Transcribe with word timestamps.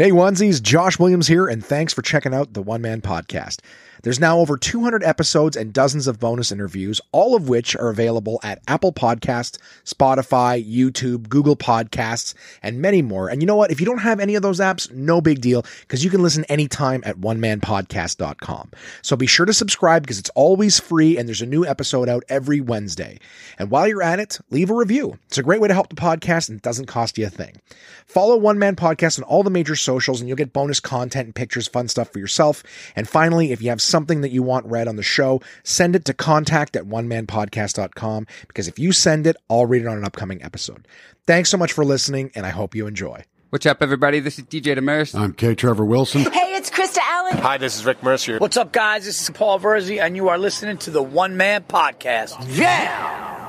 Hey, 0.00 0.12
onesies, 0.12 0.62
Josh 0.62 0.98
Williams 0.98 1.26
here, 1.26 1.46
and 1.46 1.62
thanks 1.62 1.92
for 1.92 2.00
checking 2.00 2.32
out 2.32 2.54
the 2.54 2.62
One 2.62 2.80
Man 2.80 3.02
Podcast. 3.02 3.58
There's 4.02 4.20
now 4.20 4.38
over 4.38 4.56
200 4.56 5.04
episodes 5.04 5.56
and 5.56 5.72
dozens 5.72 6.06
of 6.06 6.18
bonus 6.18 6.52
interviews, 6.52 7.00
all 7.12 7.34
of 7.34 7.48
which 7.48 7.76
are 7.76 7.90
available 7.90 8.40
at 8.42 8.62
Apple 8.66 8.92
Podcasts, 8.92 9.58
Spotify, 9.84 10.64
YouTube, 10.64 11.28
Google 11.28 11.56
Podcasts, 11.56 12.34
and 12.62 12.80
many 12.80 13.02
more. 13.02 13.28
And 13.28 13.42
you 13.42 13.46
know 13.46 13.56
what? 13.56 13.70
If 13.70 13.80
you 13.80 13.86
don't 13.86 13.98
have 13.98 14.20
any 14.20 14.34
of 14.34 14.42
those 14.42 14.60
apps, 14.60 14.90
no 14.92 15.20
big 15.20 15.40
deal, 15.40 15.64
because 15.80 16.02
you 16.02 16.10
can 16.10 16.22
listen 16.22 16.44
anytime 16.44 17.02
at 17.04 17.16
onemanpodcast.com. 17.16 18.70
So 19.02 19.16
be 19.16 19.26
sure 19.26 19.46
to 19.46 19.52
subscribe 19.52 20.02
because 20.02 20.18
it's 20.18 20.30
always 20.30 20.80
free 20.80 21.18
and 21.18 21.28
there's 21.28 21.42
a 21.42 21.46
new 21.46 21.66
episode 21.66 22.08
out 22.08 22.24
every 22.28 22.60
Wednesday. 22.60 23.18
And 23.58 23.70
while 23.70 23.86
you're 23.86 24.02
at 24.02 24.20
it, 24.20 24.38
leave 24.50 24.70
a 24.70 24.74
review. 24.74 25.18
It's 25.26 25.38
a 25.38 25.42
great 25.42 25.60
way 25.60 25.68
to 25.68 25.74
help 25.74 25.88
the 25.88 25.96
podcast 25.96 26.48
and 26.48 26.56
it 26.56 26.62
doesn't 26.62 26.86
cost 26.86 27.18
you 27.18 27.26
a 27.26 27.30
thing. 27.30 27.60
Follow 28.06 28.36
One 28.36 28.58
Man 28.58 28.76
Podcast 28.76 29.18
on 29.18 29.24
all 29.24 29.42
the 29.42 29.50
major 29.50 29.76
socials 29.76 30.20
and 30.20 30.28
you'll 30.28 30.36
get 30.36 30.52
bonus 30.52 30.80
content 30.80 31.26
and 31.26 31.34
pictures, 31.34 31.68
fun 31.68 31.88
stuff 31.88 32.12
for 32.12 32.18
yourself. 32.18 32.62
And 32.96 33.08
finally, 33.08 33.52
if 33.52 33.62
you 33.62 33.68
have 33.70 33.82
something 33.90 34.20
that 34.22 34.30
you 34.30 34.42
want 34.42 34.66
read 34.66 34.88
on 34.88 34.96
the 34.96 35.02
show, 35.02 35.42
send 35.64 35.96
it 35.96 36.04
to 36.06 36.14
contact 36.14 36.76
at 36.76 36.84
onemanpodcast.com 36.84 38.26
because 38.46 38.68
if 38.68 38.78
you 38.78 38.92
send 38.92 39.26
it, 39.26 39.36
I'll 39.48 39.66
read 39.66 39.82
it 39.82 39.88
on 39.88 39.98
an 39.98 40.04
upcoming 40.04 40.42
episode. 40.42 40.86
Thanks 41.26 41.50
so 41.50 41.56
much 41.58 41.72
for 41.72 41.84
listening, 41.84 42.30
and 42.34 42.46
I 42.46 42.50
hope 42.50 42.74
you 42.74 42.86
enjoy. 42.86 43.24
What's 43.50 43.66
up, 43.66 43.82
everybody? 43.82 44.20
This 44.20 44.38
is 44.38 44.44
DJ 44.44 44.78
Demers. 44.78 45.18
I'm 45.18 45.32
K. 45.32 45.56
Trevor 45.56 45.84
Wilson. 45.84 46.20
Hey, 46.22 46.54
it's 46.54 46.70
Krista 46.70 46.98
Allen. 47.02 47.38
Hi, 47.38 47.58
this 47.58 47.76
is 47.76 47.84
Rick 47.84 48.02
Mercer. 48.02 48.38
What's 48.38 48.56
up, 48.56 48.72
guys? 48.72 49.04
This 49.04 49.20
is 49.20 49.30
Paul 49.30 49.58
Verzi, 49.58 50.00
and 50.00 50.14
you 50.14 50.28
are 50.28 50.38
listening 50.38 50.78
to 50.78 50.90
the 50.90 51.02
One 51.02 51.36
Man 51.36 51.64
Podcast. 51.64 52.36
Yeah! 52.56 53.39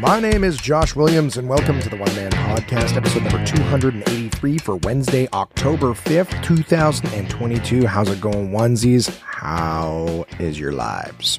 My 0.00 0.18
name 0.18 0.44
is 0.44 0.56
Josh 0.56 0.96
Williams, 0.96 1.36
and 1.36 1.46
welcome 1.46 1.78
to 1.78 1.90
the 1.90 1.96
One 1.96 2.14
Man 2.16 2.30
Podcast, 2.30 2.96
episode 2.96 3.22
number 3.22 3.44
283 3.44 4.56
for 4.56 4.76
Wednesday, 4.76 5.28
October 5.34 5.88
5th, 5.88 6.42
2022. 6.42 7.86
How's 7.86 8.08
it 8.08 8.18
going, 8.18 8.50
onesies? 8.50 9.20
How 9.20 10.24
is 10.38 10.58
your 10.58 10.72
lives? 10.72 11.38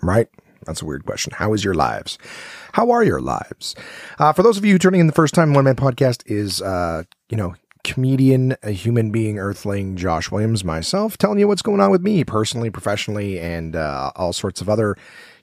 Right? 0.00 0.28
That's 0.64 0.80
a 0.80 0.84
weird 0.84 1.04
question. 1.06 1.32
How 1.34 1.54
is 1.54 1.64
your 1.64 1.74
lives? 1.74 2.18
How 2.70 2.92
are 2.92 3.02
your 3.02 3.20
lives? 3.20 3.74
Uh, 4.16 4.32
for 4.32 4.44
those 4.44 4.58
of 4.58 4.64
you 4.64 4.78
turning 4.78 5.00
in 5.00 5.08
the 5.08 5.12
first 5.12 5.34
time, 5.34 5.52
One 5.52 5.64
Man 5.64 5.74
Podcast 5.74 6.22
is, 6.26 6.62
uh, 6.62 7.02
you 7.30 7.36
know, 7.36 7.56
comedian, 7.82 8.54
a 8.62 8.70
human 8.70 9.10
being, 9.10 9.40
earthling, 9.40 9.96
Josh 9.96 10.30
Williams, 10.30 10.62
myself, 10.62 11.18
telling 11.18 11.40
you 11.40 11.48
what's 11.48 11.62
going 11.62 11.80
on 11.80 11.90
with 11.90 12.02
me 12.02 12.22
personally, 12.22 12.70
professionally, 12.70 13.40
and 13.40 13.74
uh, 13.74 14.12
all 14.14 14.32
sorts 14.32 14.60
of 14.60 14.68
other 14.68 14.96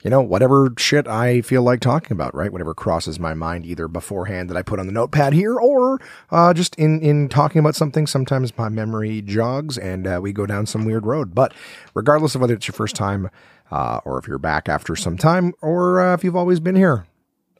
you 0.03 0.09
know, 0.09 0.21
whatever 0.21 0.71
shit 0.77 1.07
I 1.07 1.41
feel 1.41 1.61
like 1.61 1.81
talking 1.81 2.13
about, 2.13 2.33
right? 2.33 2.51
Whatever 2.51 2.73
crosses 2.73 3.19
my 3.19 3.33
mind 3.33 3.65
either 3.65 3.87
beforehand 3.87 4.49
that 4.49 4.57
I 4.57 4.61
put 4.61 4.79
on 4.79 4.85
the 4.85 4.93
notepad 4.93 5.33
here 5.33 5.55
or 5.55 5.99
uh, 6.31 6.53
just 6.53 6.75
in, 6.75 7.01
in 7.01 7.27
talking 7.27 7.59
about 7.59 7.75
something. 7.75 8.07
Sometimes 8.07 8.57
my 8.57 8.69
memory 8.69 9.21
jogs 9.21 9.77
and 9.77 10.07
uh, 10.07 10.19
we 10.21 10.31
go 10.31 10.45
down 10.45 10.65
some 10.65 10.85
weird 10.85 11.05
road. 11.05 11.35
But 11.35 11.53
regardless 11.93 12.33
of 12.35 12.41
whether 12.41 12.53
it's 12.53 12.67
your 12.67 12.73
first 12.73 12.95
time 12.95 13.29
uh, 13.71 13.99
or 14.05 14.17
if 14.17 14.27
you're 14.27 14.37
back 14.37 14.69
after 14.69 14.95
some 14.95 15.17
time 15.17 15.53
or 15.61 15.99
uh, 15.99 16.13
if 16.13 16.23
you've 16.23 16.35
always 16.35 16.61
been 16.61 16.75
here, 16.75 17.05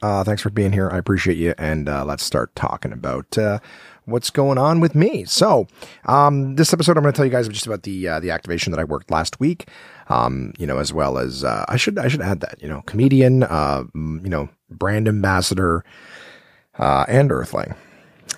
uh, 0.01 0.23
thanks 0.23 0.41
for 0.41 0.49
being 0.49 0.71
here. 0.71 0.89
I 0.89 0.97
appreciate 0.97 1.37
you. 1.37 1.53
And 1.57 1.89
uh, 1.89 2.05
let's 2.05 2.23
start 2.23 2.55
talking 2.55 2.93
about 2.93 3.37
what's 4.09 4.29
going 4.29 4.57
on 4.57 4.79
with 4.79 4.95
me. 4.95 5.25
So, 5.25 5.67
um, 6.05 6.55
this 6.55 6.73
episode, 6.73 6.97
I'm 6.97 7.03
going 7.03 7.13
to 7.13 7.17
tell 7.17 7.25
you 7.25 7.31
guys 7.31 7.47
just 7.47 7.67
about 7.67 7.83
the 7.83 8.07
uh, 8.07 8.19
the 8.19 8.31
activation 8.31 8.71
that 8.71 8.79
I 8.79 8.83
worked 8.83 9.11
last 9.11 9.39
week. 9.39 9.67
Um, 10.07 10.53
you 10.57 10.65
know, 10.65 10.79
as 10.79 10.91
well 10.91 11.17
as 11.17 11.43
uh, 11.43 11.65
I 11.67 11.77
should 11.77 11.97
I 11.97 12.07
should 12.07 12.21
add 12.21 12.41
that 12.41 12.61
you 12.61 12.67
know, 12.67 12.81
comedian, 12.85 13.43
uh, 13.43 13.83
you 13.93 14.29
know, 14.29 14.49
brand 14.69 15.07
ambassador, 15.07 15.83
uh, 16.77 17.05
and 17.07 17.31
Earthling, 17.31 17.75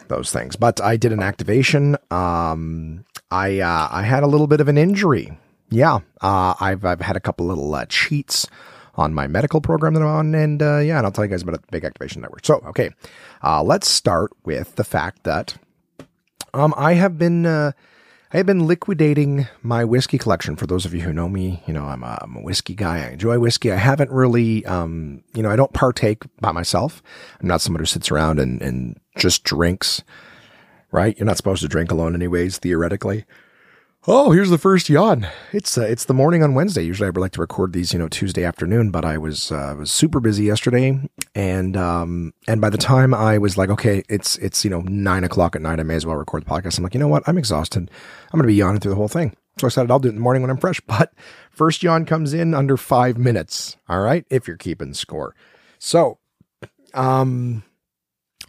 those 0.08 0.32
things. 0.32 0.56
But 0.56 0.82
I 0.82 0.98
did 0.98 1.14
an 1.14 1.22
activation. 1.22 1.96
Um, 2.10 3.06
I 3.30 3.60
uh, 3.60 3.88
I 3.92 4.04
had 4.04 4.24
a 4.24 4.28
little 4.28 4.48
bit 4.48 4.62
of 4.62 4.68
an 4.68 4.78
injury. 4.78 5.38
Yeah, 5.70 6.00
uh, 6.22 6.56
I've 6.60 6.84
I've 6.84 7.02
had 7.02 7.16
a 7.16 7.22
couple 7.22 7.46
little 7.46 7.86
cheats 7.88 8.48
on 9.02 9.14
my 9.14 9.28
medical 9.28 9.60
program 9.60 9.94
that 9.96 10.02
I'm 10.02 10.08
on. 10.08 10.36
And 10.36 10.62
uh, 10.62 10.80
yeah, 10.80 10.98
and 10.98 11.06
I'll 11.06 11.12
tell 11.12 11.26
you 11.26 11.32
guys 11.32 11.42
about 11.42 11.56
a 11.56 11.62
big 11.72 11.84
activation 11.84 12.22
network. 12.22 12.46
So, 12.46 12.62
okay, 12.68 12.92
uh, 13.44 13.64
let's 13.64 13.90
start 13.90 14.32
with 14.46 14.76
the 14.76 14.84
fact 14.84 15.24
that 15.24 15.58
um, 16.54 16.74
I 16.78 16.94
have 16.94 17.18
been. 17.18 17.46
Uh, 17.46 17.72
I 18.34 18.38
have 18.38 18.46
been 18.46 18.66
liquidating 18.66 19.50
my 19.62 19.84
whiskey 19.84 20.18
collection. 20.18 20.56
For 20.56 20.66
those 20.66 20.86
of 20.86 20.94
you 20.94 21.02
who 21.02 21.12
know 21.12 21.28
me, 21.28 21.62
you 21.68 21.74
know 21.74 21.84
I'm 21.84 22.02
a, 22.02 22.18
I'm 22.22 22.38
a 22.38 22.42
whiskey 22.42 22.74
guy. 22.74 23.00
I 23.00 23.10
enjoy 23.10 23.38
whiskey. 23.40 23.74
I 23.74 23.76
haven't 23.76 24.10
really, 24.10 24.66
um, 24.66 25.22
you 25.34 25.44
know, 25.44 25.50
I 25.50 25.58
don't 25.58 25.74
partake 25.74 26.24
by 26.40 26.54
myself. 26.54 27.04
I'm 27.42 27.50
not 27.50 27.60
someone 27.60 27.82
who 27.82 27.86
sits 27.86 28.10
around 28.10 28.40
and, 28.40 28.62
and 28.62 28.98
just 29.18 29.44
drinks. 29.44 30.02
Right? 30.94 31.18
You're 31.18 31.26
not 31.26 31.36
supposed 31.36 31.62
to 31.62 31.68
drink 31.68 31.92
alone, 31.92 32.16
anyways. 32.16 32.58
Theoretically, 32.58 33.26
Oh, 34.08 34.32
here's 34.32 34.50
the 34.50 34.58
first 34.58 34.90
yawn. 34.90 35.28
It's 35.54 35.78
uh, 35.78 35.84
it's 35.84 36.06
the 36.06 36.16
morning 36.16 36.42
on 36.42 36.56
Wednesday. 36.56 36.82
Usually, 36.82 37.06
I 37.06 37.12
would 37.12 37.22
like 37.22 37.34
to 37.34 37.42
record 37.42 37.72
these, 37.72 37.94
you 37.94 38.00
know, 38.00 38.08
Tuesday 38.08 38.44
afternoon, 38.44 38.90
but 38.90 39.06
I 39.06 39.20
was 39.20 39.52
uh, 39.52 39.76
was 39.78 39.92
super 39.92 40.20
busy 40.20 40.46
yesterday, 40.46 41.00
and 41.36 41.78
um 41.78 42.34
and 42.48 42.60
by 42.60 42.72
the 42.72 42.80
time 42.80 43.14
I 43.14 43.38
was 43.38 43.60
like, 43.60 43.70
okay, 43.70 44.02
it's 44.10 44.38
it's 44.38 44.64
you 44.64 44.72
know 44.72 44.82
nine 44.82 45.24
o'clock 45.24 45.56
at 45.56 45.62
night, 45.62 45.80
I 45.80 45.84
may 45.84 45.94
as 45.94 46.08
well 46.08 46.16
record 46.16 46.46
the 46.46 46.50
podcast. 46.50 46.80
I'm 46.80 46.84
like, 46.84 46.96
you 46.96 47.00
know 47.00 47.08
what? 47.08 47.22
I'm 47.28 47.38
exhausted. 47.38 47.92
I'm 48.34 48.40
going 48.40 48.42
to 48.42 48.48
be 48.48 48.56
yawning 48.56 48.80
through 48.80 48.90
the 48.90 48.96
whole 48.96 49.08
thing. 49.08 49.36
So 49.60 49.68
I 49.68 49.70
decided 49.70 49.92
I'll 49.92 50.00
do 50.00 50.08
it 50.08 50.14
in 50.14 50.16
the 50.16 50.22
morning 50.22 50.42
when 50.42 50.50
I'm 50.50 50.58
fresh. 50.58 50.80
But 50.88 51.14
first 51.52 51.84
yawn 51.84 52.06
comes 52.06 52.34
in 52.34 52.56
under 52.56 52.78
five 52.78 53.20
minutes. 53.20 53.78
All 53.88 54.02
right, 54.02 54.26
if 54.32 54.48
you're 54.48 54.58
keeping 54.58 54.96
score. 54.96 55.36
So, 55.78 56.18
um, 56.96 57.62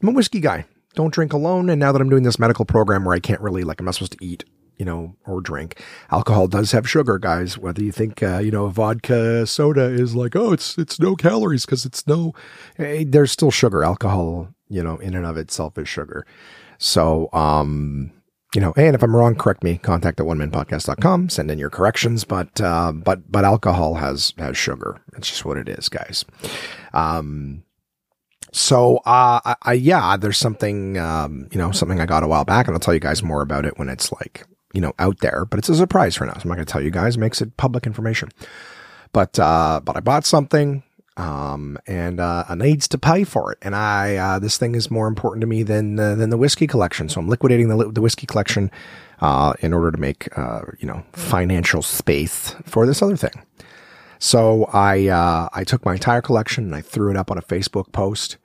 I'm 0.00 0.08
a 0.08 0.12
whiskey 0.12 0.40
guy. 0.40 0.64
Don't 0.94 1.12
drink 1.12 1.34
alone. 1.34 1.69
And 1.69 1.78
now 1.78 1.92
that 1.92 2.00
I'm 2.00 2.08
doing 2.08 2.22
this 2.22 2.38
medical 2.38 2.64
program 2.64 3.04
where 3.04 3.14
I 3.14 3.20
can't 3.20 3.40
really 3.42 3.64
like, 3.64 3.80
I'm 3.80 3.84
not 3.84 3.96
supposed 3.96 4.19
to 4.19 4.24
eat 4.24 4.44
you 4.82 4.87
know, 4.87 5.15
or 5.26 5.41
drink. 5.41 5.81
Alcohol 6.10 6.48
does 6.48 6.72
have 6.72 6.91
sugar, 6.91 7.16
guys. 7.16 7.56
Whether 7.56 7.84
you 7.84 7.93
think, 7.93 8.20
uh, 8.20 8.38
you 8.38 8.50
know, 8.50 8.66
vodka 8.66 9.47
soda 9.47 9.84
is 9.84 10.16
like, 10.16 10.34
oh, 10.34 10.53
it's 10.53 10.76
it's 10.76 10.98
no 10.98 11.15
calories 11.15 11.65
because 11.65 11.87
it's 11.87 12.04
no, 12.04 12.32
hey, 12.76 13.04
there's 13.04 13.31
still 13.31 13.53
sugar. 13.53 13.84
Alcohol, 13.84 14.48
you 14.69 14.82
know, 14.82 14.97
in 14.97 15.15
and 15.15 15.25
of 15.25 15.37
itself 15.37 15.78
is 15.78 15.88
sugar. 15.88 16.26
So, 16.78 17.28
um, 17.32 18.10
you 18.56 18.60
know, 18.60 18.72
and 18.76 18.97
if 18.97 19.04
I'm 19.04 19.15
wrong, 19.15 19.37
correct 19.37 19.62
me. 19.62 19.78
Contact 19.78 20.19
at 20.19 20.26
onemanpodcast.com. 20.26 21.28
Send 21.28 21.49
in 21.49 21.60
your 21.60 21.70
corrections. 21.70 22.25
But 22.25 22.60
uh, 22.60 22.91
but 22.91 23.31
but 23.31 23.44
alcohol 23.44 23.94
has 23.94 24.34
has 24.38 24.56
sugar. 24.56 25.00
It's 25.16 25.28
just 25.28 25.44
what 25.44 25.59
it 25.59 25.69
is, 25.69 25.88
guys. 25.88 26.25
Um, 26.93 27.62
so, 28.50 28.97
uh, 29.06 29.41
I, 29.44 29.54
I, 29.62 29.72
yeah, 29.75 30.16
there's 30.19 30.38
something, 30.38 30.99
um, 30.99 31.49
you 31.53 31.56
know, 31.59 31.70
something 31.70 32.00
I 32.00 32.04
got 32.04 32.22
a 32.22 32.26
while 32.26 32.44
back, 32.44 32.66
and 32.66 32.75
I'll 32.75 32.81
tell 32.81 32.93
you 32.93 33.00
guys 33.00 33.22
more 33.22 33.43
about 33.43 33.64
it 33.64 33.78
when 33.78 33.88
it's 33.88 34.10
like 34.12 34.44
you 34.72 34.81
know, 34.81 34.93
out 34.99 35.19
there, 35.21 35.44
but 35.44 35.59
it's 35.59 35.69
a 35.69 35.75
surprise 35.75 36.16
for 36.16 36.27
now. 36.27 36.34
So 36.34 36.41
I'm 36.43 36.49
not 36.49 36.55
going 36.56 36.66
to 36.66 36.72
tell 36.72 36.83
you 36.83 36.91
guys, 36.91 37.19
makes 37.19 37.41
it 37.41 37.56
public 37.56 37.87
information. 37.87 38.31
But, 39.12 39.38
uh, 39.38 39.81
but 39.84 39.97
I 39.97 40.00
bought 40.00 40.25
something, 40.25 40.83
um, 41.16 41.78
and, 41.87 42.19
uh, 42.21 42.44
I 42.49 42.55
needs 42.55 42.88
to 42.88 42.99
pay 42.99 43.25
for 43.25 43.53
it. 43.53 43.59
And 43.61 43.77
I, 43.77 44.16
uh, 44.16 44.38
this 44.38 44.56
thing 44.56 44.75
is 44.75 44.91
more 44.91 45.06
important 45.06 45.43
to 45.43 45.47
me 45.47 45.62
than, 45.62 46.00
uh, 46.00 46.15
than 46.15 46.31
the 46.31 46.38
whiskey 46.38 46.66
collection. 46.66 47.09
So 47.09 47.21
I'm 47.21 47.28
liquidating 47.28 47.69
the, 47.69 47.91
the 47.91 48.00
whiskey 48.00 48.27
collection, 48.27 48.71
uh, 49.21 49.53
in 49.61 49.72
order 49.75 49.91
to 49.91 49.99
make, 49.99 50.37
uh, 50.38 50.62
you 50.78 50.87
know, 50.87 51.05
financial 51.12 51.82
space 51.82 52.55
for 52.65 52.87
this 52.87 53.03
other 53.03 53.16
thing. 53.16 53.44
So 54.19 54.65
I, 54.72 55.09
uh, 55.09 55.49
I 55.53 55.65
took 55.65 55.84
my 55.84 55.94
entire 55.94 56.22
collection 56.22 56.65
and 56.65 56.75
I 56.75 56.81
threw 56.81 57.11
it 57.11 57.16
up 57.16 57.31
on 57.31 57.38
a 57.38 57.43
Facebook 57.43 57.93
post 57.93 58.38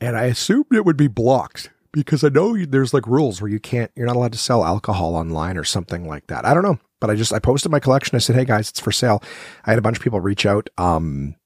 and 0.00 0.16
I 0.16 0.24
assumed 0.24 0.66
it 0.72 0.84
would 0.84 0.96
be 0.96 1.06
blocked 1.06 1.70
because 1.92 2.22
I 2.24 2.28
know 2.28 2.56
there's 2.64 2.94
like 2.94 3.06
rules 3.06 3.40
where 3.40 3.50
you 3.50 3.60
can't, 3.60 3.90
you're 3.96 4.06
not 4.06 4.16
allowed 4.16 4.32
to 4.32 4.38
sell 4.38 4.64
alcohol 4.64 5.14
online 5.16 5.56
or 5.56 5.64
something 5.64 6.06
like 6.06 6.26
that. 6.28 6.44
I 6.44 6.54
don't 6.54 6.62
know, 6.62 6.78
but 7.00 7.10
I 7.10 7.14
just, 7.14 7.32
I 7.32 7.38
posted 7.38 7.72
my 7.72 7.80
collection. 7.80 8.16
I 8.16 8.20
said, 8.20 8.36
Hey 8.36 8.44
guys, 8.44 8.70
it's 8.70 8.80
for 8.80 8.92
sale. 8.92 9.22
I 9.64 9.70
had 9.70 9.78
a 9.78 9.82
bunch 9.82 9.96
of 9.96 10.02
people 10.02 10.20
reach 10.20 10.46
out. 10.46 10.70
Um, 10.78 11.36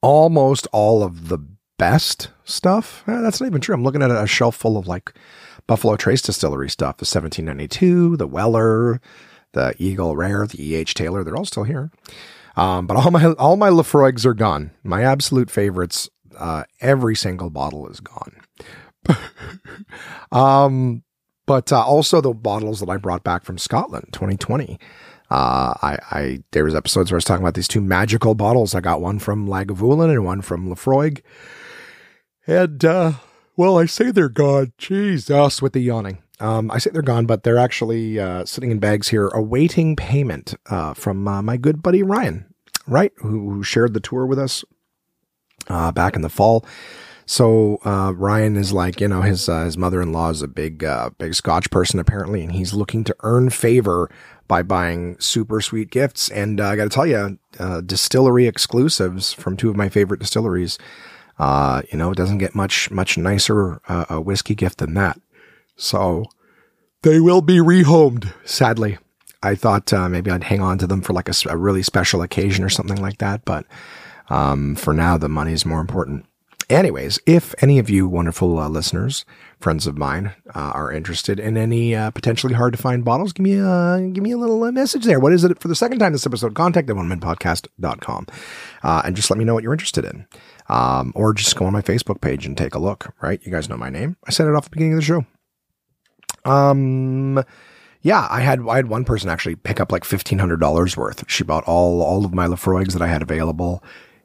almost 0.00 0.66
all 0.72 1.02
of 1.02 1.28
the 1.28 1.38
best 1.78 2.28
stuff. 2.44 3.04
Eh, 3.06 3.20
that's 3.20 3.40
not 3.40 3.46
even 3.46 3.60
true. 3.60 3.74
I'm 3.74 3.82
looking 3.82 4.02
at 4.02 4.10
a 4.10 4.26
shelf 4.26 4.56
full 4.56 4.76
of 4.76 4.86
like 4.86 5.14
Buffalo 5.66 5.96
Trace 5.96 6.22
Distillery 6.22 6.68
stuff, 6.68 6.98
the 6.98 7.04
1792, 7.04 8.16
the 8.16 8.26
Weller, 8.26 9.00
the 9.52 9.74
Eagle 9.78 10.16
Rare, 10.16 10.46
the 10.46 10.62
E.H. 10.62 10.94
Taylor. 10.94 11.24
They're 11.24 11.36
all 11.36 11.44
still 11.44 11.64
here. 11.64 11.90
Um, 12.56 12.86
but 12.86 12.96
all 12.96 13.10
my, 13.10 13.32
all 13.32 13.56
my 13.56 13.70
Laphroaigs 13.70 14.24
are 14.24 14.34
gone. 14.34 14.70
My 14.82 15.02
absolute 15.02 15.50
favorites, 15.50 16.08
uh, 16.38 16.64
every 16.80 17.16
single 17.16 17.50
bottle 17.50 17.88
is 17.88 18.00
gone. 18.00 18.43
um, 20.32 21.02
but 21.46 21.72
uh, 21.72 21.84
also 21.84 22.20
the 22.20 22.32
bottles 22.32 22.80
that 22.80 22.88
I 22.88 22.96
brought 22.96 23.24
back 23.24 23.44
from 23.44 23.58
Scotland, 23.58 24.08
2020. 24.12 24.78
Uh, 25.30 25.74
I, 25.82 25.98
I, 26.10 26.38
there 26.52 26.64
was 26.64 26.74
episodes 26.74 27.10
where 27.10 27.16
I 27.16 27.18
was 27.18 27.24
talking 27.24 27.42
about 27.42 27.54
these 27.54 27.68
two 27.68 27.80
magical 27.80 28.34
bottles. 28.34 28.74
I 28.74 28.80
got 28.80 29.00
one 29.00 29.18
from 29.18 29.48
Lagavulin 29.48 30.10
and 30.10 30.24
one 30.24 30.42
from 30.42 30.68
Laphroaig. 30.68 31.22
And, 32.46 32.84
uh, 32.84 33.12
well, 33.56 33.78
I 33.78 33.86
say 33.86 34.10
they're 34.10 34.28
gone. 34.28 34.72
Jesus, 34.78 35.62
with 35.62 35.72
the 35.72 35.80
yawning. 35.80 36.18
Um, 36.40 36.70
I 36.70 36.78
say 36.78 36.90
they're 36.90 37.02
gone, 37.02 37.26
but 37.26 37.42
they're 37.42 37.58
actually 37.58 38.18
uh, 38.18 38.44
sitting 38.44 38.70
in 38.70 38.78
bags 38.78 39.08
here, 39.08 39.28
awaiting 39.28 39.96
payment 39.96 40.54
uh, 40.66 40.94
from 40.94 41.26
uh, 41.26 41.42
my 41.42 41.56
good 41.56 41.82
buddy 41.82 42.02
Ryan, 42.02 42.46
right, 42.86 43.12
who, 43.18 43.50
who 43.50 43.62
shared 43.62 43.94
the 43.94 44.00
tour 44.00 44.26
with 44.26 44.38
us 44.38 44.64
uh, 45.68 45.92
back 45.92 46.16
in 46.16 46.22
the 46.22 46.28
fall. 46.28 46.66
So 47.26 47.78
uh, 47.84 48.12
Ryan 48.14 48.56
is 48.56 48.72
like, 48.72 49.00
you 49.00 49.08
know, 49.08 49.22
his 49.22 49.48
uh, 49.48 49.64
his 49.64 49.78
mother 49.78 50.02
in 50.02 50.12
law 50.12 50.30
is 50.30 50.42
a 50.42 50.48
big 50.48 50.84
uh, 50.84 51.10
big 51.18 51.34
Scotch 51.34 51.70
person 51.70 51.98
apparently, 51.98 52.42
and 52.42 52.52
he's 52.52 52.74
looking 52.74 53.04
to 53.04 53.16
earn 53.20 53.50
favor 53.50 54.10
by 54.46 54.62
buying 54.62 55.18
super 55.18 55.60
sweet 55.60 55.90
gifts. 55.90 56.30
And 56.30 56.60
uh, 56.60 56.68
I 56.68 56.76
got 56.76 56.84
to 56.84 56.90
tell 56.90 57.06
you, 57.06 57.38
uh, 57.58 57.80
distillery 57.80 58.46
exclusives 58.46 59.32
from 59.32 59.56
two 59.56 59.70
of 59.70 59.76
my 59.76 59.88
favorite 59.88 60.20
distilleries. 60.20 60.78
Uh, 61.38 61.82
you 61.90 61.98
know, 61.98 62.10
it 62.10 62.16
doesn't 62.16 62.38
get 62.38 62.54
much 62.54 62.90
much 62.90 63.16
nicer 63.16 63.80
a 63.88 64.20
whiskey 64.20 64.54
gift 64.54 64.78
than 64.78 64.94
that. 64.94 65.18
So 65.76 66.26
they 67.02 67.20
will 67.20 67.40
be 67.40 67.56
rehomed. 67.56 68.32
Sadly, 68.46 68.98
I 69.42 69.54
thought 69.54 69.92
maybe 70.10 70.30
I'd 70.30 70.44
hang 70.44 70.60
on 70.60 70.78
to 70.78 70.86
them 70.86 71.00
for 71.00 71.12
like 71.14 71.28
a 71.28 71.56
really 71.56 71.82
special 71.82 72.22
occasion 72.22 72.64
or 72.64 72.68
something 72.68 73.00
like 73.00 73.18
that, 73.18 73.44
but 73.44 73.66
um, 74.28 74.74
for 74.74 74.94
now, 74.94 75.18
the 75.18 75.28
money 75.28 75.52
is 75.52 75.66
more 75.66 75.80
important. 75.80 76.26
Anyways, 76.70 77.18
if 77.26 77.54
any 77.62 77.78
of 77.78 77.90
you 77.90 78.08
wonderful 78.08 78.58
uh, 78.58 78.68
listeners, 78.68 79.26
friends 79.60 79.86
of 79.86 79.98
mine, 79.98 80.32
uh, 80.54 80.72
are 80.74 80.90
interested 80.90 81.38
in 81.38 81.56
any 81.56 81.94
uh, 81.94 82.10
potentially 82.10 82.54
hard 82.54 82.72
to 82.72 82.78
find 82.80 83.04
bottles, 83.04 83.32
give 83.32 83.44
me 83.44 83.58
a 83.58 84.10
give 84.12 84.22
me 84.22 84.30
a 84.30 84.38
little 84.38 84.62
uh, 84.64 84.72
message 84.72 85.04
there. 85.04 85.20
What 85.20 85.34
is 85.34 85.44
it 85.44 85.58
for 85.60 85.68
the 85.68 85.74
second 85.74 85.98
time 85.98 86.12
this 86.12 86.26
episode? 86.26 86.54
Contact 86.54 86.86
the 86.86 86.94
onemanpodcast.com 86.94 88.26
uh, 88.82 89.02
and 89.04 89.14
just 89.14 89.30
let 89.30 89.38
me 89.38 89.44
know 89.44 89.54
what 89.54 89.62
you're 89.62 89.74
interested 89.74 90.04
in. 90.04 90.26
Um, 90.68 91.12
or 91.14 91.34
just 91.34 91.54
go 91.56 91.66
on 91.66 91.74
my 91.74 91.82
Facebook 91.82 92.22
page 92.22 92.46
and 92.46 92.56
take 92.56 92.74
a 92.74 92.78
look, 92.78 93.14
right? 93.20 93.40
You 93.44 93.52
guys 93.52 93.68
know 93.68 93.76
my 93.76 93.90
name. 93.90 94.16
I 94.26 94.30
said 94.30 94.48
it 94.48 94.54
off 94.54 94.64
the 94.64 94.70
beginning 94.70 94.94
of 94.94 95.00
the 95.00 95.04
show. 95.04 95.26
Um, 96.46 97.44
yeah, 98.00 98.26
I 98.30 98.40
had 98.40 98.60
I 98.68 98.76
had 98.76 98.88
one 98.88 99.04
person 99.04 99.28
actually 99.28 99.56
pick 99.56 99.80
up 99.80 99.92
like 99.92 100.04
fifteen 100.04 100.38
hundred 100.38 100.60
dollars 100.60 100.96
worth. 100.96 101.24
She 101.28 101.44
bought 101.44 101.64
all 101.64 102.02
all 102.02 102.24
of 102.24 102.32
my 102.32 102.46
Laphroaigs 102.46 102.92
that 102.92 103.02
I 103.02 103.08
had 103.08 103.22
available, 103.22 103.82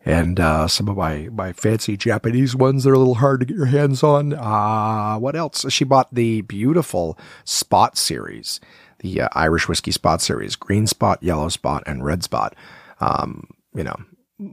and 0.10 0.40
uh, 0.40 0.68
some 0.68 0.90
of 0.90 0.98
my 0.98 1.30
my 1.32 1.54
fancy 1.54 1.96
Japanese 1.96 2.56
ones 2.56 2.84
that 2.84 2.90
are 2.90 2.94
a 2.94 2.98
little 2.98 3.16
hard 3.16 3.42
to 3.42 3.46
get 3.46 3.56
your 3.56 3.68
hands 3.68 4.02
on. 4.02 4.34
Uh, 4.34 5.18
what 5.20 5.36
else? 5.36 5.66
She 5.70 5.84
bought 5.84 6.14
the 6.14 6.42
beautiful 6.42 7.18
Spot 7.46 7.96
series, 7.96 8.60
the 9.00 9.22
uh, 9.22 9.30
Irish 9.34 9.68
whiskey 9.68 9.92
Spot 9.92 10.20
series, 10.20 10.56
Green 10.56 10.88
Spot, 10.88 11.22
Yellow 11.22 11.50
Spot, 11.50 11.84
and 11.86 12.04
Red 12.04 12.24
Spot. 12.24 12.56
Um, 13.00 13.50
you 13.76 13.84
know, 13.84 13.96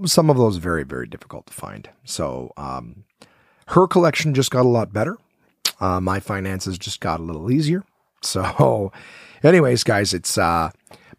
some 0.04 0.28
of 0.28 0.36
those 0.36 0.58
very 0.58 0.84
very 0.84 1.06
difficult 1.06 1.46
to 1.46 1.54
find. 1.54 1.88
So 2.04 2.52
um, 2.58 3.04
her 3.68 3.86
collection 3.86 4.34
just 4.34 4.50
got 4.50 4.66
a 4.66 4.68
lot 4.68 4.92
better. 4.92 5.16
Uh, 5.80 6.00
my 6.00 6.20
finances 6.20 6.76
just 6.76 7.00
got 7.00 7.18
a 7.18 7.22
little 7.22 7.50
easier. 7.50 7.82
So, 8.22 8.92
anyways, 9.42 9.84
guys, 9.84 10.12
it's 10.12 10.36
uh, 10.36 10.70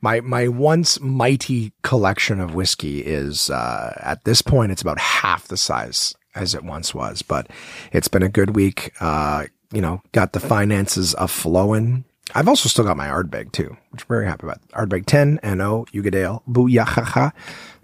my 0.02 0.22
my 0.22 0.48
once 0.48 1.00
mighty 1.00 1.74
collection 1.84 2.40
of 2.40 2.54
whiskey 2.54 3.02
is 3.02 3.50
uh, 3.50 3.94
at 4.02 4.24
this 4.24 4.42
point 4.42 4.72
it's 4.72 4.82
about 4.82 5.00
half 5.00 5.48
the 5.48 5.58
size 5.58 6.16
as 6.36 6.54
it 6.54 6.64
once 6.64 6.94
was. 6.94 7.22
But 7.22 7.50
it's 7.92 8.08
been 8.08 8.24
a 8.24 8.30
good 8.30 8.56
week. 8.56 8.94
Uh, 9.00 9.46
you 9.72 9.82
know, 9.82 10.02
got 10.14 10.34
the 10.34 10.40
finances 10.40 11.16
a 11.18 11.28
flowing. 11.28 12.06
I've 12.36 12.48
also 12.48 12.68
still 12.70 12.84
got 12.84 12.98
my 12.98 13.08
Ardbeg 13.08 13.52
too, 13.52 13.76
which 13.92 14.04
I'm 14.04 14.08
very 14.08 14.26
happy 14.26 14.46
about. 14.46 14.62
Ardbeg 14.70 15.06
10, 15.06 15.40
NO, 15.44 15.86
Uigeadail, 15.94 16.44
Booyahaha. 16.48 17.32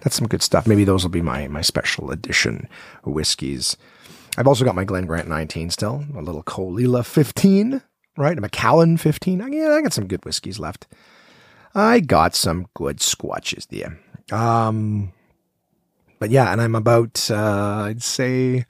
That's 0.01 0.15
some 0.15 0.27
good 0.27 0.43
stuff. 0.43 0.67
Maybe 0.67 0.83
those 0.83 1.03
will 1.03 1.11
be 1.11 1.21
my 1.21 1.47
my 1.47 1.61
special 1.61 2.11
edition 2.11 2.67
whiskeys. 3.05 3.77
I've 4.37 4.47
also 4.47 4.65
got 4.65 4.75
my 4.75 4.83
Glen 4.83 5.05
Grant 5.05 5.27
19 5.27 5.69
still, 5.69 6.05
a 6.15 6.21
little 6.21 6.43
Caol 6.43 6.81
Ila 6.81 7.03
15, 7.03 7.81
right? 8.17 8.37
A 8.37 8.41
Macallan 8.41 8.97
15. 8.97 9.41
I, 9.41 9.47
yeah, 9.47 9.69
I 9.69 9.81
got 9.81 9.93
some 9.93 10.07
good 10.07 10.25
whiskeys 10.25 10.57
left. 10.59 10.87
I 11.75 11.99
got 11.99 12.35
some 12.35 12.67
good 12.73 12.97
squatches 12.97 13.67
there. 13.67 13.99
Um, 14.31 15.11
but 16.19 16.29
yeah, 16.29 16.51
and 16.51 16.61
I'm 16.61 16.75
about, 16.75 17.29
uh, 17.31 17.85
I'd 17.87 18.03
say, 18.03 18.65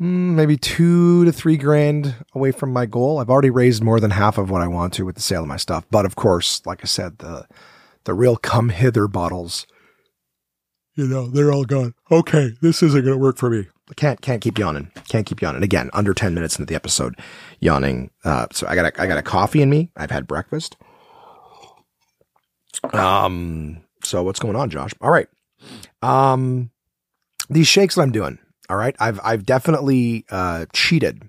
mm, 0.00 0.34
maybe 0.34 0.56
two 0.56 1.24
to 1.24 1.32
three 1.32 1.56
grand 1.56 2.14
away 2.34 2.52
from 2.52 2.72
my 2.72 2.86
goal. 2.86 3.18
I've 3.18 3.30
already 3.30 3.50
raised 3.50 3.82
more 3.82 3.98
than 3.98 4.10
half 4.10 4.38
of 4.38 4.50
what 4.50 4.62
I 4.62 4.68
want 4.68 4.92
to 4.94 5.04
with 5.04 5.14
the 5.14 5.22
sale 5.22 5.42
of 5.42 5.48
my 5.48 5.56
stuff. 5.56 5.84
But 5.90 6.04
of 6.04 6.16
course, 6.16 6.64
like 6.66 6.80
I 6.82 6.86
said, 6.86 7.18
the, 7.18 7.46
the 8.04 8.14
real 8.14 8.36
come 8.36 8.68
hither 8.68 9.08
bottles, 9.08 9.66
you 10.94 11.06
know, 11.06 11.28
they're 11.28 11.52
all 11.52 11.64
gone. 11.64 11.94
Okay, 12.10 12.52
this 12.60 12.82
isn't 12.82 13.04
going 13.04 13.16
to 13.16 13.22
work 13.22 13.36
for 13.38 13.48
me. 13.48 13.66
I 13.90 13.94
can't 13.94 14.20
can't 14.20 14.40
keep 14.40 14.56
yawning. 14.56 14.92
Can't 15.08 15.26
keep 15.26 15.42
yawning. 15.42 15.64
Again, 15.64 15.90
under 15.92 16.14
ten 16.14 16.32
minutes 16.32 16.56
into 16.56 16.66
the 16.66 16.76
episode, 16.76 17.18
yawning. 17.58 18.10
Uh, 18.24 18.46
so 18.52 18.68
I 18.68 18.76
got 18.76 18.86
a, 18.86 19.02
I 19.02 19.06
got 19.08 19.18
a 19.18 19.22
coffee 19.22 19.62
in 19.62 19.70
me. 19.70 19.90
I've 19.96 20.12
had 20.12 20.28
breakfast. 20.28 20.76
Um. 22.92 23.78
So 24.02 24.22
what's 24.22 24.40
going 24.40 24.56
on, 24.56 24.70
Josh? 24.70 24.92
All 25.00 25.10
right. 25.10 25.28
Um, 26.02 26.70
these 27.48 27.68
shakes 27.68 27.94
that 27.96 28.02
I'm 28.02 28.12
doing. 28.12 28.38
All 28.68 28.76
right. 28.76 28.96
I've 28.98 29.20
I've 29.22 29.44
definitely 29.46 30.24
uh 30.30 30.66
cheated. 30.72 31.28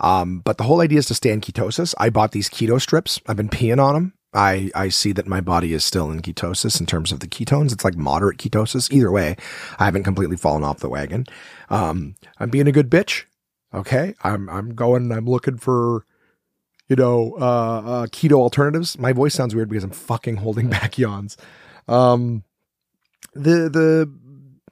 Um, 0.00 0.40
but 0.40 0.58
the 0.58 0.64
whole 0.64 0.80
idea 0.80 0.98
is 0.98 1.06
to 1.06 1.14
stay 1.14 1.30
in 1.30 1.40
ketosis. 1.40 1.94
I 1.98 2.10
bought 2.10 2.32
these 2.32 2.48
keto 2.48 2.80
strips. 2.80 3.20
I've 3.28 3.36
been 3.36 3.48
peeing 3.48 3.80
on 3.82 3.94
them. 3.94 4.12
I, 4.34 4.70
I 4.74 4.88
see 4.88 5.12
that 5.12 5.28
my 5.28 5.40
body 5.40 5.74
is 5.74 5.84
still 5.84 6.10
in 6.10 6.22
ketosis 6.22 6.80
in 6.80 6.86
terms 6.86 7.12
of 7.12 7.20
the 7.20 7.28
ketones. 7.28 7.72
It's 7.72 7.84
like 7.84 7.96
moderate 7.96 8.38
ketosis. 8.38 8.90
Either 8.90 9.12
way, 9.12 9.36
I 9.78 9.84
haven't 9.84 10.04
completely 10.04 10.36
fallen 10.36 10.64
off 10.64 10.78
the 10.80 10.88
wagon. 10.88 11.26
Um, 11.70 12.16
I'm 12.40 12.50
being 12.50 12.66
a 12.66 12.72
good 12.72 12.90
bitch. 12.90 13.24
Okay. 13.72 14.14
I'm, 14.24 14.48
I'm 14.48 14.74
going, 14.74 15.12
I'm 15.12 15.26
looking 15.26 15.58
for, 15.58 16.04
you 16.92 16.96
know, 16.96 17.34
uh, 17.40 17.78
uh, 17.80 18.06
keto 18.08 18.34
alternatives. 18.34 18.98
My 18.98 19.14
voice 19.14 19.32
sounds 19.32 19.54
weird 19.54 19.70
because 19.70 19.82
I'm 19.82 19.90
fucking 19.90 20.36
holding 20.36 20.68
back 20.76 20.98
yawns. 20.98 21.38
Um, 21.88 22.44
the, 23.32 23.70
the, 23.70 24.12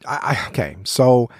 I, 0.06 0.36
I 0.36 0.48
okay. 0.48 0.76
So 0.84 1.30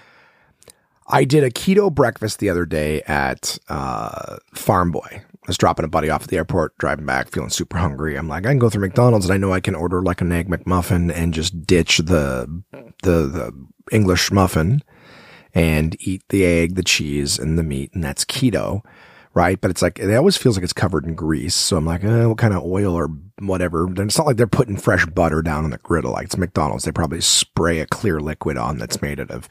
I 1.07 1.25
did 1.25 1.45
a 1.45 1.51
keto 1.51 1.95
breakfast 1.95 2.39
the 2.39 2.49
other 2.49 2.65
day 2.65 3.03
at, 3.03 3.59
uh, 3.69 4.39
Farm 4.55 4.91
Boy. 4.91 5.21
I 5.21 5.47
was 5.47 5.59
dropping 5.59 5.85
a 5.85 5.89
buddy 5.89 6.09
off 6.09 6.23
at 6.23 6.29
the 6.29 6.39
airport, 6.39 6.79
driving 6.79 7.05
back, 7.05 7.31
feeling 7.31 7.51
super 7.51 7.77
hungry. 7.77 8.17
I'm 8.17 8.29
like, 8.29 8.47
I 8.47 8.51
can 8.51 8.59
go 8.59 8.71
through 8.71 8.81
McDonald's 8.81 9.27
and 9.27 9.35
I 9.35 9.37
know 9.37 9.53
I 9.53 9.61
can 9.61 9.75
order 9.75 10.01
like 10.01 10.23
an 10.23 10.33
egg 10.33 10.49
McMuffin 10.49 11.13
and 11.15 11.35
just 11.35 11.67
ditch 11.67 11.99
the 11.99 12.63
the 13.03 13.27
the 13.27 13.53
English 13.93 14.33
muffin 14.33 14.83
and 15.55 15.95
eat 16.01 16.23
the 16.31 16.47
egg, 16.47 16.75
the 16.75 16.83
cheese, 16.83 17.39
and 17.39 17.59
the 17.59 17.63
meat, 17.63 17.91
and 17.93 18.03
that's 18.03 18.25
keto, 18.25 18.83
right? 19.35 19.61
But 19.61 19.71
it's 19.71 19.83
like 19.83 19.99
it 19.99 20.15
always 20.15 20.37
feels 20.37 20.57
like 20.57 20.65
it's 20.65 20.73
covered 20.73 21.05
in 21.05 21.15
grease. 21.15 21.55
So 21.55 21.77
I'm 21.77 21.87
like, 21.87 22.05
eh, 22.05 22.25
what 22.27 22.39
kind 22.39 22.55
of 22.55 22.65
oil 22.65 22.95
or 22.95 23.09
whatever? 23.39 23.87
And 23.87 23.99
it's 23.99 24.19
not 24.19 24.27
like 24.27 24.37
they're 24.37 24.47
putting 24.47 24.77
fresh 24.77 25.07
butter 25.07 25.43
down 25.43 25.65
on 25.65 25.71
the 25.71 25.79
griddle. 25.79 26.13
Like 26.13 26.27
it's 26.27 26.37
McDonald's. 26.37 26.85
They 26.85 26.93
probably 26.93 27.21
spray 27.21 27.81
a 27.81 27.87
clear 27.87 28.21
liquid 28.21 28.57
on 28.57 28.79
that's 28.79 29.03
made 29.03 29.21
out 29.21 29.31
of, 29.31 29.49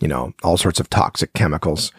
you 0.00 0.08
know, 0.08 0.34
all 0.42 0.56
sorts 0.56 0.80
of 0.80 0.90
toxic 0.90 1.32
chemicals. 1.32 1.92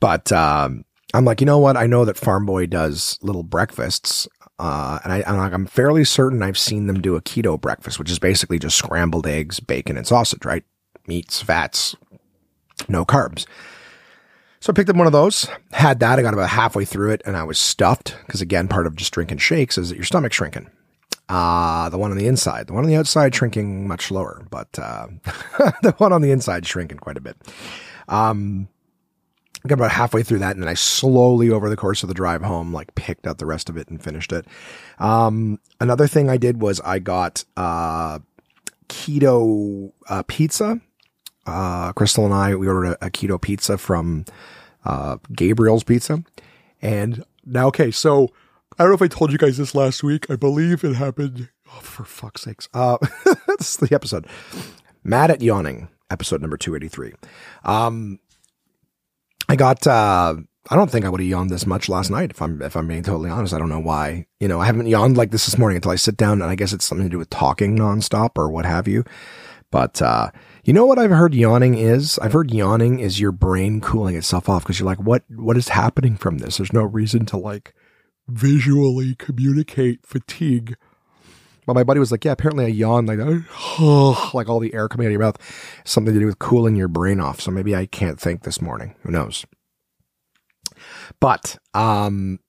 But 0.00 0.30
um, 0.30 0.84
I'm 1.14 1.24
like, 1.24 1.40
you 1.40 1.46
know 1.46 1.58
what? 1.58 1.76
I 1.76 1.86
know 1.86 2.04
that 2.04 2.16
Farm 2.16 2.46
Boy 2.46 2.66
does 2.66 3.18
little 3.22 3.42
breakfasts. 3.42 4.28
Uh, 4.60 4.98
and 5.04 5.12
I, 5.12 5.24
I'm 5.26 5.36
like, 5.36 5.52
I'm 5.52 5.66
fairly 5.66 6.04
certain 6.04 6.42
I've 6.42 6.58
seen 6.58 6.86
them 6.86 7.00
do 7.00 7.14
a 7.16 7.22
keto 7.22 7.60
breakfast, 7.60 7.98
which 7.98 8.10
is 8.10 8.18
basically 8.18 8.58
just 8.58 8.76
scrambled 8.76 9.26
eggs, 9.26 9.60
bacon, 9.60 9.96
and 9.96 10.06
sausage, 10.06 10.44
right? 10.44 10.64
Meats, 11.06 11.40
fats, 11.40 11.96
no 12.88 13.04
carbs. 13.04 13.46
So 14.60 14.72
I 14.72 14.74
picked 14.74 14.90
up 14.90 14.96
one 14.96 15.06
of 15.06 15.12
those, 15.12 15.48
had 15.70 16.00
that. 16.00 16.18
I 16.18 16.22
got 16.22 16.34
about 16.34 16.48
halfway 16.48 16.84
through 16.84 17.12
it 17.12 17.22
and 17.24 17.36
I 17.36 17.44
was 17.44 17.58
stuffed 17.58 18.16
because, 18.26 18.40
again, 18.40 18.66
part 18.66 18.86
of 18.86 18.96
just 18.96 19.12
drinking 19.12 19.38
shakes 19.38 19.78
is 19.78 19.90
that 19.90 19.96
your 19.96 20.04
stomach's 20.04 20.36
shrinking. 20.36 20.68
Uh, 21.28 21.88
the 21.90 21.98
one 21.98 22.10
on 22.10 22.16
the 22.16 22.26
inside, 22.26 22.66
the 22.66 22.72
one 22.72 22.84
on 22.84 22.90
the 22.90 22.96
outside 22.96 23.34
shrinking 23.34 23.86
much 23.86 24.06
slower, 24.06 24.46
but 24.50 24.78
uh, 24.78 25.06
the 25.82 25.94
one 25.98 26.12
on 26.12 26.22
the 26.22 26.32
inside 26.32 26.66
shrinking 26.66 26.98
quite 26.98 27.16
a 27.16 27.20
bit. 27.20 27.36
Um, 28.08 28.68
got 29.68 29.78
about 29.78 29.90
halfway 29.92 30.22
through 30.22 30.38
that 30.40 30.52
and 30.52 30.62
then 30.62 30.68
I 30.68 30.74
slowly 30.74 31.50
over 31.50 31.68
the 31.68 31.76
course 31.76 32.02
of 32.02 32.08
the 32.08 32.14
drive 32.14 32.42
home 32.42 32.72
like 32.72 32.94
picked 32.94 33.26
out 33.26 33.38
the 33.38 33.46
rest 33.46 33.68
of 33.68 33.76
it 33.76 33.88
and 33.88 34.02
finished 34.02 34.32
it. 34.32 34.46
Um 34.98 35.60
another 35.80 36.06
thing 36.06 36.28
I 36.28 36.36
did 36.36 36.60
was 36.60 36.80
I 36.80 36.98
got 36.98 37.44
uh 37.56 38.18
keto 38.88 39.92
uh 40.08 40.22
pizza. 40.26 40.80
Uh 41.48 41.92
Crystal 41.92 42.24
and 42.24 42.34
I 42.34 42.54
we 42.54 42.68
ordered 42.68 42.96
a, 43.00 43.06
a 43.06 43.10
keto 43.10 43.40
pizza 43.40 43.78
from 43.78 44.24
uh 44.84 45.16
Gabriel's 45.32 45.84
Pizza. 45.84 46.22
And 46.80 47.24
now 47.44 47.66
okay, 47.68 47.90
so 47.90 48.28
I 48.78 48.84
don't 48.84 48.90
know 48.90 48.94
if 48.94 49.02
I 49.02 49.08
told 49.08 49.32
you 49.32 49.38
guys 49.38 49.56
this 49.56 49.74
last 49.74 50.02
week. 50.02 50.30
I 50.30 50.36
believe 50.36 50.84
it 50.84 50.94
happened 50.94 51.48
oh, 51.68 51.80
for 51.80 52.04
fuck's 52.04 52.42
sakes. 52.42 52.68
Uh 52.74 52.98
this 53.58 53.70
is 53.70 53.76
the 53.78 53.94
episode. 53.94 54.26
Mad 55.02 55.30
at 55.30 55.40
Yawning, 55.40 55.88
episode 56.10 56.40
number 56.40 56.56
283. 56.56 57.14
Um 57.64 58.20
I 59.48 59.56
got 59.56 59.86
uh 59.86 60.36
I 60.70 60.76
don't 60.76 60.90
think 60.90 61.06
I 61.06 61.08
would 61.08 61.20
have 61.20 61.28
yawned 61.28 61.50
this 61.50 61.66
much 61.66 61.88
last 61.88 62.10
night 62.10 62.30
if 62.30 62.42
I'm 62.42 62.60
if 62.60 62.76
I'm 62.76 62.86
being 62.86 63.02
totally 63.02 63.30
honest. 63.30 63.54
I 63.54 63.58
don't 63.58 63.70
know 63.70 63.80
why. 63.80 64.26
You 64.38 64.48
know, 64.48 64.60
I 64.60 64.66
haven't 64.66 64.86
yawned 64.86 65.16
like 65.16 65.30
this 65.30 65.46
this 65.46 65.56
morning 65.56 65.76
until 65.76 65.92
I 65.92 65.96
sit 65.96 66.16
down 66.16 66.42
and 66.42 66.50
I 66.50 66.54
guess 66.56 66.74
it's 66.74 66.84
something 66.84 67.06
to 67.06 67.10
do 67.10 67.18
with 67.18 67.30
talking 67.30 67.76
nonstop 67.76 68.32
or 68.36 68.50
what 68.50 68.66
have 68.66 68.86
you. 68.86 69.04
But 69.70 70.02
uh, 70.02 70.30
you 70.68 70.74
know 70.74 70.84
what 70.84 70.98
I've 70.98 71.08
heard 71.08 71.32
yawning 71.32 71.78
is? 71.78 72.18
I've 72.18 72.34
heard 72.34 72.52
yawning 72.52 73.00
is 73.00 73.18
your 73.18 73.32
brain 73.32 73.80
cooling 73.80 74.16
itself 74.16 74.50
off 74.50 74.64
because 74.64 74.78
you're 74.78 74.86
like, 74.86 75.00
what 75.00 75.24
what 75.30 75.56
is 75.56 75.68
happening 75.68 76.14
from 76.14 76.38
this? 76.38 76.58
There's 76.58 76.74
no 76.74 76.82
reason 76.82 77.24
to 77.24 77.38
like 77.38 77.72
visually 78.28 79.14
communicate 79.14 80.04
fatigue. 80.04 80.76
But 81.64 81.72
my 81.72 81.84
buddy 81.84 82.00
was 82.00 82.12
like, 82.12 82.22
yeah, 82.26 82.32
apparently 82.32 82.66
I 82.66 82.68
yawn 82.68 83.06
like 83.06 83.18
like 84.34 84.50
all 84.50 84.60
the 84.60 84.74
air 84.74 84.90
coming 84.90 85.06
out 85.06 85.08
of 85.08 85.12
your 85.12 85.22
mouth, 85.22 85.80
something 85.86 86.12
to 86.12 86.20
do 86.20 86.26
with 86.26 86.38
cooling 86.38 86.76
your 86.76 86.88
brain 86.88 87.18
off. 87.18 87.40
So 87.40 87.50
maybe 87.50 87.74
I 87.74 87.86
can't 87.86 88.20
think 88.20 88.42
this 88.42 88.60
morning. 88.60 88.94
Who 89.04 89.10
knows? 89.10 89.46
But 91.18 91.56
um, 91.72 92.40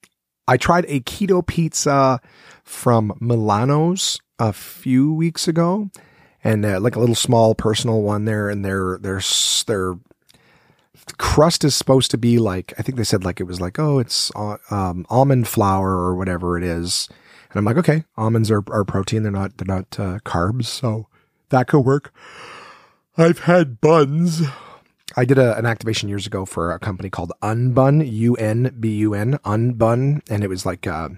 I 0.46 0.58
tried 0.58 0.84
a 0.88 1.00
keto 1.00 1.46
pizza 1.46 2.20
from 2.64 3.14
Milano's 3.18 4.20
a 4.38 4.52
few 4.52 5.10
weeks 5.10 5.48
ago, 5.48 5.88
and 6.42 6.64
uh, 6.64 6.80
like 6.80 6.96
a 6.96 7.00
little 7.00 7.14
small 7.14 7.54
personal 7.54 8.02
one 8.02 8.24
there, 8.24 8.48
and 8.48 8.64
their 8.64 8.98
their 8.98 9.20
their 9.66 9.94
crust 11.18 11.64
is 11.64 11.74
supposed 11.74 12.10
to 12.10 12.18
be 12.18 12.38
like 12.38 12.72
I 12.78 12.82
think 12.82 12.96
they 12.96 13.04
said 13.04 13.24
like 13.24 13.40
it 13.40 13.44
was 13.44 13.60
like 13.60 13.78
oh 13.78 13.98
it's 13.98 14.30
uh, 14.34 14.56
um, 14.70 15.06
almond 15.10 15.48
flour 15.48 15.90
or 15.90 16.14
whatever 16.14 16.56
it 16.56 16.64
is, 16.64 17.08
and 17.50 17.58
I'm 17.58 17.64
like 17.64 17.76
okay 17.78 18.04
almonds 18.16 18.50
are, 18.50 18.62
are 18.68 18.84
protein 18.84 19.22
they're 19.22 19.32
not 19.32 19.56
they're 19.56 19.66
not 19.74 19.98
uh, 19.98 20.18
carbs 20.24 20.66
so 20.66 21.08
that 21.50 21.66
could 21.66 21.80
work. 21.80 22.12
I've 23.16 23.40
had 23.40 23.80
buns. 23.80 24.42
I 25.16 25.24
did 25.24 25.38
a, 25.38 25.58
an 25.58 25.66
activation 25.66 26.08
years 26.08 26.26
ago 26.26 26.46
for 26.46 26.72
a 26.72 26.78
company 26.78 27.10
called 27.10 27.32
Unbun 27.42 28.08
U 28.10 28.36
N 28.36 28.74
B 28.78 28.94
U 28.98 29.14
N 29.14 29.38
Unbun, 29.44 30.22
and 30.30 30.44
it 30.44 30.48
was 30.48 30.64
like 30.64 30.86
uh, 30.86 31.10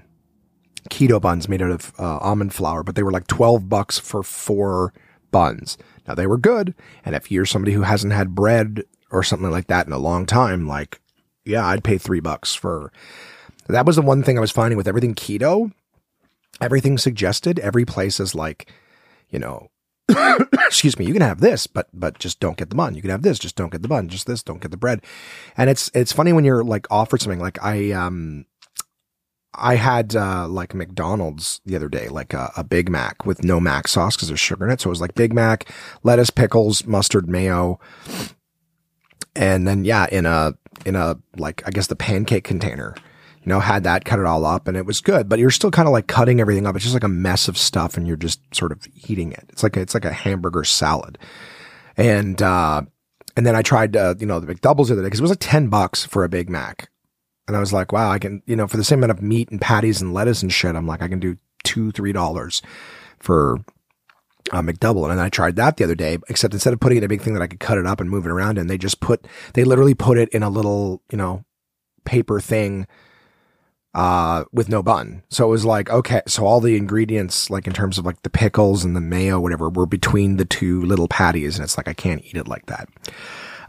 keto 0.88 1.20
buns 1.20 1.48
made 1.48 1.62
out 1.62 1.70
of 1.70 1.92
uh, 1.98 2.18
almond 2.18 2.54
flour, 2.54 2.82
but 2.82 2.94
they 2.96 3.02
were 3.02 3.12
like 3.12 3.26
twelve 3.26 3.68
bucks 3.68 3.98
for 3.98 4.22
four 4.22 4.92
buns. 5.32 5.76
Now 6.06 6.14
they 6.14 6.26
were 6.26 6.38
good, 6.38 6.74
and 7.04 7.16
if 7.16 7.30
you're 7.30 7.46
somebody 7.46 7.72
who 7.72 7.82
hasn't 7.82 8.12
had 8.12 8.34
bread 8.34 8.84
or 9.10 9.22
something 9.22 9.50
like 9.50 9.66
that 9.66 9.86
in 9.86 9.92
a 9.92 9.98
long 9.98 10.26
time, 10.26 10.68
like, 10.68 11.00
yeah, 11.44 11.66
I'd 11.66 11.84
pay 11.84 11.98
three 11.98 12.20
bucks 12.20 12.54
for. 12.54 12.92
That 13.68 13.86
was 13.86 13.96
the 13.96 14.02
one 14.02 14.22
thing 14.22 14.38
I 14.38 14.40
was 14.40 14.50
finding 14.50 14.76
with 14.76 14.88
everything 14.88 15.14
keto. 15.14 15.72
Everything 16.60 16.98
suggested, 16.98 17.58
every 17.58 17.84
place 17.84 18.20
is 18.20 18.34
like, 18.34 18.70
you 19.30 19.38
know, 19.38 19.70
excuse 20.66 20.98
me, 20.98 21.06
you 21.06 21.12
can 21.12 21.22
have 21.22 21.40
this, 21.40 21.66
but 21.66 21.88
but 21.92 22.18
just 22.18 22.40
don't 22.40 22.56
get 22.56 22.70
the 22.70 22.76
bun. 22.76 22.94
You 22.94 23.02
can 23.02 23.10
have 23.10 23.22
this, 23.22 23.38
just 23.38 23.56
don't 23.56 23.72
get 23.72 23.82
the 23.82 23.88
bun. 23.88 24.08
Just 24.08 24.26
this, 24.26 24.42
don't 24.42 24.60
get 24.60 24.70
the 24.70 24.76
bread. 24.76 25.02
And 25.56 25.70
it's 25.70 25.90
it's 25.94 26.12
funny 26.12 26.32
when 26.32 26.44
you're 26.44 26.64
like 26.64 26.86
offered 26.90 27.20
something. 27.20 27.40
Like 27.40 27.62
I 27.62 27.92
um 27.92 28.46
I 29.54 29.74
had 29.74 30.16
uh, 30.16 30.48
like 30.48 30.74
McDonald's 30.74 31.60
the 31.66 31.76
other 31.76 31.88
day, 31.88 32.08
like 32.08 32.32
a, 32.32 32.52
a 32.56 32.64
Big 32.64 32.88
Mac 32.88 33.26
with 33.26 33.44
no 33.44 33.60
mac 33.60 33.86
sauce 33.86 34.16
because 34.16 34.28
there's 34.28 34.40
sugar 34.40 34.64
in 34.64 34.72
it. 34.72 34.80
So 34.80 34.88
it 34.88 34.92
was 34.92 35.00
like 35.00 35.14
Big 35.14 35.34
Mac, 35.34 35.70
lettuce, 36.02 36.30
pickles, 36.30 36.86
mustard, 36.86 37.28
mayo, 37.28 37.78
and 39.36 39.66
then 39.66 39.84
yeah, 39.84 40.06
in 40.10 40.26
a 40.26 40.54
in 40.86 40.96
a 40.96 41.16
like 41.36 41.62
I 41.66 41.70
guess 41.70 41.86
the 41.86 41.96
pancake 41.96 42.44
container. 42.44 42.94
You 43.44 43.48
know, 43.48 43.58
had 43.58 43.82
that, 43.82 44.04
cut 44.04 44.20
it 44.20 44.24
all 44.24 44.46
up, 44.46 44.68
and 44.68 44.76
it 44.76 44.86
was 44.86 45.00
good. 45.00 45.28
But 45.28 45.40
you're 45.40 45.50
still 45.50 45.72
kind 45.72 45.88
of 45.88 45.92
like 45.92 46.06
cutting 46.06 46.40
everything 46.40 46.64
up. 46.64 46.76
It's 46.76 46.84
just 46.84 46.94
like 46.94 47.02
a 47.02 47.08
mess 47.08 47.48
of 47.48 47.58
stuff, 47.58 47.96
and 47.96 48.06
you're 48.06 48.16
just 48.16 48.40
sort 48.54 48.70
of 48.70 48.86
eating 49.08 49.32
it. 49.32 49.46
It's 49.48 49.64
like 49.64 49.76
a, 49.76 49.80
it's 49.80 49.94
like 49.94 50.04
a 50.04 50.12
hamburger 50.12 50.62
salad. 50.62 51.18
And 51.96 52.40
uh, 52.40 52.82
and 53.36 53.44
then 53.44 53.56
I 53.56 53.62
tried 53.62 53.96
uh, 53.96 54.14
you 54.20 54.26
know 54.26 54.38
the 54.38 54.54
McDoubles 54.54 54.86
the 54.86 54.92
other 54.92 55.02
day 55.02 55.06
because 55.06 55.18
it 55.18 55.22
was 55.22 55.32
like 55.32 55.40
ten 55.40 55.66
bucks 55.66 56.04
for 56.04 56.22
a 56.22 56.28
Big 56.28 56.48
Mac, 56.48 56.88
and 57.48 57.56
I 57.56 57.60
was 57.60 57.72
like, 57.72 57.92
wow, 57.92 58.10
I 58.10 58.18
can 58.18 58.42
you 58.46 58.56
know 58.56 58.66
for 58.66 58.76
the 58.76 58.84
same 58.84 59.00
amount 59.00 59.18
of 59.18 59.22
meat 59.22 59.50
and 59.50 59.60
patties 59.60 60.00
and 60.00 60.14
lettuce 60.14 60.42
and 60.42 60.52
shit, 60.52 60.76
I'm 60.76 60.86
like 60.86 61.02
I 61.02 61.08
can 61.08 61.20
do 61.20 61.36
two 61.64 61.90
three 61.92 62.12
dollars 62.12 62.62
for 63.18 63.58
a 64.50 64.62
McDouble. 64.62 65.10
And 65.10 65.20
I 65.20 65.28
tried 65.28 65.56
that 65.56 65.76
the 65.76 65.84
other 65.84 65.94
day, 65.94 66.18
except 66.28 66.54
instead 66.54 66.72
of 66.72 66.80
putting 66.80 66.98
it 66.98 67.00
in 67.00 67.04
a 67.04 67.08
big 67.08 67.22
thing 67.22 67.34
that 67.34 67.42
I 67.42 67.46
could 67.46 67.60
cut 67.60 67.78
it 67.78 67.86
up 67.86 68.00
and 68.00 68.10
move 68.10 68.26
it 68.26 68.30
around 68.30 68.58
in, 68.58 68.66
they 68.66 68.78
just 68.78 69.00
put, 69.00 69.26
they 69.54 69.64
literally 69.64 69.94
put 69.94 70.18
it 70.18 70.28
in 70.30 70.42
a 70.42 70.50
little, 70.50 71.02
you 71.10 71.18
know, 71.18 71.44
paper 72.04 72.40
thing, 72.40 72.86
uh, 73.94 74.44
with 74.52 74.68
no 74.68 74.82
bun. 74.82 75.22
So 75.28 75.44
it 75.46 75.50
was 75.50 75.64
like, 75.64 75.90
okay, 75.90 76.22
so 76.26 76.46
all 76.46 76.60
the 76.60 76.76
ingredients, 76.76 77.50
like 77.50 77.66
in 77.66 77.72
terms 77.72 77.98
of 77.98 78.06
like 78.06 78.22
the 78.22 78.30
pickles 78.30 78.84
and 78.84 78.96
the 78.96 79.00
mayo, 79.00 79.38
whatever, 79.38 79.68
were 79.68 79.86
between 79.86 80.36
the 80.36 80.44
two 80.44 80.82
little 80.82 81.08
patties. 81.08 81.56
And 81.56 81.64
it's 81.64 81.76
like, 81.76 81.88
I 81.88 81.94
can't 81.94 82.24
eat 82.24 82.36
it 82.36 82.48
like 82.48 82.66
that. 82.66 82.88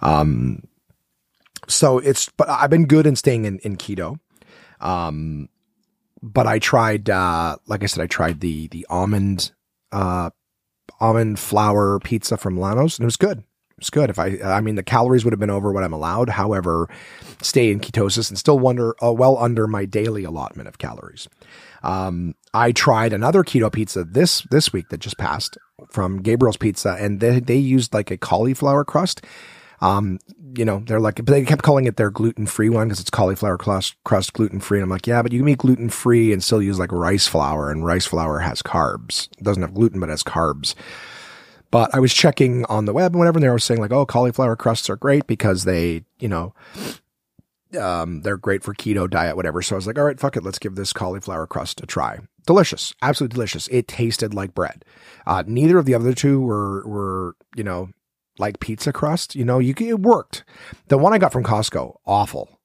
Um, 0.02 0.64
so 1.68 2.00
it's, 2.00 2.30
but 2.38 2.50
I've 2.50 2.70
been 2.70 2.86
good 2.86 3.08
in 3.08 3.16
staying 3.16 3.46
in, 3.46 3.60
in 3.60 3.78
keto. 3.78 4.20
Um, 4.80 5.50
but 6.22 6.48
I 6.48 6.60
tried, 6.60 7.10
uh, 7.10 7.58
like 7.68 7.84
I 7.84 7.86
said, 7.86 8.04
I 8.04 8.08
tried 8.08 8.40
the, 8.40 8.68
the 8.68 8.86
almond, 8.90 9.52
uh, 9.92 10.30
almond 11.00 11.40
flour 11.40 12.00
pizza 12.00 12.38
from 12.38 12.56
Milano's, 12.56 12.98
and 12.98 13.04
it 13.04 13.08
was 13.08 13.18
good. 13.18 13.40
It 13.40 13.80
was 13.80 13.90
good. 13.90 14.10
If 14.10 14.20
I, 14.20 14.38
I 14.44 14.62
mean, 14.62 14.76
the 14.76 14.84
calories 14.84 15.26
would 15.26 15.34
have 15.34 15.40
been 15.40 15.50
over 15.50 15.72
what 15.72 15.84
I'm 15.84 15.94
allowed. 15.94 16.30
However, 16.30 16.90
stay 17.42 17.72
in 17.72 17.80
ketosis 17.80 18.30
and 18.30 18.38
still 18.38 18.60
wonder, 18.60 18.96
uh, 19.04 19.12
well 19.12 19.38
under 19.38 19.68
my 19.68 19.86
daily 19.86 20.24
allotment 20.24 20.68
of 20.68 20.78
calories. 20.78 21.28
Um, 21.82 22.36
I 22.54 22.72
tried 22.72 23.14
another 23.14 23.44
keto 23.44 23.72
pizza 23.72 24.04
this 24.04 24.42
this 24.52 24.72
week 24.72 24.90
that 24.90 25.00
just 25.00 25.18
passed 25.18 25.58
from 25.90 26.22
Gabriel's 26.22 26.58
Pizza, 26.58 26.96
and 27.00 27.20
they 27.20 27.40
they 27.40 27.58
used 27.58 27.94
like 27.94 28.12
a 28.12 28.18
cauliflower 28.18 28.86
crust. 28.86 29.26
Um, 29.84 30.20
you 30.56 30.64
know, 30.64 30.82
they're 30.86 31.02
like, 31.02 31.18
but 31.18 31.26
they 31.26 31.44
kept 31.44 31.62
calling 31.62 31.86
it 31.86 31.98
their 31.98 32.10
gluten 32.10 32.46
free 32.48 32.70
one 32.70 32.88
because 32.88 33.02
it's 33.02 33.10
cauliflower 33.10 33.58
crust, 33.58 33.96
crust 34.06 34.32
gluten 34.32 34.62
free. 34.62 34.80
And 34.80 34.84
I'm 34.84 34.90
like, 34.90 35.08
yeah, 35.08 35.22
but 35.22 35.34
you 35.34 35.40
can 35.40 35.46
be 35.46 35.56
gluten 35.56 35.90
free 35.90 36.32
and 36.32 36.42
still 36.42 36.62
use 36.62 36.80
like 36.80 36.92
rice 36.94 37.28
flour, 37.28 37.70
and 37.70 37.86
rice 37.86 38.06
flour 38.06 38.40
has 38.40 38.62
carbs. 38.62 39.28
It 39.38 39.44
doesn't 39.44 39.62
have 39.62 39.74
gluten, 39.74 40.00
but 40.00 40.08
has 40.08 40.24
carbs. 40.24 40.74
But 41.70 41.94
I 41.94 42.00
was 42.00 42.14
checking 42.14 42.64
on 42.66 42.86
the 42.86 42.94
web 42.94 43.12
and 43.12 43.20
whatever, 43.20 43.40
and 43.40 43.44
they 43.44 43.50
were 43.50 43.60
saying 43.60 43.82
like, 43.82 43.92
oh, 43.92 44.06
cauliflower 44.06 44.56
crusts 44.56 44.90
are 44.90 44.96
great 44.96 45.28
because 45.28 45.66
they, 45.66 46.06
you 46.18 46.30
know, 46.30 46.54
um, 47.78 48.22
they're 48.22 48.38
great 48.38 48.64
for 48.64 48.74
keto 48.74 49.10
diet, 49.10 49.36
whatever. 49.36 49.62
So 49.62 49.76
I 49.76 49.78
was 49.78 49.88
like, 49.88 49.98
all 49.98 50.06
right, 50.06 50.20
fuck 50.20 50.38
it, 50.38 50.44
let's 50.44 50.60
give 50.60 50.76
this 50.76 50.94
cauliflower 50.94 51.46
crust 51.46 51.82
a 51.84 51.86
try. 51.86 52.20
Delicious, 52.46 52.94
absolutely 53.02 53.34
delicious. 53.36 53.68
It 53.70 53.88
tasted 53.90 54.34
like 54.34 54.54
bread. 54.54 54.86
Uh, 55.26 55.44
neither 55.46 55.78
of 55.78 55.86
the 55.86 55.96
other 55.96 56.14
two 56.14 56.40
were 56.40 56.88
were 56.88 57.36
you 57.56 57.64
know 57.64 57.90
like 58.38 58.60
pizza 58.60 58.92
crust. 58.94 59.36
You 59.36 59.46
know, 59.46 59.60
you 59.60 59.74
it 59.78 60.00
worked. 60.00 60.44
The 60.88 60.98
one 60.98 61.14
I 61.14 61.18
got 61.18 61.32
from 61.32 61.44
Costco, 61.44 61.96
awful. 62.06 62.60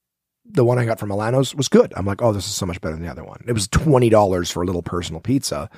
The 0.50 0.64
one 0.64 0.78
I 0.78 0.86
got 0.86 0.98
from 0.98 1.10
Milano's 1.10 1.54
was 1.54 1.68
good. 1.68 1.92
I'm 1.94 2.06
like, 2.06 2.22
oh, 2.22 2.32
this 2.32 2.46
is 2.46 2.54
so 2.54 2.64
much 2.64 2.80
better 2.80 2.94
than 2.94 3.04
the 3.04 3.10
other 3.10 3.24
one. 3.24 3.44
It 3.46 3.52
was 3.52 3.68
twenty 3.68 4.08
dollars 4.08 4.50
for 4.50 4.62
a 4.62 4.66
little 4.66 4.82
personal 4.82 5.20
pizza, 5.20 5.68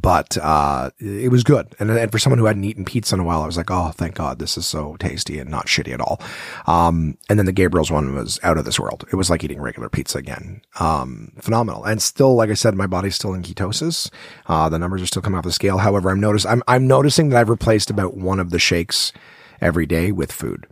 but 0.00 0.36
uh, 0.38 0.90
it 0.98 1.30
was 1.30 1.44
good. 1.44 1.74
And, 1.78 1.90
and 1.90 2.10
for 2.10 2.18
someone 2.18 2.38
who 2.38 2.46
hadn't 2.46 2.64
eaten 2.64 2.84
pizza 2.84 3.14
in 3.14 3.20
a 3.20 3.24
while, 3.24 3.42
I 3.42 3.46
was 3.46 3.56
like, 3.56 3.70
oh, 3.70 3.90
thank 3.90 4.16
God, 4.16 4.38
this 4.38 4.58
is 4.58 4.66
so 4.66 4.96
tasty 4.96 5.38
and 5.38 5.50
not 5.50 5.66
shitty 5.66 5.92
at 5.92 6.00
all. 6.00 6.20
Um, 6.66 7.16
and 7.28 7.38
then 7.38 7.46
the 7.46 7.52
Gabriel's 7.52 7.90
one 7.90 8.14
was 8.14 8.40
out 8.42 8.58
of 8.58 8.64
this 8.64 8.80
world. 8.80 9.04
It 9.12 9.16
was 9.16 9.30
like 9.30 9.44
eating 9.44 9.60
regular 9.60 9.88
pizza 9.88 10.18
again. 10.18 10.62
Um, 10.80 11.32
phenomenal. 11.40 11.84
And 11.84 12.02
still, 12.02 12.34
like 12.34 12.50
I 12.50 12.54
said, 12.54 12.74
my 12.74 12.86
body's 12.86 13.14
still 13.14 13.34
in 13.34 13.42
ketosis. 13.42 14.10
Uh, 14.46 14.68
the 14.68 14.78
numbers 14.78 15.02
are 15.02 15.06
still 15.06 15.22
coming 15.22 15.38
off 15.38 15.44
the 15.44 15.52
scale. 15.52 15.78
However, 15.78 16.10
I'm 16.10 16.20
notice 16.20 16.44
I'm 16.44 16.62
I'm 16.66 16.86
noticing 16.86 17.28
that 17.28 17.38
I've 17.38 17.48
replaced 17.48 17.90
about 17.90 18.16
one 18.16 18.40
of 18.40 18.50
the 18.50 18.58
shakes 18.58 19.12
every 19.60 19.86
day 19.86 20.12
with 20.12 20.32
food. 20.32 20.66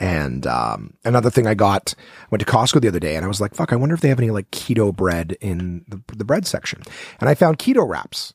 And 0.00 0.46
um, 0.46 0.94
another 1.04 1.30
thing 1.30 1.46
I 1.46 1.54
got, 1.54 1.94
went 2.30 2.40
to 2.40 2.46
Costco 2.46 2.80
the 2.80 2.88
other 2.88 3.00
day 3.00 3.16
and 3.16 3.24
I 3.24 3.28
was 3.28 3.40
like, 3.40 3.54
fuck, 3.54 3.72
I 3.72 3.76
wonder 3.76 3.94
if 3.94 4.00
they 4.00 4.08
have 4.08 4.20
any 4.20 4.30
like 4.30 4.50
keto 4.50 4.94
bread 4.94 5.36
in 5.40 5.84
the, 5.88 6.00
the 6.16 6.24
bread 6.24 6.46
section. 6.46 6.82
And 7.20 7.28
I 7.28 7.34
found 7.34 7.58
keto 7.58 7.88
wraps 7.88 8.32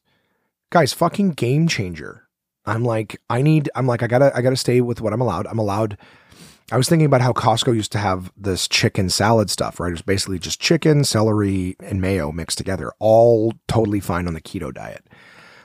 guys, 0.73 0.91
fucking 0.91 1.29
game 1.29 1.67
changer. 1.67 2.27
I'm 2.65 2.83
like, 2.83 3.21
I 3.29 3.43
need, 3.43 3.69
I'm 3.75 3.85
like, 3.85 4.01
I 4.01 4.07
gotta, 4.07 4.35
I 4.35 4.41
gotta 4.41 4.55
stay 4.55 4.81
with 4.81 5.01
what 5.01 5.13
I'm 5.13 5.21
allowed. 5.21 5.45
I'm 5.45 5.59
allowed. 5.59 5.99
I 6.71 6.77
was 6.77 6.89
thinking 6.89 7.05
about 7.05 7.21
how 7.21 7.31
Costco 7.31 7.75
used 7.75 7.91
to 7.91 7.99
have 7.99 8.31
this 8.35 8.67
chicken 8.67 9.11
salad 9.11 9.51
stuff, 9.51 9.79
right? 9.79 9.89
It 9.89 9.91
was 9.91 10.01
basically 10.01 10.39
just 10.39 10.59
chicken, 10.59 11.03
celery, 11.03 11.75
and 11.79 12.01
mayo 12.01 12.31
mixed 12.31 12.57
together, 12.57 12.91
all 12.97 13.53
totally 13.67 13.99
fine 13.99 14.27
on 14.27 14.33
the 14.33 14.41
keto 14.41 14.73
diet. 14.73 15.05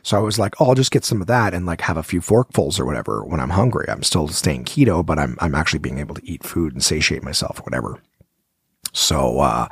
So 0.02 0.18
I 0.18 0.20
was 0.20 0.38
like, 0.38 0.60
oh, 0.60 0.66
I'll 0.66 0.74
just 0.74 0.90
get 0.90 1.06
some 1.06 1.22
of 1.22 1.26
that 1.28 1.54
and 1.54 1.64
like 1.64 1.80
have 1.80 1.96
a 1.96 2.02
few 2.02 2.20
forkfuls 2.20 2.78
or 2.78 2.84
whatever 2.84 3.24
when 3.24 3.40
I'm 3.40 3.50
hungry. 3.50 3.86
I'm 3.88 4.02
still 4.02 4.28
staying 4.28 4.66
keto, 4.66 5.06
but 5.06 5.18
I'm, 5.18 5.38
I'm 5.40 5.54
actually 5.54 5.80
being 5.80 6.00
able 6.00 6.16
to 6.16 6.26
eat 6.28 6.44
food 6.44 6.74
and 6.74 6.84
satiate 6.84 7.22
myself, 7.22 7.60
or 7.60 7.62
whatever. 7.62 8.02
So, 8.92 9.38
uh, 9.38 9.68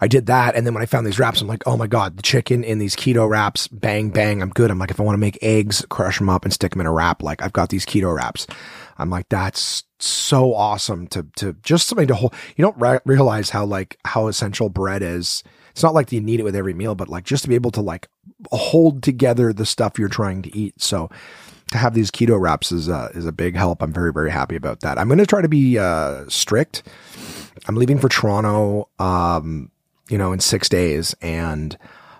I 0.00 0.08
did 0.08 0.26
that. 0.26 0.54
And 0.54 0.66
then 0.66 0.72
when 0.72 0.82
I 0.82 0.86
found 0.86 1.06
these 1.06 1.18
wraps, 1.18 1.40
I'm 1.40 1.48
like, 1.48 1.62
oh 1.66 1.76
my 1.76 1.86
God, 1.86 2.16
the 2.16 2.22
chicken 2.22 2.64
in 2.64 2.78
these 2.78 2.96
keto 2.96 3.28
wraps, 3.28 3.68
bang, 3.68 4.10
bang, 4.10 4.40
I'm 4.40 4.50
good. 4.50 4.70
I'm 4.70 4.78
like, 4.78 4.90
if 4.90 4.98
I 4.98 5.02
want 5.02 5.14
to 5.14 5.20
make 5.20 5.38
eggs, 5.42 5.84
crush 5.90 6.18
them 6.18 6.30
up 6.30 6.44
and 6.44 6.52
stick 6.52 6.72
them 6.72 6.80
in 6.80 6.86
a 6.86 6.92
wrap, 6.92 7.22
like 7.22 7.42
I've 7.42 7.52
got 7.52 7.68
these 7.68 7.84
keto 7.84 8.14
wraps. 8.14 8.46
I'm 8.98 9.10
like, 9.10 9.28
that's 9.28 9.84
so 9.98 10.54
awesome 10.54 11.06
to, 11.08 11.26
to 11.36 11.54
just 11.62 11.86
something 11.86 12.08
to 12.08 12.14
hold. 12.14 12.34
You 12.56 12.62
don't 12.62 12.78
re- 12.78 13.00
realize 13.04 13.50
how 13.50 13.64
like, 13.66 13.98
how 14.04 14.28
essential 14.28 14.68
bread 14.68 15.02
is. 15.02 15.44
It's 15.72 15.82
not 15.82 15.94
like 15.94 16.10
you 16.12 16.20
need 16.20 16.40
it 16.40 16.44
with 16.44 16.56
every 16.56 16.74
meal, 16.74 16.94
but 16.94 17.08
like 17.08 17.24
just 17.24 17.42
to 17.44 17.48
be 17.48 17.54
able 17.54 17.70
to 17.72 17.80
like 17.80 18.08
hold 18.50 19.02
together 19.02 19.52
the 19.52 19.66
stuff 19.66 19.98
you're 19.98 20.08
trying 20.08 20.42
to 20.42 20.56
eat. 20.56 20.80
So, 20.80 21.10
to 21.70 21.78
have 21.78 21.94
these 21.94 22.10
keto 22.10 22.40
wraps 22.40 22.72
is 22.72 22.88
uh, 22.88 23.10
is 23.14 23.26
a 23.26 23.32
big 23.32 23.54
help. 23.54 23.80
I'm 23.80 23.92
very 23.92 24.12
very 24.12 24.30
happy 24.30 24.56
about 24.56 24.80
that. 24.80 24.98
I'm 24.98 25.06
going 25.06 25.18
to 25.18 25.26
try 25.26 25.40
to 25.40 25.48
be 25.48 25.78
uh, 25.78 26.28
strict. 26.28 26.82
I'm 27.68 27.76
leaving 27.76 27.98
for 27.98 28.08
Toronto 28.08 28.88
um, 28.98 29.70
you 30.10 30.18
know, 30.18 30.32
in 30.32 30.40
six 30.40 30.68
days. 30.68 31.14
And 31.22 31.76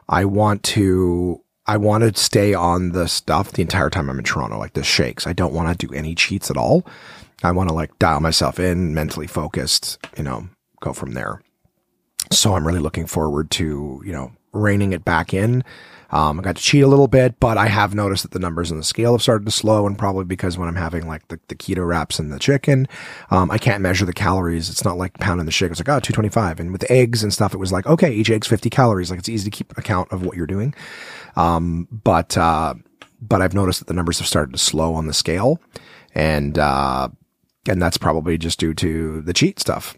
I 0.08 0.24
want 0.24 0.62
to, 0.64 1.42
I 1.66 1.76
want 1.76 2.02
to 2.02 2.20
stay 2.20 2.54
on 2.54 2.92
the 2.92 3.08
stuff 3.08 3.52
the 3.52 3.62
entire 3.62 3.90
time 3.90 4.08
I'm 4.08 4.18
in 4.18 4.24
Toronto, 4.24 4.58
like 4.58 4.72
the 4.72 4.82
shakes. 4.82 5.26
I 5.26 5.32
don't 5.32 5.52
want 5.52 5.78
to 5.78 5.86
do 5.86 5.92
any 5.92 6.14
cheats 6.14 6.50
at 6.50 6.56
all. 6.56 6.86
I 7.42 7.52
want 7.52 7.68
to 7.68 7.74
like 7.74 7.98
dial 7.98 8.20
myself 8.20 8.58
in, 8.58 8.94
mentally 8.94 9.26
focused, 9.26 9.98
you 10.16 10.22
know, 10.22 10.48
go 10.80 10.92
from 10.92 11.12
there. 11.12 11.42
So 12.32 12.54
I'm 12.54 12.66
really 12.66 12.80
looking 12.80 13.06
forward 13.06 13.50
to, 13.52 14.02
you 14.04 14.12
know, 14.12 14.32
reining 14.52 14.92
it 14.92 15.04
back 15.04 15.32
in. 15.32 15.64
Um, 16.12 16.40
I 16.40 16.42
got 16.42 16.56
to 16.56 16.62
cheat 16.62 16.82
a 16.82 16.88
little 16.88 17.06
bit, 17.06 17.38
but 17.38 17.56
I 17.56 17.66
have 17.66 17.94
noticed 17.94 18.22
that 18.22 18.32
the 18.32 18.38
numbers 18.38 18.70
on 18.70 18.78
the 18.78 18.84
scale 18.84 19.12
have 19.12 19.22
started 19.22 19.44
to 19.44 19.50
slow, 19.50 19.86
and 19.86 19.96
probably 19.96 20.24
because 20.24 20.58
when 20.58 20.68
I'm 20.68 20.76
having 20.76 21.06
like 21.06 21.28
the, 21.28 21.38
the 21.48 21.54
keto 21.54 21.86
wraps 21.86 22.18
and 22.18 22.32
the 22.32 22.38
chicken, 22.38 22.88
um, 23.30 23.50
I 23.50 23.58
can't 23.58 23.82
measure 23.82 24.04
the 24.04 24.12
calories. 24.12 24.70
It's 24.70 24.84
not 24.84 24.96
like 24.96 25.14
pounding 25.18 25.46
the 25.46 25.52
shake. 25.52 25.70
It's 25.70 25.80
like, 25.80 25.88
oh, 25.88 26.00
225. 26.00 26.60
And 26.60 26.72
with 26.72 26.90
eggs 26.90 27.22
and 27.22 27.32
stuff, 27.32 27.54
it 27.54 27.58
was 27.58 27.72
like, 27.72 27.86
okay, 27.86 28.12
each 28.12 28.30
egg's 28.30 28.48
50 28.48 28.70
calories. 28.70 29.10
Like 29.10 29.20
it's 29.20 29.28
easy 29.28 29.48
to 29.50 29.56
keep 29.56 29.76
account 29.78 30.10
of 30.12 30.24
what 30.24 30.36
you're 30.36 30.46
doing. 30.46 30.74
Um, 31.36 31.86
but, 31.90 32.36
uh, 32.36 32.74
but 33.20 33.42
I've 33.42 33.54
noticed 33.54 33.78
that 33.80 33.88
the 33.88 33.94
numbers 33.94 34.18
have 34.18 34.28
started 34.28 34.52
to 34.52 34.58
slow 34.58 34.94
on 34.94 35.06
the 35.06 35.14
scale. 35.14 35.60
And, 36.14 36.58
uh, 36.58 37.08
and 37.68 37.80
that's 37.80 37.98
probably 37.98 38.38
just 38.38 38.58
due 38.58 38.74
to 38.74 39.20
the 39.20 39.32
cheat 39.32 39.60
stuff. 39.60 39.96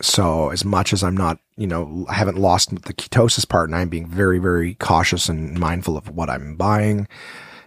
So 0.00 0.50
as 0.50 0.64
much 0.64 0.92
as 0.92 1.02
I'm 1.02 1.16
not, 1.16 1.38
you 1.56 1.66
know, 1.66 2.06
I 2.08 2.14
haven't 2.14 2.38
lost 2.38 2.70
the 2.70 2.94
ketosis 2.94 3.48
part 3.48 3.68
and 3.68 3.76
I'm 3.76 3.88
being 3.88 4.06
very, 4.06 4.38
very 4.38 4.74
cautious 4.74 5.28
and 5.28 5.58
mindful 5.58 5.96
of 5.96 6.08
what 6.08 6.30
I'm 6.30 6.56
buying. 6.56 7.06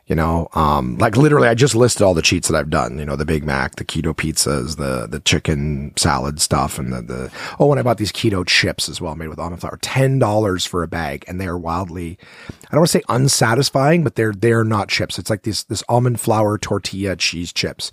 You 0.08 0.16
know, 0.16 0.50
um, 0.54 0.98
like 0.98 1.16
literally 1.16 1.48
I 1.48 1.54
just 1.54 1.76
listed 1.76 2.02
all 2.02 2.14
the 2.14 2.22
cheats 2.22 2.50
that 2.50 2.58
I've 2.58 2.70
done, 2.70 3.00
you 3.00 3.06
know, 3.06 3.16
the 3.16 3.24
Big 3.24 3.46
Mac, 3.46 3.78
the 3.78 3.86
keto 3.86 4.14
pizzas, 4.14 4.76
the, 4.76 5.08
the 5.08 5.22
chicken 5.22 5.94
salad 5.96 6.42
stuff 6.42 6.78
and 6.78 6.92
the, 6.92 7.02
the, 7.02 7.32
oh, 7.58 7.72
and 7.72 7.80
I 7.80 7.84
bought 7.84 8.00
these 8.00 8.12
keto 8.12 8.46
chips 8.46 8.90
as 8.90 9.00
well 9.00 9.16
made 9.16 9.30
with 9.30 9.40
almond 9.40 9.62
flour, 9.62 9.78
$10 9.78 10.68
for 10.68 10.84
a 10.84 10.90
bag. 10.90 11.24
And 11.30 11.40
they're 11.40 11.58
wildly, 11.58 12.18
I 12.50 12.72
don't 12.72 12.82
want 12.82 12.90
to 12.90 12.98
say 12.98 13.04
unsatisfying, 13.08 14.04
but 14.04 14.16
they're, 14.16 14.34
they're 14.34 14.66
not 14.66 14.90
chips. 14.90 15.18
It's 15.18 15.30
like 15.30 15.44
this, 15.44 15.64
this 15.64 15.84
almond 15.88 16.20
flour 16.20 16.58
tortilla 16.58 17.16
cheese 17.16 17.54
chips 17.54 17.90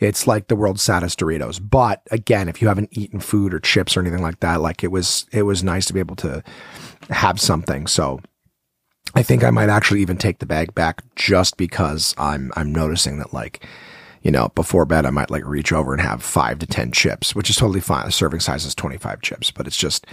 it's 0.00 0.26
like 0.26 0.48
the 0.48 0.56
world's 0.56 0.82
saddest 0.82 1.20
Doritos. 1.20 1.60
But 1.62 2.02
again, 2.10 2.48
if 2.48 2.60
you 2.60 2.68
haven't 2.68 2.88
eaten 2.92 3.20
food 3.20 3.54
or 3.54 3.60
chips 3.60 3.96
or 3.96 4.00
anything 4.00 4.22
like 4.22 4.40
that, 4.40 4.60
like 4.60 4.82
it 4.82 4.90
was, 4.90 5.26
it 5.30 5.42
was 5.42 5.62
nice 5.62 5.86
to 5.86 5.92
be 5.92 6.00
able 6.00 6.16
to 6.16 6.42
have 7.10 7.40
something. 7.40 7.86
So 7.86 8.20
I 9.14 9.22
think 9.22 9.44
I 9.44 9.50
might 9.50 9.68
actually 9.68 10.00
even 10.00 10.16
take 10.16 10.38
the 10.38 10.46
bag 10.46 10.74
back 10.74 11.02
just 11.16 11.56
because 11.56 12.14
I'm, 12.18 12.50
I'm 12.56 12.72
noticing 12.72 13.18
that 13.18 13.32
like, 13.32 13.66
you 14.22 14.30
know, 14.30 14.48
before 14.54 14.84
bed, 14.84 15.06
I 15.06 15.10
might 15.10 15.30
like 15.30 15.44
reach 15.46 15.72
over 15.72 15.92
and 15.92 16.02
have 16.02 16.22
five 16.22 16.58
to 16.58 16.66
10 16.66 16.92
chips, 16.92 17.34
which 17.34 17.50
is 17.50 17.56
totally 17.56 17.80
fine. 17.80 18.06
The 18.06 18.12
serving 18.12 18.40
size 18.40 18.64
is 18.64 18.74
25 18.74 19.22
chips, 19.22 19.50
but 19.50 19.66
it's 19.66 19.76
just, 19.76 20.06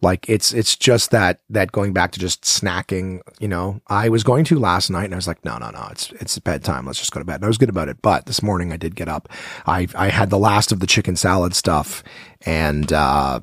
like 0.00 0.28
it's 0.28 0.52
it's 0.52 0.76
just 0.76 1.10
that 1.10 1.40
that 1.50 1.72
going 1.72 1.92
back 1.92 2.12
to 2.12 2.20
just 2.20 2.42
snacking, 2.42 3.20
you 3.40 3.48
know. 3.48 3.80
I 3.88 4.08
was 4.08 4.22
going 4.22 4.44
to 4.46 4.58
last 4.58 4.90
night 4.90 5.04
and 5.04 5.14
I 5.14 5.16
was 5.16 5.26
like, 5.26 5.44
no, 5.44 5.58
no, 5.58 5.70
no, 5.70 5.88
it's 5.90 6.12
it's 6.12 6.38
bedtime. 6.38 6.86
Let's 6.86 6.98
just 6.98 7.12
go 7.12 7.20
to 7.20 7.24
bed. 7.24 7.36
And 7.36 7.44
I 7.44 7.48
was 7.48 7.58
good 7.58 7.68
about 7.68 7.88
it. 7.88 8.00
But 8.02 8.26
this 8.26 8.42
morning 8.42 8.72
I 8.72 8.76
did 8.76 8.94
get 8.94 9.08
up. 9.08 9.28
I 9.66 9.88
I 9.94 10.08
had 10.08 10.30
the 10.30 10.38
last 10.38 10.72
of 10.72 10.80
the 10.80 10.86
chicken 10.86 11.16
salad 11.16 11.54
stuff 11.54 12.04
and 12.42 12.92
uh 12.92 13.40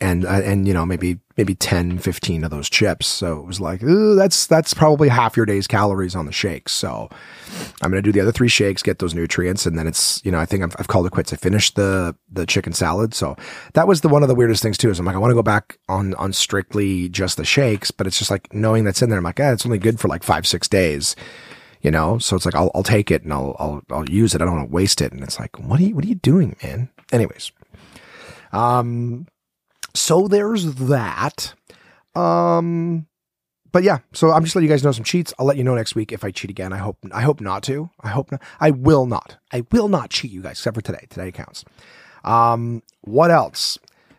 and 0.00 0.24
uh, 0.24 0.40
and 0.44 0.66
you 0.66 0.74
know 0.74 0.86
maybe 0.86 1.18
maybe 1.38 1.54
10 1.54 1.98
15 1.98 2.44
of 2.44 2.50
those 2.50 2.68
chips. 2.68 3.06
So 3.06 3.38
it 3.38 3.46
was 3.46 3.60
like 3.60 3.80
that's 3.80 4.46
that's 4.46 4.74
probably 4.74 5.08
half 5.08 5.36
your 5.36 5.46
day's 5.46 5.66
calories 5.66 6.14
on 6.16 6.26
the 6.26 6.32
shakes 6.32 6.72
so 6.72 7.08
i'm 7.80 7.90
going 7.90 8.02
to 8.02 8.06
do 8.06 8.12
the 8.12 8.20
other 8.20 8.32
three 8.32 8.48
shakes 8.48 8.82
get 8.82 8.98
those 8.98 9.14
nutrients 9.14 9.64
and 9.66 9.78
then 9.78 9.86
it's 9.86 10.24
you 10.24 10.30
know 10.30 10.38
i 10.38 10.44
think 10.44 10.62
I've, 10.62 10.74
I've, 10.78 10.88
called 10.88 11.06
it 11.06 11.10
quits. 11.10 11.32
I 11.32 11.36
finished 11.36 11.76
the 11.76 12.14
the 12.30 12.44
chicken 12.46 12.72
salad. 12.72 13.14
So 13.14 13.36
that 13.74 13.86
was 13.86 14.00
the 14.00 14.08
one 14.08 14.22
of 14.22 14.28
the 14.28 14.34
weirdest 14.34 14.62
things 14.62 14.76
too 14.76 14.90
is 14.90 14.98
i'm 14.98 15.06
like 15.06 15.14
i 15.14 15.18
want 15.18 15.30
to 15.30 15.34
go 15.36 15.42
back 15.42 15.78
on 15.88 16.14
on 16.14 16.32
strictly 16.32 17.08
just 17.08 17.36
the 17.36 17.44
shakes 17.44 17.90
but 17.90 18.06
it's 18.06 18.18
just 18.18 18.30
like 18.30 18.52
knowing 18.52 18.84
that's 18.84 19.02
in 19.02 19.10
there 19.10 19.18
i'm 19.18 19.24
like 19.24 19.40
ah, 19.40 19.52
it's 19.52 19.64
only 19.64 19.78
good 19.78 20.00
for 20.00 20.08
like 20.08 20.22
five 20.22 20.46
six 20.46 20.68
days 20.68 21.14
you 21.80 21.92
know? 21.92 22.18
So 22.18 22.34
it's 22.34 22.44
like 22.44 22.56
i'll, 22.56 22.72
I'll 22.74 22.82
take 22.82 23.10
it 23.10 23.22
and 23.22 23.32
I'll, 23.32 23.54
I'll 23.58 23.82
i'll 23.90 24.10
use 24.10 24.34
it. 24.34 24.42
I 24.42 24.44
don't 24.44 24.56
want 24.56 24.68
to 24.68 24.74
waste 24.74 25.00
it. 25.00 25.12
And 25.12 25.22
it's 25.22 25.38
like 25.38 25.58
what 25.58 25.78
are 25.80 25.84
you 25.84 25.94
what 25.94 26.04
are 26.04 26.08
you 26.08 26.16
doing 26.16 26.56
man? 26.62 26.90
Anyways 27.12 27.52
um 28.52 29.26
so 29.98 30.28
there's 30.28 30.74
that. 30.74 31.54
Um, 32.14 33.06
but 33.70 33.82
yeah, 33.82 33.98
so 34.12 34.30
I'm 34.30 34.44
just 34.44 34.56
letting 34.56 34.68
you 34.68 34.72
guys 34.72 34.82
know 34.82 34.92
some 34.92 35.04
cheats. 35.04 35.34
I'll 35.38 35.46
let 35.46 35.56
you 35.56 35.64
know 35.64 35.74
next 35.74 35.94
week 35.94 36.12
if 36.12 36.24
I 36.24 36.30
cheat 36.30 36.50
again. 36.50 36.72
I 36.72 36.78
hope 36.78 36.98
I 37.12 37.22
hope 37.22 37.40
not 37.40 37.62
to. 37.64 37.90
I 38.00 38.08
hope 38.08 38.32
not. 38.32 38.42
I 38.60 38.70
will 38.70 39.06
not. 39.06 39.36
I 39.52 39.64
will 39.72 39.88
not 39.88 40.10
cheat 40.10 40.30
you 40.30 40.42
guys 40.42 40.52
except 40.52 40.74
for 40.76 40.82
today. 40.82 41.06
Today 41.10 41.30
counts. 41.32 41.64
Um, 42.24 42.82
what 43.02 43.30
else? 43.30 43.78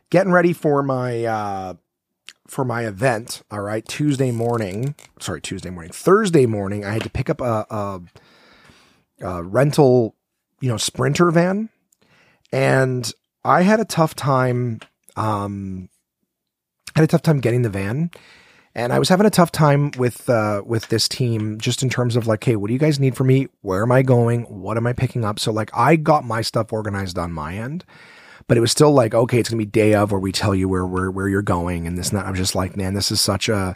Getting 0.10 0.32
ready 0.32 0.54
for 0.54 0.84
my 0.84 1.26
uh 1.26 1.74
for 2.48 2.66
my 2.66 2.86
event. 2.86 3.42
All 3.52 3.62
right, 3.62 3.88
Tuesday 3.88 4.32
morning. 4.32 4.96
Sorry, 5.20 5.42
Tuesday 5.42 5.70
morning. 5.70 5.92
Thursday 5.92 6.46
morning. 6.46 6.84
I 6.86 6.92
had 6.92 7.04
to 7.04 7.10
pick 7.10 7.30
up 7.30 7.42
a, 7.42 7.66
a, 7.70 8.02
a 9.22 9.44
rental, 9.44 10.16
you 10.60 10.70
know, 10.70 10.78
sprinter 10.78 11.32
van, 11.32 11.70
and 12.52 13.12
I 13.44 13.62
had 13.62 13.80
a 13.80 13.86
tough 13.86 14.16
time 14.16 14.80
um, 15.16 15.90
had 16.96 17.04
a 17.04 17.08
tough 17.08 17.22
time 17.22 17.40
getting 17.40 17.62
the 17.62 17.70
van. 17.70 18.12
And 18.76 18.94
I 18.94 19.00
was 19.00 19.10
having 19.10 19.26
a 19.26 19.32
tough 19.32 19.52
time 19.52 19.92
with 19.98 20.30
uh, 20.30 20.62
with 20.66 20.90
this 20.90 21.10
team, 21.10 21.60
just 21.60 21.82
in 21.82 21.90
terms 21.90 22.16
of 22.16 22.28
like, 22.28 22.44
hey, 22.44 22.56
what 22.56 22.68
do 22.68 22.74
you 22.74 22.80
guys 22.80 23.00
need 23.00 23.16
from 23.16 23.28
me? 23.28 23.48
Where 23.62 23.82
am 23.82 23.92
I 23.92 24.04
going? 24.04 24.44
What 24.44 24.78
am 24.78 24.86
I 24.86 24.94
picking 24.94 25.26
up? 25.26 25.40
So 25.40 25.52
like, 25.52 25.72
I 25.76 25.96
got 25.96 26.24
my 26.24 26.42
stuff 26.42 26.72
organized 26.72 27.18
on 27.18 27.32
my 27.32 27.56
end, 27.56 27.84
but 28.48 28.58
it 28.58 28.62
was 28.62 28.72
still 28.72 28.92
like, 28.92 29.16
okay, 29.16 29.40
it's 29.40 29.50
gonna 29.50 29.58
be 29.58 29.66
day 29.66 29.96
of 29.96 30.12
where 30.12 30.20
we 30.20 30.32
tell 30.32 30.54
you 30.54 30.70
where 30.70 30.86
where 30.86 31.10
where 31.10 31.28
you're 31.28 31.42
going 31.42 31.88
and 31.88 31.98
this. 31.98 32.10
And 32.10 32.20
that. 32.20 32.28
I'm 32.28 32.36
just 32.36 32.54
like, 32.54 32.78
man, 32.78 32.94
this 32.94 33.12
is 33.12 33.20
such 33.20 33.50
a 33.50 33.76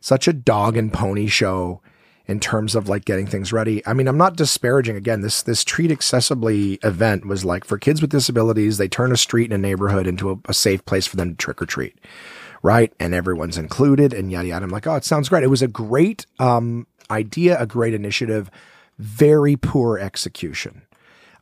such 0.00 0.26
a 0.26 0.32
dog 0.32 0.76
and 0.76 0.92
pony 0.92 1.26
show 1.26 1.82
in 2.30 2.38
terms 2.38 2.76
of 2.76 2.88
like 2.88 3.04
getting 3.04 3.26
things 3.26 3.52
ready. 3.52 3.84
I 3.84 3.92
mean, 3.92 4.06
I'm 4.06 4.16
not 4.16 4.36
disparaging 4.36 4.94
again. 4.94 5.20
This 5.20 5.42
this 5.42 5.64
treat 5.64 5.90
accessibly 5.90 6.78
event 6.84 7.26
was 7.26 7.44
like 7.44 7.64
for 7.64 7.76
kids 7.76 8.00
with 8.00 8.12
disabilities, 8.12 8.78
they 8.78 8.86
turn 8.86 9.10
a 9.10 9.16
street 9.16 9.50
in 9.50 9.52
a 9.52 9.58
neighborhood 9.58 10.06
into 10.06 10.30
a, 10.30 10.36
a 10.44 10.54
safe 10.54 10.84
place 10.84 11.08
for 11.08 11.16
them 11.16 11.30
to 11.30 11.36
trick 11.36 11.60
or 11.60 11.66
treat. 11.66 11.98
Right. 12.62 12.92
And 13.00 13.14
everyone's 13.14 13.58
included 13.58 14.12
and 14.12 14.30
yada 14.30 14.46
yada. 14.46 14.64
I'm 14.64 14.70
like, 14.70 14.86
oh, 14.86 14.94
it 14.94 15.04
sounds 15.04 15.28
great. 15.28 15.42
It 15.42 15.48
was 15.48 15.62
a 15.62 15.66
great 15.66 16.24
um 16.38 16.86
idea, 17.10 17.58
a 17.58 17.66
great 17.66 17.94
initiative, 17.94 18.48
very 18.96 19.56
poor 19.56 19.98
execution. 19.98 20.82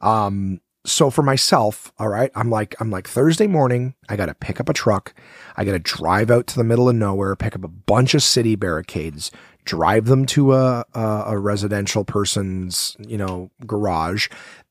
Um 0.00 0.62
so 0.86 1.10
for 1.10 1.22
myself, 1.22 1.92
all 1.98 2.08
right, 2.08 2.30
I'm 2.34 2.48
like, 2.48 2.74
I'm 2.80 2.90
like 2.90 3.06
Thursday 3.06 3.46
morning, 3.46 3.94
I 4.08 4.16
got 4.16 4.26
to 4.26 4.34
pick 4.34 4.58
up 4.58 4.70
a 4.70 4.72
truck. 4.72 5.12
I 5.54 5.64
got 5.64 5.72
to 5.72 5.78
drive 5.78 6.30
out 6.30 6.46
to 6.46 6.56
the 6.56 6.64
middle 6.64 6.88
of 6.88 6.96
nowhere, 6.96 7.36
pick 7.36 7.54
up 7.54 7.64
a 7.64 7.68
bunch 7.68 8.14
of 8.14 8.22
city 8.22 8.54
barricades, 8.54 9.30
drive 9.64 10.06
them 10.06 10.26
to 10.26 10.54
a, 10.54 10.84
a, 10.94 11.24
a 11.28 11.38
residential 11.38 12.04
person's, 12.04 12.96
you 12.98 13.18
know, 13.18 13.50
garage. 13.66 14.28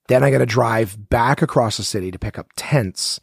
Then 0.08 0.24
I 0.24 0.32
got 0.32 0.40
to 0.40 0.46
drive 0.46 1.10
back 1.10 1.42
across 1.42 1.78
the 1.78 1.84
city 1.84 2.12
to 2.12 2.20
pick 2.20 2.40
up 2.40 2.48
tents, 2.56 3.20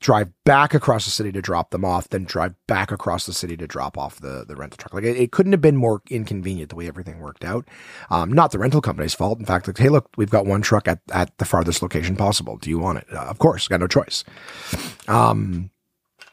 drive 0.00 0.30
back 0.44 0.74
across 0.74 1.04
the 1.04 1.10
city 1.10 1.30
to 1.32 1.42
drop 1.42 1.70
them 1.70 1.84
off, 1.84 2.08
then 2.08 2.24
drive 2.24 2.54
back 2.66 2.90
across 2.90 3.26
the 3.26 3.32
city 3.32 3.56
to 3.56 3.66
drop 3.66 3.96
off 3.98 4.20
the, 4.20 4.44
the 4.46 4.56
rental 4.56 4.76
truck. 4.78 4.94
Like 4.94 5.04
it, 5.04 5.16
it 5.16 5.32
couldn't 5.32 5.52
have 5.52 5.60
been 5.60 5.76
more 5.76 6.02
inconvenient 6.10 6.70
the 6.70 6.76
way 6.76 6.88
everything 6.88 7.20
worked 7.20 7.44
out. 7.44 7.68
Um, 8.10 8.32
not 8.32 8.50
the 8.50 8.58
rental 8.58 8.80
company's 8.80 9.14
fault. 9.14 9.38
In 9.38 9.46
fact, 9.46 9.66
like, 9.66 9.78
hey, 9.78 9.88
look, 9.88 10.08
we've 10.16 10.30
got 10.30 10.46
one 10.46 10.62
truck 10.62 10.88
at, 10.88 11.00
at 11.12 11.36
the 11.38 11.44
farthest 11.44 11.82
location 11.82 12.16
possible. 12.16 12.56
Do 12.56 12.70
you 12.70 12.78
want 12.78 12.98
it? 12.98 13.06
Uh, 13.12 13.20
of 13.20 13.38
course, 13.38 13.68
got 13.68 13.80
no 13.80 13.86
choice. 13.86 14.24
Um, 15.06 15.70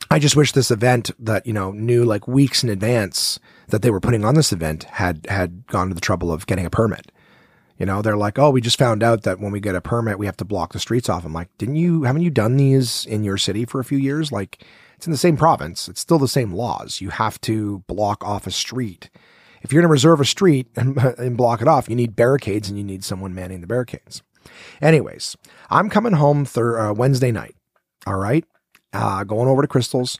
I 0.10 0.20
just 0.20 0.36
wish 0.36 0.52
this 0.52 0.72
event 0.72 1.12
that, 1.20 1.46
you 1.46 1.54
know, 1.54 1.72
knew 1.72 2.06
like 2.06 2.28
weeks 2.28 2.64
in 2.64 2.70
advance 2.70 3.40
that 3.68 3.82
they 3.82 3.92
were 3.92 4.00
putting 4.00 4.26
on 4.26 4.36
this 4.36 4.52
event 4.52 4.84
had, 4.86 5.26
had 5.30 5.66
gone 5.68 5.90
to 5.90 5.96
the 5.96 6.02
trouble 6.02 6.32
of 6.32 6.46
getting 6.46 6.66
a 6.66 6.70
permit. 6.70 7.12
You 7.78 7.86
know, 7.86 8.02
they're 8.02 8.18
like, 8.18 8.38
oh, 8.38 8.52
we 8.52 8.62
just 8.62 8.78
found 8.78 9.02
out 9.02 9.24
that 9.24 9.40
when 9.40 9.52
we 9.52 9.60
get 9.60 9.76
a 9.76 9.82
permit, 9.82 10.20
we 10.20 10.28
have 10.28 10.38
to 10.38 10.46
block 10.46 10.74
the 10.74 10.80
streets 10.80 11.10
off. 11.10 11.26
I'm 11.26 11.34
like, 11.34 11.50
didn't 11.58 11.76
you, 11.76 12.04
haven't 12.04 12.22
you 12.22 12.30
done 12.30 12.56
these 12.56 13.06
in 13.06 13.24
your 13.24 13.38
city 13.38 13.66
for 13.66 13.80
a 13.80 13.86
few 13.86 13.98
years? 13.98 14.32
Like, 14.32 14.64
it's 14.96 15.08
in 15.08 15.12
the 15.12 15.18
same 15.18 15.38
province. 15.38 15.90
It's 15.90 16.00
still 16.00 16.20
the 16.20 16.28
same 16.28 16.54
laws. 16.54 17.02
You 17.02 17.10
have 17.10 17.42
to 17.42 17.84
block 17.88 18.24
off 18.24 18.48
a 18.48 18.52
street. 18.52 19.10
If 19.64 19.74
you're 19.74 19.82
going 19.82 19.90
to 19.90 19.92
reserve 19.92 20.22
a 20.22 20.26
street 20.26 20.68
and, 20.76 20.98
and 21.18 21.36
block 21.36 21.62
it 21.62 21.68
off, 21.68 21.90
you 21.90 21.96
need 21.96 22.16
barricades 22.16 22.70
and 22.70 22.78
you 22.78 22.84
need 22.84 23.04
someone 23.04 23.34
manning 23.34 23.62
the 23.62 23.68
barricades. 23.68 24.22
Anyways, 24.82 25.36
I'm 25.70 25.90
coming 25.90 26.14
home 26.14 26.46
thir- 26.46 26.80
uh, 26.80 26.94
Wednesday 26.94 27.32
night. 27.32 27.56
All 28.06 28.18
right 28.18 28.46
uh, 28.94 29.24
going 29.24 29.50
over 29.50 29.62
to 29.62 29.68
Crystals. 29.68 30.18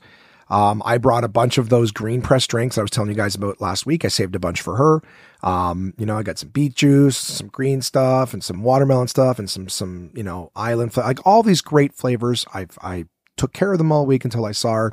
Um, 0.48 0.82
I 0.84 0.98
brought 0.98 1.24
a 1.24 1.28
bunch 1.28 1.58
of 1.58 1.68
those 1.68 1.90
green 1.90 2.22
press 2.22 2.46
drinks 2.46 2.76
I 2.78 2.82
was 2.82 2.90
telling 2.90 3.10
you 3.10 3.16
guys 3.16 3.34
about 3.34 3.60
last 3.60 3.86
week. 3.86 4.04
I 4.04 4.08
saved 4.08 4.34
a 4.34 4.38
bunch 4.38 4.60
for 4.60 4.76
her. 4.76 5.02
Um, 5.42 5.94
you 5.98 6.06
know, 6.06 6.18
I 6.18 6.22
got 6.22 6.38
some 6.38 6.50
beet 6.50 6.74
juice, 6.74 7.16
some 7.16 7.48
green 7.48 7.82
stuff, 7.82 8.32
and 8.32 8.42
some 8.42 8.62
watermelon 8.62 9.08
stuff, 9.08 9.38
and 9.38 9.48
some 9.48 9.68
some 9.68 10.10
you 10.14 10.22
know 10.22 10.50
island 10.54 10.96
like 10.96 11.26
all 11.26 11.42
these 11.42 11.60
great 11.60 11.94
flavors. 11.94 12.46
I 12.54 12.66
I 12.82 13.06
took 13.36 13.52
care 13.52 13.72
of 13.72 13.78
them 13.78 13.92
all 13.92 14.06
week 14.06 14.24
until 14.24 14.44
I 14.44 14.52
saw 14.52 14.74
her, 14.74 14.92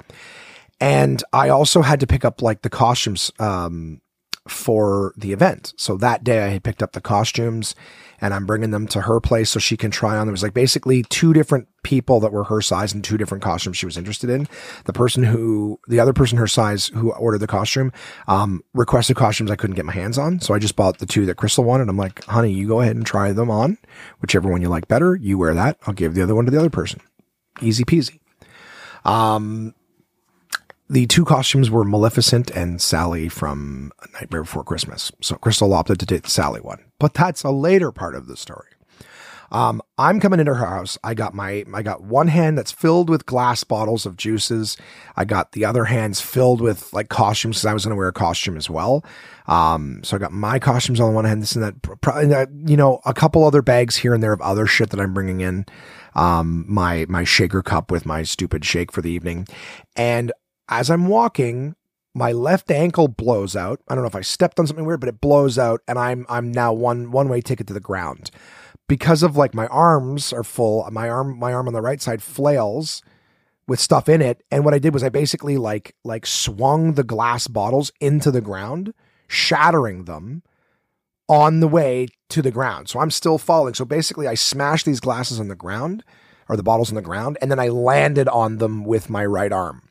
and 0.79 1.23
I 1.31 1.49
also 1.49 1.81
had 1.81 1.99
to 2.01 2.07
pick 2.07 2.25
up 2.25 2.41
like 2.41 2.61
the 2.61 2.69
costumes 2.69 3.31
um, 3.39 4.01
for 4.47 5.13
the 5.15 5.33
event. 5.33 5.73
So 5.77 5.97
that 5.97 6.23
day 6.23 6.43
I 6.43 6.47
had 6.47 6.63
picked 6.63 6.81
up 6.81 6.93
the 6.93 7.01
costumes 7.01 7.75
and 8.19 8.33
I'm 8.33 8.45
bringing 8.45 8.71
them 8.71 8.87
to 8.89 9.01
her 9.01 9.19
place 9.19 9.49
so 9.49 9.59
she 9.59 9.77
can 9.77 9.91
try 9.91 10.17
on. 10.17 10.27
There 10.27 10.31
was 10.31 10.43
like 10.43 10.53
basically 10.53 11.03
two 11.03 11.33
different 11.33 11.67
people 11.83 12.19
that 12.19 12.31
were 12.31 12.43
her 12.45 12.61
size 12.61 12.93
and 12.93 13.03
two 13.03 13.17
different 13.17 13.43
costumes 13.43 13.77
she 13.77 13.85
was 13.85 13.97
interested 13.97 14.29
in. 14.29 14.47
The 14.85 14.93
person 14.93 15.23
who, 15.23 15.79
the 15.87 15.99
other 15.99 16.13
person 16.13 16.37
her 16.37 16.47
size 16.47 16.87
who 16.87 17.11
ordered 17.13 17.39
the 17.39 17.47
costume, 17.47 17.91
um, 18.27 18.63
requested 18.73 19.15
costumes 19.15 19.49
I 19.49 19.55
couldn't 19.55 19.75
get 19.75 19.85
my 19.85 19.93
hands 19.93 20.17
on. 20.17 20.39
So 20.39 20.53
I 20.53 20.59
just 20.59 20.75
bought 20.75 20.99
the 20.99 21.05
two 21.05 21.25
that 21.25 21.37
Crystal 21.37 21.63
wanted. 21.63 21.89
I'm 21.89 21.97
like, 21.97 22.23
honey, 22.25 22.51
you 22.51 22.67
go 22.67 22.81
ahead 22.81 22.95
and 22.95 23.05
try 23.05 23.31
them 23.33 23.49
on. 23.49 23.77
Whichever 24.21 24.49
one 24.49 24.61
you 24.61 24.69
like 24.69 24.87
better, 24.87 25.15
you 25.15 25.37
wear 25.37 25.53
that. 25.53 25.77
I'll 25.85 25.93
give 25.93 26.13
the 26.13 26.21
other 26.21 26.35
one 26.35 26.45
to 26.45 26.51
the 26.51 26.59
other 26.59 26.69
person. 26.69 27.01
Easy 27.61 27.83
peasy. 27.83 28.19
Um, 29.03 29.73
the 30.91 31.07
two 31.07 31.23
costumes 31.23 31.71
were 31.71 31.85
Maleficent 31.85 32.51
and 32.51 32.81
Sally 32.81 33.29
from 33.29 33.93
Nightmare 34.13 34.41
Before 34.41 34.65
Christmas. 34.65 35.09
So 35.21 35.35
Crystal 35.35 35.73
opted 35.73 36.01
to 36.01 36.05
take 36.05 36.23
the 36.23 36.29
Sally 36.29 36.59
one, 36.59 36.83
but 36.99 37.13
that's 37.13 37.43
a 37.43 37.49
later 37.49 37.93
part 37.93 38.13
of 38.13 38.27
the 38.27 38.35
story. 38.35 38.67
Um, 39.53 39.81
I'm 39.97 40.19
coming 40.19 40.41
into 40.41 40.53
her 40.53 40.65
house. 40.65 40.97
I 41.01 41.13
got 41.13 41.33
my, 41.33 41.63
I 41.73 41.81
got 41.81 42.03
one 42.03 42.27
hand 42.27 42.57
that's 42.57 42.73
filled 42.73 43.09
with 43.09 43.25
glass 43.25 43.63
bottles 43.63 44.05
of 44.05 44.17
juices. 44.17 44.75
I 45.15 45.23
got 45.23 45.53
the 45.53 45.63
other 45.63 45.85
hands 45.85 46.19
filled 46.19 46.59
with 46.59 46.91
like 46.91 47.07
costumes 47.07 47.57
because 47.57 47.65
I 47.65 47.73
was 47.73 47.85
going 47.85 47.91
to 47.91 47.97
wear 47.97 48.09
a 48.09 48.13
costume 48.13 48.57
as 48.57 48.69
well. 48.69 49.03
Um, 49.47 50.01
so 50.03 50.15
I 50.15 50.19
got 50.19 50.31
my 50.31 50.59
costumes 50.59 50.99
on 50.99 51.09
the 51.09 51.15
one 51.15 51.25
hand, 51.25 51.41
this 51.41 51.55
and 51.55 51.63
that, 51.63 51.81
probably, 52.01 52.29
you 52.65 52.77
know, 52.77 53.01
a 53.05 53.13
couple 53.13 53.45
other 53.45 53.61
bags 53.61 53.97
here 53.97 54.13
and 54.13 54.21
there 54.23 54.33
of 54.33 54.41
other 54.41 54.67
shit 54.67 54.89
that 54.89 54.99
I'm 54.99 55.13
bringing 55.13 55.41
in. 55.41 55.65
Um, 56.15 56.65
my, 56.67 57.05
my 57.07 57.23
shaker 57.23 57.61
cup 57.61 57.91
with 57.91 58.05
my 58.05 58.23
stupid 58.23 58.65
shake 58.65 58.91
for 58.91 59.01
the 59.01 59.11
evening. 59.11 59.47
And 59.97 60.31
as 60.71 60.89
I'm 60.89 61.07
walking, 61.07 61.75
my 62.15 62.31
left 62.31 62.71
ankle 62.71 63.07
blows 63.07 63.55
out. 63.55 63.81
I 63.87 63.93
don't 63.93 64.03
know 64.03 64.07
if 64.07 64.15
I 64.15 64.21
stepped 64.21 64.59
on 64.59 64.65
something 64.65 64.85
weird, 64.85 65.01
but 65.01 65.09
it 65.09 65.21
blows 65.21 65.59
out, 65.59 65.81
and 65.87 65.99
I'm 65.99 66.25
I'm 66.29 66.51
now 66.51 66.73
one 66.73 67.11
one 67.11 67.29
way 67.29 67.41
ticket 67.41 67.67
to 67.67 67.73
the 67.73 67.79
ground 67.79 68.31
because 68.87 69.21
of 69.21 69.37
like 69.37 69.53
my 69.53 69.67
arms 69.67 70.33
are 70.33 70.43
full. 70.43 70.89
My 70.91 71.09
arm 71.09 71.37
my 71.37 71.53
arm 71.53 71.67
on 71.67 71.73
the 71.73 71.81
right 71.81 72.01
side 72.01 72.23
flails 72.23 73.03
with 73.67 73.79
stuff 73.79 74.09
in 74.09 74.21
it, 74.21 74.43
and 74.49 74.65
what 74.65 74.73
I 74.73 74.79
did 74.79 74.93
was 74.93 75.03
I 75.03 75.09
basically 75.09 75.57
like 75.57 75.95
like 76.03 76.25
swung 76.25 76.93
the 76.93 77.03
glass 77.03 77.47
bottles 77.47 77.91
into 77.99 78.31
the 78.31 78.41
ground, 78.41 78.93
shattering 79.27 80.05
them 80.05 80.43
on 81.29 81.59
the 81.59 81.67
way 81.67 82.07
to 82.29 82.41
the 82.41 82.51
ground. 82.51 82.89
So 82.89 82.99
I'm 82.99 83.11
still 83.11 83.37
falling. 83.37 83.73
So 83.73 83.85
basically, 83.85 84.27
I 84.27 84.35
smashed 84.35 84.85
these 84.85 84.99
glasses 84.99 85.39
on 85.39 85.47
the 85.47 85.55
ground 85.55 86.03
or 86.49 86.57
the 86.57 86.63
bottles 86.63 86.89
on 86.89 86.95
the 86.95 87.01
ground, 87.01 87.37
and 87.41 87.51
then 87.51 87.59
I 87.59 87.69
landed 87.69 88.27
on 88.27 88.57
them 88.57 88.83
with 88.83 89.09
my 89.09 89.25
right 89.25 89.51
arm. 89.51 89.83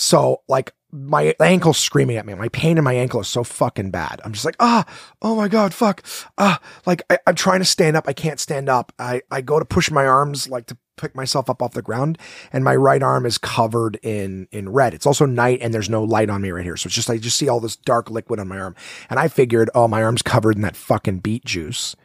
So 0.00 0.42
like 0.46 0.72
my 0.92 1.34
ankle 1.40 1.74
screaming 1.74 2.16
at 2.16 2.24
me. 2.24 2.32
My 2.34 2.48
pain 2.50 2.78
in 2.78 2.84
my 2.84 2.94
ankle 2.94 3.20
is 3.20 3.26
so 3.26 3.42
fucking 3.42 3.90
bad. 3.90 4.20
I'm 4.24 4.32
just 4.32 4.44
like, 4.44 4.54
ah, 4.60 4.86
oh 5.20 5.34
my 5.34 5.48
God, 5.48 5.74
fuck. 5.74 6.04
Ah, 6.38 6.60
like 6.86 7.02
I, 7.10 7.18
am 7.26 7.34
trying 7.34 7.58
to 7.58 7.64
stand 7.64 7.96
up. 7.96 8.06
I 8.06 8.12
can't 8.12 8.38
stand 8.38 8.68
up. 8.68 8.92
I, 8.96 9.22
I 9.28 9.40
go 9.40 9.58
to 9.58 9.64
push 9.64 9.90
my 9.90 10.06
arms 10.06 10.48
like 10.48 10.66
to 10.66 10.78
pick 10.96 11.16
myself 11.16 11.50
up 11.50 11.60
off 11.60 11.72
the 11.72 11.82
ground 11.82 12.16
and 12.52 12.62
my 12.62 12.76
right 12.76 13.02
arm 13.02 13.26
is 13.26 13.38
covered 13.38 13.98
in, 14.04 14.46
in 14.52 14.68
red. 14.68 14.94
It's 14.94 15.04
also 15.04 15.26
night 15.26 15.58
and 15.62 15.74
there's 15.74 15.90
no 15.90 16.04
light 16.04 16.30
on 16.30 16.42
me 16.42 16.52
right 16.52 16.64
here. 16.64 16.76
So 16.76 16.86
it's 16.86 16.94
just, 16.94 17.10
I 17.10 17.18
just 17.18 17.36
see 17.36 17.48
all 17.48 17.58
this 17.58 17.74
dark 17.74 18.08
liquid 18.08 18.38
on 18.38 18.46
my 18.46 18.58
arm. 18.60 18.76
And 19.10 19.18
I 19.18 19.26
figured, 19.26 19.68
oh, 19.74 19.88
my 19.88 20.04
arm's 20.04 20.22
covered 20.22 20.54
in 20.54 20.62
that 20.62 20.76
fucking 20.76 21.18
beet 21.18 21.44
juice. 21.44 21.96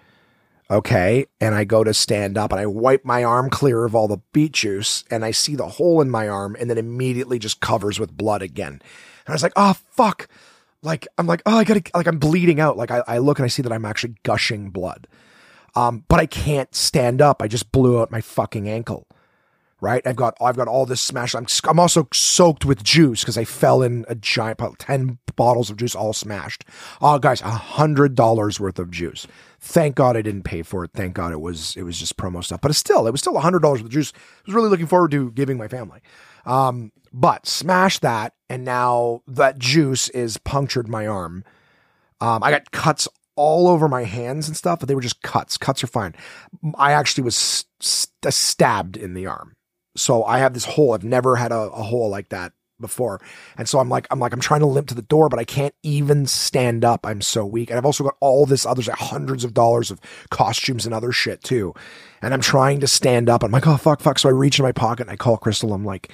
Okay. 0.72 1.26
And 1.40 1.54
I 1.54 1.64
go 1.64 1.84
to 1.84 1.94
stand 1.94 2.38
up 2.38 2.52
and 2.52 2.60
I 2.60 2.66
wipe 2.66 3.06
my 3.06 3.24
arm 3.24 3.50
clear 3.50 3.86
of 3.86 3.96
all 3.96 4.08
the 4.08 4.20
beet 4.32 4.54
juice 4.54 5.04
and 5.12 5.26
I 5.26 5.32
see 5.32 5.56
the 5.56 5.68
hole 5.68 6.02
in 6.02 6.10
my 6.10 6.28
arm 6.28 6.56
and 6.60 6.70
then 6.70 6.78
immediately 6.78 7.40
just 7.40 7.60
covers 7.60 8.00
with 8.00 8.18
blood 8.18 8.42
again. 8.42 8.74
And 8.74 9.30
I 9.30 9.34
was 9.34 9.44
like, 9.44 9.54
oh, 9.56 9.76
fuck. 9.92 10.28
Like, 10.82 11.08
I'm 11.18 11.28
like, 11.28 11.42
oh, 11.46 11.58
I 11.58 11.64
gotta, 11.64 11.84
like, 11.94 12.08
I'm 12.08 12.20
bleeding 12.20 12.60
out. 12.60 12.76
Like, 12.78 12.92
I, 12.92 13.04
I 13.08 13.18
look 13.20 13.40
and 13.40 13.46
I 13.46 13.50
see 13.50 13.62
that 13.62 13.72
I'm 13.72 13.86
actually 13.86 14.16
gushing 14.24 14.70
blood. 14.70 15.08
Um, 15.76 16.04
but 16.08 16.20
I 16.20 16.26
can't 16.26 16.74
stand 16.76 17.22
up. 17.22 17.42
I 17.42 17.48
just 17.48 17.72
blew 17.72 18.02
out 18.02 18.12
my 18.12 18.22
fucking 18.22 18.70
ankle. 18.70 19.08
Right. 19.84 20.02
I've 20.08 20.16
got, 20.16 20.38
I've 20.40 20.56
got 20.56 20.70
all 20.70 20.86
this 20.86 21.02
smashed. 21.02 21.36
I'm, 21.36 21.46
I'm 21.66 21.78
also 21.78 22.08
soaked 22.14 22.64
with 22.64 22.86
juice 22.86 23.20
because 23.20 23.38
I 23.38 23.44
fell 23.44 23.82
in 23.82 24.06
a 24.08 24.16
giant, 24.16 24.62
10 24.80 25.20
bottles 25.36 25.70
of 25.70 25.76
juice 25.76 25.94
all 25.94 26.14
smashed. 26.14 26.64
Oh, 27.02 27.20
guys, 27.20 27.42
a 27.42 27.50
hundred 27.50 28.16
dollars 28.16 28.62
worth 28.62 28.80
of 28.80 28.92
juice. 28.92 29.28
Thank 29.60 29.96
God 29.96 30.16
I 30.16 30.22
didn't 30.22 30.44
pay 30.44 30.64
for 30.64 30.86
it. 30.86 30.92
Thank 30.94 31.16
God 31.16 31.34
it 31.34 31.42
was 31.42 31.76
it 31.76 31.84
was 31.84 32.00
just 32.00 32.16
promo 32.16 32.42
stuff. 32.42 32.62
But 32.62 32.72
it's 32.72 32.80
still, 32.80 33.08
it 33.08 33.12
was 33.12 33.20
still 33.20 33.36
a 33.36 33.42
hundred 33.42 33.62
dollars 33.62 33.80
for 33.80 33.84
the 33.84 33.90
juice. 33.90 34.14
I 34.16 34.42
was 34.46 34.56
really 34.56 34.70
looking 34.70 34.88
forward 34.88 35.12
to 35.12 35.32
giving 35.32 35.58
my 35.58 35.68
family. 35.68 36.00
Um, 36.46 36.94
but 37.12 37.46
smash 37.46 38.00
that, 38.00 38.36
and 38.50 38.64
now 38.64 39.22
that 39.28 39.60
juice 39.60 40.08
is 40.10 40.38
punctured 40.38 40.88
my 40.88 41.08
arm. 41.08 41.44
Um, 42.22 42.42
I 42.42 42.52
got 42.52 42.72
cuts 42.72 43.10
all 43.36 43.68
over 43.68 43.90
my 43.90 44.06
hands 44.06 44.48
and 44.48 44.56
stuff, 44.56 44.80
but 44.80 44.88
they 44.88 44.96
were 44.96 45.02
just 45.02 45.22
cuts. 45.24 45.58
Cuts 45.58 45.84
are 45.84 45.88
fine. 45.88 46.16
I 46.76 46.94
actually 46.94 47.26
was 47.26 47.66
st- 47.82 48.34
stabbed 48.34 48.96
in 48.96 49.14
the 49.14 49.26
arm. 49.28 49.58
So 49.96 50.24
I 50.24 50.40
have 50.40 50.54
this 50.54 50.66
hole. 50.66 50.94
I've 50.94 51.04
never 51.04 51.36
had 51.36 51.52
a, 51.52 51.60
a 51.60 51.84
hole 51.84 52.10
like 52.10 52.30
that 52.30 52.54
before. 52.80 53.20
And 53.58 53.68
so 53.68 53.80
I'm 53.80 53.90
like, 53.90 54.08
I'm 54.12 54.20
like, 54.20 54.34
I'm 54.34 54.40
trying 54.40 54.60
to 54.60 54.66
limp 54.68 54.88
to 54.90 54.96
the 54.96 55.02
door, 55.02 55.30
but 55.30 55.40
I 55.40 55.44
can't 55.44 55.74
even 55.84 56.28
stand 56.28 56.86
up. 56.86 57.06
I'm 57.06 57.22
so 57.22 57.46
weak. 57.46 57.70
And 57.70 57.78
I've 57.78 57.86
also 57.86 58.04
got 58.04 58.16
all 58.20 58.46
this 58.46 58.66
others, 58.66 58.88
like 58.88 58.98
hundreds 58.98 59.44
of 59.44 59.54
dollars 59.54 59.90
of 59.90 60.00
costumes 60.30 60.86
and 60.86 60.94
other 60.94 61.12
shit 61.12 61.44
too. 61.44 61.74
And 62.22 62.34
I'm 62.34 62.42
trying 62.42 62.80
to 62.82 62.88
stand 62.88 63.30
up. 63.30 63.44
I'm 63.44 63.52
like, 63.52 63.68
oh, 63.68 63.78
fuck, 63.78 64.02
fuck. 64.02 64.20
So 64.20 64.30
I 64.30 64.32
reach 64.32 64.60
in 64.60 64.64
my 64.64 64.72
pocket 64.72 65.04
and 65.04 65.12
I 65.12 65.16
call 65.16 65.38
Crystal. 65.38 65.74
I'm 65.74 65.86
like, 65.86 66.12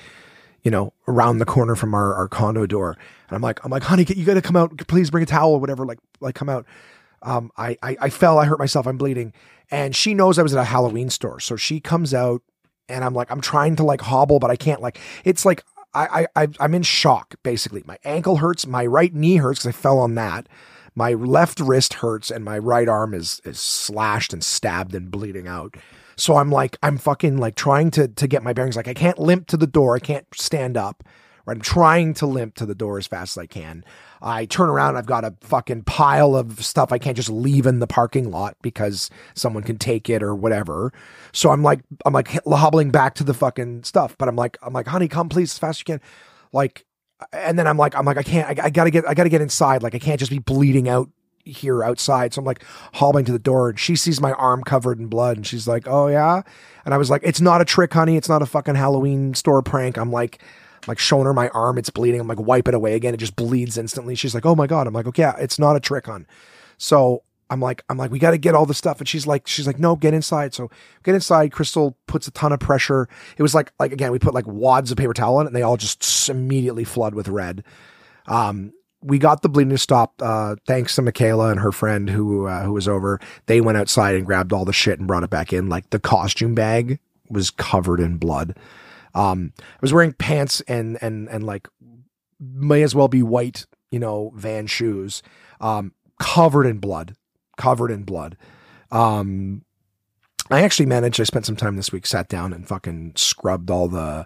you 0.64 0.72
know, 0.72 0.94
around 1.08 1.40
the 1.40 1.46
corner 1.46 1.76
from 1.76 1.94
our, 1.94 2.14
our 2.14 2.28
condo 2.28 2.66
door. 2.66 2.92
And 3.30 3.36
I'm 3.36 3.42
like, 3.42 3.64
I'm 3.64 3.72
like, 3.72 3.84
honey, 3.84 4.06
you 4.08 4.26
got 4.26 4.36
to 4.36 4.42
come 4.42 4.56
out. 4.56 4.88
Please 4.88 5.10
bring 5.10 5.24
a 5.24 5.28
towel 5.28 5.54
or 5.54 5.60
whatever. 5.60 5.86
Like, 5.86 6.00
like 6.20 6.36
come 6.36 6.50
out. 6.50 6.66
Um, 7.22 7.52
I, 7.58 7.78
I, 7.82 7.98
I 8.02 8.10
fell. 8.10 8.38
I 8.38 8.46
hurt 8.46 8.60
myself. 8.60 8.88
I'm 8.88 8.98
bleeding. 8.98 9.34
And 9.72 9.96
she 9.96 10.14
knows 10.14 10.40
I 10.40 10.44
was 10.44 10.54
at 10.54 10.60
a 10.60 10.66
Halloween 10.66 11.10
store. 11.10 11.40
So 11.40 11.56
she 11.56 11.80
comes 11.80 12.14
out 12.14 12.42
and 12.90 13.04
I'm 13.04 13.14
like, 13.14 13.32
I'm 13.32 13.42
trying 13.42 13.76
to 13.78 13.84
like 13.84 14.02
hobble, 14.02 14.40
but 14.40 14.52
I 14.52 14.56
can't 14.56 14.82
like, 14.82 15.00
it's 15.24 15.46
like, 15.46 15.64
I, 15.94 16.28
I, 16.36 16.48
I'm 16.60 16.76
in 16.76 16.84
shock 16.84 17.36
basically. 17.42 17.84
My 17.86 17.98
ankle 18.04 18.38
hurts, 18.38 18.68
my 18.68 18.86
right 18.86 19.14
knee 19.14 19.38
hurts 19.38 19.62
because 19.62 19.76
I 19.76 19.80
fell 19.80 20.00
on 20.00 20.16
that. 20.16 20.48
My 20.96 21.14
left 21.14 21.60
wrist 21.60 21.96
hurts, 21.96 22.30
and 22.30 22.44
my 22.44 22.58
right 22.58 22.88
arm 22.88 23.14
is 23.14 23.42
is 23.46 23.60
slashed 23.60 24.34
and 24.34 24.44
stabbed 24.44 24.94
and 24.94 25.10
bleeding 25.10 25.48
out. 25.48 25.76
So 26.16 26.36
I'm 26.36 26.50
like, 26.50 26.78
I'm 26.84 26.98
fucking 26.98 27.38
like 27.38 27.56
trying 27.56 27.92
to 27.92 28.08
to 28.08 28.28
get 28.28 28.44
my 28.44 28.54
bearings. 28.54 28.76
Like 28.76 28.88
I 28.88 28.94
can't 28.94 29.18
limp 29.18 29.48
to 29.48 29.58
the 29.58 29.68
door. 29.68 29.96
I 29.96 30.00
can't 30.00 30.26
stand 30.36 30.78
up. 30.78 31.04
Right? 31.50 31.58
I'm 31.58 31.62
trying 31.62 32.14
to 32.16 32.28
limp 32.28 32.56
to 32.56 32.66
the 32.66 32.76
door 32.76 32.98
as 32.98 33.08
fast 33.08 33.38
as 33.38 33.42
I 33.42 33.46
can. 33.48 33.84
I 34.22 34.46
turn 34.46 34.70
around, 34.70 34.98
I've 34.98 35.06
got 35.06 35.24
a 35.24 35.34
fucking 35.42 35.84
pile 35.84 36.36
of 36.36 36.64
stuff 36.64 36.92
I 36.92 36.98
can't 36.98 37.16
just 37.16 37.30
leave 37.30 37.66
in 37.66 37.80
the 37.80 37.88
parking 37.88 38.30
lot 38.30 38.56
because 38.62 39.10
someone 39.34 39.64
can 39.64 39.78
take 39.78 40.10
it 40.10 40.22
or 40.22 40.36
whatever. 40.36 40.94
So 41.32 41.50
I'm 41.50 41.64
like, 41.64 41.82
I'm 42.06 42.14
like 42.14 42.28
hobbling 42.46 42.92
back 42.92 43.16
to 43.16 43.24
the 43.24 43.34
fucking 43.34 43.84
stuff, 43.84 44.16
but 44.18 44.28
I'm 44.28 44.36
like, 44.36 44.58
I'm 44.62 44.74
like, 44.74 44.88
honey, 44.88 45.08
come 45.08 45.30
please 45.30 45.52
as 45.52 45.58
fast 45.58 45.78
as 45.78 45.80
you 45.80 45.86
can. 45.86 46.02
Like, 46.52 46.86
and 47.34 47.58
then 47.58 47.68
I'm 47.68 47.78
like, 47.78 47.96
I'm 47.96 48.06
like, 48.06 48.18
I 48.18 48.24
can't, 48.24 48.60
I, 48.60 48.66
I 48.66 48.70
gotta 48.70 48.92
get, 48.92 49.08
I 49.08 49.14
gotta 49.14 49.30
get 49.30 49.42
inside. 49.42 49.82
Like, 49.82 49.96
I 49.96 50.00
can't 50.00 50.20
just 50.20 50.32
be 50.32 50.40
bleeding 50.40 50.88
out 50.88 51.10
here 51.46 51.84
outside. 51.84 52.34
So 52.34 52.40
I'm 52.40 52.46
like 52.46 52.64
hobbling 52.94 53.26
to 53.26 53.32
the 53.32 53.40
door 53.40 53.70
and 53.70 53.80
she 53.80 53.96
sees 53.96 54.22
my 54.22 54.34
arm 54.34 54.64
covered 54.64 55.00
in 55.00 55.08
blood 55.08 55.38
and 55.38 55.48
she's 55.48 55.68
like, 55.68 55.88
Oh 55.88 56.08
yeah. 56.08 56.42
And 56.86 56.94
I 56.94 56.98
was 56.98 57.10
like, 57.10 57.22
It's 57.24 57.42
not 57.42 57.62
a 57.62 57.66
trick, 57.66 57.94
honey. 57.94 58.18
It's 58.18 58.30
not 58.30 58.42
a 58.42 58.46
fucking 58.46 58.76
Halloween 58.76 59.34
store 59.34 59.62
prank. 59.62 59.98
I'm 59.98 60.12
like, 60.12 60.42
like 60.88 61.00
showing 61.00 61.26
her 61.26 61.34
my 61.34 61.50
arm, 61.50 61.78
it's 61.78 61.90
bleeding. 61.90 62.20
I'm 62.20 62.28
like, 62.28 62.40
wipe 62.40 62.68
it 62.68 62.74
away 62.74 62.96
again. 62.96 63.14
It 63.14 63.18
just 63.18 63.36
bleeds 63.36 63.78
instantly. 63.78 64.16
She's 64.16 64.34
like, 64.34 64.46
oh 64.46 64.56
my 64.56 64.68
God. 64.68 64.88
I'm 64.88 64.94
like, 64.94 65.08
okay, 65.08 65.32
it's 65.40 65.60
not 65.60 65.76
a 65.76 65.80
trick, 65.80 66.08
on. 66.08 66.28
So 66.78 67.24
I'm 67.50 67.60
like, 67.60 67.84
I'm 67.90 67.98
like, 67.98 68.12
we 68.12 68.20
got 68.20 68.32
to 68.32 68.38
get 68.38 68.54
all 68.54 68.66
the 68.66 68.74
stuff. 68.74 69.00
And 69.00 69.08
she's 69.08 69.26
like, 69.26 69.48
she's 69.48 69.66
like, 69.66 69.80
no, 69.80 69.96
get 69.96 70.14
inside. 70.14 70.54
So 70.54 70.70
get 71.04 71.16
inside. 71.16 71.52
Crystal 71.52 71.98
puts 72.08 72.28
a 72.28 72.32
ton 72.32 72.52
of 72.52 72.60
pressure. 72.60 73.08
It 73.38 73.42
was 73.42 73.56
like, 73.56 73.72
like 73.80 73.92
again, 73.92 74.12
we 74.12 74.20
put 74.20 74.34
like 74.34 74.46
wads 74.48 74.92
of 74.92 74.98
paper 74.98 75.14
towel 75.14 75.38
on 75.38 75.46
it 75.46 75.48
and 75.48 75.56
they 75.56 75.64
all 75.64 75.78
just 75.78 76.30
immediately 76.30 76.84
flood 76.84 77.16
with 77.16 77.28
red. 77.28 77.64
Um, 78.28 78.74
we 79.02 79.18
got 79.18 79.42
the 79.42 79.50
bleeding 79.50 79.72
to 79.72 79.78
stop. 79.78 80.14
Uh, 80.22 80.58
thanks 80.68 80.96
to 80.96 81.02
Michaela 81.02 81.50
and 81.50 81.60
her 81.60 81.72
friend 81.72 82.10
who, 82.10 82.48
uh, 82.48 82.64
who 82.64 82.74
was 82.74 82.88
over. 82.88 83.20
They 83.48 83.62
went 83.62 83.78
outside 83.78 84.16
and 84.16 84.26
grabbed 84.26 84.54
all 84.54 84.66
the 84.66 84.74
shit 84.74 85.00
and 85.00 85.08
brought 85.08 85.24
it 85.24 85.30
back 85.30 85.52
in. 85.52 85.70
Like 85.70 85.90
the 85.90 86.00
costume 86.00 86.54
bag 86.54 87.00
was 87.30 87.50
covered 87.50 88.00
in 88.00 88.18
blood. 88.18 88.56
Um, 89.14 89.54
I 89.60 89.78
was 89.82 89.94
wearing 89.94 90.14
pants 90.14 90.62
and 90.62 90.98
and 91.02 91.28
and 91.30 91.44
like 91.44 91.68
may 92.40 92.84
as 92.84 92.96
well 92.96 93.08
be 93.08 93.24
white, 93.24 93.66
you 93.92 94.00
know, 94.00 94.32
van 94.36 94.68
shoes, 94.68 95.22
um, 95.60 95.94
covered 96.20 96.66
in 96.66 96.78
blood, 96.78 97.16
covered 97.58 97.92
in 97.92 98.04
blood. 98.04 98.38
Um, 98.92 99.64
I 100.52 100.62
actually 100.64 100.88
managed. 100.88 101.20
I 101.20 101.26
spent 101.26 101.46
some 101.46 101.56
time 101.56 101.76
this 101.76 101.92
week, 101.92 102.06
sat 102.06 102.28
down 102.28 102.54
and 102.54 102.68
fucking 102.68 103.14
scrubbed 103.16 103.70
all 103.70 103.88
the 103.88 104.26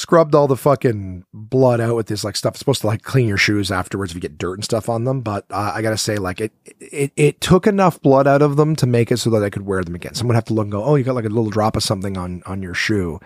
scrubbed 0.00 0.34
all 0.34 0.48
the 0.48 0.56
fucking 0.56 1.26
blood 1.34 1.78
out 1.78 1.94
with 1.94 2.06
this 2.06 2.24
like 2.24 2.34
stuff. 2.34 2.54
It's 2.54 2.60
supposed 2.60 2.80
to 2.80 2.86
like 2.86 3.02
clean 3.02 3.28
your 3.28 3.36
shoes 3.36 3.70
afterwards 3.70 4.12
if 4.12 4.14
you 4.14 4.20
get 4.20 4.38
dirt 4.38 4.54
and 4.54 4.64
stuff 4.64 4.88
on 4.88 5.04
them. 5.04 5.20
But 5.20 5.44
uh, 5.50 5.72
I 5.74 5.82
gotta 5.82 5.98
say, 5.98 6.16
like 6.16 6.40
it, 6.40 6.52
it, 6.80 7.12
it 7.16 7.40
took 7.40 7.66
enough 7.66 8.00
blood 8.00 8.26
out 8.26 8.40
of 8.40 8.56
them 8.56 8.74
to 8.76 8.86
make 8.86 9.12
it 9.12 9.18
so 9.18 9.28
that 9.30 9.44
I 9.44 9.50
could 9.50 9.66
wear 9.66 9.84
them 9.84 9.94
again. 9.94 10.14
Someone 10.14 10.34
would 10.34 10.38
have 10.38 10.46
to 10.46 10.54
look 10.54 10.64
and 10.64 10.72
go, 10.72 10.82
oh, 10.82 10.94
you 10.94 11.04
got 11.04 11.14
like 11.14 11.26
a 11.26 11.28
little 11.28 11.50
drop 11.50 11.76
of 11.76 11.82
something 11.82 12.16
on 12.16 12.42
on 12.46 12.62
your 12.62 12.74
shoe. 12.74 13.20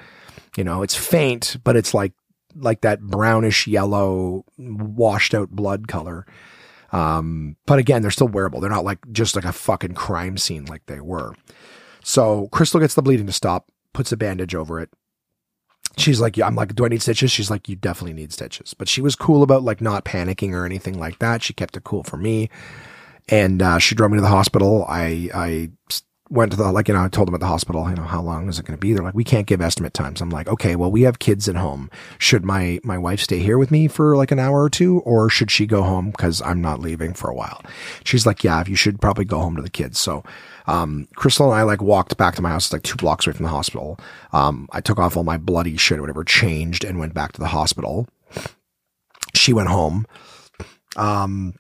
You 0.57 0.65
know, 0.65 0.83
it's 0.83 0.97
faint, 0.97 1.59
but 1.63 1.77
it's 1.77 1.95
like 1.95 2.13
like 2.57 2.81
that 2.81 3.01
brownish 3.01 3.67
yellow, 3.67 4.45
washed 4.59 5.35
out 5.35 5.51
blood 5.51 5.87
color. 5.87 6.27
Um, 6.93 7.57
but 7.67 7.79
again, 7.79 8.03
they're 8.03 8.11
still 8.11 8.29
wearable. 8.29 8.61
They're 8.61 8.71
not 8.71 8.85
like 8.85 8.99
just 9.13 9.37
like 9.37 9.45
a 9.45 9.53
fucking 9.53 9.95
crime 9.95 10.37
scene 10.39 10.65
like 10.65 10.87
they 10.87 11.01
were. 11.01 11.35
So 12.03 12.49
Crystal 12.49 12.81
gets 12.81 12.95
the 12.95 13.03
bleeding 13.03 13.27
to 13.27 13.33
stop, 13.33 13.71
puts 13.93 14.13
a 14.13 14.17
bandage 14.17 14.55
over 14.55 14.81
it. 14.81 14.91
She's 15.97 16.21
like, 16.21 16.39
I'm 16.41 16.55
like, 16.55 16.75
do 16.75 16.85
I 16.85 16.89
need 16.89 17.03
stitches? 17.03 17.31
She's 17.31 17.51
like, 17.51 17.69
you 17.69 17.77
definitely 17.77 18.15
need 18.15 18.33
stitches. 18.33 18.75
But 18.75 18.89
she 18.89 19.01
was 19.01 19.15
cool 19.15 19.43
about 19.43 19.63
like 19.63 19.81
not 19.81 20.05
panicking 20.05 20.53
or 20.53 20.65
anything 20.65 20.99
like 20.99 21.19
that. 21.21 21.43
She 21.43 21.53
kept 21.53 21.77
it 21.77 21.85
cool 21.85 22.03
for 22.03 22.17
me. 22.17 22.51
And 23.29 23.63
uh, 23.63 23.79
she 23.79 23.95
drove 23.95 24.11
me 24.11 24.19
to 24.19 24.23
the 24.23 24.29
hospital. 24.29 24.85
I, 24.89 25.31
I 25.35 25.71
went 26.31 26.51
to 26.51 26.57
the 26.57 26.73
like 26.73 26.89
you 26.89 26.95
know 26.95 27.05
I 27.05 27.09
told 27.09 27.29
them 27.29 27.35
at 27.35 27.41
the 27.41 27.47
hospital 27.47 27.89
you 27.89 27.97
know 27.97 28.03
how 28.03 28.23
long 28.23 28.49
is 28.49 28.59
it 28.59 28.65
going 28.65 28.77
to 28.77 28.81
be? 28.81 28.93
They're 28.93 29.05
like 29.05 29.15
we 29.15 29.25
can't 29.25 29.47
give 29.47 29.61
estimate 29.61 29.93
times. 29.93 30.21
I'm 30.21 30.31
like 30.31 30.49
okay 30.49 30.75
well 30.75 30.91
we 30.91 31.03
have 31.03 31.19
kids 31.19 31.49
at 31.49 31.57
home. 31.57 31.91
Should 32.19 32.45
my 32.45 32.81
my 32.83 32.97
wife 32.97 33.21
stay 33.21 33.39
here 33.41 33.59
with 33.59 33.71
me 33.71 33.89
for 33.89 34.17
like 34.17 34.31
an 34.31 34.39
hour 34.39 34.63
or 34.63 34.71
two 34.71 35.01
or 35.01 35.29
should 35.29 35.51
she 35.51 35.67
go 35.67 35.83
home? 35.83 36.11
Because 36.11 36.41
I'm 36.43 36.63
not 36.63 36.81
leaving 36.81 37.13
for 37.13 37.29
a 37.29 37.35
while. 37.35 37.63
She's 38.05 38.27
like 38.27 38.43
yeah 38.43 38.65
you 38.67 38.77
should 38.77 39.01
probably 39.01 39.25
go 39.27 39.39
home 39.39 39.57
to 39.57 39.63
the 39.63 39.71
kids. 39.71 39.99
So 39.99 40.25
um, 40.67 41.09
Crystal 41.15 41.53
and 41.53 41.61
I 41.61 41.63
like 41.63 41.83
walked 41.83 42.17
back 42.17 42.37
to 42.37 42.43
my 42.43 42.49
house 42.49 42.67
It's 42.67 42.73
like 42.73 42.83
two 42.83 42.97
blocks 42.97 43.27
away 43.27 43.35
from 43.37 43.45
the 43.45 43.51
hospital. 43.51 43.99
Um, 44.33 44.67
I 44.73 44.81
took 44.81 44.99
off 44.99 45.15
all 45.15 45.25
my 45.25 45.37
bloody 45.37 45.77
shit 45.77 45.99
or 45.99 46.01
whatever 46.01 46.25
changed 46.25 46.85
and 46.85 46.99
went 46.99 47.13
back 47.13 47.33
to 47.33 47.41
the 47.41 47.49
hospital. 47.49 48.09
She 49.35 49.53
went 49.53 49.69
home. 49.69 50.07
Um 50.97 51.55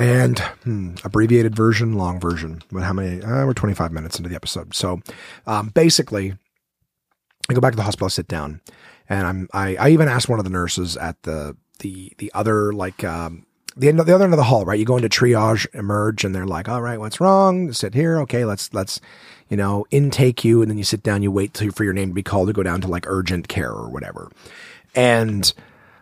and 0.00 0.38
hmm, 0.38 0.94
abbreviated 1.04 1.54
version, 1.54 1.94
long 1.94 2.18
version. 2.18 2.62
But 2.72 2.82
how 2.82 2.92
many? 2.92 3.22
Uh, 3.22 3.44
we're 3.46 3.52
25 3.52 3.92
minutes 3.92 4.18
into 4.18 4.30
the 4.30 4.34
episode. 4.34 4.74
So 4.74 5.00
um, 5.46 5.68
basically, 5.68 6.34
I 7.48 7.54
go 7.54 7.60
back 7.60 7.72
to 7.72 7.76
the 7.76 7.82
hospital, 7.82 8.06
I 8.06 8.08
sit 8.08 8.26
down, 8.26 8.60
and 9.08 9.26
I'm 9.26 9.48
I, 9.52 9.76
I 9.76 9.88
even 9.90 10.08
asked 10.08 10.28
one 10.28 10.38
of 10.38 10.44
the 10.44 10.50
nurses 10.50 10.96
at 10.96 11.22
the 11.22 11.56
the 11.80 12.12
the 12.18 12.32
other 12.34 12.72
like 12.72 13.04
um, 13.04 13.46
the 13.76 13.88
end 13.88 13.98
the 14.00 14.14
other 14.14 14.24
end 14.24 14.32
of 14.32 14.38
the 14.38 14.44
hall, 14.44 14.64
right? 14.64 14.78
You 14.78 14.86
go 14.86 14.96
into 14.96 15.08
triage, 15.08 15.66
emerge, 15.74 16.24
and 16.24 16.34
they're 16.34 16.46
like, 16.46 16.68
"All 16.68 16.82
right, 16.82 16.98
what's 16.98 17.20
wrong? 17.20 17.72
Sit 17.72 17.94
here. 17.94 18.18
Okay, 18.20 18.44
let's 18.46 18.72
let's 18.72 19.00
you 19.50 19.56
know 19.56 19.84
intake 19.90 20.44
you, 20.44 20.62
and 20.62 20.70
then 20.70 20.78
you 20.78 20.84
sit 20.84 21.02
down. 21.02 21.22
You 21.22 21.30
wait 21.30 21.52
till, 21.52 21.70
for 21.72 21.84
your 21.84 21.92
name 21.92 22.08
to 22.08 22.14
be 22.14 22.22
called 22.22 22.48
to 22.48 22.54
go 22.54 22.62
down 22.62 22.80
to 22.80 22.88
like 22.88 23.06
urgent 23.06 23.48
care 23.48 23.72
or 23.72 23.90
whatever." 23.90 24.30
And 24.94 25.52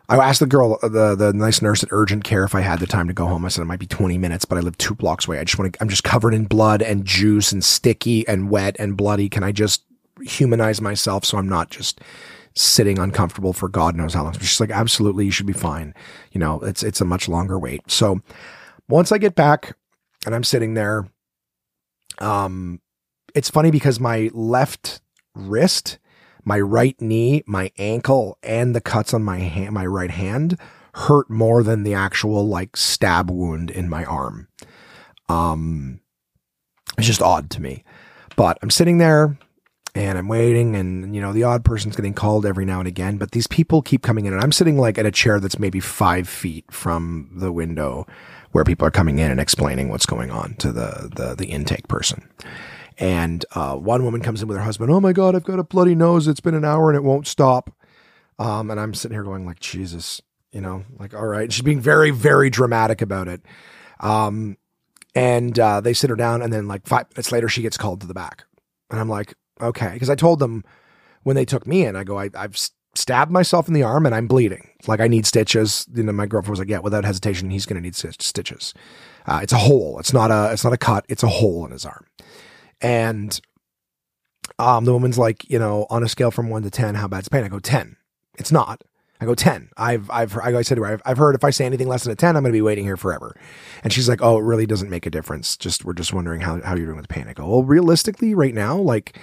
I 0.09 0.17
asked 0.17 0.41
the 0.41 0.47
girl, 0.47 0.79
the 0.81 1.15
the 1.15 1.33
nice 1.35 1.61
nurse 1.61 1.83
at 1.83 1.91
urgent 1.93 2.25
care, 2.25 2.45
if 2.45 2.55
I 2.55 2.63
had 2.63 2.81
the 2.81 2.87
time 2.87 3.09
to 3.09 3.15
go 3.15 3.27
home. 3.27 3.45
I 3.45 3.49
said 3.49 3.63
it 3.63 3.67
might 3.67 3.79
be 3.79 3.87
20 3.87 4.17
minutes, 4.17 4.45
but 4.47 4.57
I 4.57 4.63
live 4.63 4.79
two 4.79 4.95
blocks 4.95 5.29
away. 5.29 5.39
I 5.39 5.45
just 5.45 5.59
want 5.59 5.75
to. 5.75 5.83
I'm 5.83 5.89
just 5.89 6.05
covered 6.05 6.33
in 6.33 6.47
blood 6.47 6.81
and 6.81 7.05
juice 7.05 7.53
and 7.53 7.63
sticky 7.63 8.27
and 8.27 8.49
wet 8.49 8.77
and 8.79 8.97
bloody. 8.97 9.29
Can 9.29 9.43
I 9.43 9.53
just 9.53 9.85
humanize 10.23 10.81
myself 10.81 11.25
so 11.25 11.37
I'm 11.37 11.49
not 11.49 11.71
just 11.71 12.01
sitting 12.55 12.99
uncomfortable 12.99 13.53
for 13.53 13.69
God 13.69 13.97
knows 13.97 14.15
how 14.15 14.25
long? 14.25 14.33
She's 14.39 14.61
like, 14.61 14.71
absolutely, 14.71 15.27
you 15.27 15.31
should 15.31 15.47
be 15.47 15.53
fine. 15.53 15.95
You 16.33 16.41
know, 16.41 16.61
it's 16.61 16.83
it's 16.83 17.03
a 17.03 17.05
much 17.05 17.29
longer 17.29 17.59
wait. 17.59 17.83
So 17.91 18.23
once 18.89 19.13
I 19.13 19.19
get 19.19 19.35
back 19.35 19.77
and 20.25 20.35
I'm 20.35 20.45
sitting 20.45 20.73
there, 20.73 21.07
um, 22.19 22.81
it's 23.35 23.51
funny 23.51 23.71
because 23.71 24.01
my 24.01 24.31
left 24.33 25.03
wrist 25.35 25.99
my 26.49 26.59
right 26.59 26.99
knee, 26.99 27.43
my 27.47 27.71
ankle, 27.77 28.39
and 28.43 28.75
the 28.75 28.81
cuts 28.81 29.13
on 29.13 29.23
my 29.23 29.39
hand, 29.39 29.75
my 29.75 29.85
right 29.85 30.11
hand 30.11 30.59
hurt 30.95 31.29
more 31.29 31.63
than 31.63 31.83
the 31.83 31.93
actual 31.93 32.49
like 32.49 32.75
stab 32.75 33.31
wound 33.31 33.71
in 33.71 33.87
my 33.87 34.03
arm. 34.07 34.49
Um, 35.29 36.01
it's 36.97 37.07
just 37.07 37.21
odd 37.21 37.51
to 37.51 37.61
me. 37.61 37.85
But 38.35 38.59
I'm 38.63 38.71
sitting 38.71 38.97
there 38.97 39.37
and 39.95 40.17
I'm 40.17 40.27
waiting, 40.27 40.75
and 40.75 41.15
you 41.15 41.21
know 41.21 41.35
the 41.35 41.45
odd 41.45 41.67
person's 41.67 41.97
getting 41.97 42.15
called 42.15 42.47
every 42.47 42.65
now 42.65 42.79
and 42.79 42.89
again. 42.89 43.19
But 43.19 43.33
these 43.33 43.47
people 43.47 43.83
keep 43.83 44.03
coming 44.03 44.25
in, 44.25 44.33
and 44.33 44.43
I'm 44.43 44.53
sitting 44.53 44.79
like 44.79 44.97
at 44.97 45.05
a 45.05 45.11
chair 45.11 45.41
that's 45.41 45.59
maybe 45.59 45.81
five 45.81 46.27
feet 46.27 46.65
from 46.71 47.29
the 47.35 47.53
window 47.53 48.07
where 48.53 48.65
people 48.65 48.87
are 48.87 48.91
coming 48.91 49.19
in 49.19 49.31
and 49.31 49.39
explaining 49.39 49.91
what's 49.91 50.07
going 50.07 50.31
on 50.31 50.55
to 50.61 50.73
the 50.73 51.11
the, 51.15 51.35
the 51.35 51.47
intake 51.49 51.89
person. 51.89 52.27
And 52.99 53.45
uh, 53.55 53.77
one 53.77 54.05
woman 54.05 54.21
comes 54.21 54.43
in 54.43 54.49
with 54.49 54.57
her 54.57 54.65
husband. 54.65 54.91
Oh 54.91 55.01
my 55.01 55.13
God, 55.13 55.37
I've 55.37 55.45
got 55.45 55.61
a 55.61 55.65
bloody 55.65 55.95
nose. 55.95 56.27
It's 56.27 56.41
been 56.41 56.55
an 56.55 56.65
hour 56.65 56.91
and 56.91 56.97
it 56.97 57.05
won't 57.05 57.27
stop. 57.27 57.71
Um, 58.39 58.71
and 58.71 58.81
I'm 58.81 58.95
sitting 58.95 59.15
here 59.15 59.25
going 59.25 59.47
like, 59.47 59.61
Jesus, 59.61 60.21
you 60.53 60.61
know, 60.61 60.85
like, 60.99 61.15
all 61.15 61.27
right. 61.27 61.53
She's 61.53 61.63
being 61.63 61.81
very, 61.81 62.11
very 62.11 62.51
dramatic 62.51 63.01
about 63.01 63.29
it. 63.29 63.43
Um, 64.01 64.57
and 65.15 65.59
uh, 65.59 65.81
they 65.81 65.95
sit 65.95 66.11
her 66.11 66.17
down, 66.17 66.43
and 66.43 66.53
then 66.53 66.69
like 66.69 66.87
five 66.87 67.07
minutes 67.11 67.33
later, 67.33 67.49
she 67.49 67.63
gets 67.63 67.77
called 67.77 68.01
to 68.03 68.07
the 68.07 68.15
back. 68.15 68.45
And 68.91 69.01
I'm 69.01 69.09
like, 69.09 69.35
okay, 69.61 69.91
because 69.93 70.11
I 70.11 70.15
told 70.15 70.39
them 70.39 70.65
when 71.23 71.35
they 71.35 71.45
took 71.45 71.67
me 71.67 71.85
in, 71.85 71.97
I 71.97 72.05
go, 72.05 72.19
I, 72.19 72.31
I've 72.35 72.57
stabbed 72.95 73.31
myself 73.31 73.69
in 73.69 73.75
the 73.75 73.83
arm 73.83 74.07
and 74.07 74.15
I'm 74.15 74.27
bleeding. 74.27 74.69
Like 74.87 75.01
I 75.01 75.09
need 75.09 75.27
stitches. 75.27 75.87
You 75.95 76.03
know, 76.03 76.13
my 76.13 76.27
girlfriend 76.27 76.51
was 76.51 76.59
like, 76.59 76.69
yeah, 76.69 76.79
without 76.79 77.05
hesitation, 77.05 77.51
he's 77.51 77.67
going 77.67 77.77
to 77.77 77.83
need 77.83 77.97
stitches. 77.97 78.75
Uh, 79.27 79.41
it's 79.43 79.53
a 79.53 79.59
hole. 79.59 79.99
It's 79.99 80.13
not 80.13 80.31
a. 80.31 80.53
It's 80.53 80.65
not 80.65 80.73
a 80.73 80.79
cut. 80.79 81.05
It's 81.09 81.23
a 81.23 81.29
hole 81.29 81.67
in 81.67 81.73
his 81.73 81.85
arm. 81.85 82.07
And 82.81 83.41
um, 84.59 84.85
the 84.85 84.93
woman's 84.93 85.19
like, 85.19 85.49
you 85.51 85.59
know, 85.59 85.87
on 85.91 86.03
a 86.03 86.09
scale 86.09 86.31
from 86.31 86.51
one 86.51 86.63
to 86.63 86.71
10, 86.71 86.95
how 86.97 87.09
bad's 87.09 87.29
pain? 87.29 87.45
I 87.45 87.49
go, 87.49 87.59
10. 87.59 87.97
It's 88.39 88.53
not. 88.53 88.83
I 89.21 89.25
go 89.25 89.35
10. 89.35 89.71
I've, 89.77 90.09
I've, 90.11 90.37
I 90.37 90.63
said 90.63 90.77
to 90.77 90.85
her, 90.85 90.93
I've, 90.93 91.03
I've 91.05 91.19
heard 91.19 91.35
if 91.35 91.43
I 91.43 91.51
say 91.51 91.67
anything 91.67 91.89
less 91.89 92.05
than 92.05 92.13
a 92.13 92.17
10, 92.17 92.37
I'm 92.37 92.43
going 92.43 92.53
to 92.53 92.57
be 92.57 92.63
waiting 92.63 92.85
here 92.85 92.97
forever. 92.97 93.35
And 93.83 93.93
she's 93.93 94.09
like, 94.09 94.23
oh, 94.23 94.39
it 94.39 94.43
really 94.43 94.67
doesn't 94.67 94.91
make 94.91 95.07
a 95.07 95.11
difference. 95.11 95.57
Just, 95.57 95.85
we're 95.85 95.93
just 95.93 96.13
wondering 96.13 96.41
how, 96.41 96.61
how 96.63 96.77
you're 96.77 96.87
doing 96.87 96.99
with 96.99 97.09
pain. 97.09 97.27
I 97.29 97.33
go, 97.33 97.49
well, 97.49 97.65
realistically 97.65 98.35
right 98.35 98.55
now, 98.55 98.77
like 98.77 99.19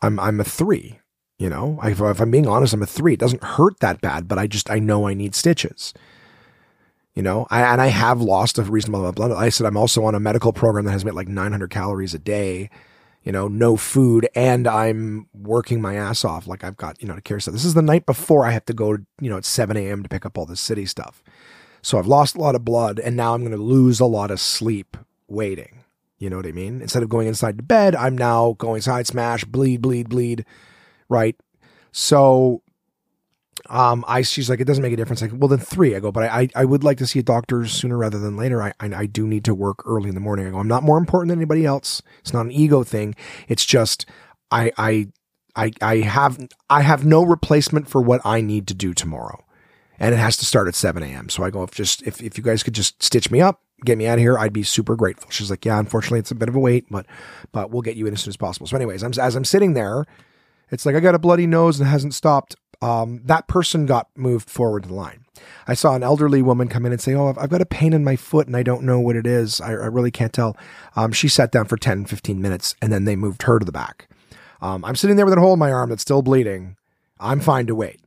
I'm, 0.00 0.18
I'm 0.18 0.40
a 0.40 0.44
three, 0.44 1.00
you 1.38 1.50
know, 1.50 1.78
if 1.82 2.00
I'm 2.00 2.30
being 2.30 2.48
honest, 2.48 2.72
I'm 2.72 2.82
a 2.82 2.86
three. 2.86 3.12
It 3.12 3.20
doesn't 3.20 3.44
hurt 3.44 3.80
that 3.80 4.00
bad, 4.00 4.26
but 4.26 4.38
I 4.38 4.46
just, 4.46 4.70
I 4.70 4.78
know 4.78 5.06
I 5.06 5.12
need 5.12 5.34
stitches 5.34 5.92
you 7.16 7.22
know, 7.22 7.46
I, 7.50 7.62
and 7.62 7.80
I 7.80 7.86
have 7.86 8.20
lost 8.20 8.58
a 8.58 8.62
reasonable 8.62 9.00
amount 9.00 9.08
of 9.08 9.14
blood. 9.16 9.32
I 9.32 9.48
said 9.48 9.66
I'm 9.66 9.76
also 9.76 10.04
on 10.04 10.14
a 10.14 10.20
medical 10.20 10.52
program 10.52 10.84
that 10.84 10.92
has 10.92 11.04
me 11.04 11.08
at 11.08 11.14
like 11.14 11.28
900 11.28 11.70
calories 11.70 12.12
a 12.12 12.18
day, 12.18 12.68
you 13.24 13.32
know, 13.32 13.48
no 13.48 13.76
food, 13.76 14.28
and 14.34 14.68
I'm 14.68 15.26
working 15.32 15.80
my 15.80 15.94
ass 15.96 16.26
off. 16.26 16.46
Like 16.46 16.62
I've 16.62 16.76
got, 16.76 17.00
you 17.00 17.08
know, 17.08 17.14
to 17.14 17.22
care. 17.22 17.40
So 17.40 17.50
This 17.50 17.64
is 17.64 17.72
the 17.72 17.80
night 17.80 18.04
before 18.04 18.44
I 18.44 18.50
have 18.50 18.66
to 18.66 18.74
go, 18.74 18.98
you 19.20 19.30
know, 19.30 19.38
at 19.38 19.46
7 19.46 19.78
a.m. 19.78 20.02
to 20.02 20.08
pick 20.10 20.26
up 20.26 20.36
all 20.36 20.44
this 20.44 20.60
city 20.60 20.84
stuff. 20.84 21.22
So 21.80 21.98
I've 21.98 22.06
lost 22.06 22.36
a 22.36 22.40
lot 22.40 22.54
of 22.54 22.66
blood, 22.66 23.00
and 23.00 23.16
now 23.16 23.32
I'm 23.32 23.40
going 23.40 23.52
to 23.52 23.56
lose 23.56 23.98
a 23.98 24.06
lot 24.06 24.30
of 24.30 24.38
sleep 24.38 24.96
waiting. 25.26 25.84
You 26.18 26.28
know 26.28 26.36
what 26.36 26.46
I 26.46 26.52
mean? 26.52 26.82
Instead 26.82 27.02
of 27.02 27.08
going 27.08 27.28
inside 27.28 27.56
to 27.56 27.62
bed, 27.62 27.94
I'm 27.94 28.16
now 28.16 28.56
going 28.58 28.82
side 28.82 29.06
smash, 29.06 29.44
bleed, 29.44 29.80
bleed, 29.80 30.10
bleed, 30.10 30.44
right? 31.08 31.36
So 31.92 32.62
um, 33.68 34.04
I 34.06 34.22
she's 34.22 34.48
like, 34.48 34.60
it 34.60 34.64
doesn't 34.64 34.82
make 34.82 34.92
a 34.92 34.96
difference. 34.96 35.22
Like, 35.22 35.32
well, 35.34 35.48
then 35.48 35.58
three. 35.58 35.94
I 35.94 36.00
go, 36.00 36.12
but 36.12 36.24
I, 36.24 36.42
I, 36.42 36.48
I 36.56 36.64
would 36.64 36.84
like 36.84 36.98
to 36.98 37.06
see 37.06 37.18
a 37.18 37.22
doctor 37.22 37.66
sooner 37.66 37.96
rather 37.96 38.18
than 38.18 38.36
later. 38.36 38.62
I, 38.62 38.72
I, 38.80 38.94
I 38.94 39.06
do 39.06 39.26
need 39.26 39.44
to 39.44 39.54
work 39.54 39.82
early 39.86 40.08
in 40.08 40.14
the 40.14 40.20
morning. 40.20 40.46
I 40.46 40.50
go, 40.50 40.58
I'm 40.58 40.68
not 40.68 40.82
more 40.82 40.98
important 40.98 41.30
than 41.30 41.38
anybody 41.38 41.64
else. 41.64 42.02
It's 42.20 42.32
not 42.32 42.46
an 42.46 42.52
ego 42.52 42.82
thing. 42.84 43.14
It's 43.48 43.64
just 43.64 44.06
I, 44.50 44.72
I, 44.76 45.08
I, 45.56 45.72
I 45.80 45.96
have 45.98 46.38
I 46.68 46.82
have 46.82 47.04
no 47.04 47.22
replacement 47.22 47.88
for 47.88 48.02
what 48.02 48.20
I 48.24 48.40
need 48.40 48.66
to 48.68 48.74
do 48.74 48.92
tomorrow, 48.92 49.44
and 49.98 50.14
it 50.14 50.18
has 50.18 50.36
to 50.38 50.44
start 50.44 50.68
at 50.68 50.74
7 50.74 51.02
a.m. 51.02 51.28
So 51.28 51.42
I 51.42 51.50
go, 51.50 51.62
if 51.62 51.70
just 51.70 52.02
if 52.02 52.22
if 52.22 52.36
you 52.36 52.44
guys 52.44 52.62
could 52.62 52.74
just 52.74 53.02
stitch 53.02 53.30
me 53.30 53.40
up, 53.40 53.62
get 53.84 53.98
me 53.98 54.06
out 54.06 54.14
of 54.14 54.20
here, 54.20 54.38
I'd 54.38 54.52
be 54.52 54.62
super 54.62 54.96
grateful. 54.96 55.30
She's 55.30 55.50
like, 55.50 55.64
yeah, 55.64 55.78
unfortunately, 55.78 56.18
it's 56.18 56.30
a 56.30 56.36
bit 56.36 56.48
of 56.48 56.56
a 56.56 56.60
wait, 56.60 56.86
but 56.90 57.06
but 57.52 57.70
we'll 57.70 57.82
get 57.82 57.96
you 57.96 58.06
in 58.06 58.12
as 58.12 58.20
soon 58.20 58.30
as 58.30 58.36
possible. 58.36 58.66
So, 58.66 58.76
anyways, 58.76 59.02
I'm 59.02 59.12
as 59.18 59.34
I'm 59.34 59.44
sitting 59.44 59.74
there. 59.74 60.04
It's 60.70 60.84
like 60.84 60.96
I 60.96 61.00
got 61.00 61.14
a 61.14 61.18
bloody 61.20 61.46
nose 61.46 61.78
and 61.78 61.88
hasn't 61.88 62.12
stopped 62.12 62.56
um, 62.86 63.20
that 63.24 63.48
person 63.48 63.84
got 63.84 64.08
moved 64.14 64.48
forward 64.48 64.84
the 64.84 64.94
line. 64.94 65.24
I 65.66 65.74
saw 65.74 65.96
an 65.96 66.04
elderly 66.04 66.40
woman 66.40 66.68
come 66.68 66.86
in 66.86 66.92
and 66.92 67.00
say, 67.00 67.14
Oh, 67.14 67.34
I've 67.36 67.50
got 67.50 67.60
a 67.60 67.66
pain 67.66 67.92
in 67.92 68.04
my 68.04 68.14
foot 68.14 68.46
and 68.46 68.56
I 68.56 68.62
don't 68.62 68.84
know 68.84 69.00
what 69.00 69.16
it 69.16 69.26
is. 69.26 69.60
I, 69.60 69.70
I 69.70 69.86
really 69.86 70.12
can't 70.12 70.32
tell. 70.32 70.56
Um, 70.94 71.10
she 71.10 71.26
sat 71.26 71.50
down 71.50 71.64
for 71.64 71.76
10, 71.76 72.04
15 72.06 72.40
minutes 72.40 72.76
and 72.80 72.92
then 72.92 73.04
they 73.04 73.16
moved 73.16 73.42
her 73.42 73.58
to 73.58 73.64
the 73.64 73.72
back. 73.72 74.08
Um, 74.62 74.84
I'm 74.84 74.94
sitting 74.94 75.16
there 75.16 75.26
with 75.26 75.36
a 75.36 75.40
hole 75.40 75.54
in 75.54 75.58
my 75.58 75.72
arm 75.72 75.90
that's 75.90 76.02
still 76.02 76.22
bleeding. 76.22 76.76
I'm 77.18 77.40
fine 77.40 77.66
to 77.66 77.74
wait. 77.74 78.00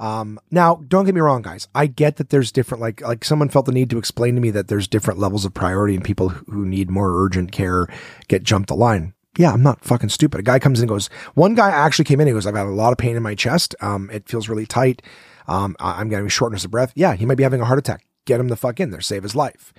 Um, 0.00 0.40
now, 0.50 0.76
don't 0.88 1.04
get 1.04 1.14
me 1.14 1.20
wrong, 1.20 1.42
guys. 1.42 1.68
I 1.74 1.86
get 1.86 2.16
that 2.16 2.30
there's 2.30 2.50
different, 2.50 2.80
like, 2.80 3.02
like 3.02 3.22
someone 3.22 3.50
felt 3.50 3.66
the 3.66 3.72
need 3.72 3.90
to 3.90 3.98
explain 3.98 4.34
to 4.34 4.40
me 4.40 4.50
that 4.50 4.68
there's 4.68 4.88
different 4.88 5.20
levels 5.20 5.44
of 5.44 5.52
priority 5.52 5.94
and 5.94 6.02
people 6.02 6.30
who 6.30 6.64
need 6.64 6.90
more 6.90 7.22
urgent 7.22 7.52
care 7.52 7.86
get 8.28 8.44
jumped 8.44 8.68
the 8.68 8.74
line 8.74 9.12
yeah, 9.38 9.52
I'm 9.52 9.62
not 9.62 9.84
fucking 9.84 10.08
stupid. 10.08 10.40
A 10.40 10.42
guy 10.42 10.58
comes 10.58 10.80
in 10.80 10.84
and 10.84 10.88
goes, 10.88 11.08
one 11.34 11.54
guy 11.54 11.70
actually 11.70 12.04
came 12.04 12.20
in 12.20 12.28
and 12.28 12.36
goes, 12.36 12.46
I've 12.46 12.56
had 12.56 12.66
a 12.66 12.70
lot 12.70 12.92
of 12.92 12.98
pain 12.98 13.16
in 13.16 13.22
my 13.22 13.34
chest. 13.34 13.74
Um, 13.80 14.10
it 14.10 14.28
feels 14.28 14.48
really 14.48 14.66
tight. 14.66 15.02
Um, 15.46 15.76
I'm 15.80 16.08
getting 16.08 16.28
shortness 16.28 16.64
of 16.64 16.70
breath. 16.70 16.92
Yeah, 16.94 17.14
he 17.14 17.26
might 17.26 17.36
be 17.36 17.42
having 17.42 17.60
a 17.60 17.64
heart 17.64 17.78
attack. 17.78 18.04
Get 18.24 18.40
him 18.40 18.48
the 18.48 18.56
fuck 18.56 18.80
in 18.80 18.90
there. 18.90 19.00
Save 19.00 19.22
his 19.22 19.36
life. 19.36 19.72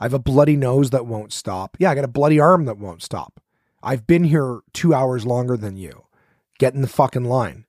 I 0.00 0.04
have 0.04 0.14
a 0.14 0.18
bloody 0.18 0.56
nose 0.56 0.90
that 0.90 1.06
won't 1.06 1.32
stop. 1.32 1.76
Yeah, 1.80 1.90
I 1.90 1.94
got 1.94 2.04
a 2.04 2.08
bloody 2.08 2.38
arm 2.38 2.66
that 2.66 2.78
won't 2.78 3.02
stop. 3.02 3.40
I've 3.82 4.06
been 4.06 4.24
here 4.24 4.60
two 4.72 4.94
hours 4.94 5.26
longer 5.26 5.56
than 5.56 5.76
you. 5.76 6.04
Get 6.58 6.74
in 6.74 6.82
the 6.82 6.88
fucking 6.88 7.24
line. 7.24 7.64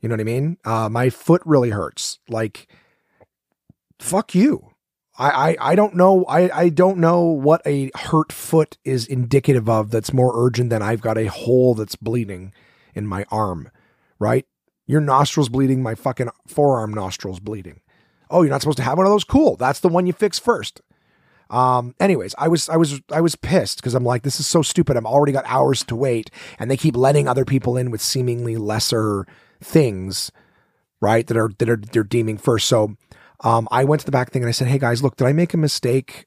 You 0.00 0.08
know 0.08 0.14
what 0.14 0.20
I 0.20 0.24
mean? 0.24 0.58
Uh, 0.64 0.88
my 0.88 1.10
foot 1.10 1.42
really 1.44 1.70
hurts. 1.70 2.18
Like, 2.28 2.68
fuck 3.98 4.34
you. 4.34 4.72
I, 5.18 5.30
I, 5.30 5.56
I 5.60 5.74
don't 5.74 5.94
know 5.94 6.24
I, 6.26 6.50
I 6.52 6.68
don't 6.68 6.98
know 6.98 7.22
what 7.24 7.62
a 7.66 7.90
hurt 7.94 8.32
foot 8.32 8.76
is 8.84 9.06
indicative 9.06 9.68
of 9.68 9.90
that's 9.90 10.12
more 10.12 10.32
urgent 10.34 10.70
than 10.70 10.82
I've 10.82 11.00
got 11.00 11.18
a 11.18 11.26
hole 11.26 11.74
that's 11.74 11.96
bleeding 11.96 12.52
in 12.94 13.06
my 13.06 13.24
arm, 13.30 13.70
right? 14.18 14.46
Your 14.86 15.00
nostrils 15.00 15.48
bleeding, 15.48 15.82
my 15.82 15.94
fucking 15.94 16.30
forearm 16.46 16.94
nostrils 16.94 17.40
bleeding. 17.40 17.80
Oh, 18.30 18.42
you're 18.42 18.50
not 18.50 18.60
supposed 18.60 18.78
to 18.78 18.84
have 18.84 18.98
one 18.98 19.06
of 19.06 19.12
those? 19.12 19.24
Cool. 19.24 19.56
That's 19.56 19.80
the 19.80 19.88
one 19.88 20.06
you 20.06 20.12
fix 20.12 20.38
first. 20.38 20.80
Um, 21.48 21.94
anyways, 22.00 22.34
I 22.38 22.48
was 22.48 22.68
I 22.68 22.76
was 22.76 23.00
I 23.12 23.20
was 23.20 23.36
pissed 23.36 23.78
because 23.78 23.94
I'm 23.94 24.04
like, 24.04 24.22
this 24.22 24.40
is 24.40 24.46
so 24.46 24.62
stupid. 24.62 24.96
I'm 24.96 25.06
already 25.06 25.32
got 25.32 25.44
hours 25.46 25.84
to 25.84 25.96
wait, 25.96 26.30
and 26.58 26.70
they 26.70 26.76
keep 26.76 26.96
letting 26.96 27.28
other 27.28 27.44
people 27.44 27.76
in 27.76 27.90
with 27.90 28.00
seemingly 28.00 28.56
lesser 28.56 29.26
things, 29.62 30.32
right? 31.00 31.26
That 31.26 31.36
are 31.36 31.50
that 31.58 31.68
are 31.68 31.76
they're 31.76 32.02
deeming 32.02 32.36
first. 32.36 32.66
So 32.66 32.96
um, 33.40 33.68
I 33.70 33.84
went 33.84 34.00
to 34.00 34.06
the 34.06 34.12
back 34.12 34.30
thing 34.30 34.42
and 34.42 34.48
I 34.48 34.52
said, 34.52 34.68
Hey 34.68 34.78
guys, 34.78 35.02
look, 35.02 35.16
did 35.16 35.26
I 35.26 35.32
make 35.32 35.54
a 35.54 35.58
mistake? 35.58 36.26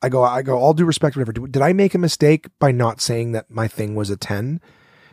I 0.00 0.08
go, 0.08 0.22
I 0.22 0.42
go, 0.42 0.58
all 0.58 0.74
due 0.74 0.84
respect, 0.84 1.16
whatever. 1.16 1.32
Did 1.32 1.62
I 1.62 1.72
make 1.72 1.94
a 1.94 1.98
mistake 1.98 2.46
by 2.60 2.70
not 2.70 3.00
saying 3.00 3.32
that 3.32 3.50
my 3.50 3.66
thing 3.66 3.94
was 3.94 4.10
a 4.10 4.16
10? 4.16 4.60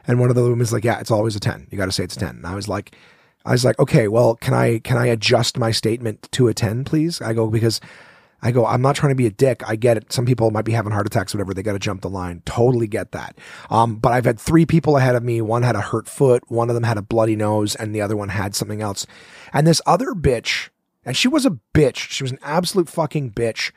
And 0.07 0.19
one 0.19 0.29
of 0.29 0.35
the 0.35 0.43
women's 0.43 0.71
like, 0.71 0.83
yeah, 0.83 0.99
it's 0.99 1.09
always 1.09 1.35
a 1.35 1.39
10. 1.39 1.67
You 1.71 1.77
got 1.77 1.85
to 1.85 1.91
say 1.91 2.03
it's 2.03 2.15
10. 2.15 2.29
And 2.29 2.45
I 2.45 2.53
was 2.53 2.67
like, 2.67 2.95
I 3.45 3.51
was 3.51 3.65
like, 3.65 3.79
okay, 3.79 4.07
well, 4.07 4.35
can 4.35 4.53
I, 4.53 4.79
can 4.79 4.97
I 4.97 5.07
adjust 5.07 5.57
my 5.57 5.71
statement 5.71 6.27
to 6.33 6.47
a 6.47 6.53
10, 6.53 6.83
please? 6.83 7.19
I 7.21 7.33
go, 7.33 7.47
because 7.47 7.81
I 8.41 8.51
go, 8.51 8.65
I'm 8.65 8.81
not 8.81 8.95
trying 8.95 9.09
to 9.09 9.15
be 9.15 9.25
a 9.25 9.31
dick. 9.31 9.63
I 9.67 9.75
get 9.75 9.97
it. 9.97 10.13
Some 10.13 10.27
people 10.27 10.51
might 10.51 10.65
be 10.65 10.73
having 10.73 10.91
heart 10.91 11.07
attacks, 11.07 11.33
whatever. 11.33 11.53
They 11.53 11.63
got 11.63 11.73
to 11.73 11.79
jump 11.79 12.01
the 12.01 12.09
line. 12.09 12.43
Totally 12.45 12.85
get 12.85 13.11
that. 13.11 13.35
Um, 13.71 13.95
but 13.95 14.13
I've 14.13 14.25
had 14.25 14.39
three 14.39 14.67
people 14.67 14.97
ahead 14.97 15.15
of 15.15 15.23
me. 15.23 15.41
One 15.41 15.63
had 15.63 15.75
a 15.75 15.81
hurt 15.81 16.07
foot. 16.07 16.43
One 16.47 16.69
of 16.69 16.75
them 16.75 16.83
had 16.83 16.99
a 16.99 17.01
bloody 17.01 17.35
nose 17.35 17.73
and 17.73 17.95
the 17.95 18.01
other 18.01 18.15
one 18.15 18.29
had 18.29 18.53
something 18.53 18.83
else. 18.83 19.07
And 19.51 19.65
this 19.65 19.81
other 19.87 20.11
bitch, 20.11 20.69
and 21.05 21.15
she 21.15 21.27
was 21.27 21.45
a 21.45 21.59
bitch. 21.73 22.09
She 22.09 22.23
was 22.23 22.31
an 22.31 22.39
absolute 22.41 22.89
fucking 22.89 23.31
bitch 23.31 23.71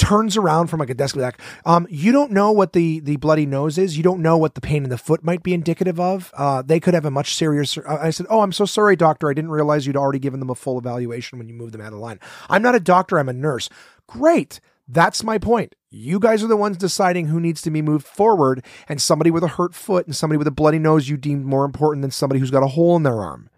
turns 0.00 0.34
around 0.34 0.68
from 0.68 0.80
like 0.80 0.88
a 0.88 0.94
desk 0.94 1.14
like, 1.14 1.38
um, 1.66 1.86
you 1.90 2.10
don't 2.10 2.32
know 2.32 2.50
what 2.50 2.72
the 2.72 3.00
the 3.00 3.16
bloody 3.16 3.44
nose 3.44 3.76
is. 3.76 3.98
You 3.98 4.02
don't 4.02 4.22
know 4.22 4.38
what 4.38 4.54
the 4.54 4.60
pain 4.60 4.82
in 4.82 4.88
the 4.88 4.96
foot 4.96 5.22
might 5.22 5.42
be 5.42 5.52
indicative 5.52 6.00
of. 6.00 6.32
Uh, 6.34 6.62
they 6.62 6.80
could 6.80 6.94
have 6.94 7.04
a 7.04 7.10
much 7.10 7.34
serious. 7.34 7.76
I 7.86 8.08
said, 8.08 8.26
oh, 8.30 8.40
I'm 8.40 8.52
so 8.52 8.64
sorry, 8.64 8.96
doctor. 8.96 9.28
I 9.28 9.34
didn't 9.34 9.50
realize 9.50 9.86
you'd 9.86 9.96
already 9.96 10.18
given 10.18 10.40
them 10.40 10.48
a 10.48 10.54
full 10.54 10.78
evaluation 10.78 11.38
when 11.38 11.48
you 11.48 11.54
moved 11.54 11.74
them 11.74 11.82
out 11.82 11.92
of 11.92 11.98
line. 11.98 12.18
I'm 12.48 12.62
not 12.62 12.74
a 12.74 12.80
doctor. 12.80 13.18
I'm 13.18 13.28
a 13.28 13.34
nurse. 13.34 13.68
Great. 14.06 14.60
That's 14.88 15.22
my 15.22 15.38
point. 15.38 15.74
You 15.90 16.18
guys 16.18 16.42
are 16.42 16.48
the 16.48 16.56
ones 16.56 16.78
deciding 16.78 17.26
who 17.26 17.38
needs 17.38 17.60
to 17.62 17.70
be 17.70 17.82
moved 17.82 18.06
forward, 18.06 18.64
and 18.88 19.02
somebody 19.02 19.30
with 19.30 19.44
a 19.44 19.48
hurt 19.48 19.74
foot 19.74 20.06
and 20.06 20.16
somebody 20.16 20.38
with 20.38 20.46
a 20.46 20.52
bloody 20.52 20.78
nose 20.78 21.08
you 21.08 21.16
deemed 21.16 21.44
more 21.44 21.64
important 21.64 22.02
than 22.02 22.10
somebody 22.10 22.40
who's 22.40 22.50
got 22.50 22.62
a 22.62 22.68
hole 22.68 22.96
in 22.96 23.02
their 23.02 23.20
arm. 23.20 23.50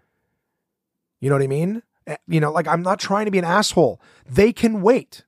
You 1.21 1.29
know 1.29 1.35
what 1.35 1.43
I 1.43 1.47
mean? 1.47 1.83
Eh, 2.07 2.17
you 2.27 2.39
know, 2.39 2.51
like 2.51 2.67
I'm 2.67 2.81
not 2.81 2.99
trying 2.99 3.25
to 3.25 3.31
be 3.31 3.39
an 3.39 3.45
asshole. 3.45 4.01
They 4.29 4.53
can 4.53 4.81
wait. 4.81 5.25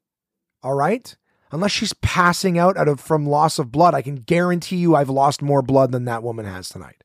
All 0.63 0.73
right? 0.73 1.15
Unless 1.51 1.71
she's 1.71 1.93
passing 1.93 2.57
out 2.57 2.75
out 2.77 2.87
of 2.87 2.99
from 2.99 3.25
loss 3.25 3.59
of 3.59 3.71
blood, 3.71 3.93
I 3.93 4.01
can 4.01 4.15
guarantee 4.15 4.77
you 4.77 4.95
I've 4.95 5.09
lost 5.09 5.41
more 5.41 5.61
blood 5.61 5.91
than 5.91 6.05
that 6.05 6.23
woman 6.23 6.45
has 6.45 6.69
tonight. 6.69 7.03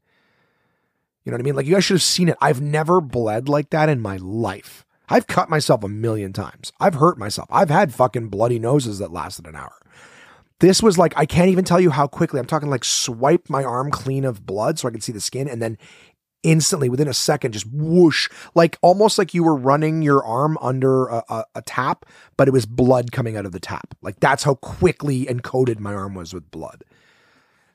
You 1.24 1.30
know 1.30 1.37
what 1.37 1.42
I 1.42 1.44
mean? 1.44 1.56
Like 1.56 1.66
you 1.66 1.74
guys 1.74 1.85
should 1.85 1.94
have 1.94 2.02
seen 2.02 2.28
it. 2.28 2.37
I've 2.40 2.61
never 2.61 3.00
bled 3.00 3.48
like 3.48 3.70
that 3.70 3.88
in 3.88 4.00
my 4.00 4.16
life. 4.16 4.85
I've 5.09 5.26
cut 5.26 5.50
myself 5.50 5.85
a 5.85 5.88
million 5.88 6.33
times. 6.33 6.72
I've 6.80 6.94
hurt 6.94 7.18
myself. 7.18 7.48
I've 7.50 7.68
had 7.68 7.92
fucking 7.92 8.28
bloody 8.28 8.59
noses 8.59 8.98
that 8.98 9.12
lasted 9.12 9.46
an 9.46 9.56
hour. 9.56 9.74
This 10.61 10.83
was 10.83 10.98
like, 10.98 11.14
I 11.16 11.26
can't 11.26 11.48
even 11.48 11.64
tell 11.64 11.80
you 11.80 11.90
how 11.90 12.06
quickly. 12.06 12.38
I'm 12.38 12.46
talking 12.46 12.70
like 12.70 12.85
swipe 12.85 13.48
my 13.48 13.64
arm 13.64 13.90
clean 13.90 14.24
of 14.24 14.46
blood 14.46 14.78
so 14.78 14.87
I 14.87 14.90
can 14.90 15.00
see 15.00 15.12
the 15.12 15.20
skin 15.20 15.48
and 15.48 15.61
then 15.61 15.78
instantly 16.42 16.88
within 16.88 17.09
a 17.09 17.14
second 17.14 17.53
just 17.53 17.66
whoosh 17.70 18.29
like 18.55 18.79
almost 18.83 19.18
like 19.18 19.35
you 19.35 19.44
were 19.44 19.57
running 19.57 20.03
your 20.03 20.24
arm 20.24 20.57
under 20.61 21.07
a, 21.07 21.24
a, 21.29 21.44
a, 21.57 21.62
tap 21.62 22.07
but 22.37 22.48
it 22.48 22.53
was 22.53 22.64
blood 22.66 23.12
coming 23.12 23.37
out 23.37 23.46
of 23.46 23.53
the 23.53 23.61
tap. 23.61 23.94
Like 24.00 24.20
that's 24.20 24.44
how 24.44 24.55
quickly 24.55 25.26
encoded 25.26 25.79
my 25.79 25.94
arm 25.94 26.14
was 26.14 26.33
with 26.33 26.50
blood. 26.50 26.85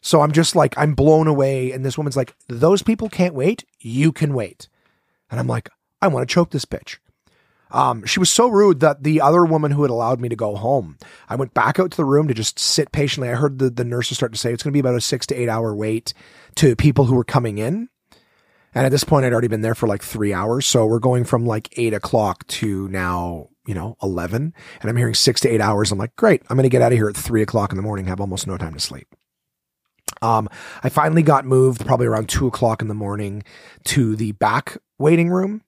So 0.02 0.22
i'm 0.22 0.32
just 0.32 0.56
like 0.56 0.78
i'm 0.78 0.96
blown 0.96 1.28
away 1.28 1.72
and 1.72 1.86
this 1.86 1.98
woman's 1.98 2.18
like 2.18 2.36
those 2.48 2.82
people 2.82 3.10
can't 3.10 3.36
wait. 3.36 3.66
You 3.80 4.12
can 4.12 4.34
wait. 4.34 4.68
And 5.30 5.40
i'm 5.40 5.48
like 5.48 5.70
i 6.02 6.08
want 6.08 6.28
to 6.28 6.34
choke 6.34 6.52
this 6.52 6.66
bitch. 6.66 6.98
Um, 7.72 8.06
she 8.06 8.20
was 8.20 8.30
so 8.30 8.48
rude 8.48 8.80
that 8.80 9.04
the 9.04 9.22
other 9.22 9.44
woman 9.44 9.72
who 9.72 9.82
had 9.82 9.92
allowed 9.92 10.22
me 10.22 10.30
to 10.30 10.36
go 10.36 10.56
home, 10.56 10.98
I 11.28 11.36
went 11.36 11.54
back 11.54 11.80
out 11.80 11.92
to 11.92 11.98
the 11.98 12.06
room 12.06 12.28
to 12.28 12.34
just 12.34 12.60
sit 12.60 12.92
patiently. 12.92 13.30
I 13.30 13.36
heard 13.36 13.60
the, 13.60 13.70
the 13.70 13.84
nurses 13.84 14.18
start 14.18 14.32
to 14.34 14.38
say 14.38 14.54
it's 14.54 14.64
going 14.64 14.72
to 14.72 14.76
be 14.76 14.80
about 14.80 14.96
a 14.96 15.02
six 15.02 15.26
to 15.28 15.36
eight 15.36 15.50
hour 15.50 15.76
wait 15.76 16.14
to 16.56 16.76
people 16.76 17.06
who 17.06 17.16
were 17.16 17.24
coming 17.24 17.58
in. 17.58 17.90
And 18.76 18.86
at 18.86 18.92
this 18.92 19.06
point, 19.06 19.26
I'd 19.26 19.32
already 19.32 19.48
been 19.48 19.62
there 19.62 19.74
for 19.74 19.88
like 19.88 20.04
three 20.04 20.34
hours. 20.34 20.68
So 20.68 20.86
we're 20.86 21.00
going 21.00 21.24
from 21.24 21.46
like 21.46 21.70
eight 21.78 21.94
o'clock 21.94 22.46
to 22.48 22.90
now, 22.90 23.48
you 23.66 23.74
know, 23.74 23.96
11. 24.04 24.54
And 24.82 24.90
I'm 24.90 24.98
hearing 24.98 25.14
six 25.14 25.40
to 25.42 25.50
eight 25.50 25.62
hours. 25.62 25.92
I'm 25.92 25.98
like, 25.98 26.16
great. 26.18 26.44
I'm 26.50 26.58
going 26.58 26.64
to 26.64 26.70
get 26.70 26.82
out 26.82 26.92
of 26.92 26.98
here 26.98 27.08
at 27.08 27.16
three 27.16 27.42
o'clock 27.42 27.72
in 27.72 27.78
the 27.78 27.82
morning, 27.82 28.06
have 28.08 28.20
almost 28.20 28.48
no 28.48 28.58
time 28.58 28.74
to 28.74 28.80
sleep. 28.82 29.08
Um, 30.22 30.50
I 30.84 30.90
finally 30.90 31.24
got 31.24 31.46
moved 31.46 31.86
probably 31.86 32.06
around 32.06 32.28
two 32.28 32.48
o'clock 32.48 32.82
in 32.82 32.90
the 32.90 32.94
morning 32.94 33.44
to 33.86 34.16
the 34.16 34.34
back 34.34 34.78
waiting 35.00 35.30
room. 35.30 35.62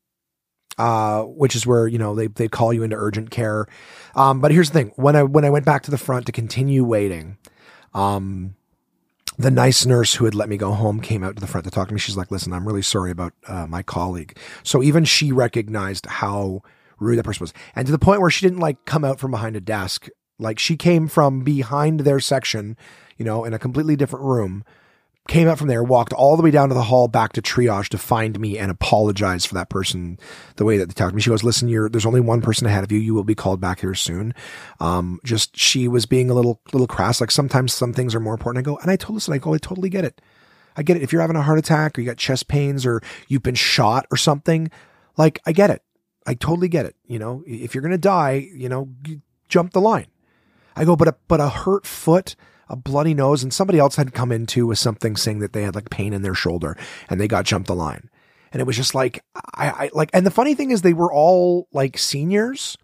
Uh, 0.78 1.24
which 1.24 1.56
is 1.56 1.66
where 1.66 1.88
you 1.88 1.98
know 1.98 2.14
they 2.14 2.28
they 2.28 2.48
call 2.48 2.72
you 2.72 2.84
into 2.84 2.96
urgent 2.96 3.32
care. 3.32 3.66
Um, 4.14 4.42
but 4.42 4.52
here's 4.52 4.70
the 4.70 4.78
thing: 4.78 4.92
when 4.96 5.16
I 5.16 5.24
when 5.24 5.44
I 5.44 5.50
went 5.50 5.66
back 5.66 5.82
to 5.84 5.92
the 5.92 5.98
front 5.98 6.28
to 6.28 6.32
continue 6.32 6.84
waiting, 6.84 7.40
um, 7.96 8.54
the 9.38 9.52
nice 9.52 9.86
nurse 9.86 10.16
who 10.16 10.26
had 10.26 10.36
let 10.36 10.50
me 10.50 10.58
go 10.58 10.72
home 10.72 11.00
came 11.00 11.24
out 11.24 11.36
to 11.36 11.42
the 11.42 11.48
front 11.48 11.66
to 11.66 11.72
talk 11.72 11.88
to 11.88 11.94
me. 11.94 12.00
She's 12.00 12.18
like, 12.18 12.32
listen, 12.32 12.54
I'm 12.54 12.68
really 12.68 12.82
sorry 12.82 13.12
about 13.12 13.34
uh, 13.48 13.68
my 13.68 13.84
colleague. 13.84 14.38
So 14.64 14.82
even 14.82 15.06
she 15.06 15.32
recognized 15.32 16.08
how 16.08 16.62
rude 17.00 17.18
that 17.18 17.26
person 17.26 17.44
was. 17.44 17.54
And 17.76 17.86
to 17.86 17.92
the 17.92 18.00
point 18.00 18.22
where 18.22 18.32
she 18.32 18.46
didn't 18.46 18.60
like 18.60 18.86
come 18.86 19.06
out 19.06 19.20
from 19.20 19.32
behind 19.32 19.56
a 19.56 19.62
desk. 19.62 20.08
Like 20.40 20.60
she 20.60 20.76
came 20.76 21.08
from 21.08 21.42
behind 21.44 22.02
their 22.02 22.20
section, 22.20 22.78
you 23.18 23.26
know, 23.26 23.44
in 23.44 23.54
a 23.54 23.60
completely 23.60 23.96
different 23.96 24.26
room 24.26 24.64
came 25.28 25.48
out 25.48 25.58
from 25.58 25.68
there, 25.68 25.84
walked 25.84 26.14
all 26.14 26.38
the 26.38 26.44
way 26.44 26.52
down 26.52 26.70
to 26.70 26.76
the 26.76 26.84
hall 26.84 27.08
back 27.08 27.34
to 27.34 27.42
triage 27.42 27.90
to 27.90 27.98
find 27.98 28.40
me 28.40 28.58
and 28.58 28.72
apologize 28.72 29.46
for 29.46 29.54
that 29.56 29.70
person 29.70 30.20
the 30.56 30.66
way 30.66 30.78
that 30.78 30.88
they 30.88 30.94
talked 30.94 31.12
to 31.12 31.16
me. 31.16 31.22
She 31.22 31.30
goes, 31.30 31.44
listen, 31.44 31.68
you're, 31.68 31.90
there's 31.90 32.06
only 32.06 32.20
one 32.22 32.42
person 32.42 32.68
ahead 32.68 32.84
of 32.84 32.92
you. 32.92 33.00
You 33.00 33.14
will 33.14 33.24
be 33.24 33.36
called 33.36 33.60
back 33.60 33.82
here 33.82 33.94
soon. 33.94 34.34
Um, 34.80 35.20
just, 35.24 35.58
she 35.58 35.88
was 35.88 36.06
being 36.06 36.30
a 36.30 36.34
little, 36.34 36.62
little 36.72 36.88
crass. 36.88 37.22
Like 37.22 37.32
sometimes 37.32 37.74
some 37.74 37.94
things 37.94 38.16
are 38.16 38.20
more 38.20 38.34
important. 38.34 38.66
I 38.66 38.70
go, 38.70 38.78
and 38.78 38.90
I 38.90 38.96
told 38.96 39.16
listen, 39.16 39.34
I 39.34 39.38
go, 39.38 39.54
I 39.54 39.58
totally 39.58 39.90
get 39.90 40.06
it. 40.06 40.22
I 40.76 40.84
get 40.84 40.98
it. 40.98 41.04
If 41.04 41.12
you're 41.12 41.22
having 41.22 41.36
a 41.36 41.42
heart 41.42 41.60
attack 41.60 41.98
or 41.98 42.02
you 42.02 42.08
got 42.08 42.18
chest 42.18 42.48
pains 42.48 42.86
or 42.86 43.02
you've 43.28 43.44
been 43.44 43.56
shot 43.56 44.06
or 44.12 44.18
something, 44.18 44.70
like 45.18 45.40
I 45.46 45.52
get 45.52 45.70
it. 45.70 45.82
I 46.26 46.36
totally 46.36 46.68
get 46.68 46.86
it. 46.86 46.96
You 47.08 47.20
know, 47.20 47.44
if 47.48 47.74
you're 47.74 47.82
going 47.82 47.92
to 47.92 47.98
die, 47.98 48.48
you 48.54 48.70
know, 48.70 48.90
jump 49.50 49.74
the 49.74 49.82
line. 49.82 50.08
I 50.76 50.86
go, 50.86 50.96
but 50.96 51.08
a, 51.08 51.16
but 51.28 51.40
a 51.40 51.50
hurt 51.50 51.88
foot, 51.88 52.36
a 52.70 52.76
bloody 52.76 53.14
nose, 53.14 53.44
and 53.44 53.54
somebody 53.54 53.80
else 53.80 53.96
had 53.96 54.14
come 54.14 54.32
in 54.32 54.46
too 54.46 54.68
with 54.68 54.80
something 54.80 55.16
saying 55.16 55.40
that 55.40 55.54
they 55.54 55.64
had 55.64 55.76
like 55.76 55.90
pain 55.90 56.14
in 56.14 56.22
their 56.22 56.36
shoulder 56.36 56.78
and 57.10 57.20
they 57.20 57.28
got 57.28 57.46
jumped 57.46 57.68
the 57.68 57.76
line. 57.76 58.10
And 58.52 58.62
it 58.62 58.66
was 58.66 58.78
just 58.78 58.96
like, 58.96 59.24
I, 59.54 59.70
I 59.70 59.90
like, 59.94 60.10
and 60.14 60.26
the 60.26 60.32
funny 60.32 60.56
thing 60.56 60.72
is 60.72 60.82
they 60.82 60.94
were 60.94 61.12
all 61.12 61.68
like 61.72 61.98
seniors. 61.98 62.78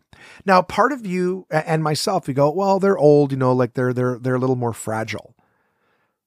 Now, 0.45 0.61
part 0.61 0.91
of 0.91 1.05
you 1.05 1.45
and 1.49 1.83
myself, 1.83 2.27
we 2.27 2.33
go, 2.33 2.51
well, 2.51 2.79
they're 2.79 2.97
old, 2.97 3.31
you 3.31 3.37
know, 3.37 3.53
like 3.53 3.73
they're, 3.73 3.93
they're, 3.93 4.19
they're 4.19 4.35
a 4.35 4.39
little 4.39 4.55
more 4.55 4.73
fragile. 4.73 5.35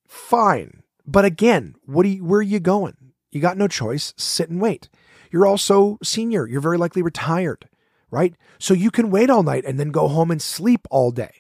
Fine. 0.07 0.83
But 1.07 1.25
again, 1.25 1.75
what 1.85 2.03
do 2.03 2.11
you, 2.11 2.25
where 2.25 2.41
are 2.41 2.43
you 2.43 2.61
going? 2.61 2.97
You 3.31 3.41
got 3.41 3.59
no 3.59 3.69
choice. 3.69 4.15
Sit 4.17 4.49
and 4.49 4.61
wait. 4.61 4.89
You're 5.31 5.47
also 5.47 5.99
senior. 6.03 6.47
You're 6.47 6.61
very 6.61 6.79
likely 6.79 7.03
retired, 7.03 7.69
right? 8.11 8.35
So 8.59 8.75
you 8.75 8.91
can 8.91 9.11
wait 9.11 9.31
all 9.31 9.43
night 9.43 9.65
and 9.67 9.79
then 9.79 9.91
go 9.91 10.09
home 10.09 10.31
and 10.31 10.41
sleep 10.41 10.87
all 10.91 11.11
day. 11.11 11.33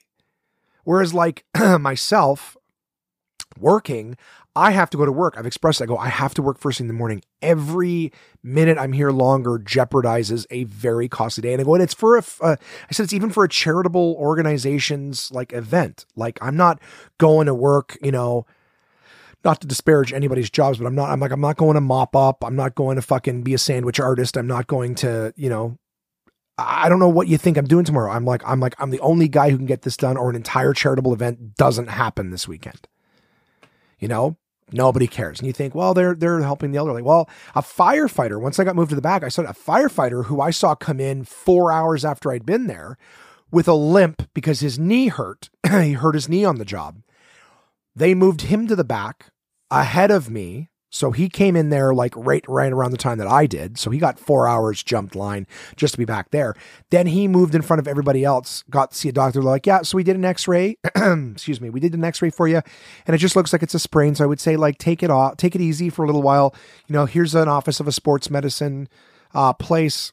Whereas, 0.86 1.12
like 1.12 1.44
myself, 1.80 2.56
working, 3.58 4.16
I 4.54 4.70
have 4.70 4.88
to 4.90 4.96
go 4.96 5.04
to 5.04 5.10
work. 5.10 5.34
I've 5.36 5.44
expressed, 5.44 5.82
I 5.82 5.86
go, 5.86 5.98
I 5.98 6.08
have 6.08 6.32
to 6.34 6.42
work 6.42 6.60
first 6.60 6.78
thing 6.78 6.84
in 6.84 6.88
the 6.88 6.94
morning. 6.94 7.22
Every 7.42 8.12
minute 8.40 8.78
I'm 8.78 8.92
here 8.92 9.10
longer 9.10 9.58
jeopardizes 9.58 10.46
a 10.48 10.62
very 10.62 11.08
costly 11.08 11.42
day. 11.42 11.54
And 11.54 11.60
I 11.60 11.64
go, 11.64 11.74
and 11.74 11.82
it's 11.82 11.92
for 11.92 12.16
a, 12.16 12.24
uh, 12.40 12.54
I 12.88 12.92
said, 12.92 13.02
it's 13.02 13.12
even 13.12 13.30
for 13.30 13.42
a 13.42 13.48
charitable 13.48 14.14
organization's 14.16 15.32
like 15.32 15.52
event. 15.52 16.06
Like 16.14 16.38
I'm 16.40 16.56
not 16.56 16.80
going 17.18 17.46
to 17.46 17.54
work, 17.54 17.98
you 18.00 18.12
know, 18.12 18.46
not 19.44 19.60
to 19.62 19.66
disparage 19.66 20.12
anybody's 20.12 20.50
jobs, 20.50 20.78
but 20.78 20.86
I'm 20.86 20.94
not, 20.94 21.10
I'm 21.10 21.18
like, 21.18 21.32
I'm 21.32 21.40
not 21.40 21.56
going 21.56 21.74
to 21.74 21.80
mop 21.80 22.14
up. 22.14 22.44
I'm 22.44 22.54
not 22.54 22.76
going 22.76 22.94
to 22.94 23.02
fucking 23.02 23.42
be 23.42 23.54
a 23.54 23.58
sandwich 23.58 23.98
artist. 23.98 24.36
I'm 24.36 24.46
not 24.46 24.68
going 24.68 24.94
to, 24.96 25.34
you 25.36 25.50
know, 25.50 25.78
I 26.58 26.88
don't 26.88 26.98
know 26.98 27.08
what 27.08 27.28
you 27.28 27.36
think 27.36 27.56
I'm 27.56 27.66
doing 27.66 27.84
tomorrow. 27.84 28.10
I'm 28.10 28.24
like, 28.24 28.42
I'm 28.46 28.60
like, 28.60 28.74
I'm 28.78 28.90
the 28.90 29.00
only 29.00 29.28
guy 29.28 29.50
who 29.50 29.56
can 29.56 29.66
get 29.66 29.82
this 29.82 29.96
done, 29.96 30.16
or 30.16 30.30
an 30.30 30.36
entire 30.36 30.72
charitable 30.72 31.12
event 31.12 31.54
doesn't 31.56 31.88
happen 31.88 32.30
this 32.30 32.48
weekend. 32.48 32.88
You 33.98 34.08
know, 34.08 34.36
nobody 34.72 35.06
cares. 35.06 35.38
And 35.38 35.46
you 35.46 35.52
think, 35.52 35.74
well, 35.74 35.92
they're 35.94 36.14
they're 36.14 36.40
helping 36.40 36.72
the 36.72 36.78
elderly. 36.78 37.02
Well, 37.02 37.28
a 37.54 37.62
firefighter. 37.62 38.40
Once 38.40 38.58
I 38.58 38.64
got 38.64 38.76
moved 38.76 38.90
to 38.90 38.96
the 38.96 39.02
back, 39.02 39.22
I 39.22 39.28
saw 39.28 39.42
a 39.42 39.54
firefighter 39.54 40.26
who 40.26 40.40
I 40.40 40.50
saw 40.50 40.74
come 40.74 41.00
in 41.00 41.24
four 41.24 41.70
hours 41.70 42.04
after 42.04 42.32
I'd 42.32 42.46
been 42.46 42.66
there 42.66 42.96
with 43.50 43.68
a 43.68 43.74
limp 43.74 44.28
because 44.32 44.60
his 44.60 44.78
knee 44.78 45.08
hurt. 45.08 45.50
he 45.70 45.92
hurt 45.92 46.14
his 46.14 46.28
knee 46.28 46.44
on 46.44 46.56
the 46.56 46.64
job. 46.64 47.02
They 47.94 48.14
moved 48.14 48.42
him 48.42 48.66
to 48.66 48.76
the 48.76 48.84
back 48.84 49.32
ahead 49.70 50.10
of 50.10 50.30
me 50.30 50.70
So 50.90 51.10
he 51.10 51.28
came 51.28 51.56
in 51.56 51.70
there 51.70 51.92
like 51.92 52.14
right 52.16 52.44
right 52.48 52.72
around 52.72 52.92
the 52.92 52.96
time 52.96 53.18
that 53.18 53.26
I 53.26 53.46
did. 53.46 53.78
So 53.78 53.90
he 53.90 53.98
got 53.98 54.18
four 54.18 54.46
hours 54.46 54.82
jumped 54.82 55.14
line 55.14 55.46
just 55.76 55.92
to 55.94 55.98
be 55.98 56.04
back 56.04 56.30
there. 56.30 56.54
Then 56.90 57.06
he 57.06 57.28
moved 57.28 57.54
in 57.54 57.62
front 57.62 57.80
of 57.80 57.88
everybody 57.88 58.24
else, 58.24 58.62
got 58.70 58.92
to 58.92 58.96
see 58.96 59.08
a 59.08 59.12
doctor. 59.12 59.40
They're 59.40 59.50
like, 59.50 59.66
yeah, 59.66 59.82
so 59.82 59.96
we 59.96 60.04
did 60.04 60.16
an 60.16 60.24
X-ray. 60.24 60.78
Excuse 60.96 61.60
me, 61.60 61.70
we 61.70 61.80
did 61.80 61.94
an 61.94 62.04
X-ray 62.04 62.30
for 62.30 62.48
you, 62.48 62.62
and 63.06 63.14
it 63.14 63.18
just 63.18 63.36
looks 63.36 63.52
like 63.52 63.62
it's 63.62 63.74
a 63.74 63.78
sprain. 63.78 64.14
So 64.14 64.24
I 64.24 64.26
would 64.26 64.40
say 64.40 64.56
like 64.56 64.78
take 64.78 65.02
it 65.02 65.10
off, 65.10 65.36
take 65.36 65.54
it 65.54 65.60
easy 65.60 65.90
for 65.90 66.04
a 66.04 66.06
little 66.06 66.22
while. 66.22 66.54
You 66.86 66.94
know, 66.94 67.06
here's 67.06 67.34
an 67.34 67.48
office 67.48 67.80
of 67.80 67.88
a 67.88 67.92
sports 67.92 68.30
medicine 68.30 68.88
uh, 69.34 69.52
place 69.52 70.12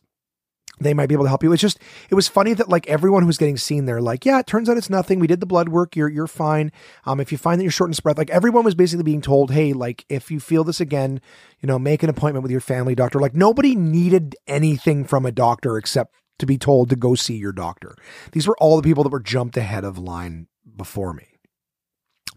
they 0.79 0.93
might 0.93 1.07
be 1.07 1.13
able 1.13 1.25
to 1.25 1.29
help 1.29 1.43
you. 1.43 1.51
It's 1.53 1.61
just 1.61 1.79
it 2.09 2.15
was 2.15 2.27
funny 2.27 2.53
that 2.53 2.69
like 2.69 2.87
everyone 2.87 3.23
who's 3.23 3.37
getting 3.37 3.57
seen 3.57 3.85
there, 3.85 4.01
like, 4.01 4.25
yeah, 4.25 4.39
it 4.39 4.47
turns 4.47 4.69
out 4.69 4.77
it's 4.77 4.89
nothing. 4.89 5.19
We 5.19 5.27
did 5.27 5.39
the 5.39 5.45
blood 5.45 5.69
work, 5.69 5.95
you're 5.95 6.09
you're 6.09 6.27
fine. 6.27 6.71
Um, 7.05 7.19
if 7.19 7.31
you 7.31 7.37
find 7.37 7.59
that 7.59 7.63
you're 7.63 7.71
short 7.71 7.89
in 7.89 7.95
breath, 8.01 8.17
like 8.17 8.29
everyone 8.29 8.63
was 8.63 8.75
basically 8.75 9.03
being 9.03 9.21
told, 9.21 9.51
hey, 9.51 9.73
like 9.73 10.05
if 10.09 10.31
you 10.31 10.39
feel 10.39 10.63
this 10.63 10.81
again, 10.81 11.21
you 11.59 11.67
know, 11.67 11.79
make 11.79 12.03
an 12.03 12.09
appointment 12.09 12.43
with 12.43 12.51
your 12.51 12.61
family 12.61 12.95
doctor. 12.95 13.19
Like 13.19 13.35
nobody 13.35 13.75
needed 13.75 14.35
anything 14.47 15.05
from 15.05 15.25
a 15.25 15.31
doctor 15.31 15.77
except 15.77 16.15
to 16.39 16.45
be 16.45 16.57
told 16.57 16.89
to 16.89 16.95
go 16.95 17.15
see 17.15 17.35
your 17.35 17.51
doctor. 17.51 17.95
These 18.31 18.47
were 18.47 18.57
all 18.57 18.75
the 18.77 18.83
people 18.83 19.03
that 19.03 19.11
were 19.11 19.19
jumped 19.19 19.57
ahead 19.57 19.83
of 19.83 19.97
line 19.97 20.47
before 20.75 21.13
me 21.13 21.33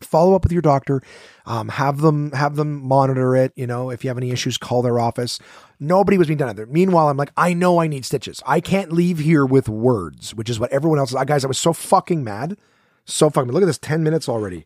follow 0.01 0.35
up 0.35 0.45
with 0.45 0.53
your 0.53 0.63
doctor 0.63 1.03
um, 1.47 1.69
have 1.69 2.01
them 2.01 2.31
have 2.33 2.57
them 2.57 2.87
monitor 2.87 3.35
it 3.35 3.53
you 3.57 3.67
know 3.67 3.91
if 3.91 4.05
you 4.05 4.11
have 4.11 4.19
any 4.19 4.31
issues 4.31 4.59
call 4.59 4.83
their 4.83 4.99
office 4.99 5.39
nobody 5.79 6.19
was 6.19 6.27
being 6.27 6.39
done 6.39 6.49
either. 6.51 6.67
meanwhile 6.67 7.09
i'm 7.09 7.17
like 7.17 7.33
i 7.37 7.53
know 7.53 7.79
i 7.81 7.87
need 7.87 8.05
stitches 8.05 8.43
i 8.47 8.61
can't 8.61 8.93
leave 8.93 9.19
here 9.19 9.45
with 9.45 9.69
words 9.69 10.35
which 10.35 10.51
is 10.51 10.59
what 10.59 10.73
everyone 10.73 10.99
else 10.99 11.13
is 11.13 11.25
guys 11.25 11.45
i 11.45 11.49
was 11.49 11.59
so 11.59 11.73
fucking 11.73 12.23
mad 12.23 12.57
so 13.05 13.31
fucking 13.31 13.53
look 13.53 13.63
at 13.63 13.67
this 13.67 13.79
10 13.79 14.03
minutes 14.03 14.29
already 14.29 14.65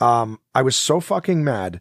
um 0.00 0.38
i 0.54 0.62
was 0.62 0.76
so 0.76 1.00
fucking 1.00 1.42
mad 1.44 1.80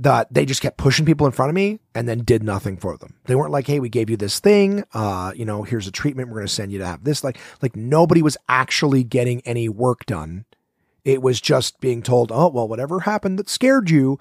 that 0.00 0.32
they 0.32 0.46
just 0.46 0.62
kept 0.62 0.76
pushing 0.76 1.04
people 1.04 1.26
in 1.26 1.32
front 1.32 1.50
of 1.50 1.54
me 1.54 1.80
and 1.94 2.08
then 2.08 2.20
did 2.20 2.40
nothing 2.44 2.76
for 2.76 2.96
them. 2.98 3.14
They 3.24 3.34
weren't 3.34 3.50
like, 3.50 3.66
"Hey, 3.66 3.80
we 3.80 3.88
gave 3.88 4.08
you 4.08 4.16
this 4.16 4.38
thing. 4.38 4.84
Uh, 4.94 5.32
you 5.34 5.44
know, 5.44 5.64
here's 5.64 5.88
a 5.88 5.90
treatment. 5.90 6.28
We're 6.28 6.36
going 6.36 6.46
to 6.46 6.52
send 6.52 6.70
you 6.70 6.78
to 6.78 6.86
have 6.86 7.02
this." 7.02 7.24
Like, 7.24 7.36
like 7.62 7.74
nobody 7.74 8.22
was 8.22 8.36
actually 8.48 9.02
getting 9.02 9.40
any 9.40 9.68
work 9.68 10.06
done 10.06 10.44
it 11.08 11.22
was 11.22 11.40
just 11.40 11.80
being 11.80 12.02
told, 12.02 12.30
oh, 12.30 12.48
well, 12.48 12.68
whatever 12.68 13.00
happened 13.00 13.38
that 13.38 13.48
scared 13.48 13.88
you, 13.88 14.18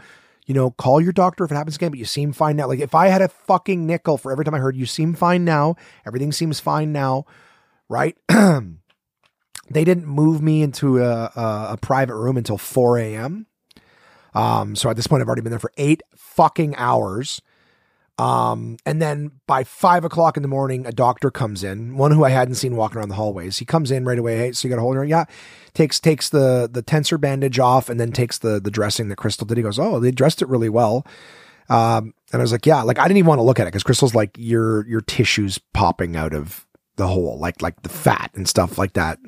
you 0.47 0.53
know, 0.53 0.71
call 0.71 1.01
your 1.01 1.11
doctor 1.11 1.43
if 1.43 1.51
it 1.51 1.55
happens 1.55 1.75
again, 1.75 1.91
but 1.91 1.99
you 1.99 2.05
seem 2.05 2.31
fine 2.31 2.55
now. 2.55 2.67
Like 2.67 2.79
if 2.79 2.95
I 2.95 3.07
had 3.07 3.21
a 3.21 3.27
fucking 3.27 3.85
nickel 3.85 4.17
for 4.17 4.31
every 4.31 4.45
time 4.45 4.55
I 4.55 4.59
heard 4.59 4.77
you 4.77 4.85
seem 4.85 5.13
fine 5.13 5.43
now, 5.43 5.75
everything 6.05 6.31
seems 6.31 6.61
fine 6.61 6.93
now, 6.93 7.25
right? 7.89 8.17
they 8.29 9.83
didn't 9.83 10.05
move 10.05 10.41
me 10.41 10.61
into 10.61 11.03
a, 11.03 11.31
a, 11.35 11.67
a, 11.71 11.77
private 11.81 12.15
room 12.15 12.37
until 12.37 12.57
4 12.57 12.97
a.m. 12.97 13.45
Um, 14.33 14.75
so 14.77 14.89
at 14.89 14.95
this 14.95 15.05
point, 15.05 15.21
I've 15.21 15.27
already 15.27 15.41
been 15.41 15.51
there 15.51 15.59
for 15.59 15.73
eight 15.77 16.01
fucking 16.15 16.75
hours. 16.77 17.41
Um, 18.19 18.77
and 18.85 18.99
then 18.99 19.31
by 19.45 19.63
five 19.63 20.03
o'clock 20.03 20.37
in 20.37 20.43
the 20.43 20.49
morning, 20.49 20.87
a 20.87 20.91
doctor 20.91 21.29
comes 21.29 21.63
in, 21.63 21.97
one 21.97 22.11
who 22.11 22.23
I 22.23 22.29
hadn't 22.29 22.55
seen 22.55 22.75
walking 22.75 22.97
around 22.97 23.09
the 23.09 23.15
hallways. 23.15 23.57
He 23.57 23.65
comes 23.65 23.91
in 23.91 24.05
right 24.05 24.17
away. 24.17 24.37
Hey, 24.37 24.51
so 24.53 24.67
you 24.67 24.73
got 24.73 24.79
a 24.79 24.81
hold 24.81 24.95
of 24.95 25.01
her? 25.01 25.05
Yeah. 25.05 25.25
Takes, 25.73 25.99
takes 25.99 26.29
the, 26.29 26.67
the 26.71 26.81
tensor 26.81 27.21
bandage 27.21 27.59
off 27.59 27.89
and 27.89 27.99
then 27.99 28.11
takes 28.11 28.39
the, 28.39 28.59
the 28.59 28.71
dressing 28.71 29.09
that 29.09 29.17
Crystal 29.17 29.45
did. 29.45 29.57
He 29.57 29.63
goes, 29.63 29.77
Oh, 29.77 29.99
they 29.99 30.11
dressed 30.11 30.41
it 30.41 30.47
really 30.47 30.69
well. 30.69 31.05
Um, 31.69 32.13
and 32.31 32.41
I 32.41 32.43
was 32.43 32.51
like, 32.51 32.65
yeah, 32.65 32.81
like 32.81 32.97
I 32.97 33.03
didn't 33.03 33.17
even 33.17 33.27
want 33.27 33.39
to 33.39 33.43
look 33.43 33.59
at 33.59 33.63
it 33.63 33.71
because 33.71 33.83
Crystal's 33.83 34.15
like 34.15 34.35
your, 34.37 34.87
your 34.87 35.01
tissues 35.01 35.59
popping 35.73 36.15
out 36.15 36.33
of 36.33 36.65
the 36.95 37.07
hole, 37.07 37.37
like, 37.37 37.61
like 37.61 37.81
the 37.83 37.89
fat 37.89 38.31
and 38.33 38.47
stuff 38.47 38.77
like 38.77 38.93
that 38.93 39.19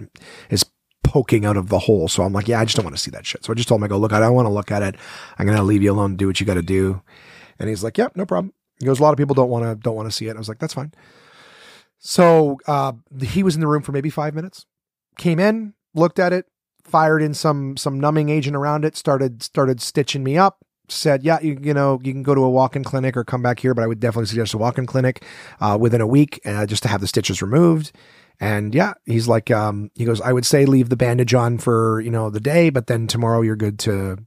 is 0.50 0.66
poking 1.04 1.46
out 1.46 1.58
of 1.58 1.70
the 1.70 1.80
hole. 1.80 2.08
So 2.08 2.24
I'm 2.24 2.34
like, 2.34 2.48
yeah, 2.48 2.60
I 2.60 2.66
just 2.66 2.76
don't 2.76 2.86
want 2.86 2.96
to 2.96 3.02
see 3.02 3.12
that 3.12 3.26
shit. 3.26 3.44
So 3.44 3.52
I 3.52 3.56
just 3.56 3.68
told 3.68 3.80
him, 3.80 3.84
I 3.84 3.88
go, 3.88 3.98
look, 3.98 4.14
I 4.14 4.20
don't 4.20 4.34
want 4.34 4.48
to 4.48 4.54
look 4.54 4.72
at 4.72 4.82
it. 4.82 4.96
I'm 5.38 5.46
going 5.46 5.58
to 5.58 5.64
leave 5.64 5.84
you 5.84 5.92
alone. 5.92 6.16
Do 6.16 6.28
what 6.28 6.40
you 6.40 6.46
got 6.46 6.56
to 6.56 6.62
do. 6.62 7.02
And 7.60 7.68
he's 7.68 7.84
like, 7.84 7.98
yep, 7.98 8.14
yeah, 8.16 8.22
no 8.22 8.26
problem. 8.26 8.54
He 8.80 8.86
goes, 8.86 9.00
a 9.00 9.04
lot 9.04 9.12
of 9.12 9.18
people 9.18 9.36
don't 9.36 9.50
want 9.50 9.66
to 9.66 9.76
don't 9.76 9.96
want 9.96 10.10
to 10.10 10.16
see 10.16 10.28
it. 10.28 10.36
I 10.36 10.40
was 10.40 10.50
like, 10.50 10.60
that's 10.60 10.74
fine. 10.74 10.94
So 12.00 12.58
uh, 12.66 12.94
he 13.22 13.44
was 13.44 13.56
in 13.56 13.62
the 13.62 13.68
room 13.68 13.84
for 13.84 13.92
maybe 13.92 14.10
five 14.10 14.34
minutes. 14.34 14.66
Came 15.18 15.40
in, 15.40 15.74
looked 15.94 16.18
at 16.18 16.32
it, 16.32 16.46
fired 16.84 17.22
in 17.22 17.34
some 17.34 17.76
some 17.78 18.00
numbing 18.00 18.30
agent 18.30 18.56
around 18.56 18.86
it, 18.86 18.96
started 18.96 19.44
started 19.44 19.82
stitching 19.82 20.24
me 20.24 20.38
up. 20.38 20.60
Said, 20.92 21.24
yeah, 21.24 21.40
you, 21.40 21.60
you 21.62 21.72
know, 21.72 22.00
you 22.02 22.12
can 22.12 22.24
go 22.24 22.34
to 22.34 22.42
a 22.42 22.50
walk-in 22.50 22.84
clinic 22.84 23.16
or 23.16 23.24
come 23.24 23.44
back 23.44 23.60
here, 23.60 23.76
but 23.76 23.84
I 23.84 23.88
would 23.88 24.00
definitely 24.00 24.26
suggest 24.26 24.56
a 24.56 24.58
walk-in 24.58 24.88
clinic 24.88 25.24
uh, 25.62 25.78
within 25.80 26.02
a 26.02 26.08
week 26.08 26.40
uh, 26.46 26.66
just 26.66 26.82
to 26.82 26.90
have 26.90 27.00
the 27.00 27.06
stitches 27.06 27.44
removed. 27.44 27.92
And 28.40 28.74
yeah, 28.74 28.94
he's 29.06 29.28
like, 29.28 29.52
um, 29.52 29.92
he 29.94 30.06
goes, 30.06 30.20
I 30.20 30.34
would 30.34 30.48
say 30.48 30.66
leave 30.66 30.90
the 30.90 30.96
bandage 30.96 31.36
on 31.36 31.60
for 31.60 32.02
you 32.02 32.10
know 32.10 32.32
the 32.32 32.40
day, 32.40 32.72
but 32.72 32.88
then 32.88 33.06
tomorrow 33.06 33.42
you're 33.42 33.56
good 33.56 33.78
to 33.80 34.18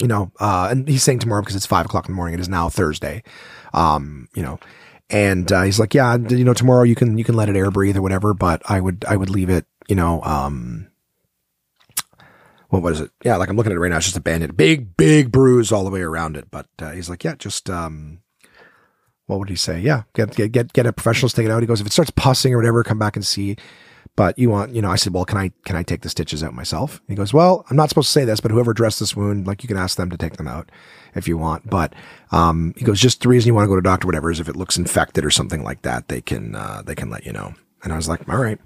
you 0.00 0.08
know, 0.08 0.32
uh, 0.40 0.68
and 0.70 0.88
he's 0.88 1.02
saying 1.02 1.18
tomorrow 1.18 1.42
because 1.42 1.56
it's 1.56 1.66
five 1.66 1.86
o'clock 1.86 2.06
in 2.06 2.12
the 2.12 2.16
morning. 2.16 2.34
It 2.34 2.40
is 2.40 2.48
now 2.48 2.68
Thursday. 2.68 3.22
Um, 3.74 4.28
you 4.34 4.42
know, 4.42 4.58
and 5.10 5.50
uh, 5.50 5.62
he's 5.62 5.78
like, 5.80 5.94
yeah, 5.94 6.16
you 6.16 6.44
know, 6.44 6.54
tomorrow 6.54 6.82
you 6.82 6.94
can 6.94 7.18
you 7.18 7.24
can 7.24 7.34
let 7.34 7.48
it 7.48 7.56
air 7.56 7.70
breathe 7.70 7.96
or 7.96 8.02
whatever, 8.02 8.34
but 8.34 8.62
I 8.66 8.80
would 8.80 9.04
I 9.08 9.16
would 9.16 9.30
leave 9.30 9.50
it, 9.50 9.66
you 9.88 9.96
know, 9.96 10.22
um, 10.22 10.88
what 12.68 12.82
was 12.82 13.00
it? 13.00 13.10
Yeah, 13.24 13.36
like 13.36 13.48
I'm 13.48 13.56
looking 13.56 13.72
at 13.72 13.76
it 13.76 13.80
right 13.80 13.90
now. 13.90 13.96
It's 13.96 14.06
just 14.06 14.16
a 14.16 14.20
bandit, 14.20 14.56
big 14.56 14.96
big 14.96 15.32
bruise 15.32 15.72
all 15.72 15.84
the 15.84 15.90
way 15.90 16.02
around 16.02 16.36
it. 16.36 16.50
But 16.50 16.66
uh, 16.78 16.90
he's 16.90 17.08
like, 17.08 17.24
yeah, 17.24 17.34
just 17.36 17.70
um, 17.70 18.20
what 19.26 19.38
would 19.38 19.48
he 19.48 19.56
say? 19.56 19.80
Yeah, 19.80 20.02
get 20.14 20.34
get 20.34 20.52
get 20.52 20.72
get 20.72 20.86
a 20.86 20.92
professional 20.92 21.30
to 21.30 21.36
take 21.36 21.46
it 21.46 21.50
out. 21.50 21.62
He 21.62 21.66
goes, 21.66 21.80
if 21.80 21.86
it 21.86 21.92
starts 21.92 22.10
pussing 22.10 22.52
or 22.52 22.58
whatever, 22.58 22.84
come 22.84 22.98
back 22.98 23.16
and 23.16 23.24
see 23.24 23.56
but 24.18 24.36
you 24.36 24.50
want, 24.50 24.74
you 24.74 24.82
know, 24.82 24.90
I 24.90 24.96
said, 24.96 25.14
well, 25.14 25.24
can 25.24 25.38
I, 25.38 25.52
can 25.64 25.76
I 25.76 25.84
take 25.84 26.00
the 26.00 26.08
stitches 26.08 26.42
out 26.42 26.52
myself? 26.52 27.00
He 27.06 27.14
goes, 27.14 27.32
well, 27.32 27.64
I'm 27.70 27.76
not 27.76 27.88
supposed 27.88 28.08
to 28.08 28.12
say 28.12 28.24
this, 28.24 28.40
but 28.40 28.50
whoever 28.50 28.72
dressed 28.72 28.98
this 28.98 29.14
wound, 29.14 29.46
like 29.46 29.62
you 29.62 29.68
can 29.68 29.76
ask 29.76 29.96
them 29.96 30.10
to 30.10 30.16
take 30.16 30.38
them 30.38 30.48
out 30.48 30.72
if 31.14 31.28
you 31.28 31.38
want. 31.38 31.70
But, 31.70 31.94
um, 32.32 32.74
he 32.76 32.84
goes, 32.84 33.00
just 33.00 33.22
the 33.22 33.28
reason 33.28 33.46
you 33.46 33.54
want 33.54 33.66
to 33.66 33.68
go 33.68 33.76
to 33.76 33.80
doctor, 33.80 34.08
whatever, 34.08 34.32
is 34.32 34.40
if 34.40 34.48
it 34.48 34.56
looks 34.56 34.76
infected 34.76 35.24
or 35.24 35.30
something 35.30 35.62
like 35.62 35.82
that, 35.82 36.08
they 36.08 36.20
can, 36.20 36.56
uh, 36.56 36.82
they 36.84 36.96
can 36.96 37.10
let 37.10 37.26
you 37.26 37.32
know. 37.32 37.54
And 37.84 37.92
I 37.92 37.96
was 37.96 38.08
like, 38.08 38.28
all 38.28 38.42
right. 38.42 38.58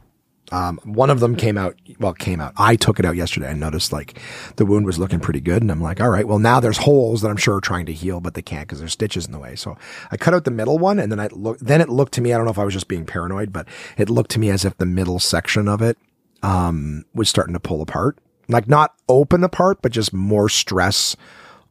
Um, 0.52 0.78
one 0.84 1.08
of 1.08 1.20
them 1.20 1.34
came 1.34 1.56
out, 1.56 1.76
well, 1.98 2.12
came 2.12 2.38
out. 2.38 2.52
I 2.58 2.76
took 2.76 2.98
it 2.98 3.06
out 3.06 3.16
yesterday 3.16 3.50
and 3.50 3.58
noticed 3.58 3.90
like 3.90 4.18
the 4.56 4.66
wound 4.66 4.84
was 4.84 4.98
looking 4.98 5.18
pretty 5.18 5.40
good. 5.40 5.62
And 5.62 5.70
I'm 5.72 5.80
like, 5.80 5.98
all 5.98 6.10
right, 6.10 6.28
well, 6.28 6.38
now 6.38 6.60
there's 6.60 6.76
holes 6.76 7.22
that 7.22 7.30
I'm 7.30 7.38
sure 7.38 7.56
are 7.56 7.60
trying 7.60 7.86
to 7.86 7.92
heal, 7.92 8.20
but 8.20 8.34
they 8.34 8.42
can't 8.42 8.68
because 8.68 8.78
there's 8.78 8.92
stitches 8.92 9.24
in 9.24 9.32
the 9.32 9.38
way. 9.38 9.56
So 9.56 9.78
I 10.10 10.18
cut 10.18 10.34
out 10.34 10.44
the 10.44 10.50
middle 10.50 10.78
one 10.78 10.98
and 10.98 11.10
then 11.10 11.18
I 11.18 11.28
look, 11.28 11.58
then 11.58 11.80
it 11.80 11.88
looked 11.88 12.12
to 12.14 12.20
me, 12.20 12.34
I 12.34 12.36
don't 12.36 12.44
know 12.44 12.52
if 12.52 12.58
I 12.58 12.64
was 12.64 12.74
just 12.74 12.86
being 12.86 13.06
paranoid, 13.06 13.50
but 13.50 13.66
it 13.96 14.10
looked 14.10 14.30
to 14.32 14.38
me 14.38 14.50
as 14.50 14.66
if 14.66 14.76
the 14.76 14.84
middle 14.84 15.18
section 15.18 15.68
of 15.68 15.80
it, 15.80 15.96
um, 16.42 17.06
was 17.14 17.30
starting 17.30 17.54
to 17.54 17.60
pull 17.60 17.80
apart. 17.80 18.18
Like 18.48 18.68
not 18.68 18.94
open 19.08 19.44
apart, 19.44 19.80
but 19.80 19.90
just 19.90 20.12
more 20.12 20.50
stress 20.50 21.16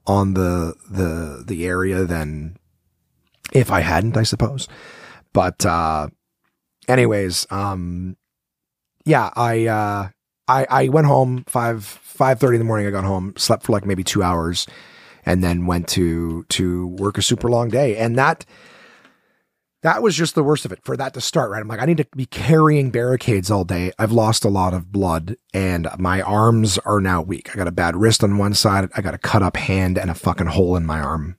on 0.08 0.34
the, 0.34 0.74
the, 0.90 1.44
the 1.46 1.68
area 1.68 2.06
than 2.06 2.58
if 3.54 3.70
I 3.70 3.82
hadn't, 3.82 4.18
I 4.18 4.24
suppose. 4.24 4.68
But, 5.34 5.64
uh, 5.68 6.08
anyways, 6.88 7.46
um, 7.52 8.18
yeah, 9.06 9.30
I 9.36 9.68
uh, 9.68 10.10
I 10.48 10.68
I 10.70 10.88
went 10.90 11.08
home 11.08 11.44
five 11.48 11.84
five 11.84 12.40
thirty 12.40 12.56
in 12.56 12.60
the 12.60 12.66
morning. 12.66 12.88
I 12.88 12.92
got 12.92 13.04
home, 13.04 13.34
slept 13.38 13.64
for 13.64 13.72
like 13.72 13.86
maybe 13.86 14.04
two 14.04 14.24
hours, 14.24 14.68
and 15.26 15.44
then 15.44 15.66
went 15.66 15.88
to 15.90 16.44
to 16.50 16.88
work 16.88 17.18
a 17.18 17.22
super 17.22 17.50
long 17.50 17.70
day. 17.70 17.98
And 17.98 18.18
that 18.18 18.46
that 19.84 20.04
was 20.04 20.16
just 20.16 20.36
the 20.36 20.44
worst 20.44 20.66
of 20.66 20.72
it 20.72 20.84
for 20.84 20.96
that 20.98 21.14
to 21.16 21.22
start. 21.22 21.52
Right, 21.52 21.62
I'm 21.62 21.68
like, 21.68 21.82
I 21.82 21.86
need 21.86 21.98
to 21.98 22.08
be 22.16 22.26
carrying 22.26 22.92
barricades 22.92 23.50
all 23.50 23.64
day. 23.64 23.92
I've 23.98 24.12
lost 24.12 24.46
a 24.46 24.50
lot 24.50 24.74
of 24.74 24.92
blood, 24.92 25.38
and 25.54 25.88
my 25.98 26.22
arms 26.22 26.78
are 26.80 27.02
now 27.02 27.22
weak. 27.22 27.50
I 27.52 27.58
got 27.58 27.68
a 27.68 27.72
bad 27.72 27.96
wrist 27.96 28.24
on 28.24 28.38
one 28.38 28.54
side. 28.54 28.90
I 28.96 29.02
got 29.02 29.16
a 29.16 29.20
cut 29.20 29.44
up 29.44 29.58
hand 29.58 29.98
and 29.98 30.10
a 30.10 30.16
fucking 30.16 30.48
hole 30.48 30.76
in 30.76 30.86
my 30.86 31.00
arm. 31.00 31.38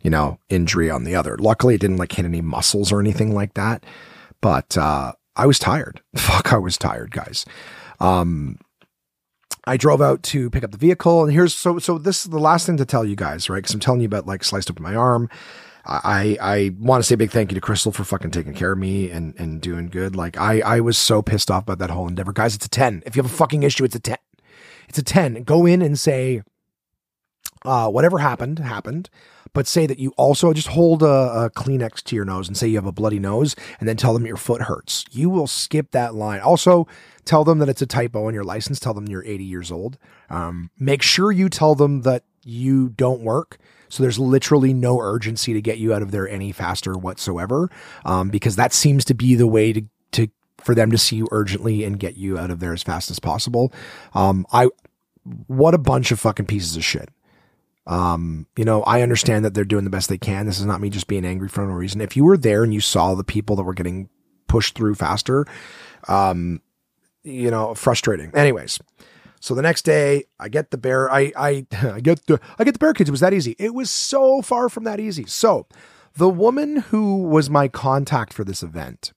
You 0.00 0.10
know, 0.10 0.40
injury 0.48 0.90
on 0.90 1.04
the 1.04 1.14
other. 1.14 1.36
Luckily, 1.38 1.76
it 1.76 1.80
didn't 1.80 1.98
like 1.98 2.12
hit 2.12 2.24
any 2.24 2.40
muscles 2.40 2.90
or 2.90 2.98
anything 2.98 3.34
like 3.34 3.54
that. 3.54 3.84
But 4.40 4.76
uh, 4.76 5.12
I 5.36 5.46
was 5.46 5.58
tired. 5.58 6.00
Fuck, 6.16 6.52
I 6.52 6.58
was 6.58 6.76
tired, 6.76 7.10
guys. 7.10 7.44
Um, 8.00 8.58
I 9.64 9.76
drove 9.76 10.02
out 10.02 10.22
to 10.24 10.50
pick 10.50 10.64
up 10.64 10.72
the 10.72 10.78
vehicle, 10.78 11.22
and 11.22 11.32
here's 11.32 11.54
so 11.54 11.78
so. 11.78 11.98
This 11.98 12.24
is 12.24 12.30
the 12.30 12.38
last 12.38 12.66
thing 12.66 12.76
to 12.78 12.84
tell 12.84 13.04
you 13.04 13.14
guys, 13.14 13.48
right? 13.48 13.58
Because 13.58 13.74
I'm 13.74 13.80
telling 13.80 14.00
you 14.00 14.06
about 14.06 14.26
like 14.26 14.42
sliced 14.42 14.70
open 14.70 14.82
my 14.82 14.94
arm. 14.94 15.28
I 15.84 16.36
I 16.40 16.74
want 16.78 17.02
to 17.02 17.06
say 17.06 17.14
a 17.14 17.18
big 17.18 17.30
thank 17.30 17.50
you 17.50 17.54
to 17.54 17.60
Crystal 17.60 17.92
for 17.92 18.04
fucking 18.04 18.32
taking 18.32 18.54
care 18.54 18.72
of 18.72 18.78
me 18.78 19.10
and 19.10 19.34
and 19.38 19.60
doing 19.60 19.88
good. 19.88 20.16
Like 20.16 20.36
I 20.36 20.60
I 20.60 20.80
was 20.80 20.98
so 20.98 21.22
pissed 21.22 21.50
off 21.50 21.62
about 21.64 21.78
that 21.78 21.90
whole 21.90 22.08
endeavor, 22.08 22.32
guys. 22.32 22.54
It's 22.54 22.66
a 22.66 22.70
ten. 22.70 23.02
If 23.06 23.14
you 23.16 23.22
have 23.22 23.30
a 23.30 23.34
fucking 23.34 23.62
issue, 23.62 23.84
it's 23.84 23.94
a 23.94 24.00
ten. 24.00 24.18
It's 24.88 24.98
a 24.98 25.02
ten. 25.02 25.42
Go 25.44 25.64
in 25.64 25.80
and 25.80 25.98
say, 25.98 26.42
uh, 27.64 27.88
whatever 27.88 28.18
happened 28.18 28.58
happened 28.58 29.10
but 29.52 29.66
say 29.66 29.86
that 29.86 29.98
you 29.98 30.12
also 30.16 30.52
just 30.52 30.68
hold 30.68 31.02
a, 31.02 31.06
a, 31.06 31.50
Kleenex 31.50 32.02
to 32.04 32.16
your 32.16 32.24
nose 32.24 32.48
and 32.48 32.56
say 32.56 32.68
you 32.68 32.76
have 32.76 32.86
a 32.86 32.92
bloody 32.92 33.18
nose 33.18 33.54
and 33.78 33.88
then 33.88 33.96
tell 33.96 34.14
them 34.14 34.26
your 34.26 34.36
foot 34.36 34.62
hurts. 34.62 35.04
You 35.10 35.28
will 35.28 35.46
skip 35.46 35.90
that 35.90 36.14
line. 36.14 36.40
Also, 36.40 36.86
tell 37.24 37.44
them 37.44 37.58
that 37.58 37.68
it's 37.68 37.82
a 37.82 37.86
typo 37.86 38.28
in 38.28 38.34
your 38.34 38.44
license. 38.44 38.80
Tell 38.80 38.94
them 38.94 39.08
you're 39.08 39.24
80 39.24 39.44
years 39.44 39.70
old. 39.70 39.98
Um, 40.30 40.70
make 40.78 41.02
sure 41.02 41.30
you 41.32 41.48
tell 41.48 41.74
them 41.74 42.02
that 42.02 42.24
you 42.44 42.88
don't 42.88 43.22
work. 43.22 43.58
So 43.88 44.02
there's 44.02 44.18
literally 44.18 44.72
no 44.72 45.00
urgency 45.00 45.52
to 45.52 45.60
get 45.60 45.78
you 45.78 45.92
out 45.92 46.00
of 46.00 46.12
there 46.12 46.26
any 46.26 46.50
faster 46.50 46.94
whatsoever, 46.94 47.68
um, 48.06 48.30
because 48.30 48.56
that 48.56 48.72
seems 48.72 49.04
to 49.04 49.14
be 49.14 49.34
the 49.34 49.46
way 49.46 49.74
to, 49.74 49.82
to 50.12 50.28
for 50.62 50.74
them 50.74 50.90
to 50.90 50.98
see 50.98 51.16
you 51.16 51.28
urgently 51.30 51.84
and 51.84 51.98
get 51.98 52.16
you 52.16 52.38
out 52.38 52.50
of 52.50 52.58
there 52.60 52.72
as 52.72 52.82
fast 52.82 53.10
as 53.10 53.18
possible. 53.18 53.70
Um, 54.14 54.46
I 54.50 54.68
what 55.46 55.74
a 55.74 55.78
bunch 55.78 56.10
of 56.10 56.18
fucking 56.20 56.46
pieces 56.46 56.74
of 56.76 56.84
shit. 56.84 57.10
Um, 57.86 58.46
you 58.56 58.64
know, 58.64 58.82
I 58.82 59.02
understand 59.02 59.44
that 59.44 59.54
they're 59.54 59.64
doing 59.64 59.84
the 59.84 59.90
best 59.90 60.08
they 60.08 60.18
can. 60.18 60.46
This 60.46 60.60
is 60.60 60.66
not 60.66 60.80
me 60.80 60.88
just 60.88 61.08
being 61.08 61.24
angry 61.24 61.48
for 61.48 61.66
no 61.66 61.72
reason. 61.72 62.00
If 62.00 62.16
you 62.16 62.24
were 62.24 62.36
there 62.36 62.62
and 62.62 62.72
you 62.72 62.80
saw 62.80 63.14
the 63.14 63.24
people 63.24 63.56
that 63.56 63.64
were 63.64 63.74
getting 63.74 64.08
pushed 64.46 64.76
through 64.76 64.94
faster, 64.94 65.46
um, 66.08 66.60
you 67.24 67.50
know, 67.50 67.74
frustrating. 67.74 68.30
Anyways, 68.34 68.78
so 69.40 69.54
the 69.54 69.62
next 69.62 69.82
day 69.82 70.24
I 70.38 70.48
get 70.48 70.70
the 70.70 70.78
bear, 70.78 71.10
I, 71.10 71.32
I, 71.36 71.66
I 71.82 72.00
get 72.00 72.26
the, 72.26 72.40
I 72.58 72.64
get 72.64 72.72
the 72.72 72.78
barricades. 72.78 73.08
It 73.08 73.12
was 73.12 73.20
that 73.20 73.34
easy. 73.34 73.56
It 73.58 73.74
was 73.74 73.90
so 73.90 74.42
far 74.42 74.68
from 74.68 74.84
that 74.84 75.00
easy. 75.00 75.26
So 75.26 75.66
the 76.14 76.28
woman 76.28 76.76
who 76.76 77.22
was 77.22 77.50
my 77.50 77.68
contact 77.68 78.32
for 78.32 78.44
this 78.44 78.62
event 78.62 79.12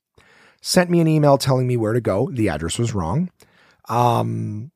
sent 0.62 0.90
me 0.90 1.00
an 1.00 1.08
email 1.08 1.38
telling 1.38 1.68
me 1.68 1.78
where 1.78 1.94
to 1.94 2.02
go. 2.02 2.30
The 2.32 2.50
address 2.50 2.80
was 2.80 2.96
wrong. 2.96 3.30
Um, 3.88 4.72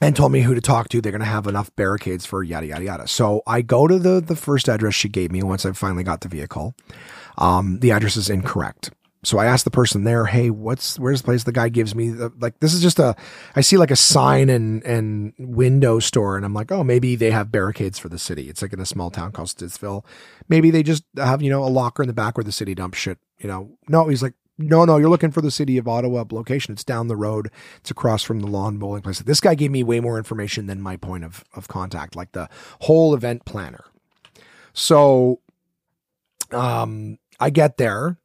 and 0.00 0.14
told 0.16 0.32
me 0.32 0.42
who 0.42 0.54
to 0.54 0.60
talk 0.60 0.88
to. 0.90 1.00
They're 1.00 1.12
going 1.12 1.20
to 1.20 1.26
have 1.26 1.46
enough 1.46 1.74
barricades 1.76 2.26
for 2.26 2.42
yada, 2.42 2.66
yada, 2.66 2.84
yada. 2.84 3.08
So 3.08 3.42
I 3.46 3.62
go 3.62 3.86
to 3.86 3.98
the, 3.98 4.20
the 4.20 4.36
first 4.36 4.68
address 4.68 4.94
she 4.94 5.08
gave 5.08 5.30
me 5.30 5.42
once 5.42 5.64
I 5.64 5.72
finally 5.72 6.04
got 6.04 6.20
the 6.20 6.28
vehicle. 6.28 6.74
Um, 7.38 7.80
the 7.80 7.90
address 7.90 8.16
is 8.16 8.30
incorrect. 8.30 8.90
So 9.22 9.38
I 9.38 9.46
asked 9.46 9.64
the 9.64 9.70
person 9.70 10.04
there, 10.04 10.26
Hey, 10.26 10.50
what's, 10.50 10.98
where's 10.98 11.22
the 11.22 11.24
place? 11.24 11.44
The 11.44 11.52
guy 11.52 11.70
gives 11.70 11.94
me 11.94 12.10
the, 12.10 12.30
like, 12.38 12.60
this 12.60 12.74
is 12.74 12.82
just 12.82 12.98
a, 12.98 13.16
I 13.56 13.62
see 13.62 13.78
like 13.78 13.90
a 13.90 13.96
sign 13.96 14.50
and, 14.50 14.84
and 14.84 15.32
window 15.38 15.98
store. 15.98 16.36
And 16.36 16.44
I'm 16.44 16.52
like, 16.52 16.70
Oh, 16.70 16.84
maybe 16.84 17.16
they 17.16 17.30
have 17.30 17.50
barricades 17.50 17.98
for 17.98 18.10
the 18.10 18.18
city. 18.18 18.50
It's 18.50 18.60
like 18.60 18.72
in 18.72 18.80
a 18.80 18.86
small 18.86 19.10
town 19.10 19.32
called 19.32 19.48
Stittsville. 19.48 20.04
Maybe 20.48 20.70
they 20.70 20.82
just 20.82 21.04
have, 21.16 21.40
you 21.40 21.50
know, 21.50 21.64
a 21.64 21.68
locker 21.68 22.02
in 22.02 22.06
the 22.06 22.12
back 22.12 22.36
where 22.36 22.44
the 22.44 22.52
city 22.52 22.74
dumps 22.74 22.98
shit, 22.98 23.18
you 23.38 23.48
know, 23.48 23.70
no, 23.88 24.08
he's 24.08 24.22
like, 24.22 24.34
no, 24.56 24.84
no, 24.84 24.96
you're 24.96 25.08
looking 25.08 25.32
for 25.32 25.40
the 25.40 25.50
city 25.50 25.78
of 25.78 25.88
Ottawa 25.88 26.24
location. 26.30 26.72
It's 26.72 26.84
down 26.84 27.08
the 27.08 27.16
road. 27.16 27.50
It's 27.78 27.90
across 27.90 28.22
from 28.22 28.40
the 28.40 28.46
lawn 28.46 28.78
bowling 28.78 29.02
place. 29.02 29.20
This 29.20 29.40
guy 29.40 29.54
gave 29.54 29.70
me 29.70 29.82
way 29.82 30.00
more 30.00 30.16
information 30.16 30.66
than 30.66 30.80
my 30.80 30.96
point 30.96 31.24
of, 31.24 31.44
of 31.54 31.68
contact, 31.68 32.14
like 32.14 32.32
the 32.32 32.48
whole 32.80 33.14
event 33.14 33.44
planner. 33.44 33.84
So 34.72 35.40
um, 36.52 37.18
I 37.40 37.50
get 37.50 37.78
there 37.78 38.18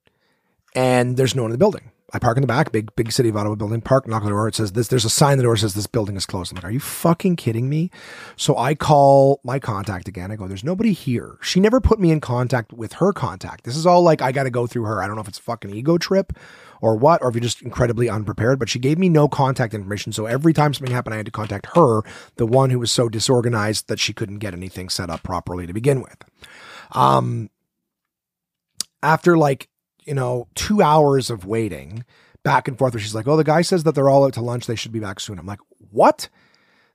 and 0.76 1.18
there's 1.18 1.36
no 1.36 1.44
one 1.44 1.52
in 1.52 1.54
the 1.54 1.58
building. 1.58 1.92
I 2.14 2.20
park 2.20 2.38
in 2.38 2.42
the 2.42 2.48
back, 2.48 2.72
big 2.72 2.96
big 2.96 3.12
city 3.12 3.30
of 3.30 3.38
Ottawa 3.38 3.56
building. 3.56 3.82
Park, 3.82 4.08
knock 4.08 4.22
on 4.22 4.26
the 4.26 4.32
door. 4.32 4.48
It 4.48 4.56
says 4.56 4.72
this. 4.72 4.88
There's 4.88 5.06
a 5.06 5.10
sign 5.10 5.34
on 5.34 5.38
the 5.38 5.44
door 5.44 5.56
that 5.56 5.62
says 5.62 5.74
this 5.74 5.88
building 5.88 6.16
is 6.16 6.26
closed. 6.26 6.52
I'm 6.52 6.56
like, 6.56 6.66
are 6.66 6.72
you 6.72 6.80
fucking 6.80 7.36
kidding 7.36 7.70
me? 7.70 7.92
So 8.36 8.58
I 8.58 8.76
call 8.76 9.40
my 9.44 9.60
contact 9.60 10.08
again. 10.08 10.32
I 10.32 10.36
go, 10.36 10.48
there's 10.48 10.64
nobody 10.64 10.94
here. 10.94 11.38
She 11.42 11.60
never 11.60 11.80
put 11.80 12.00
me 12.00 12.12
in 12.12 12.22
contact 12.22 12.74
with 12.74 12.94
her 12.94 13.14
contact. 13.14 13.64
This 13.64 13.78
is 13.78 13.86
all 13.86 14.02
like 14.02 14.22
I 14.22 14.32
got 14.32 14.44
to 14.44 14.50
go 14.50 14.68
through 14.68 14.84
her. 14.84 15.02
I 15.02 15.08
don't 15.08 15.16
know 15.16 15.22
if 15.22 15.28
it's 15.28 15.40
a 15.40 15.44
fucking 15.44 15.72
ego 15.72 15.98
trip 15.98 16.34
or 16.82 16.96
what, 16.96 17.22
or 17.22 17.30
if 17.30 17.36
you're 17.36 17.42
just 17.42 17.62
incredibly 17.62 18.10
unprepared. 18.10 18.60
But 18.60 18.70
she 18.70 18.80
gave 18.80 18.98
me 18.98 19.10
no 19.10 19.28
contact 19.28 19.74
information. 19.74 20.12
So 20.12 20.26
every 20.26 20.54
time 20.54 20.74
something 20.74 20.94
happened, 20.94 21.14
I 21.14 21.18
had 21.18 21.26
to 21.26 21.32
contact 21.32 21.68
her, 21.76 22.02
the 22.38 22.46
one 22.46 22.70
who 22.70 22.80
was 22.80 22.92
so 22.92 23.10
disorganized 23.10 23.88
that 23.88 24.00
she 24.00 24.14
couldn't 24.14 24.40
get 24.40 24.54
anything 24.54 24.90
set 24.90 25.10
up 25.10 25.24
properly 25.24 25.68
to 25.68 25.74
begin 25.74 26.02
with. 26.02 26.18
Um, 26.92 27.50
after 29.04 29.38
like 29.38 29.70
you 30.10 30.16
know, 30.16 30.48
two 30.56 30.82
hours 30.82 31.30
of 31.30 31.46
waiting 31.46 32.04
back 32.44 32.68
and 32.68 32.80
forth 32.80 32.96
where 32.96 33.00
she's 33.00 33.14
like, 33.14 33.28
Oh, 33.28 33.38
the 33.38 33.44
guy 33.44 33.62
says 33.62 33.84
that 33.84 33.94
they're 33.94 34.10
all 34.10 34.26
out 34.26 34.34
to 34.34 34.42
lunch. 34.42 34.66
They 34.66 34.76
should 34.76 34.92
be 34.92 35.00
back 35.00 35.20
soon. 35.20 35.38
I'm 35.38 35.46
like, 35.46 35.60
what? 35.92 36.30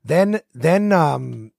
Then, 0.05 0.41
then, 0.53 0.91
um, 0.91 1.53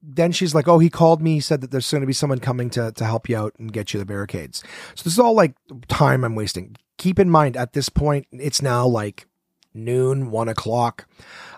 then 0.00 0.30
she's 0.30 0.54
like, 0.54 0.68
Oh, 0.68 0.78
he 0.78 0.88
called 0.88 1.20
me. 1.20 1.34
He 1.34 1.40
said 1.40 1.60
that 1.60 1.72
there's 1.72 1.90
going 1.90 2.02
to 2.02 2.06
be 2.06 2.12
someone 2.12 2.38
coming 2.38 2.70
to, 2.70 2.92
to 2.92 3.04
help 3.04 3.28
you 3.28 3.36
out 3.36 3.52
and 3.58 3.72
get 3.72 3.92
you 3.92 3.98
the 3.98 4.06
barricades. 4.06 4.62
So 4.94 5.02
this 5.02 5.14
is 5.14 5.18
all 5.18 5.34
like 5.34 5.54
time 5.88 6.22
I'm 6.22 6.36
wasting. 6.36 6.76
Keep 6.98 7.18
in 7.18 7.28
mind 7.28 7.56
at 7.56 7.72
this 7.72 7.88
point, 7.88 8.28
it's 8.30 8.62
now 8.62 8.86
like 8.86 9.26
noon, 9.74 10.30
one 10.30 10.48
o'clock. 10.48 11.08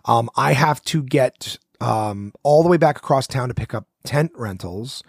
Um, 0.07 0.31
I 0.37 0.55
have 0.55 0.83
to 0.85 1.03
get, 1.03 1.59
um, 1.83 2.33
all 2.43 2.63
the 2.63 2.71
way 2.71 2.79
back 2.79 2.97
across 2.97 3.27
town 3.27 3.49
to 3.49 3.55
pick 3.55 3.75
up 3.75 3.89
tent 4.05 4.33
rentals 4.35 5.03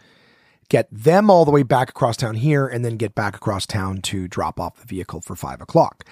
get 0.69 0.87
them 0.91 1.29
all 1.29 1.45
the 1.45 1.51
way 1.51 1.63
back 1.63 1.89
across 1.89 2.17
town 2.17 2.35
here, 2.35 2.67
and 2.67 2.83
then 2.83 2.97
get 2.97 3.15
back 3.15 3.35
across 3.35 3.65
town 3.65 4.01
to 4.03 4.27
drop 4.27 4.59
off 4.59 4.79
the 4.79 4.87
vehicle 4.87 5.21
for 5.21 5.35
five 5.35 5.61
o'clock. 5.61 6.05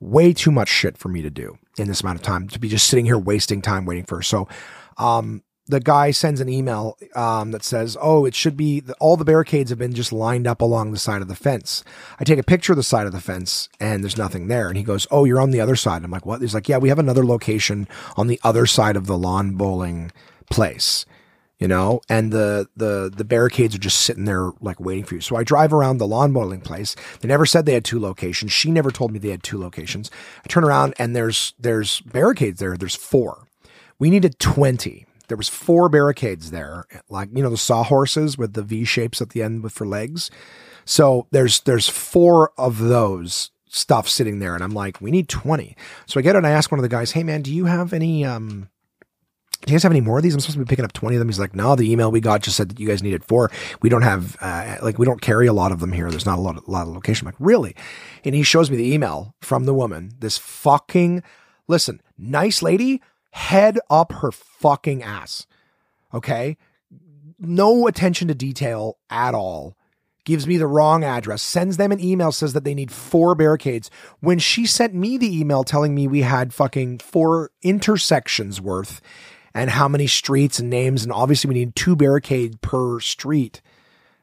Way 0.00 0.32
too 0.32 0.50
much 0.50 0.68
shit 0.68 0.98
for 0.98 1.08
me 1.08 1.22
to 1.22 1.30
do 1.30 1.58
in 1.78 1.88
this 1.88 2.02
amount 2.02 2.18
of 2.18 2.22
time 2.22 2.48
to 2.48 2.58
be 2.58 2.68
just 2.68 2.86
sitting 2.86 3.06
here 3.06 3.18
wasting 3.18 3.62
time 3.62 3.86
waiting 3.86 4.04
for. 4.04 4.22
So, 4.22 4.46
um, 4.98 5.42
the 5.68 5.80
guy 5.80 6.12
sends 6.12 6.40
an 6.40 6.48
email 6.48 6.96
um, 7.14 7.50
that 7.50 7.64
says, 7.64 7.96
"Oh, 8.00 8.24
it 8.24 8.34
should 8.34 8.56
be 8.56 8.82
all 9.00 9.16
the 9.16 9.24
barricades 9.24 9.70
have 9.70 9.78
been 9.78 9.94
just 9.94 10.12
lined 10.12 10.46
up 10.46 10.60
along 10.60 10.92
the 10.92 10.98
side 10.98 11.22
of 11.22 11.28
the 11.28 11.34
fence." 11.34 11.82
I 12.20 12.24
take 12.24 12.38
a 12.38 12.44
picture 12.44 12.72
of 12.72 12.76
the 12.76 12.82
side 12.82 13.06
of 13.06 13.12
the 13.12 13.20
fence, 13.20 13.68
and 13.80 14.02
there's 14.02 14.16
nothing 14.16 14.46
there. 14.46 14.68
And 14.68 14.76
he 14.76 14.84
goes, 14.84 15.06
"Oh, 15.10 15.24
you're 15.24 15.40
on 15.40 15.50
the 15.50 15.60
other 15.60 15.76
side." 15.76 16.04
I'm 16.04 16.10
like, 16.10 16.26
"What?" 16.26 16.40
He's 16.40 16.54
like, 16.54 16.68
"Yeah, 16.68 16.78
we 16.78 16.88
have 16.88 16.98
another 16.98 17.26
location 17.26 17.88
on 18.16 18.28
the 18.28 18.40
other 18.44 18.66
side 18.66 18.96
of 18.96 19.06
the 19.06 19.18
lawn 19.18 19.56
bowling 19.56 20.12
place." 20.50 21.04
You 21.58 21.66
know, 21.66 22.00
and 22.08 22.32
the, 22.32 22.68
the, 22.76 23.10
the 23.14 23.24
barricades 23.24 23.74
are 23.74 23.78
just 23.78 24.02
sitting 24.02 24.26
there 24.26 24.50
like 24.60 24.78
waiting 24.78 25.04
for 25.04 25.14
you. 25.14 25.20
So 25.20 25.36
I 25.36 25.44
drive 25.44 25.72
around 25.72 25.98
the 25.98 26.06
lawn 26.06 26.32
bowling 26.32 26.60
place. 26.60 26.94
They 27.20 27.28
never 27.28 27.46
said 27.46 27.64
they 27.64 27.74
had 27.74 27.84
two 27.84 28.00
locations. 28.00 28.52
She 28.52 28.70
never 28.70 28.90
told 28.90 29.10
me 29.10 29.18
they 29.18 29.30
had 29.30 29.42
two 29.42 29.58
locations. 29.58 30.10
I 30.44 30.48
turn 30.48 30.64
around 30.64 30.94
and 30.98 31.16
there's, 31.16 31.54
there's 31.58 32.00
barricades 32.02 32.60
there. 32.60 32.76
There's 32.76 32.94
four. 32.94 33.46
We 33.98 34.10
needed 34.10 34.38
20. 34.38 35.06
There 35.28 35.36
was 35.36 35.48
four 35.48 35.88
barricades 35.88 36.50
there, 36.50 36.84
like, 37.08 37.30
you 37.34 37.42
know, 37.42 37.50
the 37.50 37.56
sawhorses 37.56 38.38
with 38.38 38.52
the 38.52 38.62
V 38.62 38.84
shapes 38.84 39.20
at 39.20 39.30
the 39.30 39.42
end 39.42 39.64
with 39.64 39.72
for 39.72 39.86
legs. 39.86 40.30
So 40.84 41.26
there's, 41.32 41.60
there's 41.62 41.88
four 41.88 42.52
of 42.56 42.78
those 42.78 43.50
stuff 43.68 44.08
sitting 44.08 44.38
there. 44.38 44.54
And 44.54 44.62
I'm 44.62 44.74
like, 44.74 45.00
we 45.00 45.10
need 45.10 45.28
20. 45.28 45.74
So 46.06 46.20
I 46.20 46.22
get 46.22 46.36
it 46.36 46.38
and 46.38 46.46
I 46.46 46.50
ask 46.50 46.70
one 46.70 46.78
of 46.78 46.82
the 46.82 46.88
guys, 46.88 47.12
Hey 47.12 47.24
man, 47.24 47.42
do 47.42 47.52
you 47.52 47.64
have 47.64 47.92
any, 47.92 48.24
um, 48.24 48.68
do 49.66 49.72
you 49.72 49.74
guys 49.74 49.82
have 49.82 49.90
any 49.90 50.00
more 50.00 50.18
of 50.18 50.22
these? 50.22 50.32
I'm 50.32 50.38
supposed 50.38 50.58
to 50.58 50.64
be 50.64 50.68
picking 50.68 50.84
up 50.84 50.92
20 50.92 51.16
of 51.16 51.18
them. 51.18 51.28
He's 51.28 51.40
like, 51.40 51.56
no, 51.56 51.74
the 51.74 51.90
email 51.90 52.12
we 52.12 52.20
got 52.20 52.40
just 52.40 52.56
said 52.56 52.68
that 52.68 52.78
you 52.78 52.86
guys 52.86 53.02
needed 53.02 53.24
four. 53.24 53.50
We 53.82 53.88
don't 53.88 54.02
have, 54.02 54.36
uh, 54.40 54.76
like, 54.80 54.96
we 54.96 55.04
don't 55.04 55.20
carry 55.20 55.48
a 55.48 55.52
lot 55.52 55.72
of 55.72 55.80
them 55.80 55.90
here. 55.90 56.08
There's 56.08 56.24
not 56.24 56.38
a 56.38 56.40
lot 56.40 56.56
a 56.56 56.70
lot 56.70 56.86
of 56.86 56.94
location. 56.94 57.26
I'm 57.26 57.32
like, 57.32 57.40
really? 57.40 57.74
And 58.24 58.32
he 58.32 58.44
shows 58.44 58.70
me 58.70 58.76
the 58.76 58.94
email 58.94 59.34
from 59.40 59.64
the 59.64 59.74
woman, 59.74 60.12
this 60.20 60.38
fucking, 60.38 61.24
listen, 61.66 62.00
nice 62.16 62.62
lady, 62.62 63.02
head 63.32 63.80
up 63.90 64.12
her 64.12 64.30
fucking 64.30 65.02
ass. 65.02 65.48
Okay. 66.14 66.56
No 67.40 67.88
attention 67.88 68.28
to 68.28 68.34
detail 68.36 68.98
at 69.10 69.34
all. 69.34 69.76
Gives 70.24 70.46
me 70.46 70.58
the 70.58 70.68
wrong 70.68 71.02
address, 71.02 71.42
sends 71.42 71.76
them 71.76 71.90
an 71.90 72.00
email, 72.00 72.30
says 72.30 72.52
that 72.52 72.62
they 72.62 72.74
need 72.74 72.92
four 72.92 73.34
barricades. 73.34 73.90
When 74.20 74.38
she 74.38 74.64
sent 74.64 74.94
me 74.94 75.18
the 75.18 75.38
email 75.40 75.64
telling 75.64 75.92
me 75.92 76.06
we 76.06 76.22
had 76.22 76.54
fucking 76.54 76.98
four 76.98 77.50
intersections 77.62 78.60
worth 78.60 79.00
and 79.56 79.70
how 79.70 79.88
many 79.88 80.06
streets 80.06 80.58
and 80.58 80.68
names. 80.68 81.02
And 81.02 81.10
obviously, 81.10 81.48
we 81.48 81.54
need 81.54 81.74
two 81.74 81.96
barricade 81.96 82.60
per 82.60 83.00
street 83.00 83.62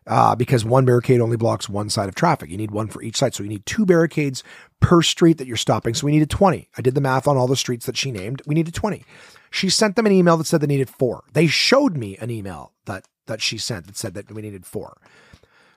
uh, 0.05 0.35
because 0.35 0.63
one 0.63 0.85
barricade 0.85 1.21
only 1.21 1.37
blocks 1.37 1.67
one 1.67 1.89
side 1.89 2.07
of 2.07 2.13
traffic. 2.13 2.51
You 2.51 2.57
need 2.57 2.69
one 2.69 2.87
for 2.87 3.01
each 3.01 3.17
side. 3.17 3.33
So 3.33 3.41
you 3.41 3.49
need 3.49 3.65
two 3.65 3.83
barricades 3.83 4.43
per 4.79 5.01
street 5.01 5.39
that 5.39 5.47
you're 5.47 5.57
stopping. 5.57 5.95
So 5.95 6.05
we 6.05 6.11
needed 6.11 6.29
20. 6.29 6.69
I 6.77 6.81
did 6.83 6.93
the 6.93 7.01
math 7.01 7.27
on 7.27 7.35
all 7.35 7.47
the 7.47 7.55
streets 7.55 7.87
that 7.87 7.97
she 7.97 8.11
named. 8.11 8.43
We 8.45 8.53
needed 8.53 8.75
20. 8.75 9.03
She 9.49 9.69
sent 9.69 9.95
them 9.95 10.05
an 10.05 10.11
email 10.11 10.37
that 10.37 10.45
said 10.45 10.61
they 10.61 10.67
needed 10.67 10.89
four. 10.89 11.23
They 11.33 11.47
showed 11.47 11.97
me 11.97 12.15
an 12.17 12.29
email 12.29 12.73
that, 12.85 13.07
that 13.25 13.41
she 13.41 13.57
sent 13.57 13.87
that 13.87 13.97
said 13.97 14.13
that 14.13 14.31
we 14.31 14.43
needed 14.43 14.67
four. 14.67 14.97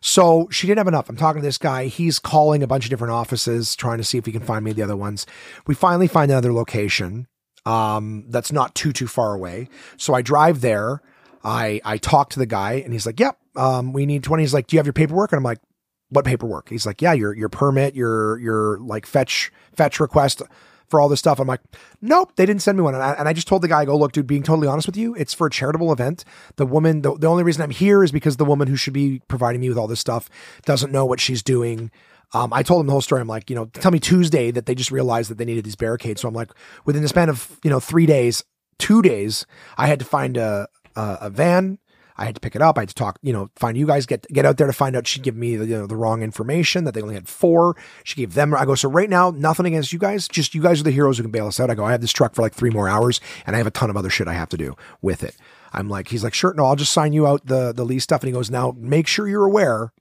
So 0.02 0.48
she 0.50 0.66
didn't 0.66 0.78
have 0.78 0.88
enough. 0.88 1.08
I'm 1.08 1.16
talking 1.16 1.40
to 1.40 1.48
this 1.48 1.58
guy. 1.58 1.86
He's 1.86 2.18
calling 2.18 2.62
a 2.62 2.66
bunch 2.66 2.84
of 2.84 2.90
different 2.90 3.14
offices, 3.14 3.74
trying 3.74 3.98
to 3.98 4.04
see 4.04 4.18
if 4.18 4.26
he 4.26 4.32
can 4.32 4.42
find 4.42 4.64
me 4.64 4.72
the 4.72 4.82
other 4.82 4.96
ones. 4.96 5.24
We 5.66 5.74
finally 5.74 6.08
find 6.08 6.30
another 6.30 6.52
location 6.52 7.26
um, 7.66 8.24
that's 8.28 8.52
not 8.52 8.74
too 8.74 8.92
too 8.92 9.08
far 9.08 9.34
away. 9.34 9.68
So 9.98 10.14
I 10.14 10.22
drive 10.22 10.62
there. 10.62 11.02
I 11.44 11.80
I 11.84 11.98
talk 11.98 12.30
to 12.30 12.38
the 12.38 12.46
guy, 12.46 12.74
and 12.74 12.92
he's 12.92 13.04
like, 13.04 13.20
"Yep, 13.20 13.38
um, 13.56 13.92
we 13.92 14.06
need 14.06 14.22
20." 14.22 14.42
He's 14.42 14.54
like, 14.54 14.68
"Do 14.68 14.76
you 14.76 14.78
have 14.78 14.86
your 14.86 14.92
paperwork?" 14.92 15.32
And 15.32 15.38
I'm 15.38 15.44
like, 15.44 15.60
"What 16.08 16.24
paperwork?" 16.24 16.68
He's 16.70 16.86
like, 16.86 17.02
"Yeah, 17.02 17.12
your 17.12 17.34
your 17.36 17.48
permit, 17.48 17.94
your 17.94 18.38
your 18.38 18.78
like 18.78 19.04
fetch 19.04 19.52
fetch 19.74 20.00
request." 20.00 20.42
For 20.88 21.00
all 21.00 21.08
this 21.08 21.18
stuff, 21.18 21.40
I'm 21.40 21.48
like, 21.48 21.62
nope, 22.00 22.36
they 22.36 22.46
didn't 22.46 22.62
send 22.62 22.78
me 22.78 22.84
one. 22.84 22.94
And 22.94 23.02
I, 23.02 23.12
and 23.14 23.28
I 23.28 23.32
just 23.32 23.48
told 23.48 23.60
the 23.60 23.66
guy, 23.66 23.80
I 23.80 23.84
go, 23.84 23.98
look, 23.98 24.12
dude, 24.12 24.28
being 24.28 24.44
totally 24.44 24.68
honest 24.68 24.86
with 24.86 24.96
you, 24.96 25.16
it's 25.16 25.34
for 25.34 25.48
a 25.48 25.50
charitable 25.50 25.90
event. 25.90 26.24
The 26.54 26.64
woman, 26.64 27.02
the, 27.02 27.18
the 27.18 27.26
only 27.26 27.42
reason 27.42 27.64
I'm 27.64 27.70
here 27.70 28.04
is 28.04 28.12
because 28.12 28.36
the 28.36 28.44
woman 28.44 28.68
who 28.68 28.76
should 28.76 28.92
be 28.92 29.20
providing 29.26 29.60
me 29.60 29.68
with 29.68 29.78
all 29.78 29.88
this 29.88 29.98
stuff 29.98 30.30
doesn't 30.64 30.92
know 30.92 31.04
what 31.04 31.18
she's 31.18 31.42
doing. 31.42 31.90
Um, 32.34 32.52
I 32.52 32.62
told 32.62 32.80
him 32.80 32.86
the 32.86 32.92
whole 32.92 33.00
story. 33.00 33.20
I'm 33.20 33.28
like, 33.28 33.48
you 33.48 33.56
know, 33.56 33.66
tell 33.66 33.92
me 33.92 34.00
Tuesday 34.00 34.50
that 34.50 34.66
they 34.66 34.74
just 34.74 34.90
realized 34.90 35.30
that 35.30 35.38
they 35.38 35.44
needed 35.44 35.64
these 35.64 35.76
barricades. 35.76 36.20
So 36.20 36.28
I'm 36.28 36.34
like, 36.34 36.50
within 36.84 37.02
the 37.02 37.08
span 37.08 37.28
of 37.28 37.58
you 37.62 37.70
know 37.70 37.80
three 37.80 38.06
days, 38.06 38.44
two 38.78 39.02
days, 39.02 39.46
I 39.78 39.86
had 39.86 39.98
to 40.00 40.04
find 40.04 40.36
a 40.36 40.68
a, 40.96 41.18
a 41.22 41.30
van. 41.30 41.78
I 42.18 42.24
had 42.24 42.34
to 42.34 42.40
pick 42.40 42.56
it 42.56 42.62
up. 42.62 42.78
I 42.78 42.82
had 42.82 42.88
to 42.88 42.94
talk, 42.94 43.18
you 43.22 43.32
know, 43.32 43.50
find 43.56 43.76
you 43.76 43.86
guys, 43.86 44.06
get 44.06 44.26
get 44.32 44.46
out 44.46 44.56
there 44.56 44.66
to 44.66 44.72
find 44.72 44.96
out. 44.96 45.06
She'd 45.06 45.22
give 45.22 45.36
me 45.36 45.56
the, 45.56 45.66
you 45.66 45.76
know, 45.76 45.86
the 45.86 45.96
wrong 45.96 46.22
information 46.22 46.84
that 46.84 46.94
they 46.94 47.02
only 47.02 47.14
had 47.14 47.28
four. 47.28 47.76
She 48.04 48.16
gave 48.16 48.34
them. 48.34 48.54
I 48.54 48.64
go, 48.64 48.74
so 48.74 48.88
right 48.88 49.10
now, 49.10 49.30
nothing 49.30 49.66
against 49.66 49.92
you 49.92 49.98
guys. 49.98 50.26
Just 50.26 50.54
you 50.54 50.62
guys 50.62 50.80
are 50.80 50.84
the 50.84 50.90
heroes 50.90 51.18
who 51.18 51.24
can 51.24 51.30
bail 51.30 51.46
us 51.46 51.60
out. 51.60 51.70
I 51.70 51.74
go, 51.74 51.84
I 51.84 51.92
have 51.92 52.00
this 52.00 52.12
truck 52.12 52.34
for 52.34 52.42
like 52.42 52.54
three 52.54 52.70
more 52.70 52.88
hours, 52.88 53.20
and 53.46 53.54
I 53.54 53.58
have 53.58 53.66
a 53.66 53.70
ton 53.70 53.90
of 53.90 53.96
other 53.98 54.10
shit 54.10 54.28
I 54.28 54.32
have 54.32 54.48
to 54.50 54.56
do 54.56 54.74
with 55.02 55.22
it. 55.22 55.36
I'm 55.74 55.90
like, 55.90 56.08
he's 56.08 56.24
like, 56.24 56.32
sure, 56.32 56.54
no, 56.54 56.64
I'll 56.64 56.76
just 56.76 56.92
sign 56.92 57.12
you 57.12 57.26
out 57.26 57.46
the 57.46 57.72
the 57.72 57.84
lease 57.84 58.04
stuff. 58.04 58.22
And 58.22 58.28
he 58.28 58.32
goes, 58.32 58.50
now 58.50 58.74
make 58.78 59.06
sure 59.06 59.28
you're 59.28 59.44
aware 59.44 59.92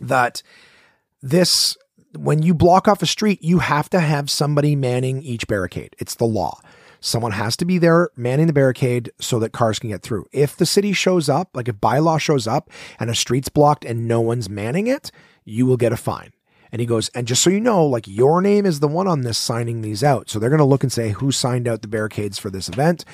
that 0.00 0.42
this 1.22 1.76
when 2.16 2.42
you 2.42 2.54
block 2.54 2.88
off 2.88 3.02
a 3.02 3.06
street, 3.06 3.42
you 3.42 3.58
have 3.58 3.90
to 3.90 4.00
have 4.00 4.30
somebody 4.30 4.74
manning 4.74 5.22
each 5.22 5.46
barricade. 5.46 5.94
It's 5.98 6.14
the 6.14 6.24
law. 6.24 6.60
Someone 7.00 7.32
has 7.32 7.56
to 7.58 7.64
be 7.64 7.78
there 7.78 8.10
manning 8.16 8.46
the 8.46 8.52
barricade 8.52 9.12
so 9.20 9.38
that 9.38 9.52
cars 9.52 9.78
can 9.78 9.90
get 9.90 10.02
through. 10.02 10.26
If 10.32 10.56
the 10.56 10.66
city 10.66 10.92
shows 10.92 11.28
up, 11.28 11.50
like 11.54 11.68
if 11.68 11.76
bylaw 11.76 12.18
shows 12.18 12.46
up 12.46 12.70
and 12.98 13.08
a 13.08 13.14
street's 13.14 13.48
blocked 13.48 13.84
and 13.84 14.08
no 14.08 14.20
one's 14.20 14.50
manning 14.50 14.86
it, 14.88 15.12
you 15.44 15.64
will 15.64 15.76
get 15.76 15.92
a 15.92 15.96
fine. 15.96 16.32
And 16.72 16.80
he 16.80 16.86
goes, 16.86 17.08
and 17.10 17.26
just 17.26 17.42
so 17.42 17.50
you 17.50 17.60
know, 17.60 17.86
like 17.86 18.08
your 18.08 18.40
name 18.40 18.66
is 18.66 18.80
the 18.80 18.88
one 18.88 19.06
on 19.06 19.20
this 19.20 19.38
signing 19.38 19.80
these 19.80 20.02
out. 20.02 20.28
So 20.28 20.38
they're 20.38 20.50
going 20.50 20.58
to 20.58 20.64
look 20.64 20.82
and 20.82 20.92
say 20.92 21.10
who 21.10 21.30
signed 21.30 21.68
out 21.68 21.82
the 21.82 21.88
barricades 21.88 22.38
for 22.38 22.50
this 22.50 22.68
event 22.68 23.04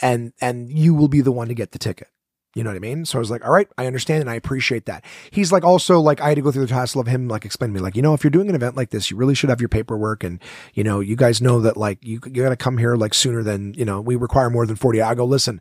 and 0.00 0.32
and 0.40 0.70
you 0.70 0.94
will 0.94 1.08
be 1.08 1.20
the 1.20 1.32
one 1.32 1.48
to 1.48 1.54
get 1.54 1.72
the 1.72 1.78
ticket. 1.78 2.08
You 2.54 2.64
know 2.64 2.70
what 2.70 2.76
I 2.76 2.80
mean? 2.80 3.04
So 3.04 3.18
I 3.18 3.20
was 3.20 3.30
like, 3.30 3.44
all 3.44 3.52
right, 3.52 3.68
I 3.78 3.86
understand 3.86 4.22
and 4.22 4.30
I 4.30 4.34
appreciate 4.34 4.86
that. 4.86 5.04
He's 5.30 5.52
like, 5.52 5.62
also 5.62 6.00
like, 6.00 6.20
I 6.20 6.28
had 6.28 6.34
to 6.34 6.42
go 6.42 6.50
through 6.50 6.66
the 6.66 6.74
hassle 6.74 7.00
of 7.00 7.06
him 7.06 7.28
like 7.28 7.44
explaining 7.44 7.74
to 7.74 7.80
me, 7.80 7.84
like, 7.84 7.94
you 7.94 8.02
know, 8.02 8.12
if 8.12 8.24
you're 8.24 8.30
doing 8.30 8.48
an 8.48 8.56
event 8.56 8.76
like 8.76 8.90
this, 8.90 9.10
you 9.10 9.16
really 9.16 9.36
should 9.36 9.50
have 9.50 9.60
your 9.60 9.68
paperwork. 9.68 10.24
And, 10.24 10.42
you 10.74 10.82
know, 10.82 10.98
you 10.98 11.14
guys 11.14 11.40
know 11.40 11.60
that 11.60 11.76
like, 11.76 11.98
you, 12.02 12.20
you 12.24 12.42
got 12.42 12.48
to 12.48 12.56
come 12.56 12.78
here 12.78 12.96
like 12.96 13.14
sooner 13.14 13.44
than, 13.44 13.74
you 13.74 13.84
know, 13.84 14.00
we 14.00 14.16
require 14.16 14.50
more 14.50 14.66
than 14.66 14.74
40. 14.74 15.00
I 15.00 15.14
go, 15.14 15.24
listen, 15.24 15.60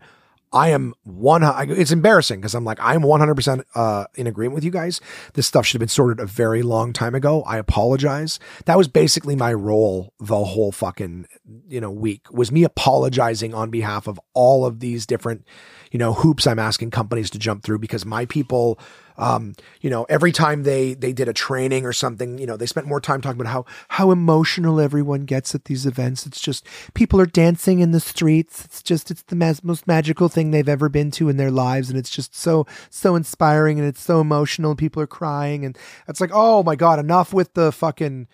I 0.51 0.69
am 0.69 0.95
one. 1.03 1.43
It's 1.69 1.91
embarrassing 1.91 2.39
because 2.39 2.55
I'm 2.55 2.63
like 2.63 2.79
I'm 2.81 3.01
100% 3.01 3.63
uh, 3.75 4.05
in 4.15 4.25
agreement 4.25 4.55
with 4.55 4.63
you 4.63 4.71
guys. 4.71 4.99
This 5.33 5.45
stuff 5.45 5.65
should 5.65 5.75
have 5.75 5.81
been 5.81 5.89
sorted 5.89 6.19
a 6.19 6.25
very 6.25 6.63
long 6.63 6.91
time 6.91 7.13
ago. 7.13 7.43
I 7.43 7.57
apologize. 7.57 8.39
That 8.65 8.77
was 8.77 8.87
basically 8.87 9.35
my 9.35 9.53
role 9.53 10.13
the 10.19 10.43
whole 10.43 10.71
fucking 10.71 11.27
you 11.67 11.79
know 11.79 11.91
week 11.91 12.31
was 12.31 12.51
me 12.51 12.63
apologizing 12.63 13.53
on 13.53 13.69
behalf 13.69 14.07
of 14.07 14.19
all 14.33 14.65
of 14.65 14.79
these 14.79 15.05
different 15.05 15.45
you 15.91 15.99
know 15.99 16.13
hoops 16.13 16.47
I'm 16.47 16.59
asking 16.59 16.91
companies 16.91 17.29
to 17.31 17.39
jump 17.39 17.63
through 17.63 17.79
because 17.79 18.05
my 18.05 18.25
people 18.25 18.79
um, 19.19 19.53
you 19.81 19.89
know, 19.89 20.05
every 20.05 20.31
time 20.31 20.63
they 20.63 20.93
they 20.93 21.11
did 21.11 21.27
a 21.27 21.33
training 21.33 21.85
or 21.85 21.91
something, 21.91 22.37
you 22.37 22.47
know, 22.47 22.55
they 22.55 22.65
spent 22.65 22.87
more 22.87 23.01
time 23.01 23.19
talking 23.19 23.39
about 23.39 23.51
how 23.51 23.65
how 23.89 24.11
emotional 24.11 24.79
everyone 24.79 25.25
gets 25.25 25.53
at 25.53 25.65
these 25.65 25.85
events. 25.85 26.25
It's 26.25 26.39
just 26.39 26.65
people 26.93 27.19
are 27.19 27.25
dancing 27.25 27.79
in 27.79 27.91
the 27.91 27.99
streets. 27.99 28.63
It's 28.63 28.81
just 28.81 29.11
it's 29.11 29.23
the 29.23 29.35
mas- 29.35 29.63
most 29.63 29.85
magical 29.87 30.29
thing 30.29 30.51
they've 30.51 30.69
ever 30.69 30.87
been 30.87 31.11
to 31.11 31.27
in 31.27 31.35
their 31.35 31.51
lives, 31.51 31.89
and 31.89 31.99
it's 31.99 32.09
just 32.09 32.33
so 32.33 32.65
so 32.89 33.15
inspiring 33.17 33.77
and 33.77 33.87
it's 33.87 34.01
so 34.01 34.21
emotional. 34.21 34.73
People 34.73 35.03
are 35.03 35.07
crying, 35.07 35.65
and 35.65 35.77
it's 36.07 36.21
like, 36.21 36.31
oh 36.33 36.63
my 36.63 36.77
god, 36.77 36.97
enough 36.97 37.33
with 37.33 37.53
the 37.55 37.73
fucking 37.73 38.25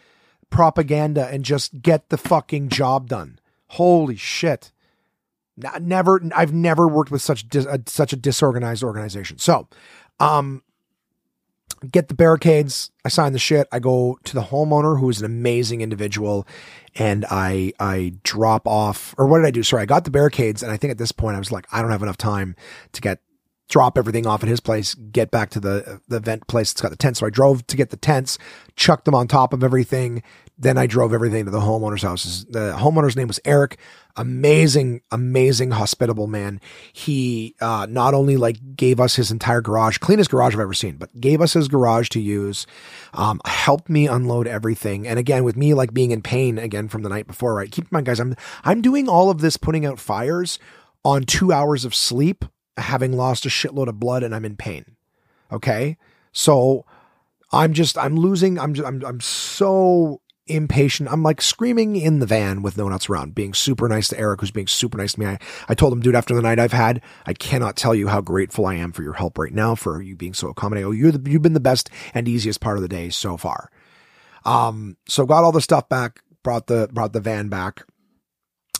propaganda 0.51 1.27
and 1.27 1.43
just 1.43 1.81
get 1.81 2.09
the 2.09 2.17
fucking 2.17 2.69
job 2.69 3.09
done. 3.09 3.39
Holy 3.69 4.15
shit. 4.15 4.71
Never, 5.79 6.21
I've 6.35 6.53
never 6.53 6.87
worked 6.87 7.11
with 7.11 7.21
such 7.21 7.47
dis, 7.47 7.65
uh, 7.65 7.77
such 7.85 8.11
a 8.11 8.17
disorganized 8.17 8.83
organization. 8.83 9.37
So, 9.37 9.67
um, 10.19 10.63
get 11.91 12.07
the 12.07 12.13
barricades. 12.13 12.91
I 13.03 13.09
sign 13.09 13.33
the 13.33 13.39
shit. 13.39 13.67
I 13.71 13.79
go 13.79 14.17
to 14.23 14.33
the 14.33 14.41
homeowner 14.41 14.99
who 14.99 15.09
is 15.09 15.19
an 15.19 15.25
amazing 15.25 15.81
individual 15.81 16.47
and 16.95 17.25
I, 17.29 17.73
I 17.79 18.13
drop 18.23 18.67
off 18.67 19.13
or 19.17 19.27
what 19.27 19.39
did 19.39 19.45
I 19.45 19.51
do? 19.51 19.63
Sorry. 19.63 19.83
I 19.83 19.85
got 19.85 20.03
the 20.03 20.11
barricades. 20.11 20.63
And 20.63 20.71
I 20.71 20.77
think 20.77 20.91
at 20.91 20.97
this 20.97 21.11
point 21.11 21.35
I 21.35 21.39
was 21.39 21.51
like, 21.51 21.67
I 21.71 21.81
don't 21.81 21.91
have 21.91 22.03
enough 22.03 22.17
time 22.17 22.55
to 22.93 23.01
get, 23.01 23.19
drop 23.67 23.97
everything 23.97 24.27
off 24.27 24.43
at 24.43 24.49
his 24.49 24.59
place, 24.59 24.93
get 24.93 25.31
back 25.31 25.49
to 25.51 25.59
the, 25.59 25.99
the 26.07 26.17
event 26.17 26.47
place. 26.47 26.71
It's 26.71 26.81
got 26.81 26.91
the 26.91 26.97
tents. 26.97 27.19
So 27.19 27.25
I 27.25 27.29
drove 27.29 27.65
to 27.67 27.77
get 27.77 27.89
the 27.89 27.97
tents, 27.97 28.37
chucked 28.75 29.05
them 29.05 29.15
on 29.15 29.27
top 29.27 29.53
of 29.53 29.63
everything. 29.63 30.21
Then 30.57 30.77
I 30.77 30.87
drove 30.87 31.13
everything 31.13 31.45
to 31.45 31.51
the 31.51 31.59
homeowner's 31.59 32.03
house. 32.03 32.45
The 32.49 32.75
homeowner's 32.77 33.15
name 33.15 33.27
was 33.27 33.39
Eric 33.43 33.77
amazing, 34.17 35.01
amazing, 35.11 35.71
hospitable 35.71 36.27
man. 36.27 36.61
He 36.93 37.55
uh, 37.61 37.87
not 37.89 38.13
only 38.13 38.37
like 38.37 38.75
gave 38.75 38.99
us 38.99 39.15
his 39.15 39.31
entire 39.31 39.61
garage, 39.61 39.97
cleanest 39.97 40.29
garage 40.31 40.53
I've 40.53 40.59
ever 40.59 40.73
seen, 40.73 40.97
but 40.97 41.19
gave 41.19 41.41
us 41.41 41.53
his 41.53 41.67
garage 41.67 42.09
to 42.09 42.19
use, 42.19 42.65
um, 43.13 43.41
helped 43.45 43.89
me 43.89 44.07
unload 44.07 44.47
everything. 44.47 45.07
And 45.07 45.19
again, 45.19 45.43
with 45.43 45.57
me 45.57 45.73
like 45.73 45.93
being 45.93 46.11
in 46.11 46.21
pain 46.21 46.57
again 46.57 46.87
from 46.87 47.03
the 47.03 47.09
night 47.09 47.27
before, 47.27 47.53
right? 47.55 47.71
Keep 47.71 47.85
in 47.85 47.89
mind, 47.91 48.05
guys, 48.05 48.19
I'm 48.19 48.35
I'm 48.63 48.81
doing 48.81 49.07
all 49.07 49.29
of 49.29 49.39
this, 49.39 49.57
putting 49.57 49.85
out 49.85 49.99
fires 49.99 50.59
on 51.03 51.23
two 51.23 51.51
hours 51.51 51.85
of 51.85 51.93
sleep, 51.93 52.45
having 52.77 53.13
lost 53.13 53.45
a 53.45 53.49
shitload 53.49 53.87
of 53.87 53.99
blood, 53.99 54.23
and 54.23 54.33
I'm 54.33 54.45
in 54.45 54.55
pain. 54.55 54.95
Okay, 55.51 55.97
so. 56.31 56.85
I'm 57.51 57.71
just, 57.73 57.97
I'm 57.97 58.17
losing, 58.17 58.59
I'm 58.59 58.73
just, 58.73 58.85
I'm, 58.85 59.05
I'm 59.05 59.21
so 59.21 60.19
impatient. 60.47 61.09
I'm 61.11 61.23
like 61.23 61.41
screaming 61.41 61.95
in 61.95 62.19
the 62.19 62.25
van 62.25 62.61
with 62.61 62.77
no 62.77 62.89
else 62.89 63.09
around, 63.09 63.35
being 63.35 63.53
super 63.53 63.87
nice 63.87 64.07
to 64.09 64.19
Eric, 64.19 64.41
who's 64.41 64.51
being 64.51 64.67
super 64.67 64.97
nice 64.97 65.13
to 65.13 65.19
me. 65.19 65.25
I, 65.25 65.39
I 65.67 65.75
told 65.75 65.93
him, 65.93 66.01
dude, 66.01 66.15
after 66.15 66.35
the 66.35 66.41
night 66.41 66.59
I've 66.59 66.71
had, 66.71 67.01
I 67.25 67.33
cannot 67.33 67.75
tell 67.75 67.95
you 67.95 68.07
how 68.07 68.21
grateful 68.21 68.65
I 68.65 68.75
am 68.75 68.91
for 68.91 69.03
your 69.03 69.13
help 69.13 69.37
right 69.37 69.53
now, 69.53 69.75
for 69.75 70.01
you 70.01 70.15
being 70.15 70.33
so 70.33 70.49
accommodating. 70.49 70.87
Oh, 70.87 70.91
you're 70.91 71.11
the, 71.11 71.29
you've 71.29 71.41
been 71.41 71.53
the 71.53 71.59
best 71.59 71.89
and 72.13 72.27
easiest 72.27 72.61
part 72.61 72.77
of 72.77 72.83
the 72.83 72.89
day 72.89 73.09
so 73.09 73.37
far. 73.37 73.71
Um, 74.43 74.97
so 75.07 75.25
got 75.25 75.43
all 75.43 75.51
the 75.51 75.61
stuff 75.61 75.89
back, 75.89 76.21
brought 76.43 76.67
the, 76.67 76.89
brought 76.91 77.13
the 77.13 77.21
van 77.21 77.49
back. 77.49 77.83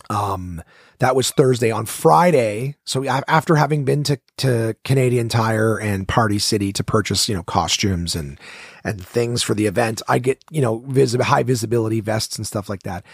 Um, 0.10 0.62
that 1.00 1.16
was 1.16 1.32
Thursday. 1.32 1.72
On 1.72 1.86
Friday, 1.86 2.76
so 2.86 3.06
after 3.06 3.56
having 3.56 3.86
been 3.86 4.04
to, 4.04 4.20
to 4.38 4.76
Canadian 4.84 5.30
Tire 5.30 5.78
and 5.80 6.08
Party 6.08 6.40
City 6.40 6.72
to 6.74 6.84
purchase, 6.84 7.28
you 7.28 7.36
know, 7.36 7.44
costumes 7.44 8.16
and, 8.16 8.40
and 8.84 9.06
things 9.06 9.44
for 9.44 9.54
the 9.54 9.66
event, 9.66 10.02
I 10.08 10.20
get, 10.20 10.44
you 10.50 10.62
know, 10.62 10.80
vis- 10.88 11.16
high 11.16 11.44
visibility 11.44 12.00
vests 12.00 12.38
and 12.38 12.48
stuff 12.48 12.70
like 12.70 12.84
that. 12.84 13.06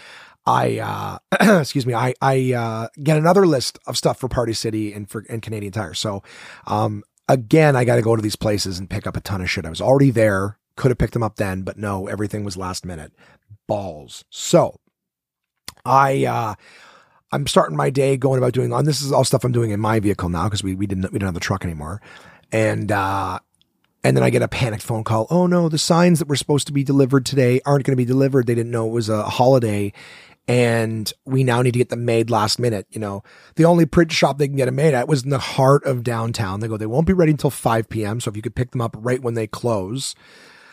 I, 0.46 0.78
uh, 0.78 1.60
excuse 1.60 1.86
me, 1.86 1.94
I, 1.94 2.14
I, 2.20 2.52
uh, 2.52 2.88
get 3.02 3.16
another 3.16 3.46
list 3.46 3.78
of 3.86 3.96
stuff 3.96 4.18
for 4.18 4.28
Party 4.28 4.52
City 4.52 4.92
and 4.92 5.08
for, 5.08 5.24
and 5.28 5.40
Canadian 5.40 5.72
Tire. 5.72 5.94
So, 5.94 6.22
um, 6.66 7.02
again, 7.28 7.76
I 7.76 7.84
got 7.84 7.96
to 7.96 8.02
go 8.02 8.16
to 8.16 8.22
these 8.22 8.36
places 8.36 8.78
and 8.78 8.90
pick 8.90 9.06
up 9.06 9.16
a 9.16 9.20
ton 9.20 9.40
of 9.40 9.50
shit. 9.50 9.66
I 9.66 9.70
was 9.70 9.80
already 9.80 10.10
there, 10.10 10.58
could 10.76 10.90
have 10.90 10.98
picked 10.98 11.12
them 11.12 11.22
up 11.22 11.36
then, 11.36 11.62
but 11.62 11.78
no, 11.78 12.08
everything 12.08 12.44
was 12.44 12.56
last 12.56 12.84
minute. 12.84 13.12
Balls. 13.66 14.24
So, 14.30 14.80
I, 15.84 16.24
uh, 16.26 16.54
I'm 17.32 17.46
starting 17.46 17.76
my 17.76 17.90
day 17.90 18.16
going 18.16 18.38
about 18.38 18.52
doing, 18.52 18.72
and 18.72 18.86
this 18.86 19.02
is 19.02 19.12
all 19.12 19.24
stuff 19.24 19.44
I'm 19.44 19.52
doing 19.52 19.70
in 19.70 19.80
my 19.80 20.00
vehicle 20.00 20.28
now 20.28 20.44
because 20.44 20.62
we, 20.62 20.74
we 20.74 20.86
didn't, 20.86 21.04
we 21.04 21.18
didn't 21.18 21.28
have 21.28 21.34
the 21.34 21.40
truck 21.40 21.64
anymore. 21.64 22.00
And, 22.52 22.92
uh, 22.92 23.38
and 24.04 24.16
then 24.16 24.24
I 24.24 24.30
get 24.30 24.42
a 24.42 24.48
panicked 24.48 24.82
phone 24.82 25.04
call. 25.04 25.26
Oh 25.30 25.46
no, 25.46 25.68
the 25.68 25.78
signs 25.78 26.18
that 26.18 26.28
were 26.28 26.36
supposed 26.36 26.66
to 26.66 26.72
be 26.72 26.84
delivered 26.84 27.24
today 27.24 27.60
aren't 27.64 27.84
going 27.84 27.92
to 27.92 27.96
be 27.96 28.04
delivered. 28.04 28.46
They 28.46 28.54
didn't 28.54 28.72
know 28.72 28.86
it 28.86 28.92
was 28.92 29.08
a 29.08 29.22
holiday. 29.22 29.92
And 30.48 31.12
we 31.24 31.44
now 31.44 31.62
need 31.62 31.70
to 31.74 31.78
get 31.78 31.88
them 31.88 32.04
made 32.04 32.28
last 32.28 32.58
minute. 32.58 32.86
You 32.90 32.98
know, 32.98 33.22
the 33.54 33.64
only 33.64 33.86
print 33.86 34.10
shop 34.10 34.38
they 34.38 34.48
can 34.48 34.56
get 34.56 34.66
them 34.66 34.74
made 34.74 34.92
at 34.92 35.06
was 35.06 35.22
in 35.22 35.30
the 35.30 35.38
heart 35.38 35.84
of 35.84 36.02
downtown. 36.02 36.58
They 36.58 36.66
go, 36.66 36.76
they 36.76 36.86
won't 36.86 37.06
be 37.06 37.12
ready 37.12 37.30
until 37.30 37.50
5 37.50 37.88
p.m. 37.88 38.20
So 38.20 38.28
if 38.28 38.36
you 38.36 38.42
could 38.42 38.56
pick 38.56 38.72
them 38.72 38.80
up 38.80 38.96
right 38.98 39.22
when 39.22 39.34
they 39.34 39.46
close. 39.46 40.16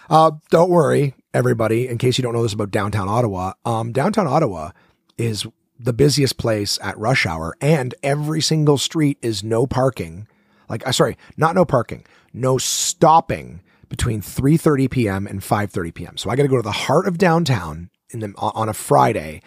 Uh, 0.10 0.32
don't 0.50 0.72
worry, 0.72 1.14
everybody, 1.36 1.88
in 1.88 2.00
case 2.00 2.18
you 2.18 2.24
don't 2.24 2.34
know 2.34 2.42
this 2.42 2.54
about 2.54 2.72
downtown 2.72 3.08
Ottawa. 3.08 3.54
Um, 3.64 3.92
downtown 3.92 4.26
Ottawa 4.26 4.72
is 5.20 5.46
the 5.80 5.94
busiest 5.94 6.38
place 6.38 6.80
at 6.82 6.98
rush 6.98 7.26
hour 7.26 7.56
and 7.62 7.94
every 8.04 8.42
single 8.42 8.78
street 8.78 9.18
is 9.22 9.44
no 9.44 9.68
parking. 9.68 10.28
Like, 10.68 10.88
uh, 10.88 10.92
sorry, 10.92 11.18
not 11.38 11.56
no 11.56 11.66
parking, 11.66 12.06
no 12.34 12.58
stopping 12.58 13.62
between 13.88 14.22
3:30 14.22 14.90
p.m. 14.90 15.28
and 15.28 15.42
5:30 15.42 15.94
p.m. 15.94 16.18
So 16.18 16.30
I 16.30 16.36
got 16.36 16.44
to 16.44 16.50
go 16.50 16.58
to 16.58 16.62
the 16.62 16.72
heart 16.72 17.08
of 17.08 17.18
downtown 17.18 17.90
in 18.12 18.20
the, 18.20 18.34
on 18.38 18.70
a 18.70 18.74
Friday 18.74 19.42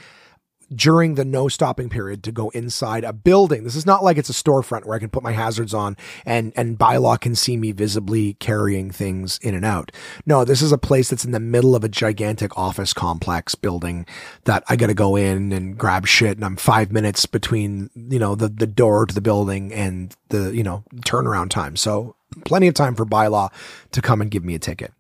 during 0.77 1.15
the 1.15 1.25
no 1.25 1.49
stopping 1.49 1.89
period 1.89 2.23
to 2.25 2.33
go 2.33 2.51
inside 2.51 3.05
a 3.05 3.13
building. 3.13 3.65
This 3.65 3.77
is 3.77 3.87
not 3.87 4.05
like 4.05 4.17
it's 4.17 4.31
a 4.31 4.33
storefront 4.33 4.85
where 4.85 4.97
I 4.97 4.99
can 4.99 5.11
put 5.11 5.23
my 5.23 5.33
hazards 5.33 5.75
on 5.75 5.97
and, 6.25 6.53
and 6.57 6.79
bylaw 6.79 7.21
can 7.21 7.35
see 7.35 7.57
me 7.57 7.73
visibly 7.73 8.35
carrying 8.35 8.91
things 8.91 9.39
in 9.43 9.55
and 9.55 9.65
out. 9.65 9.93
No, 10.27 10.45
this 10.45 10.63
is 10.63 10.73
a 10.73 10.79
place 10.79 11.11
that's 11.11 11.25
in 11.25 11.33
the 11.33 11.41
middle 11.41 11.75
of 11.75 11.85
a 11.85 11.89
gigantic 11.89 12.57
office 12.57 12.93
complex 12.93 13.55
building 13.55 14.07
that 14.45 14.65
I 14.69 14.77
got 14.77 14.89
to 14.89 14.95
go 14.95 15.17
in 15.17 15.53
and 15.53 15.77
grab 15.77 16.07
shit. 16.07 16.37
And 16.37 16.45
I'm 16.45 16.57
five 16.57 16.93
minutes 16.93 17.27
between, 17.27 17.91
you 17.95 18.19
know, 18.19 18.35
the, 18.35 18.49
the 18.49 18.67
door 18.67 19.07
to 19.07 19.15
the 19.15 19.21
building 19.21 19.73
and 19.73 20.15
the, 20.29 20.55
you 20.55 20.63
know, 20.63 20.85
turnaround 21.01 21.51
time. 21.51 21.77
So 21.77 22.17
plenty 22.45 22.67
of 22.67 22.75
time 22.75 22.95
for 22.95 23.05
bylaw 23.05 23.53
to 23.93 24.03
come 24.03 24.21
and 24.21 24.31
give 24.31 24.45
me 24.45 24.55
a 24.55 24.59
ticket. 24.59 24.93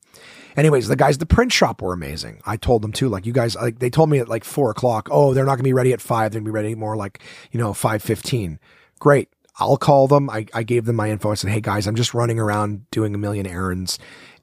Anyways, 0.57 0.89
the 0.89 0.97
guys 0.97 1.17
at 1.17 1.21
the 1.21 1.27
print 1.27 1.53
shop 1.53 1.83
were 1.83 1.93
amazing. 1.93 2.41
I 2.45 2.57
told 2.57 2.83
them 2.83 2.93
too, 2.93 3.09
like 3.09 3.27
you 3.27 3.33
guys, 3.33 3.57
like 3.57 3.79
they 3.79 3.91
told 3.91 4.11
me 4.11 4.19
at 4.19 4.29
like 4.29 4.45
four 4.45 4.71
o'clock, 4.71 5.09
oh, 5.11 5.35
they're 5.35 5.45
not 5.45 5.57
gonna 5.57 5.65
be 5.65 5.73
ready 5.73 5.93
at 5.93 6.01
five. 6.01 6.33
They're 6.33 6.41
gonna 6.41 6.51
be 6.51 6.55
ready 6.55 6.75
more 6.75 6.97
like, 6.97 7.23
you 7.51 7.59
know, 7.59 7.73
515. 7.73 8.59
Great. 8.99 9.29
I'll 9.59 9.77
call 9.77 10.09
them. 10.09 10.31
I, 10.31 10.47
I 10.55 10.63
gave 10.63 10.87
them 10.87 10.97
my 10.97 11.11
info. 11.11 11.31
I 11.31 11.35
said, 11.35 11.51
Hey 11.51 11.61
guys, 11.61 11.87
I'm 11.87 11.97
just 11.97 12.15
running 12.15 12.39
around 12.39 12.91
doing 12.91 13.15
a 13.15 13.19
million 13.19 13.47
errands 13.47 13.99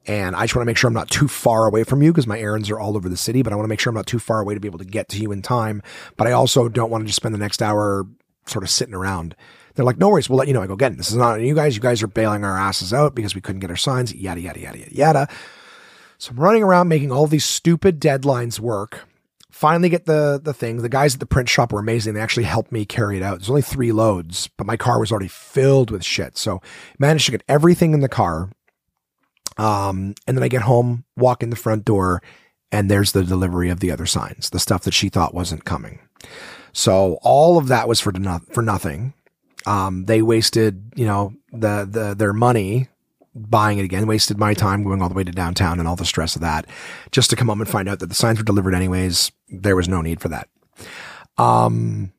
and 0.09 0.35
I 0.35 0.43
just 0.43 0.55
want 0.55 0.63
to 0.63 0.69
make 0.69 0.77
sure 0.77 0.87
I'm 0.87 0.93
not 0.93 1.09
too 1.09 1.27
far 1.27 1.65
away 1.65 1.83
from 1.83 2.01
you 2.01 2.11
because 2.11 2.25
my 2.25 2.39
errands 2.39 2.69
are 2.69 2.79
all 2.79 2.95
over 2.95 3.09
the 3.09 3.17
city, 3.17 3.41
but 3.43 3.53
I 3.53 3.55
want 3.55 3.65
to 3.65 3.69
make 3.69 3.79
sure 3.79 3.91
I'm 3.91 3.95
not 3.95 4.07
too 4.07 4.19
far 4.19 4.39
away 4.39 4.53
to 4.53 4.59
be 4.59 4.67
able 4.67 4.79
to 4.79 4.85
get 4.85 5.09
to 5.09 5.19
you 5.21 5.31
in 5.31 5.41
time. 5.41 5.83
But 6.17 6.27
I 6.27 6.31
also 6.31 6.69
don't 6.69 6.89
want 6.89 7.03
to 7.03 7.05
just 7.05 7.17
spend 7.17 7.35
the 7.35 7.39
next 7.39 7.61
hour 7.61 8.07
sort 8.47 8.63
of 8.63 8.69
sitting 8.69 8.95
around. 8.95 9.35
They're 9.75 9.85
like, 9.85 9.97
no 9.97 10.09
worries, 10.09 10.29
we'll 10.29 10.39
let 10.39 10.47
you 10.47 10.53
know. 10.53 10.61
I 10.61 10.67
go, 10.67 10.73
again, 10.73 10.97
this 10.97 11.09
is 11.09 11.15
not 11.15 11.33
on 11.33 11.45
you 11.45 11.53
guys. 11.53 11.75
You 11.75 11.81
guys 11.81 12.01
are 12.01 12.07
bailing 12.07 12.43
our 12.43 12.57
asses 12.57 12.93
out 12.93 13.13
because 13.13 13.35
we 13.35 13.41
couldn't 13.41 13.59
get 13.59 13.69
our 13.69 13.75
signs, 13.75 14.13
yada, 14.13 14.41
yada, 14.41 14.59
yada, 14.59 14.79
yada, 14.79 14.95
yada. 14.95 15.27
So 16.19 16.31
I'm 16.31 16.39
running 16.39 16.63
around 16.63 16.89
making 16.89 17.11
all 17.11 17.27
these 17.27 17.45
stupid 17.45 17.99
deadlines 17.99 18.59
work. 18.59 19.07
Finally 19.49 19.89
get 19.89 20.05
the 20.05 20.39
the 20.41 20.53
thing. 20.53 20.77
The 20.77 20.89
guys 20.89 21.13
at 21.15 21.19
the 21.19 21.25
print 21.25 21.49
shop 21.49 21.71
were 21.71 21.79
amazing. 21.79 22.13
They 22.13 22.21
actually 22.21 22.43
helped 22.43 22.71
me 22.71 22.85
carry 22.85 23.17
it 23.17 23.23
out. 23.23 23.39
There's 23.39 23.49
only 23.49 23.61
three 23.61 23.91
loads, 23.91 24.49
but 24.57 24.67
my 24.67 24.77
car 24.77 24.99
was 24.99 25.11
already 25.11 25.29
filled 25.29 25.91
with 25.91 26.03
shit. 26.03 26.37
So 26.37 26.61
managed 26.99 27.25
to 27.25 27.31
get 27.31 27.43
everything 27.47 27.93
in 27.93 28.01
the 28.01 28.09
car. 28.09 28.49
Um, 29.57 30.13
and 30.27 30.37
then 30.37 30.43
I 30.43 30.49
get 30.49 30.61
home, 30.61 31.05
walk 31.17 31.41
in 31.41 31.49
the 31.49 31.55
front 31.55 31.83
door, 31.83 32.21
and 32.71 32.91
there's 32.91 33.11
the 33.13 33.23
delivery 33.23 33.69
of 33.69 33.79
the 33.79 33.91
other 33.91 34.05
signs, 34.05 34.49
the 34.49 34.59
stuff 34.59 34.83
that 34.83 34.93
she 34.93 35.09
thought 35.09 35.33
wasn't 35.33 35.65
coming. 35.65 35.99
So 36.71 37.17
all 37.21 37.57
of 37.57 37.69
that 37.69 37.87
was 37.87 37.99
for 37.99 38.13
for 38.51 38.61
nothing. 38.61 39.13
Um, 39.65 40.05
they 40.05 40.21
wasted, 40.21 40.93
you 40.95 41.05
know, 41.05 41.33
the 41.51 41.87
the 41.89 42.13
their 42.13 42.33
money 42.33 42.87
buying 43.49 43.77
it 43.77 43.85
again. 43.85 44.07
Wasted 44.07 44.37
my 44.37 44.53
time 44.53 44.83
going 44.83 45.01
all 45.01 45.09
the 45.09 45.15
way 45.15 45.23
to 45.23 45.31
downtown 45.31 45.79
and 45.79 45.87
all 45.87 45.95
the 45.95 46.05
stress 46.05 46.35
of 46.35 46.41
that, 46.41 46.65
just 47.11 47.29
to 47.29 47.35
come 47.35 47.47
home 47.47 47.61
and 47.61 47.69
find 47.69 47.87
out 47.87 47.99
that 47.99 48.07
the 48.07 48.15
signs 48.15 48.39
were 48.39 48.45
delivered 48.45 48.75
anyways. 48.75 49.31
There 49.49 49.75
was 49.75 49.87
no 49.87 50.01
need 50.01 50.21
for 50.21 50.29
that. 50.29 50.49
Um, 51.37 52.11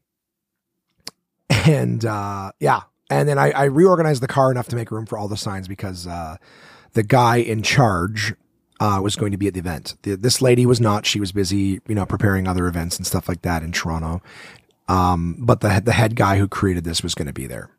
and 1.48 2.04
uh, 2.04 2.52
yeah, 2.60 2.82
and 3.10 3.28
then 3.28 3.38
I, 3.38 3.50
I 3.50 3.64
reorganized 3.64 4.22
the 4.22 4.28
car 4.28 4.50
enough 4.50 4.68
to 4.68 4.76
make 4.76 4.90
room 4.90 5.06
for 5.06 5.18
all 5.18 5.28
the 5.28 5.36
signs 5.36 5.68
because 5.68 6.06
uh, 6.06 6.36
the 6.92 7.02
guy 7.02 7.36
in 7.36 7.62
charge 7.62 8.34
uh, 8.80 9.00
was 9.02 9.16
going 9.16 9.32
to 9.32 9.38
be 9.38 9.46
at 9.46 9.54
the 9.54 9.60
event. 9.60 9.96
The, 10.02 10.16
this 10.16 10.40
lady 10.40 10.64
was 10.64 10.80
not. 10.80 11.04
She 11.04 11.20
was 11.20 11.32
busy, 11.32 11.80
you 11.86 11.94
know, 11.94 12.06
preparing 12.06 12.48
other 12.48 12.66
events 12.66 12.96
and 12.96 13.06
stuff 13.06 13.28
like 13.28 13.42
that 13.42 13.62
in 13.62 13.72
Toronto. 13.72 14.22
Um, 14.88 15.36
but 15.38 15.60
the 15.60 15.80
the 15.84 15.92
head 15.92 16.16
guy 16.16 16.38
who 16.38 16.48
created 16.48 16.84
this 16.84 17.02
was 17.02 17.14
going 17.14 17.28
to 17.28 17.32
be 17.32 17.46
there. 17.46 17.70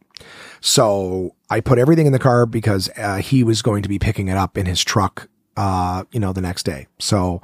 So 0.59 1.35
I 1.49 1.59
put 1.59 1.79
everything 1.79 2.05
in 2.05 2.13
the 2.13 2.19
car 2.19 2.45
because 2.45 2.89
uh, 2.97 3.17
he 3.17 3.43
was 3.43 3.61
going 3.61 3.83
to 3.83 3.89
be 3.89 3.99
picking 3.99 4.27
it 4.27 4.37
up 4.37 4.57
in 4.57 4.65
his 4.65 4.83
truck, 4.83 5.27
uh, 5.57 6.03
you 6.11 6.19
know, 6.19 6.33
the 6.33 6.41
next 6.41 6.63
day. 6.63 6.87
So 6.99 7.41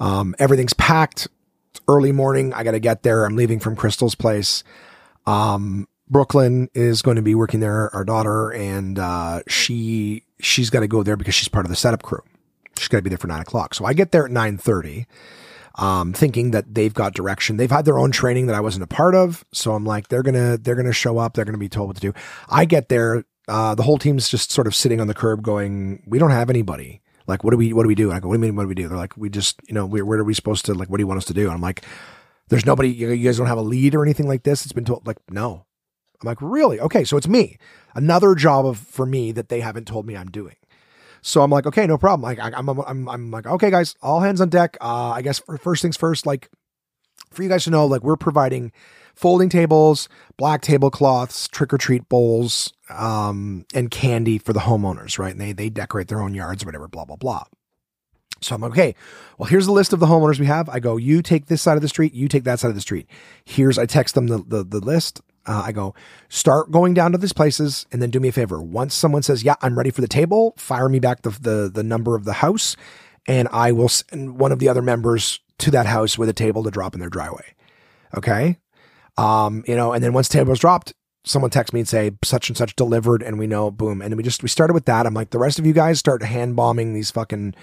um, 0.00 0.34
everything's 0.38 0.74
packed. 0.74 1.28
It's 1.70 1.80
early 1.88 2.12
morning. 2.12 2.52
I 2.52 2.64
got 2.64 2.72
to 2.72 2.80
get 2.80 3.02
there. 3.02 3.24
I'm 3.24 3.36
leaving 3.36 3.60
from 3.60 3.76
Crystal's 3.76 4.14
place. 4.14 4.64
Um, 5.26 5.86
Brooklyn 6.08 6.68
is 6.74 7.00
going 7.00 7.16
to 7.16 7.22
be 7.22 7.34
working 7.34 7.60
there, 7.60 7.94
our 7.94 8.04
daughter, 8.04 8.50
and 8.50 8.98
uh, 8.98 9.40
she 9.48 10.24
she's 10.40 10.68
got 10.68 10.80
to 10.80 10.88
go 10.88 11.02
there 11.02 11.16
because 11.16 11.34
she's 11.34 11.48
part 11.48 11.64
of 11.64 11.70
the 11.70 11.76
setup 11.76 12.02
crew. 12.02 12.22
She's 12.76 12.88
got 12.88 12.98
to 12.98 13.02
be 13.02 13.08
there 13.08 13.18
for 13.18 13.28
nine 13.28 13.40
o'clock. 13.40 13.74
So 13.74 13.84
I 13.84 13.94
get 13.94 14.12
there 14.12 14.26
at 14.26 14.30
nine 14.30 14.58
thirty 14.58 15.06
um, 15.76 16.12
thinking 16.12 16.50
that 16.52 16.74
they've 16.74 16.92
got 16.92 17.14
direction. 17.14 17.56
They've 17.56 17.70
had 17.70 17.84
their 17.84 17.98
own 17.98 18.10
training 18.10 18.46
that 18.46 18.56
I 18.56 18.60
wasn't 18.60 18.84
a 18.84 18.86
part 18.86 19.14
of. 19.14 19.44
So 19.52 19.74
I'm 19.74 19.84
like, 19.84 20.08
they're 20.08 20.22
gonna 20.22 20.56
they're 20.58 20.74
gonna 20.74 20.92
show 20.92 21.18
up. 21.18 21.34
They're 21.34 21.44
gonna 21.44 21.58
be 21.58 21.68
told 21.68 21.88
what 21.88 21.96
to 21.96 22.02
do. 22.02 22.12
I 22.48 22.64
get 22.64 22.88
there. 22.88 23.24
Uh, 23.48 23.74
the 23.74 23.82
whole 23.82 23.98
team's 23.98 24.28
just 24.28 24.52
sort 24.52 24.66
of 24.66 24.74
sitting 24.74 25.00
on 25.00 25.06
the 25.06 25.14
curb, 25.14 25.42
going, 25.42 26.02
"We 26.06 26.18
don't 26.18 26.30
have 26.30 26.50
anybody. 26.50 27.00
Like, 27.26 27.44
what 27.44 27.50
do 27.50 27.56
we 27.56 27.72
what 27.72 27.82
do 27.82 27.88
we 27.88 27.94
do?" 27.94 28.08
And 28.08 28.16
I 28.16 28.20
go, 28.20 28.28
"What 28.28 28.34
do 28.34 28.38
you 28.40 28.52
mean? 28.52 28.56
What 28.56 28.64
do 28.64 28.68
we 28.68 28.74
do?" 28.74 28.88
They're 28.88 28.96
like, 28.96 29.16
"We 29.16 29.30
just, 29.30 29.60
you 29.66 29.74
know, 29.74 29.86
where, 29.86 30.04
where 30.04 30.18
are 30.18 30.24
we 30.24 30.34
supposed 30.34 30.64
to 30.66 30.74
like? 30.74 30.88
What 30.88 30.98
do 30.98 31.02
you 31.02 31.06
want 31.06 31.18
us 31.18 31.26
to 31.26 31.34
do?" 31.34 31.44
And 31.44 31.52
I'm 31.52 31.60
like, 31.60 31.84
"There's 32.48 32.66
nobody. 32.66 32.90
You 32.90 33.16
guys 33.16 33.38
don't 33.38 33.46
have 33.46 33.58
a 33.58 33.62
lead 33.62 33.94
or 33.94 34.02
anything 34.02 34.28
like 34.28 34.42
this." 34.44 34.64
It's 34.64 34.72
been 34.72 34.84
told, 34.84 35.06
like, 35.06 35.18
no. 35.30 35.66
I'm 36.22 36.26
like, 36.26 36.38
really? 36.40 36.78
Okay, 36.80 37.04
so 37.04 37.16
it's 37.16 37.28
me. 37.28 37.58
Another 37.94 38.34
job 38.34 38.64
of 38.64 38.78
for 38.78 39.04
me 39.04 39.32
that 39.32 39.48
they 39.48 39.60
haven't 39.60 39.86
told 39.86 40.06
me 40.06 40.16
I'm 40.16 40.30
doing. 40.30 40.54
So 41.22 41.40
I'm 41.42 41.50
like, 41.50 41.66
okay, 41.66 41.86
no 41.86 41.96
problem. 41.96 42.22
Like, 42.22 42.38
I, 42.40 42.58
am 42.58 42.68
I'm, 42.68 42.80
I'm, 42.80 43.08
I'm 43.08 43.30
like, 43.30 43.46
okay, 43.46 43.70
guys, 43.70 43.94
all 44.02 44.20
hands 44.20 44.40
on 44.40 44.48
deck. 44.48 44.76
Uh, 44.80 45.10
I 45.10 45.22
guess 45.22 45.40
first 45.60 45.82
things 45.82 45.96
first, 45.96 46.26
like, 46.26 46.50
for 47.30 47.42
you 47.42 47.48
guys 47.48 47.64
to 47.64 47.70
know, 47.70 47.86
like, 47.86 48.02
we're 48.02 48.16
providing 48.16 48.72
folding 49.14 49.48
tables, 49.48 50.08
black 50.36 50.62
tablecloths, 50.62 51.48
trick 51.48 51.72
or 51.72 51.78
treat 51.78 52.08
bowls, 52.08 52.72
um, 52.90 53.64
and 53.72 53.90
candy 53.90 54.38
for 54.38 54.52
the 54.52 54.60
homeowners, 54.60 55.18
right? 55.18 55.32
And 55.32 55.40
they 55.40 55.52
they 55.52 55.70
decorate 55.70 56.08
their 56.08 56.20
own 56.20 56.34
yards 56.34 56.62
or 56.62 56.66
whatever, 56.66 56.88
blah 56.88 57.04
blah 57.04 57.16
blah. 57.16 57.44
So 58.40 58.54
I'm 58.54 58.60
like, 58.60 58.72
okay, 58.72 58.94
well, 59.38 59.48
here's 59.48 59.66
the 59.66 59.72
list 59.72 59.92
of 59.92 60.00
the 60.00 60.06
homeowners 60.06 60.40
we 60.40 60.46
have. 60.46 60.68
I 60.68 60.80
go, 60.80 60.96
you 60.96 61.22
take 61.22 61.46
this 61.46 61.62
side 61.62 61.76
of 61.76 61.82
the 61.82 61.88
street, 61.88 62.12
you 62.12 62.26
take 62.26 62.44
that 62.44 62.58
side 62.58 62.70
of 62.70 62.74
the 62.74 62.80
street. 62.80 63.06
Here's, 63.44 63.78
I 63.78 63.86
text 63.86 64.16
them 64.16 64.26
the, 64.26 64.38
the, 64.38 64.64
the 64.64 64.80
list 64.80 65.20
uh, 65.46 65.62
I 65.66 65.72
go, 65.72 65.94
start 66.28 66.70
going 66.70 66.94
down 66.94 67.12
to 67.12 67.18
these 67.18 67.32
places 67.32 67.86
and 67.92 68.00
then 68.00 68.10
do 68.10 68.20
me 68.20 68.28
a 68.28 68.32
favor. 68.32 68.62
Once 68.62 68.94
someone 68.94 69.22
says, 69.22 69.42
yeah, 69.42 69.56
I'm 69.60 69.76
ready 69.76 69.90
for 69.90 70.00
the 70.00 70.08
table, 70.08 70.54
fire 70.56 70.88
me 70.88 70.98
back 70.98 71.22
the, 71.22 71.30
the, 71.30 71.70
the 71.72 71.82
number 71.82 72.14
of 72.14 72.24
the 72.24 72.34
house 72.34 72.76
and 73.26 73.48
I 73.52 73.72
will 73.72 73.88
send 73.88 74.38
one 74.38 74.52
of 74.52 74.58
the 74.58 74.68
other 74.68 74.82
members 74.82 75.40
to 75.58 75.70
that 75.70 75.86
house 75.86 76.18
with 76.18 76.28
a 76.28 76.32
table 76.32 76.62
to 76.64 76.70
drop 76.70 76.94
in 76.94 77.00
their 77.00 77.10
driveway. 77.10 77.54
Okay. 78.16 78.58
Um, 79.16 79.64
you 79.66 79.76
know, 79.76 79.92
and 79.92 80.02
then 80.02 80.12
once 80.12 80.28
the 80.28 80.38
table 80.38 80.52
is 80.52 80.58
dropped, 80.58 80.92
someone 81.24 81.50
text 81.50 81.72
me 81.72 81.80
and 81.80 81.88
say 81.88 82.10
such 82.24 82.48
and 82.48 82.56
such 82.56 82.74
delivered 82.74 83.22
and 83.22 83.38
we 83.38 83.46
know 83.46 83.70
boom. 83.70 84.02
And 84.02 84.16
we 84.16 84.22
just, 84.22 84.42
we 84.42 84.48
started 84.48 84.74
with 84.74 84.86
that. 84.86 85.06
I'm 85.06 85.14
like, 85.14 85.30
the 85.30 85.38
rest 85.38 85.58
of 85.58 85.66
you 85.66 85.72
guys 85.72 85.98
start 85.98 86.22
hand 86.22 86.56
bombing 86.56 86.94
these 86.94 87.10
fucking 87.10 87.54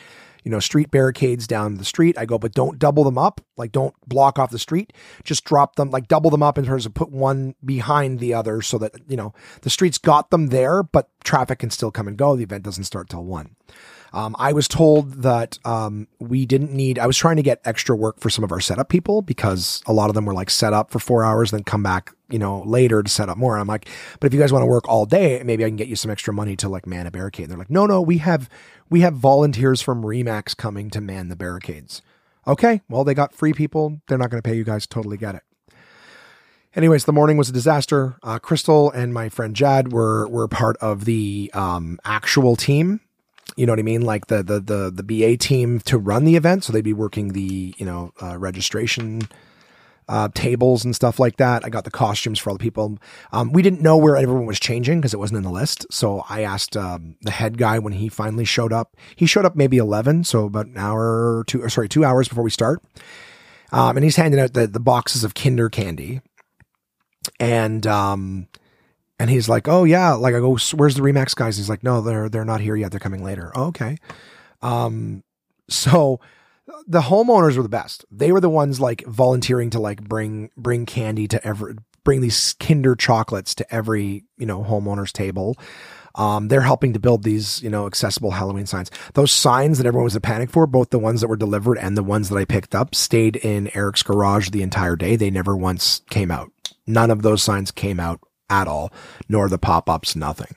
you 0.44 0.52
know, 0.52 0.60
street 0.60 0.92
barricades 0.92 1.48
down 1.48 1.76
the 1.76 1.86
street. 1.86 2.18
I 2.18 2.26
go, 2.26 2.38
but 2.38 2.54
don't 2.54 2.80
double 2.80 3.04
them 3.04 3.18
up. 3.18 3.42
Like, 3.58 3.72
don't 3.72 3.94
block 4.08 4.40
off 4.40 4.52
the 4.52 4.60
street. 4.60 4.94
Just 5.24 5.44
drop 5.44 5.76
them, 5.76 5.90
like, 5.90 6.08
double 6.08 6.30
them 6.30 6.44
up 6.44 6.58
in 6.58 6.66
terms 6.66 6.86
of 6.86 6.94
put 6.94 7.12
one 7.12 7.56
behind 7.64 8.20
the 8.20 8.34
other 8.34 8.62
so 8.62 8.78
that, 8.78 8.94
you 9.08 9.18
know, 9.18 9.34
the 9.62 9.70
street's 9.70 9.98
got 9.98 10.30
them 10.30 10.48
there, 10.48 10.84
but 10.84 11.10
traffic 11.24 11.60
can 11.60 11.70
still 11.70 11.92
come 11.92 12.08
and 12.08 12.18
go. 12.18 12.36
The 12.36 12.44
event 12.44 12.64
doesn't 12.64 12.86
start 12.86 13.10
till 13.10 13.24
one. 13.24 13.56
Um, 14.14 14.36
I 14.40 14.54
was 14.54 14.68
told 14.68 15.22
that 15.24 15.60
um, 15.66 16.08
we 16.20 16.46
didn't 16.46 16.72
need. 16.72 16.98
I 16.98 17.08
was 17.08 17.18
trying 17.18 17.38
to 17.38 17.44
get 17.44 17.62
extra 17.66 17.96
work 17.96 18.20
for 18.20 18.30
some 18.30 18.44
of 18.44 18.52
our 18.52 18.60
setup 18.60 18.90
people 18.90 19.22
because 19.22 19.84
a 19.86 19.94
lot 19.94 20.10
of 20.10 20.16
them 20.16 20.26
were 20.26 20.34
like 20.34 20.50
set 20.50 20.74
up 20.74 20.92
for 20.92 21.00
four 21.00 21.24
hours, 21.24 21.52
then 21.52 21.64
come 21.64 21.84
back, 21.84 22.14
you 22.30 22.40
know, 22.40 22.62
later 22.64 23.04
to 23.04 23.10
set 23.10 23.30
up 23.30 23.38
more. 23.38 23.54
And 23.56 23.62
I'm 23.62 23.68
like, 23.68 23.88
but 24.20 24.28
if 24.28 24.34
you 24.34 24.40
guys 24.40 24.52
want 24.52 24.64
to 24.64 24.68
work 24.68 24.88
all 24.88 25.06
day, 25.06 25.42
maybe 25.44 25.64
I 25.64 25.70
can 25.70 25.76
get 25.76 25.88
you 25.88 25.96
some 25.96 26.12
extra 26.12 26.34
money 26.34 26.56
to 26.58 26.70
like 26.70 26.88
man 26.88 27.08
a 27.08 27.12
barricade. 27.12 27.44
And 27.44 27.52
they're 27.52 27.60
like, 27.60 27.70
no, 27.70 27.86
no, 27.86 28.02
we 28.02 28.18
have 28.20 28.50
we 28.90 29.02
have 29.02 29.14
volunteers 29.14 29.82
from 29.82 30.04
Remax 30.04 30.56
coming 30.58 30.90
to 30.92 31.02
man 31.02 31.30
the 31.30 31.36
barricades. 31.36 32.02
Okay, 32.48 32.82
well 32.90 33.04
they 33.04 33.14
got 33.14 33.34
free 33.34 33.54
people. 33.54 34.02
They're 34.08 34.18
not 34.18 34.30
going 34.30 34.42
to 34.42 34.48
pay 34.48 34.56
you 34.56 34.64
guys. 34.64 34.88
Totally 34.88 35.18
get 35.18 35.36
it. 35.36 35.44
Anyways, 36.76 37.06
the 37.06 37.14
morning 37.14 37.36
was 37.36 37.50
a 37.50 37.54
disaster. 37.54 38.18
Uh, 38.22 38.38
Crystal 38.38 38.92
and 38.92 39.12
my 39.12 39.28
friend 39.30 39.56
Jad 39.56 39.92
were 39.92 40.28
were 40.28 40.48
part 40.48 40.78
of 40.78 41.06
the 41.06 41.50
um, 41.54 42.00
actual 42.06 42.56
team 42.56 43.02
you 43.60 43.66
know 43.66 43.74
what 43.74 43.80
I 43.80 43.84
mean? 43.84 44.04
Like 44.04 44.28
the, 44.28 44.42
the, 44.42 44.62
the, 44.62 44.90
the 44.90 45.04
BA 45.04 45.36
team 45.36 45.82
to 45.82 45.98
run 45.98 46.24
the 46.24 46.38
event. 46.38 46.64
So 46.64 46.72
they'd 46.72 46.82
be 46.82 46.94
working 46.94 47.34
the, 47.34 47.76
you 47.78 47.86
know, 47.86 48.14
uh, 48.24 48.38
registration, 48.38 49.24
uh, 50.08 50.30
tables 50.34 50.86
and 50.86 50.96
stuff 50.96 51.20
like 51.20 51.36
that. 51.38 51.66
I 51.66 51.70
got 51.70 51.84
the 51.84 51.92
costumes 51.92 52.40
for 52.40 52.50
all 52.50 52.56
the 52.56 52.64
people. 52.64 52.98
Um, 53.34 53.52
we 53.52 53.62
didn't 53.62 53.82
know 53.82 53.98
where 53.98 54.16
everyone 54.16 54.46
was 54.46 54.62
changing 54.62 55.02
because 55.02 55.14
it 55.14 55.20
wasn't 55.20 55.40
in 55.40 55.44
the 55.44 55.52
list. 55.52 55.86
So 55.92 56.24
I 56.30 56.44
asked 56.44 56.78
um, 56.78 57.18
the 57.22 57.32
head 57.32 57.58
guy 57.58 57.80
when 57.80 57.92
he 57.92 58.08
finally 58.08 58.46
showed 58.46 58.72
up. 58.72 58.96
He 59.18 59.26
showed 59.26 59.46
up 59.46 59.58
maybe 59.58 59.78
eleven, 59.78 60.24
so 60.24 60.46
about 60.46 60.68
an 60.68 60.78
hour 60.78 61.38
or 61.38 61.44
two, 61.44 61.62
or 61.62 61.70
sorry, 61.70 61.90
two 61.90 62.06
hours 62.06 62.30
before 62.30 62.44
we 62.46 62.50
start. 62.50 62.82
Um, 63.74 63.98
and 63.98 64.04
he's 64.06 64.16
handing 64.16 64.40
out 64.40 64.54
the 64.54 64.68
the 64.68 64.80
boxes 64.80 65.24
of 65.24 65.36
Kinder 65.36 65.70
candy, 65.70 66.22
and 67.40 67.86
um, 67.86 68.48
and 69.20 69.30
he's 69.30 69.50
like, 69.50 69.68
"Oh 69.68 69.84
yeah," 69.84 70.14
like 70.14 70.34
I 70.34 70.40
go, 70.40 70.58
"Where's 70.76 70.96
the 70.96 71.02
Remax 71.02 71.36
guys?" 71.36 71.58
He's 71.58 71.70
like, 71.70 71.84
"No, 71.84 72.02
they're 72.02 72.30
they're 72.30 72.46
not 72.46 72.62
here 72.62 72.76
yet. 72.76 72.92
They're 72.92 73.00
coming 73.00 73.24
later." 73.24 73.52
Oh, 73.54 73.66
okay. 73.66 73.98
Um, 74.62 75.24
so 75.68 76.20
the 76.88 77.02
homeowners 77.02 77.58
were 77.58 77.64
the 77.64 77.70
best. 77.70 78.06
They 78.10 78.32
were 78.32 78.42
the 78.42 78.50
ones 78.50 78.80
like 78.80 79.06
volunteering 79.06 79.70
to 79.72 79.80
like 79.80 80.02
bring 80.02 80.50
bring 80.58 80.86
candy 80.86 81.28
to 81.28 81.46
every 81.46 81.76
bring 82.04 82.22
these 82.22 82.54
Kinder 82.60 82.96
chocolates 82.96 83.54
to 83.56 83.74
every 83.74 84.24
you 84.38 84.46
know 84.46 84.64
homeowner's 84.64 85.12
table. 85.12 85.58
Um, 86.16 86.48
they're 86.48 86.62
helping 86.62 86.94
to 86.94 87.00
build 87.00 87.24
these, 87.24 87.62
you 87.62 87.70
know, 87.70 87.86
accessible 87.86 88.32
Halloween 88.32 88.66
signs. 88.66 88.90
Those 89.14 89.32
signs 89.32 89.78
that 89.78 89.86
everyone 89.86 90.06
was 90.06 90.16
a 90.16 90.22
panic 90.22 90.50
for, 90.50 90.66
both 90.66 90.90
the 90.90 91.00
ones 91.00 91.22
that 91.22 91.28
were 91.28 91.38
delivered 91.38 91.78
and 91.78 91.96
the 91.96 92.04
ones 92.04 92.30
that 92.30 92.36
I 92.36 92.46
picked 92.46 92.74
up, 92.74 92.96
stayed 92.96 93.36
in 93.38 93.70
Eric's 93.76 94.04
garage 94.04 94.50
the 94.50 94.64
entire 94.64 94.96
day. 94.96 95.16
They 95.16 95.30
never 95.30 95.56
once 95.56 96.02
came 96.10 96.32
out. 96.32 96.52
None 96.88 97.12
of 97.12 97.22
those 97.22 97.44
signs 97.44 97.70
came 97.70 98.00
out 98.00 98.20
at 98.50 98.68
all, 98.68 98.92
nor 99.28 99.50
the 99.50 99.58
pop 99.58 99.90
ups, 99.90 100.16
nothing. 100.16 100.56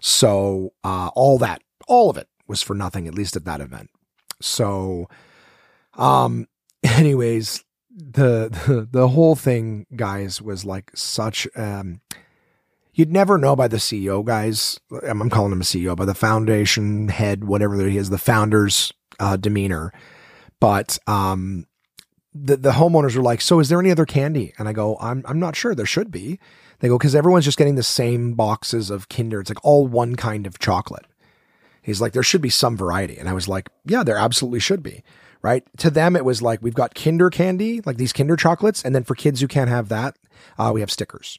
So, 0.00 0.72
uh, 0.84 1.10
all 1.14 1.38
that, 1.38 1.62
all 1.86 2.10
of 2.10 2.16
it 2.16 2.28
was 2.46 2.62
for 2.62 2.74
nothing, 2.74 3.06
at 3.06 3.14
least 3.14 3.36
at 3.36 3.44
that 3.44 3.60
event. 3.60 3.90
So, 4.40 5.08
um, 5.94 6.46
anyways, 6.82 7.64
the, 7.90 8.48
the, 8.66 8.88
the 8.90 9.08
whole 9.08 9.36
thing, 9.36 9.86
guys, 9.94 10.40
was 10.40 10.64
like 10.64 10.90
such, 10.94 11.48
um, 11.56 12.00
you'd 12.92 13.12
never 13.12 13.38
know 13.38 13.56
by 13.56 13.68
the 13.68 13.76
CEO 13.76 14.24
guys. 14.24 14.78
I'm 15.06 15.30
calling 15.30 15.52
him 15.52 15.60
a 15.60 15.64
CEO, 15.64 15.96
by 15.96 16.04
the 16.04 16.14
foundation 16.14 17.08
head, 17.08 17.44
whatever 17.44 17.76
he 17.86 17.96
is, 17.96 18.10
the 18.10 18.18
founder's 18.18 18.92
uh, 19.20 19.36
demeanor. 19.36 19.92
But 20.60 20.98
um, 21.06 21.66
the 22.34 22.56
the 22.56 22.72
homeowners 22.72 23.16
were 23.16 23.22
like, 23.22 23.40
"So, 23.40 23.60
is 23.60 23.68
there 23.68 23.80
any 23.80 23.90
other 23.90 24.06
candy?" 24.06 24.52
And 24.58 24.68
I 24.68 24.72
go, 24.72 24.96
"I'm 25.00 25.22
I'm 25.26 25.38
not 25.38 25.56
sure. 25.56 25.74
There 25.74 25.86
should 25.86 26.10
be." 26.10 26.38
They 26.80 26.88
go, 26.88 26.98
because 26.98 27.14
everyone's 27.14 27.44
just 27.44 27.58
getting 27.58 27.74
the 27.74 27.82
same 27.82 28.34
boxes 28.34 28.90
of 28.90 29.08
Kinder. 29.08 29.40
It's 29.40 29.50
like 29.50 29.64
all 29.64 29.86
one 29.86 30.14
kind 30.14 30.46
of 30.46 30.58
chocolate. 30.58 31.06
He's 31.82 32.00
like, 32.00 32.12
there 32.12 32.22
should 32.22 32.42
be 32.42 32.50
some 32.50 32.76
variety. 32.76 33.18
And 33.18 33.28
I 33.28 33.32
was 33.32 33.48
like, 33.48 33.68
yeah, 33.84 34.02
there 34.02 34.18
absolutely 34.18 34.60
should 34.60 34.82
be. 34.82 35.02
Right. 35.40 35.64
To 35.78 35.90
them, 35.90 36.16
it 36.16 36.24
was 36.24 36.42
like, 36.42 36.60
we've 36.62 36.74
got 36.74 36.94
Kinder 36.94 37.30
candy, 37.30 37.80
like 37.84 37.96
these 37.96 38.12
Kinder 38.12 38.36
chocolates. 38.36 38.82
And 38.84 38.94
then 38.94 39.04
for 39.04 39.14
kids 39.14 39.40
who 39.40 39.46
can't 39.46 39.70
have 39.70 39.88
that, 39.88 40.16
uh, 40.58 40.72
we 40.74 40.80
have 40.80 40.90
stickers. 40.90 41.38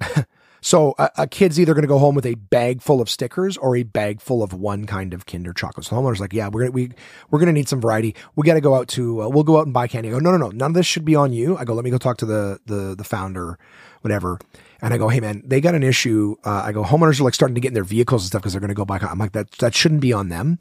So 0.66 0.96
a, 0.98 1.10
a 1.18 1.26
kid's 1.28 1.60
either 1.60 1.74
going 1.74 1.82
to 1.82 1.88
go 1.88 1.98
home 1.98 2.16
with 2.16 2.26
a 2.26 2.34
bag 2.34 2.82
full 2.82 3.00
of 3.00 3.08
stickers 3.08 3.56
or 3.56 3.76
a 3.76 3.84
bag 3.84 4.20
full 4.20 4.42
of 4.42 4.52
one 4.52 4.84
kind 4.84 5.14
of 5.14 5.24
Kinder 5.24 5.52
chocolate. 5.52 5.86
So 5.86 5.94
the 5.94 6.02
homeowner's 6.02 6.18
like, 6.18 6.32
yeah, 6.32 6.48
we're 6.48 6.62
gonna, 6.62 6.72
we 6.72 6.90
we're 7.30 7.38
gonna 7.38 7.52
need 7.52 7.68
some 7.68 7.80
variety. 7.80 8.16
We 8.34 8.44
got 8.44 8.54
to 8.54 8.60
go 8.60 8.74
out 8.74 8.88
to 8.88 9.22
uh, 9.22 9.28
we'll 9.28 9.44
go 9.44 9.58
out 9.58 9.66
and 9.66 9.72
buy 9.72 9.86
candy. 9.86 10.08
I 10.08 10.12
go, 10.12 10.18
no, 10.18 10.32
no, 10.32 10.38
no, 10.38 10.48
none 10.48 10.72
of 10.72 10.74
this 10.74 10.84
should 10.84 11.04
be 11.04 11.14
on 11.14 11.32
you. 11.32 11.56
I 11.56 11.64
go, 11.64 11.72
let 11.72 11.84
me 11.84 11.92
go 11.92 11.98
talk 11.98 12.16
to 12.18 12.26
the 12.26 12.58
the 12.66 12.96
the 12.96 13.04
founder, 13.04 13.60
whatever. 14.06 14.38
And 14.80 14.94
I 14.94 14.98
go, 14.98 15.08
hey 15.08 15.20
man, 15.20 15.42
they 15.44 15.60
got 15.60 15.74
an 15.74 15.82
issue. 15.82 16.36
Uh, 16.44 16.62
I 16.66 16.72
go, 16.72 16.84
homeowners 16.84 17.18
are 17.18 17.24
like 17.24 17.34
starting 17.34 17.56
to 17.56 17.60
get 17.60 17.68
in 17.68 17.74
their 17.74 17.82
vehicles 17.84 18.22
and 18.22 18.28
stuff 18.28 18.42
because 18.42 18.52
they're 18.52 18.60
going 18.60 18.76
to 18.76 18.82
go 18.82 18.84
buy. 18.84 18.98
I'm 18.98 19.18
like, 19.18 19.32
that 19.32 19.50
that 19.62 19.74
shouldn't 19.74 20.00
be 20.00 20.12
on 20.12 20.28
them. 20.28 20.58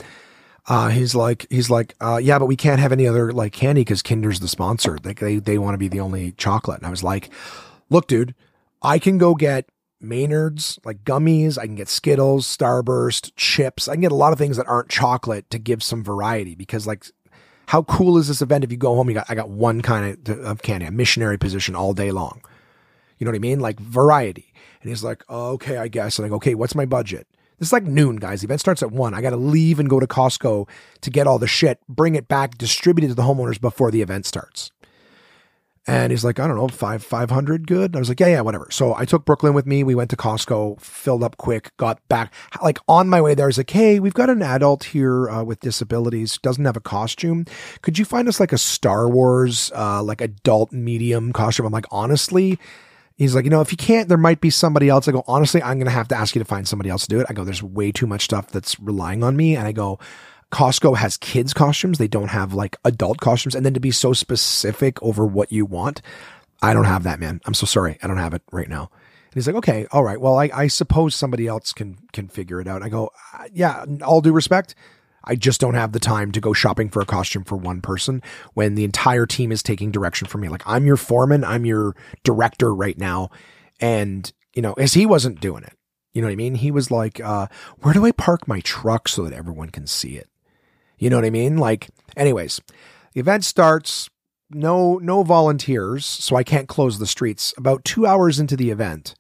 uh, 0.68 0.90
he's 0.90 1.14
like, 1.14 1.46
he's 1.50 1.70
like, 1.70 1.94
uh, 2.02 2.18
yeah, 2.18 2.40
but 2.40 2.48
we 2.48 2.56
can't 2.56 2.80
have 2.80 2.92
any 2.92 3.08
other 3.08 3.32
like 3.32 3.54
candy 3.54 3.82
because 3.82 4.02
Kinder's 4.02 4.40
the 4.40 4.48
sponsor. 4.48 4.98
Like 5.04 5.20
they, 5.20 5.38
they 5.38 5.58
want 5.58 5.76
to 5.76 5.78
be 5.78 5.88
the 5.88 6.00
only 6.00 6.32
chocolate. 6.34 6.80
And 6.80 6.88
I 6.88 6.90
was 6.90 7.04
like, 7.04 7.30
look, 7.90 8.08
dude, 8.08 8.34
I 8.82 8.98
can 8.98 9.18
go 9.18 9.36
get 9.36 9.70
Maynard's, 10.02 10.80
like 10.84 11.04
gummies. 11.04 11.58
I 11.58 11.66
can 11.66 11.76
get 11.76 11.88
Skittles, 11.88 12.48
Starburst, 12.48 13.32
chips. 13.36 13.88
I 13.88 13.94
can 13.94 14.02
get 14.02 14.12
a 14.12 14.16
lot 14.16 14.34
of 14.34 14.40
things 14.40 14.58
that 14.58 14.68
aren't 14.68 14.90
chocolate 14.90 15.50
to 15.52 15.60
give 15.60 15.84
some 15.84 16.04
variety 16.04 16.56
because 16.56 16.88
like 16.88 17.06
how 17.68 17.84
cool 17.84 18.18
is 18.18 18.28
this 18.28 18.42
event 18.42 18.64
if 18.64 18.72
you 18.72 18.78
go 18.78 18.96
home, 18.96 19.10
you 19.10 19.16
got, 19.16 19.30
I 19.30 19.36
got 19.36 19.50
one 19.50 19.82
kind 19.82 20.30
of, 20.30 20.40
of 20.40 20.62
candy, 20.62 20.86
a 20.88 20.92
missionary 20.92 21.38
position 21.38 21.76
all 21.76 21.94
day 21.94 22.12
long. 22.12 22.42
You 23.18 23.26
know 23.26 23.32
what 23.32 23.38
I 23.38 23.40
mean? 23.40 23.60
Like 23.60 23.80
variety. 23.80 24.54
And 24.82 24.90
he's 24.90 25.04
like, 25.04 25.24
oh, 25.30 25.52
okay, 25.54 25.78
I 25.78 25.88
guess. 25.88 26.20
And 26.20 26.26
I 26.26 26.30
go, 26.30 26.36
okay, 26.36 26.56
what's 26.56 26.76
my 26.76 26.86
budget? 26.86 27.28
Is 27.60 27.72
like 27.72 27.84
noon, 27.84 28.18
guys. 28.18 28.42
The 28.42 28.48
event 28.48 28.60
starts 28.60 28.84
at 28.84 28.92
one. 28.92 29.14
I 29.14 29.22
got 29.22 29.30
to 29.30 29.38
leave 29.38 29.80
and 29.80 29.90
go 29.90 30.00
to 30.00 30.08
Costco 30.08 30.68
to 31.02 31.10
get 31.10 31.26
all 31.26 31.40
the 31.40 31.48
shit, 31.48 31.80
bring 31.88 32.16
it 32.16 32.28
back, 32.28 32.58
distribute 32.58 33.06
it 33.06 33.08
to 33.10 33.14
the 33.14 33.24
homeowners 33.24 33.62
before 33.62 33.92
the 33.92 34.02
event 34.02 34.26
starts. 34.26 34.72
And 35.88 36.12
he's 36.12 36.26
like, 36.26 36.40
I 36.40 36.48
don't 36.48 36.58
know, 36.58 36.68
five 36.68 37.04
five 37.04 37.30
hundred, 37.30 37.68
good. 37.68 37.96
I 37.96 38.00
was 38.00 38.10
like, 38.10 38.20
yeah, 38.20 38.28
yeah, 38.28 38.42
whatever. 38.42 38.68
So 38.72 38.96
I 38.96 39.06
took 39.06 39.24
Brooklyn 39.24 39.54
with 39.54 39.68
me. 39.68 39.84
We 39.84 39.94
went 39.94 40.10
to 40.10 40.18
Costco, 40.18 40.82
filled 40.82 41.24
up 41.24 41.38
quick, 41.38 41.72
got 41.78 42.06
back. 42.10 42.34
Like 42.62 42.80
on 42.88 43.08
my 43.08 43.22
way 43.22 43.36
there, 43.36 43.46
I 43.46 43.48
was 43.48 43.60
like, 43.60 43.70
hey, 43.70 44.00
we've 44.00 44.14
got 44.14 44.32
an 44.32 44.42
adult 44.42 44.86
here 44.86 45.30
uh, 45.30 45.44
with 45.44 45.60
disabilities, 45.60 46.40
doesn't 46.40 46.66
have 46.66 46.76
a 46.76 46.82
costume. 46.82 47.46
Could 47.84 48.00
you 48.00 48.04
find 48.04 48.28
us 48.28 48.40
like 48.40 48.52
a 48.52 48.58
Star 48.58 49.08
Wars, 49.08 49.72
uh, 49.76 50.02
like 50.02 50.22
adult 50.22 50.72
medium 50.72 51.32
costume? 51.32 51.68
I'm 51.68 51.72
like, 51.72 51.86
honestly, 51.92 52.58
He's 53.16 53.34
like, 53.34 53.46
you 53.46 53.50
know, 53.50 53.62
if 53.62 53.72
you 53.72 53.78
can't, 53.78 54.10
there 54.10 54.18
might 54.18 54.42
be 54.42 54.50
somebody 54.50 54.90
else. 54.90 55.08
I 55.08 55.14
go, 55.14 55.24
honestly, 55.26 55.64
I'm 55.64 55.78
going 55.78 55.86
to 55.86 55.92
have 55.92 56.10
to 56.10 56.16
ask 56.18 56.36
you 56.36 56.40
to 56.40 56.46
find 56.46 56.68
somebody 56.68 56.90
else 56.90 57.04
to 57.04 57.10
do 57.10 57.20
it. 57.22 57.28
I 57.30 57.34
go, 57.34 57.46
there's 57.46 57.64
way 57.64 57.92
too 57.92 58.08
much 58.08 58.26
stuff 58.26 58.50
that's 58.50 58.78
relying 58.80 59.24
on 59.24 59.38
me. 59.38 59.56
And 59.56 59.66
I 59.66 59.72
go, 59.72 60.00
Costco 60.52 60.98
has 60.98 61.16
kids 61.18 61.54
costumes. 61.54 61.98
They 61.98 62.10
don't 62.10 62.30
have 62.30 62.54
like 62.54 62.76
adult 62.84 63.20
costumes. 63.20 63.56
And 63.56 63.66
then 63.66 63.74
to 63.74 63.80
be 63.80 63.92
so 63.92 64.12
specific 64.12 65.02
over 65.02 65.26
what 65.26 65.52
you 65.52 65.66
want, 65.66 66.02
I 66.62 66.74
don't 66.74 66.86
have 66.86 67.04
that, 67.04 67.20
man. 67.20 67.40
I'm 67.46 67.54
so 67.54 67.66
sorry. 67.66 67.98
I 68.04 68.08
don't 68.08 68.18
have 68.18 68.34
it 68.34 68.42
right 68.52 68.70
now. 68.70 68.90
And 68.92 69.34
he's 69.34 69.48
like, 69.48 69.56
okay, 69.58 69.88
all 69.92 70.04
right. 70.04 70.20
Well, 70.20 70.38
I, 70.38 70.50
I 70.54 70.68
suppose 70.68 71.16
somebody 71.16 71.48
else 71.48 71.72
can, 71.72 71.98
can 72.12 72.28
figure 72.28 72.60
it 72.60 72.68
out. 72.68 72.84
I 72.84 72.90
go, 72.90 73.12
yeah, 73.54 73.86
all 74.04 74.20
due 74.20 74.34
respect. 74.34 74.76
I 75.26 75.36
just 75.36 75.60
don't 75.60 75.74
have 75.74 75.92
the 75.92 76.00
time 76.00 76.32
to 76.32 76.42
go 76.42 76.54
shopping 76.54 76.90
for 76.90 77.02
a 77.02 77.06
costume 77.06 77.44
for 77.44 77.56
one 77.56 77.82
person 77.82 78.22
when 78.54 78.76
the 78.76 78.84
entire 78.84 79.26
team 79.26 79.52
is 79.52 79.64
taking 79.64 79.92
direction 79.92 80.28
from 80.28 80.42
me. 80.42 80.50
Like 80.50 80.64
I'm 80.66 80.86
your 80.86 80.98
foreman, 80.98 81.44
I'm 81.44 81.66
your 81.66 81.96
director 82.24 82.74
right 82.74 82.98
now. 82.98 83.30
And, 83.80 84.32
you 84.54 84.62
know, 84.62 84.74
as 84.74 84.94
he 84.94 85.06
wasn't 85.06 85.42
doing 85.42 85.64
it. 85.64 85.74
You 86.14 86.22
know 86.22 86.28
what 86.28 86.34
I 86.34 86.38
mean? 86.38 86.56
He 86.56 86.72
was 86.72 86.92
like, 86.92 87.20
uh, 87.20 87.48
where 87.80 87.94
do 87.94 88.06
I 88.06 88.14
park 88.14 88.48
my 88.48 88.62
truck 88.62 89.10
so 89.10 89.24
that 89.24 89.34
everyone 89.34 89.70
can 89.70 89.86
see 89.86 90.16
it? 90.16 90.30
You 90.98 91.10
know 91.10 91.18
what 91.18 91.26
I 91.26 91.30
mean? 91.30 91.58
Like, 91.58 91.90
anyways, 92.16 92.62
the 93.14 93.20
event 93.20 93.44
starts, 93.44 94.10
no, 94.50 94.98
no 95.00 95.24
volunteers, 95.24 96.06
so 96.06 96.38
I 96.38 96.44
can't 96.44 96.70
close 96.70 97.00
the 97.00 97.06
streets. 97.06 97.54
About 97.58 97.84
two 97.84 98.06
hours 98.06 98.40
into 98.40 98.56
the 98.56 98.70
event, 98.70 99.16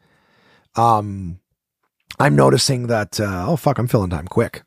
um, 0.78 1.40
I'm 2.18 2.38
noticing 2.38 2.88
that, 2.88 3.20
uh, 3.20 3.46
oh 3.46 3.58
fuck, 3.58 3.78
I'm 3.78 3.88
filling 3.88 4.12
time 4.12 4.28
quick 4.30 4.64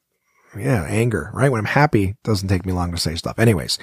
yeah, 0.57 0.85
anger, 0.85 1.31
right? 1.35 1.51
When 1.51 1.59
I'm 1.59 1.65
happy, 1.65 2.17
doesn't 2.25 2.49
take 2.49 2.65
me 2.65 2.73
long 2.73 2.91
to 2.93 2.99
say 2.99 3.15
stuff. 3.15 3.39
Anyways, 3.39 3.79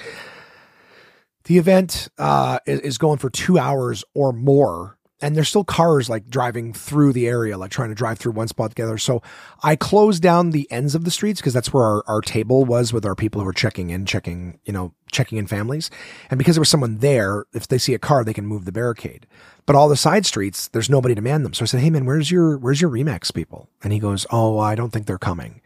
the 1.44 1.58
event 1.58 2.08
uh, 2.18 2.58
is, 2.66 2.80
is 2.80 2.98
going 2.98 3.18
for 3.18 3.30
two 3.30 3.58
hours 3.58 4.04
or 4.14 4.32
more, 4.32 4.98
and 5.22 5.34
there's 5.34 5.48
still 5.48 5.64
cars 5.64 6.10
like 6.10 6.28
driving 6.28 6.72
through 6.72 7.12
the 7.12 7.26
area, 7.26 7.56
like 7.56 7.70
trying 7.70 7.88
to 7.88 7.94
drive 7.94 8.18
through 8.18 8.32
one 8.32 8.48
spot 8.48 8.70
together. 8.70 8.98
So 8.98 9.22
I 9.62 9.76
closed 9.76 10.22
down 10.22 10.50
the 10.50 10.70
ends 10.70 10.94
of 10.94 11.04
the 11.04 11.10
streets 11.10 11.40
because 11.40 11.54
that's 11.54 11.72
where 11.72 11.84
our, 11.84 12.04
our 12.06 12.20
table 12.20 12.64
was 12.64 12.92
with 12.92 13.06
our 13.06 13.14
people 13.14 13.40
who 13.40 13.46
were 13.46 13.52
checking 13.52 13.90
in, 13.90 14.04
checking, 14.04 14.58
you 14.64 14.72
know, 14.72 14.92
checking 15.10 15.38
in 15.38 15.46
families. 15.46 15.90
And 16.30 16.36
because 16.36 16.56
there 16.56 16.60
was 16.60 16.68
someone 16.68 16.98
there, 16.98 17.46
if 17.54 17.68
they 17.68 17.78
see 17.78 17.94
a 17.94 17.98
car, 17.98 18.24
they 18.24 18.34
can 18.34 18.46
move 18.46 18.64
the 18.64 18.72
barricade. 18.72 19.26
But 19.64 19.74
all 19.74 19.88
the 19.88 19.96
side 19.96 20.26
streets, 20.26 20.68
there's 20.68 20.90
nobody 20.90 21.14
to 21.14 21.22
man 21.22 21.44
them. 21.44 21.54
So 21.54 21.62
I 21.62 21.66
said, 21.66 21.80
Hey 21.80 21.90
man, 21.90 22.04
where's 22.04 22.30
your, 22.30 22.58
where's 22.58 22.80
your 22.80 22.90
Remax 22.90 23.32
people? 23.32 23.70
And 23.82 23.92
he 23.92 23.98
goes, 23.98 24.26
Oh, 24.30 24.58
I 24.58 24.74
don't 24.74 24.90
think 24.90 25.06
they're 25.06 25.16
coming. 25.16 25.62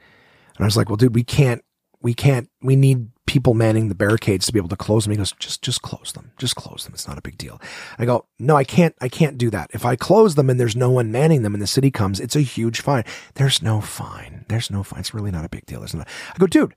And 0.61 0.67
I 0.67 0.67
was 0.67 0.77
like, 0.77 0.91
well, 0.91 0.99
dude, 0.99 1.15
we 1.15 1.25
can't, 1.25 1.65
we 2.03 2.13
can't, 2.13 2.51
we 2.61 2.77
need 2.77 3.09
people 3.25 3.55
manning 3.55 3.89
the 3.89 3.95
barricades 3.95 4.45
to 4.45 4.53
be 4.53 4.59
able 4.59 4.69
to 4.69 4.77
close 4.77 5.05
them. 5.05 5.13
He 5.13 5.17
goes, 5.17 5.33
just, 5.39 5.63
just 5.63 5.81
close 5.81 6.13
them. 6.13 6.33
Just 6.37 6.55
close 6.55 6.85
them. 6.85 6.93
It's 6.93 7.09
not 7.09 7.17
a 7.17 7.23
big 7.23 7.39
deal. 7.39 7.59
I 7.99 8.05
go, 8.05 8.27
no, 8.39 8.57
I 8.57 8.65
can't, 8.65 8.95
I 9.01 9.09
can't 9.09 9.39
do 9.39 9.49
that. 9.49 9.71
If 9.73 9.87
I 9.87 9.97
close 9.97 10.35
them 10.35 10.51
and 10.51 10.61
there's 10.61 10.77
no 10.77 10.91
one 10.91 11.11
manning 11.11 11.41
them 11.41 11.55
and 11.55 11.63
the 11.63 11.67
city 11.67 11.91
comes, 11.91 12.21
it's 12.21 12.37
a 12.37 12.43
huge 12.43 12.83
fine. 12.83 13.05
There's 13.37 13.63
no 13.63 13.81
fine. 13.81 14.45
There's 14.49 14.71
no 14.71 14.83
fine. 14.83 15.01
It's 15.01 15.15
really 15.15 15.31
not 15.31 15.47
a 15.47 15.49
big 15.49 15.65
deal. 15.65 15.83
Isn't 15.83 16.03
it? 16.03 16.09
I 16.35 16.39
go, 16.39 16.47
dude, 16.47 16.75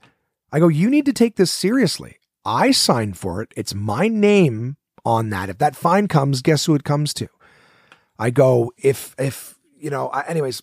I 0.50 0.60
go, 0.60 0.68
you 0.68 0.88
need 0.88 1.04
to 1.04 1.12
take 1.12 1.36
this 1.36 1.50
seriously. 1.50 2.16
I 2.42 2.70
signed 2.70 3.18
for 3.18 3.42
it. 3.42 3.52
It's 3.54 3.74
my 3.74 4.08
name 4.08 4.78
on 5.04 5.28
that. 5.28 5.50
If 5.50 5.58
that 5.58 5.76
fine 5.76 6.08
comes, 6.08 6.40
guess 6.40 6.64
who 6.64 6.74
it 6.74 6.84
comes 6.84 7.12
to? 7.14 7.28
I 8.18 8.30
go, 8.30 8.72
if, 8.78 9.14
if, 9.18 9.58
you 9.76 9.90
know, 9.90 10.08
I, 10.08 10.22
anyways, 10.22 10.62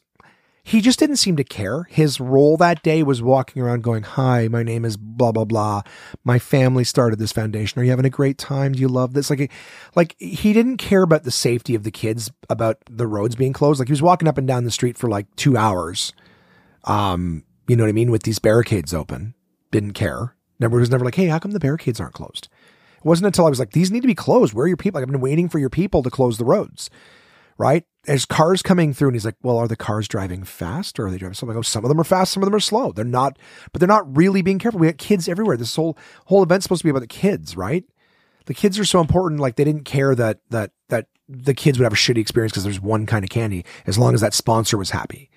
he 0.64 0.80
just 0.80 1.00
didn't 1.00 1.18
seem 1.18 1.36
to 1.38 1.44
care. 1.44 1.84
His 1.90 2.20
role 2.20 2.56
that 2.58 2.84
day 2.84 3.02
was 3.02 3.22
walking 3.22 3.62
around 3.62 3.84
going, 3.84 4.04
Hi, 4.04 4.48
my 4.48 4.62
name 4.62 4.86
is 4.86 4.96
blah, 4.96 5.32
blah, 5.32 5.46
blah. 5.46 5.82
My 6.24 6.38
family 6.38 6.84
started 6.84 7.18
this 7.18 7.32
foundation. 7.32 7.80
Are 7.80 7.84
you 7.84 7.90
having 7.90 8.06
a 8.06 8.12
great 8.12 8.38
time? 8.38 8.74
Do 8.74 8.80
you 8.80 8.88
love 8.88 9.14
this? 9.14 9.30
Like, 9.30 9.52
like 9.96 10.16
he 10.20 10.54
didn't 10.54 10.78
care 10.78 11.02
about 11.02 11.24
the 11.24 11.32
safety 11.32 11.74
of 11.74 11.84
the 11.84 11.92
kids, 11.92 12.32
about 12.50 12.78
the 12.90 13.08
roads 13.08 13.36
being 13.36 13.54
closed. 13.54 13.80
Like 13.80 13.88
he 13.88 13.94
was 13.94 14.02
walking 14.02 14.28
up 14.28 14.38
and 14.38 14.48
down 14.48 14.64
the 14.64 14.72
street 14.72 14.98
for 14.98 15.10
like 15.10 15.34
two 15.36 15.58
hours. 15.58 16.14
Um, 16.84 17.44
you 17.68 17.76
know 17.76 17.84
what 17.84 17.90
I 17.90 17.94
mean? 17.94 18.12
With 18.12 18.24
these 18.24 18.40
barricades 18.40 18.94
open. 18.94 19.34
Didn't 19.72 19.94
care. 19.94 20.36
Never 20.60 20.78
was 20.78 20.92
never 20.92 21.06
like, 21.06 21.16
Hey, 21.16 21.28
how 21.28 21.40
come 21.40 21.52
the 21.52 21.60
barricades 21.60 22.00
aren't 22.00 22.14
closed? 22.14 22.50
It 22.98 23.06
wasn't 23.06 23.28
until 23.28 23.48
I 23.48 23.50
was 23.50 23.58
like, 23.58 23.72
these 23.72 23.90
need 23.90 24.02
to 24.02 24.08
be 24.08 24.14
closed. 24.14 24.54
Where 24.54 24.66
are 24.66 24.68
your 24.68 24.78
people? 24.78 25.00
Like, 25.00 25.08
I've 25.08 25.12
been 25.12 25.22
waiting 25.22 25.50
for 25.50 25.58
your 25.58 25.72
people 25.72 26.04
to 26.04 26.12
close 26.12 26.38
the 26.38 26.46
roads 26.46 26.92
right? 27.62 27.86
There's 28.06 28.26
cars 28.26 28.64
coming 28.64 28.94
through, 28.94 29.10
and 29.10 29.16
he's 29.16 29.26
like, 29.26 29.38
"Well, 29.44 29.58
are 29.58 29.68
the 29.68 29.76
cars 29.76 30.08
driving 30.08 30.44
fast, 30.44 31.00
or 31.00 31.06
are 31.06 31.12
they 31.12 31.18
driving 31.18 31.36
slow?" 31.36 31.50
I 31.50 31.54
go, 31.54 31.60
oh, 31.60 31.62
"Some 31.62 31.86
of 31.86 31.90
them 31.90 32.00
are 32.00 32.04
fast, 32.04 32.34
some 32.34 32.42
of 32.42 32.48
them 32.48 32.56
are 32.56 32.60
slow. 32.60 32.92
They're 32.92 33.06
not, 33.06 33.38
but 33.72 33.80
they're 33.80 33.88
not 33.88 34.18
really 34.18 34.42
being 34.42 34.60
careful. 34.60 34.80
We 34.80 34.88
got 34.88 34.98
kids 34.98 35.28
everywhere. 35.28 35.58
This 35.58 35.76
whole 35.76 35.98
whole 36.26 36.42
event's 36.42 36.64
supposed 36.64 36.82
to 36.82 36.86
be 36.86 36.90
about 36.90 37.02
the 37.02 37.08
kids, 37.08 37.56
right? 37.56 37.84
The 38.46 38.54
kids 38.54 38.80
are 38.80 38.86
so 38.86 39.02
important. 39.02 39.40
Like 39.40 39.56
they 39.56 39.64
didn't 39.64 39.86
care 39.86 40.16
that 40.16 40.40
that 40.50 40.72
that 40.90 41.08
the 41.30 41.54
kids 41.54 41.78
would 41.78 41.84
have 41.86 41.94
a 41.94 41.96
shitty 41.96 42.18
experience 42.18 42.52
because 42.52 42.64
there's 42.64 42.82
one 42.82 43.06
kind 43.06 43.24
of 43.24 43.30
candy, 43.30 43.66
as 43.86 43.98
long 43.98 44.14
as 44.14 44.22
that 44.22 44.34
sponsor 44.34 44.78
was 44.78 44.90
happy. 44.90 45.30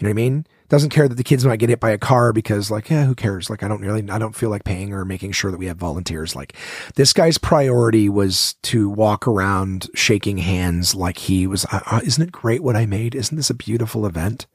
You 0.00 0.06
know 0.06 0.14
what 0.14 0.22
I 0.22 0.30
mean? 0.30 0.46
Doesn't 0.70 0.90
care 0.90 1.08
that 1.08 1.16
the 1.16 1.24
kids 1.24 1.44
might 1.44 1.58
get 1.58 1.68
hit 1.68 1.78
by 1.78 1.90
a 1.90 1.98
car 1.98 2.32
because 2.32 2.70
like, 2.70 2.88
yeah, 2.88 3.04
who 3.04 3.14
cares? 3.14 3.50
Like, 3.50 3.62
I 3.62 3.68
don't 3.68 3.82
really, 3.82 4.08
I 4.08 4.18
don't 4.18 4.34
feel 4.34 4.48
like 4.48 4.64
paying 4.64 4.94
or 4.94 5.04
making 5.04 5.32
sure 5.32 5.50
that 5.50 5.58
we 5.58 5.66
have 5.66 5.76
volunteers. 5.76 6.34
Like 6.34 6.54
this 6.94 7.12
guy's 7.12 7.36
priority 7.36 8.08
was 8.08 8.54
to 8.62 8.88
walk 8.88 9.28
around 9.28 9.90
shaking 9.94 10.38
hands 10.38 10.94
like 10.94 11.18
he 11.18 11.46
was, 11.46 11.66
uh, 11.66 11.80
uh, 11.84 12.00
isn't 12.02 12.22
it 12.22 12.32
great 12.32 12.62
what 12.62 12.76
I 12.76 12.86
made? 12.86 13.14
Isn't 13.14 13.36
this 13.36 13.50
a 13.50 13.54
beautiful 13.54 14.06
event? 14.06 14.46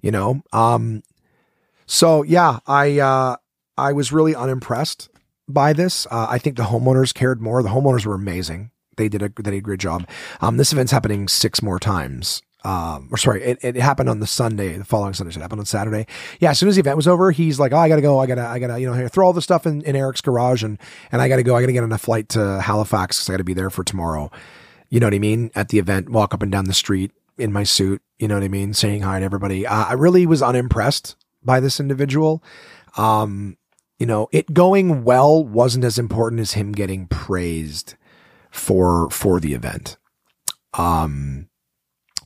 You 0.00 0.12
know? 0.12 0.42
Um, 0.52 1.02
so 1.86 2.22
yeah, 2.22 2.60
I, 2.68 3.00
uh, 3.00 3.36
I 3.76 3.92
was 3.92 4.12
really 4.12 4.36
unimpressed 4.36 5.08
by 5.48 5.72
this. 5.72 6.06
Uh, 6.06 6.28
I 6.30 6.38
think 6.38 6.56
the 6.56 6.64
homeowners 6.64 7.12
cared 7.12 7.42
more. 7.42 7.64
The 7.64 7.70
homeowners 7.70 8.06
were 8.06 8.14
amazing. 8.14 8.70
They 8.96 9.08
did 9.08 9.22
a, 9.22 9.28
they 9.28 9.50
did 9.50 9.54
a 9.54 9.60
great 9.60 9.80
job. 9.80 10.06
Um, 10.40 10.56
this 10.56 10.72
event's 10.72 10.92
happening 10.92 11.26
six 11.26 11.62
more 11.62 11.80
times 11.80 12.42
um, 12.64 13.08
or 13.10 13.18
sorry, 13.18 13.42
it, 13.42 13.58
it 13.62 13.76
happened 13.76 14.08
on 14.08 14.20
the 14.20 14.26
Sunday, 14.26 14.76
the 14.76 14.84
following 14.84 15.14
Sunday. 15.14 15.32
So 15.32 15.40
it 15.40 15.42
happened 15.42 15.60
on 15.60 15.66
Saturday. 15.66 16.06
Yeah, 16.40 16.50
as 16.50 16.58
soon 16.58 16.68
as 16.68 16.76
the 16.76 16.80
event 16.80 16.96
was 16.96 17.08
over, 17.08 17.30
he's 17.32 17.58
like, 17.58 17.72
"Oh, 17.72 17.78
I 17.78 17.88
gotta 17.88 18.02
go. 18.02 18.18
I 18.18 18.26
gotta, 18.26 18.46
I 18.46 18.58
gotta, 18.58 18.78
you 18.78 18.90
know, 18.90 19.08
throw 19.08 19.26
all 19.26 19.32
the 19.32 19.42
stuff 19.42 19.66
in, 19.66 19.82
in 19.82 19.96
Eric's 19.96 20.20
garage, 20.20 20.62
and 20.62 20.78
and 21.10 21.20
I 21.20 21.28
gotta 21.28 21.42
go. 21.42 21.56
I 21.56 21.60
gotta 21.60 21.72
get 21.72 21.82
on 21.82 21.92
a 21.92 21.98
flight 21.98 22.28
to 22.30 22.60
Halifax 22.60 23.18
because 23.18 23.30
I 23.30 23.32
gotta 23.34 23.44
be 23.44 23.54
there 23.54 23.70
for 23.70 23.82
tomorrow. 23.84 24.30
You 24.90 25.00
know 25.00 25.06
what 25.06 25.14
I 25.14 25.18
mean? 25.18 25.50
At 25.54 25.70
the 25.70 25.78
event, 25.78 26.10
walk 26.10 26.34
up 26.34 26.42
and 26.42 26.52
down 26.52 26.66
the 26.66 26.74
street 26.74 27.12
in 27.38 27.52
my 27.52 27.64
suit. 27.64 28.02
You 28.18 28.28
know 28.28 28.34
what 28.34 28.44
I 28.44 28.48
mean? 28.48 28.74
Saying 28.74 29.02
hi 29.02 29.18
to 29.18 29.24
everybody. 29.24 29.66
Uh, 29.66 29.86
I 29.86 29.94
really 29.94 30.26
was 30.26 30.42
unimpressed 30.42 31.16
by 31.42 31.60
this 31.60 31.80
individual. 31.80 32.44
Um, 32.96 33.56
you 33.98 34.06
know, 34.06 34.28
it 34.32 34.52
going 34.52 35.04
well 35.04 35.44
wasn't 35.44 35.84
as 35.84 35.98
important 35.98 36.40
as 36.40 36.52
him 36.52 36.72
getting 36.72 37.06
praised 37.06 37.94
for 38.50 39.08
for 39.10 39.40
the 39.40 39.54
event. 39.54 39.96
Um 40.74 41.48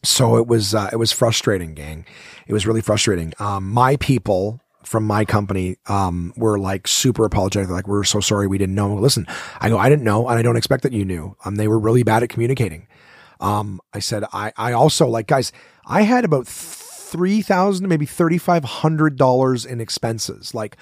so 0.06 0.36
it 0.36 0.46
was 0.46 0.74
uh, 0.74 0.88
it 0.92 0.96
was 0.96 1.12
frustrating, 1.12 1.74
gang. 1.74 2.06
It 2.46 2.52
was 2.52 2.66
really 2.66 2.80
frustrating. 2.80 3.32
Um, 3.38 3.70
my 3.70 3.96
people 3.96 4.60
from 4.84 5.04
my 5.04 5.24
company 5.24 5.76
um, 5.86 6.32
were 6.36 6.58
like 6.58 6.86
super 6.86 7.24
apologetic. 7.24 7.66
They're 7.66 7.76
like, 7.76 7.88
we're 7.88 8.04
so 8.04 8.20
sorry 8.20 8.46
we 8.46 8.56
didn't 8.56 8.76
know. 8.76 8.94
Listen, 8.94 9.26
I 9.60 9.68
go, 9.68 9.78
I 9.78 9.88
didn't 9.88 10.04
know, 10.04 10.28
and 10.28 10.38
I 10.38 10.42
don't 10.42 10.56
expect 10.56 10.84
that 10.84 10.92
you 10.92 11.04
knew. 11.04 11.36
Um, 11.44 11.56
they 11.56 11.68
were 11.68 11.78
really 11.78 12.04
bad 12.04 12.22
at 12.22 12.28
communicating. 12.28 12.86
Um, 13.40 13.80
I 13.92 13.98
said, 13.98 14.24
I 14.32 14.52
I 14.56 14.72
also 14.72 15.06
like 15.06 15.26
guys. 15.26 15.52
I 15.86 16.02
had 16.02 16.24
about 16.24 16.46
three 16.46 17.42
thousand, 17.42 17.88
maybe 17.88 18.06
thirty 18.06 18.38
five 18.38 18.64
hundred 18.64 19.16
dollars 19.16 19.64
in 19.64 19.80
expenses, 19.80 20.54
like 20.54 20.76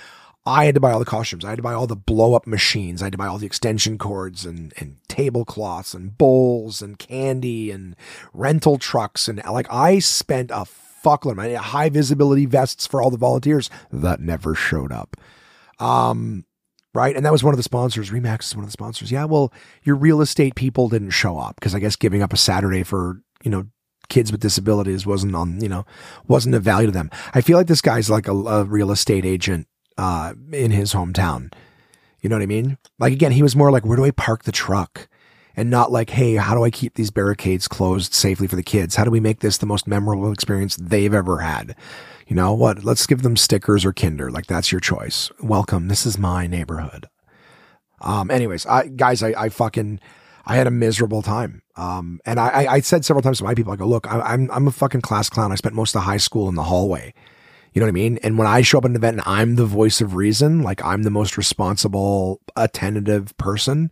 I 0.46 0.66
had 0.66 0.74
to 0.74 0.80
buy 0.80 0.92
all 0.92 0.98
the 0.98 1.06
costumes. 1.06 1.44
I 1.44 1.50
had 1.50 1.56
to 1.56 1.62
buy 1.62 1.72
all 1.72 1.86
the 1.86 1.96
blow 1.96 2.34
up 2.34 2.46
machines. 2.46 3.00
I 3.00 3.06
had 3.06 3.12
to 3.12 3.18
buy 3.18 3.26
all 3.26 3.38
the 3.38 3.46
extension 3.46 3.96
cords 3.96 4.44
and, 4.44 4.74
and 4.76 4.98
tablecloths 5.08 5.94
and 5.94 6.16
bowls 6.18 6.82
and 6.82 6.98
candy 6.98 7.70
and 7.70 7.96
rental 8.34 8.76
trucks. 8.76 9.26
And 9.26 9.42
like 9.44 9.66
I 9.72 10.00
spent 10.00 10.50
a 10.50 10.66
fuckload 11.04 11.32
of 11.32 11.36
money, 11.38 11.54
high 11.54 11.88
visibility 11.88 12.44
vests 12.44 12.86
for 12.86 13.00
all 13.00 13.10
the 13.10 13.16
volunteers 13.16 13.70
that 13.90 14.20
never 14.20 14.54
showed 14.54 14.92
up. 14.92 15.16
Um, 15.78 16.44
right. 16.94 17.16
And 17.16 17.24
that 17.24 17.32
was 17.32 17.42
one 17.42 17.54
of 17.54 17.58
the 17.58 17.62
sponsors. 17.62 18.10
Remax 18.10 18.44
is 18.44 18.54
one 18.54 18.64
of 18.64 18.68
the 18.68 18.72
sponsors. 18.72 19.10
Yeah. 19.10 19.24
Well, 19.24 19.52
your 19.82 19.96
real 19.96 20.20
estate 20.20 20.56
people 20.56 20.90
didn't 20.90 21.10
show 21.10 21.38
up 21.38 21.56
because 21.56 21.74
I 21.74 21.78
guess 21.78 21.96
giving 21.96 22.22
up 22.22 22.34
a 22.34 22.38
Saturday 22.38 22.82
for, 22.82 23.22
you 23.42 23.50
know, 23.50 23.66
kids 24.08 24.30
with 24.30 24.42
disabilities 24.42 25.06
wasn't 25.06 25.34
on, 25.34 25.60
you 25.62 25.68
know, 25.68 25.86
wasn't 26.28 26.54
of 26.54 26.62
value 26.62 26.86
to 26.88 26.92
them. 26.92 27.10
I 27.32 27.40
feel 27.40 27.56
like 27.56 27.66
this 27.66 27.80
guy's 27.80 28.10
like 28.10 28.28
a, 28.28 28.32
a 28.32 28.64
real 28.64 28.90
estate 28.90 29.24
agent, 29.24 29.66
uh, 29.96 30.34
in 30.52 30.70
his 30.70 30.92
hometown. 30.92 31.52
You 32.20 32.28
know 32.30 32.36
what 32.36 32.42
I 32.42 32.46
mean? 32.46 32.78
Like 32.98 33.12
again, 33.12 33.32
he 33.32 33.42
was 33.42 33.56
more 33.56 33.70
like, 33.70 33.84
where 33.84 33.96
do 33.96 34.04
I 34.04 34.10
park 34.10 34.44
the 34.44 34.52
truck? 34.52 35.08
And 35.56 35.70
not 35.70 35.92
like, 35.92 36.10
hey, 36.10 36.34
how 36.34 36.56
do 36.56 36.64
I 36.64 36.70
keep 36.70 36.94
these 36.94 37.12
barricades 37.12 37.68
closed 37.68 38.12
safely 38.12 38.48
for 38.48 38.56
the 38.56 38.62
kids? 38.62 38.96
How 38.96 39.04
do 39.04 39.10
we 39.12 39.20
make 39.20 39.38
this 39.38 39.58
the 39.58 39.66
most 39.66 39.86
memorable 39.86 40.32
experience 40.32 40.74
they've 40.74 41.14
ever 41.14 41.38
had? 41.38 41.76
You 42.26 42.34
know 42.34 42.52
what? 42.54 42.82
Let's 42.82 43.06
give 43.06 43.22
them 43.22 43.36
stickers 43.36 43.84
or 43.84 43.92
Kinder. 43.92 44.32
Like 44.32 44.46
that's 44.46 44.72
your 44.72 44.80
choice. 44.80 45.30
Welcome. 45.40 45.86
This 45.86 46.06
is 46.06 46.18
my 46.18 46.48
neighborhood. 46.48 47.08
Um, 48.00 48.32
anyways, 48.32 48.66
I, 48.66 48.88
guys, 48.88 49.22
I, 49.22 49.28
I 49.44 49.48
fucking, 49.48 50.00
I 50.44 50.56
had 50.56 50.66
a 50.66 50.72
miserable 50.72 51.22
time. 51.22 51.62
Um, 51.76 52.20
and 52.24 52.40
I, 52.40 52.66
I 52.66 52.80
said 52.80 53.04
several 53.04 53.22
times 53.22 53.38
to 53.38 53.44
my 53.44 53.54
people, 53.54 53.72
I 53.72 53.76
go, 53.76 53.86
look, 53.86 54.12
I, 54.12 54.20
I'm, 54.20 54.50
I'm 54.50 54.66
a 54.66 54.72
fucking 54.72 55.02
class 55.02 55.30
clown. 55.30 55.52
I 55.52 55.54
spent 55.54 55.74
most 55.74 55.94
of 55.94 56.02
high 56.02 56.16
school 56.16 56.48
in 56.48 56.54
the 56.54 56.64
hallway. 56.64 57.14
You 57.74 57.80
know 57.80 57.86
what 57.86 57.90
I 57.90 57.92
mean? 57.92 58.18
And 58.22 58.38
when 58.38 58.46
I 58.46 58.62
show 58.62 58.78
up 58.78 58.84
at 58.84 58.90
an 58.90 58.96
event 58.96 59.18
and 59.18 59.26
I'm 59.26 59.56
the 59.56 59.66
voice 59.66 60.00
of 60.00 60.14
reason, 60.14 60.62
like 60.62 60.82
I'm 60.84 61.02
the 61.02 61.10
most 61.10 61.36
responsible, 61.36 62.40
attentive 62.54 63.36
person, 63.36 63.90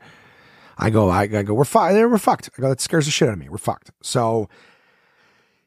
I 0.78 0.90
go, 0.90 1.08
I, 1.10 1.22
I 1.22 1.42
go, 1.42 1.52
we're 1.52 1.64
fucked. 1.64 1.94
We're 1.94 2.16
fucked. 2.16 2.48
I 2.56 2.62
go, 2.62 2.68
that 2.68 2.80
scares 2.80 3.06
the 3.06 3.10
shit 3.10 3.28
out 3.28 3.32
of 3.32 3.40
me. 3.40 3.48
We're 3.48 3.58
fucked. 3.58 3.90
So 4.00 4.48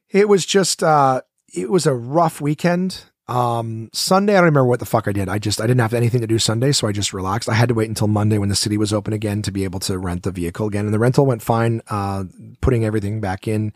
it 0.09 0.29
was 0.29 0.45
just, 0.45 0.81
uh, 0.81 1.21
it 1.53 1.69
was 1.69 1.85
a 1.85 1.93
rough 1.93 2.39
weekend. 2.39 3.03
Um, 3.27 3.89
Sunday, 3.91 4.33
I 4.33 4.37
don't 4.37 4.45
remember 4.45 4.67
what 4.67 4.79
the 4.79 4.85
fuck 4.85 5.07
I 5.07 5.11
did. 5.11 5.27
I 5.27 5.37
just, 5.37 5.59
I 5.59 5.67
didn't 5.67 5.81
have 5.81 5.93
anything 5.93 6.21
to 6.21 6.27
do 6.27 6.39
Sunday. 6.39 6.71
So 6.71 6.87
I 6.87 6.93
just 6.93 7.11
relaxed. 7.11 7.49
I 7.49 7.53
had 7.53 7.67
to 7.67 7.75
wait 7.75 7.89
until 7.89 8.07
Monday 8.07 8.37
when 8.37 8.49
the 8.49 8.55
city 8.55 8.77
was 8.77 8.93
open 8.93 9.13
again 9.13 9.41
to 9.41 9.51
be 9.51 9.65
able 9.65 9.79
to 9.81 9.97
rent 9.97 10.23
the 10.23 10.31
vehicle 10.31 10.67
again. 10.67 10.85
And 10.85 10.93
the 10.93 10.99
rental 10.99 11.25
went 11.25 11.41
fine. 11.41 11.81
Uh, 11.89 12.25
putting 12.61 12.85
everything 12.85 13.19
back 13.19 13.47
in, 13.47 13.73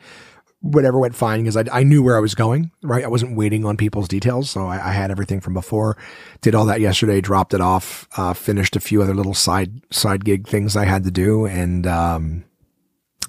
whatever 0.62 1.00
went 1.00 1.16
fine 1.16 1.42
because 1.42 1.56
I, 1.56 1.64
I 1.72 1.84
knew 1.84 2.04
where 2.04 2.18
I 2.18 2.20
was 2.20 2.36
going, 2.36 2.72
right? 2.84 3.04
I 3.04 3.08
wasn't 3.08 3.38
waiting 3.38 3.66
on 3.66 3.78
people's 3.78 4.08
details. 4.08 4.50
So 4.50 4.68
I, 4.68 4.90
I 4.90 4.92
had 4.92 5.12
everything 5.12 5.40
from 5.40 5.54
before, 5.54 5.98
did 6.42 6.56
all 6.56 6.66
that 6.66 6.82
yesterday, 6.82 7.22
dropped 7.22 7.54
it 7.54 7.62
off, 7.62 8.08
uh, 8.18 8.34
finished 8.34 8.76
a 8.76 8.82
few 8.82 9.02
other 9.02 9.14
little 9.14 9.34
side, 9.34 9.82
side 9.92 10.26
gig 10.26 10.48
things 10.48 10.76
I 10.76 10.86
had 10.86 11.04
to 11.06 11.12
do. 11.12 11.46
And, 11.46 11.88
um, 11.88 12.44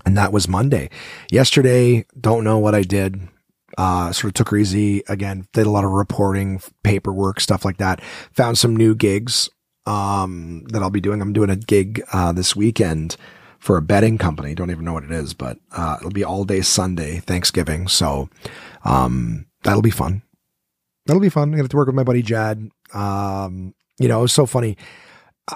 and 0.04 0.16
that 0.16 0.32
was 0.32 0.48
Monday. 0.48 0.90
Yesterday, 1.30 2.04
don't 2.18 2.42
know 2.42 2.58
what 2.58 2.74
I 2.74 2.82
did 2.82 3.28
uh, 3.78 4.12
sort 4.12 4.30
of 4.30 4.34
took 4.34 4.50
her 4.50 4.56
easy 4.56 5.02
again, 5.08 5.46
did 5.52 5.66
a 5.66 5.70
lot 5.70 5.84
of 5.84 5.90
reporting, 5.90 6.60
paperwork, 6.82 7.40
stuff 7.40 7.64
like 7.64 7.78
that. 7.78 8.02
Found 8.32 8.58
some 8.58 8.76
new 8.76 8.94
gigs, 8.94 9.48
um, 9.86 10.64
that 10.70 10.82
I'll 10.82 10.90
be 10.90 11.00
doing. 11.00 11.22
I'm 11.22 11.32
doing 11.32 11.50
a 11.50 11.56
gig, 11.56 12.02
uh, 12.12 12.32
this 12.32 12.54
weekend 12.54 13.16
for 13.60 13.76
a 13.76 13.82
betting 13.82 14.18
company. 14.18 14.54
Don't 14.54 14.70
even 14.70 14.84
know 14.84 14.92
what 14.92 15.04
it 15.04 15.12
is, 15.12 15.32
but, 15.32 15.58
uh, 15.72 15.96
it'll 16.00 16.10
be 16.10 16.24
all 16.24 16.44
day 16.44 16.62
Sunday, 16.62 17.20
Thanksgiving. 17.20 17.86
So, 17.86 18.28
um, 18.84 19.46
that'll 19.62 19.82
be 19.82 19.90
fun. 19.90 20.22
That'll 21.06 21.20
be 21.20 21.28
fun. 21.28 21.54
I 21.54 21.58
get 21.58 21.70
to 21.70 21.76
work 21.76 21.86
with 21.86 21.94
my 21.94 22.04
buddy 22.04 22.22
Jad. 22.22 22.70
Um, 22.92 23.74
you 23.98 24.08
know, 24.08 24.18
it 24.18 24.22
was 24.22 24.32
so 24.32 24.46
funny. 24.46 24.76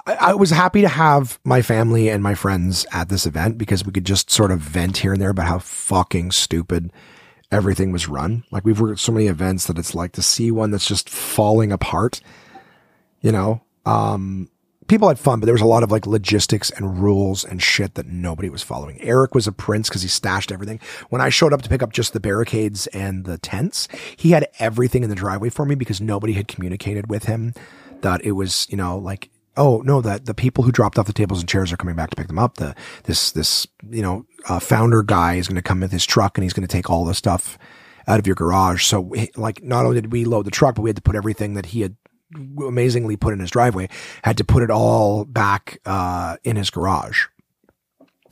I, 0.05 0.13
I 0.13 0.33
was 0.33 0.51
happy 0.51 0.81
to 0.81 0.87
have 0.87 1.39
my 1.43 1.61
family 1.61 2.09
and 2.09 2.21
my 2.21 2.35
friends 2.35 2.85
at 2.91 3.09
this 3.09 3.25
event 3.25 3.57
because 3.57 3.85
we 3.85 3.91
could 3.91 4.05
just 4.05 4.29
sort 4.29 4.51
of 4.51 4.59
vent 4.59 4.97
here 4.97 5.13
and 5.13 5.21
there 5.21 5.29
about 5.29 5.47
how 5.47 5.59
fucking 5.59 6.31
stupid 6.31 6.91
everything 7.51 7.91
was 7.91 8.07
run. 8.07 8.43
Like 8.51 8.65
we've 8.65 8.79
worked 8.79 8.99
so 8.99 9.11
many 9.11 9.27
events 9.27 9.67
that 9.67 9.77
it's 9.77 9.95
like 9.95 10.11
to 10.13 10.21
see 10.21 10.51
one 10.51 10.71
that's 10.71 10.87
just 10.87 11.09
falling 11.09 11.71
apart, 11.71 12.21
you 13.21 13.31
know, 13.31 13.63
um, 13.85 14.49
people 14.87 15.07
had 15.07 15.19
fun, 15.19 15.39
but 15.39 15.45
there 15.45 15.53
was 15.53 15.61
a 15.61 15.65
lot 15.65 15.83
of 15.83 15.91
like 15.91 16.05
logistics 16.05 16.69
and 16.71 16.99
rules 16.99 17.43
and 17.43 17.61
shit 17.61 17.95
that 17.95 18.07
nobody 18.07 18.49
was 18.49 18.63
following. 18.63 19.01
Eric 19.01 19.33
was 19.33 19.47
a 19.47 19.51
prince 19.51 19.89
because 19.89 20.01
he 20.01 20.07
stashed 20.07 20.51
everything. 20.51 20.79
When 21.09 21.21
I 21.21 21.29
showed 21.29 21.53
up 21.53 21.61
to 21.63 21.69
pick 21.69 21.83
up 21.83 21.93
just 21.93 22.13
the 22.13 22.19
barricades 22.19 22.87
and 22.87 23.25
the 23.25 23.37
tents, 23.37 23.87
he 24.15 24.31
had 24.31 24.47
everything 24.59 25.03
in 25.03 25.09
the 25.09 25.15
driveway 25.15 25.49
for 25.49 25.65
me 25.65 25.75
because 25.75 26.01
nobody 26.01 26.33
had 26.33 26.47
communicated 26.47 27.09
with 27.09 27.25
him 27.25 27.53
that 28.01 28.23
it 28.23 28.33
was, 28.33 28.67
you 28.69 28.77
know, 28.77 28.97
like 28.97 29.29
oh 29.57 29.81
no, 29.85 30.01
that 30.01 30.25
the 30.25 30.33
people 30.33 30.63
who 30.63 30.71
dropped 30.71 30.99
off 30.99 31.07
the 31.07 31.13
tables 31.13 31.39
and 31.39 31.49
chairs 31.49 31.71
are 31.71 31.77
coming 31.77 31.95
back 31.95 32.09
to 32.09 32.15
pick 32.15 32.27
them 32.27 32.39
up. 32.39 32.55
The 32.55 32.75
this 33.03 33.31
this 33.31 33.67
you 33.89 34.01
know 34.01 34.25
uh, 34.47 34.59
founder 34.59 35.03
guy 35.03 35.35
is 35.35 35.47
going 35.47 35.55
to 35.55 35.61
come 35.61 35.79
with 35.79 35.91
his 35.91 36.05
truck 36.05 36.37
and 36.37 36.43
he's 36.43 36.53
going 36.53 36.67
to 36.67 36.71
take 36.71 36.89
all 36.89 37.05
the 37.05 37.13
stuff 37.13 37.57
out 38.07 38.19
of 38.19 38.27
your 38.27 38.35
garage. 38.35 38.85
So 38.85 39.11
like 39.35 39.63
not 39.63 39.85
only 39.85 40.01
did 40.01 40.11
we 40.11 40.25
load 40.25 40.45
the 40.45 40.51
truck, 40.51 40.75
but 40.75 40.81
we 40.81 40.89
had 40.89 40.97
to 40.97 41.01
put 41.01 41.15
everything 41.15 41.53
that 41.55 41.67
he 41.67 41.81
had 41.81 41.95
amazingly 42.33 43.15
put 43.15 43.33
in 43.33 43.39
his 43.39 43.51
driveway, 43.51 43.89
had 44.23 44.37
to 44.37 44.43
put 44.43 44.63
it 44.63 44.71
all 44.71 45.25
back 45.25 45.79
uh, 45.85 46.37
in 46.43 46.55
his 46.55 46.69
garage. 46.69 47.25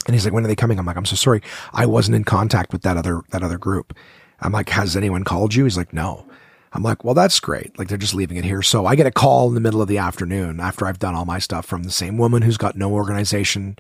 And 0.06 0.16
he's 0.16 0.26
like, 0.26 0.34
"When 0.34 0.44
are 0.44 0.48
they 0.48 0.56
coming?" 0.56 0.80
I'm 0.80 0.86
like, 0.86 0.98
"I'm 0.98 1.06
so 1.06 1.16
sorry, 1.16 1.41
I 1.74 1.86
wasn't 1.86 2.16
in 2.16 2.24
contact 2.24 2.74
with 2.74 2.82
that 2.82 2.98
other 2.98 3.22
that 3.32 3.44
other 3.44 3.58
group." 3.58 3.96
I'm 4.41 4.52
like, 4.52 4.70
"Has 4.70 4.98
anyone 4.98 5.24
called 5.24 5.56
you?" 5.56 5.64
He's 5.64 5.78
like, 5.78 5.94
"No." 5.94 6.26
I'm 6.74 6.82
like, 6.82 7.04
well, 7.04 7.14
that's 7.14 7.39
great. 7.39 7.78
Like 7.78 7.88
they're 7.88 7.98
just 7.98 8.16
leaving 8.16 8.38
it 8.38 8.46
here. 8.46 8.64
So 8.64 8.86
I 8.86 8.96
get 8.96 9.06
a 9.06 9.12
call 9.12 9.48
in 9.48 9.54
the 9.54 9.62
middle 9.62 9.82
of 9.82 9.88
the 9.88 10.00
afternoon 10.00 10.60
after 10.60 10.86
I've 10.86 11.00
done 11.00 11.14
all 11.14 11.26
my 11.26 11.38
stuff 11.38 11.66
from 11.66 11.84
the 11.84 11.91
same 11.91 12.18
woman 12.18 12.41
who's 12.41 12.58
got 12.58 12.76
no 12.76 12.91
organization. 12.91 13.78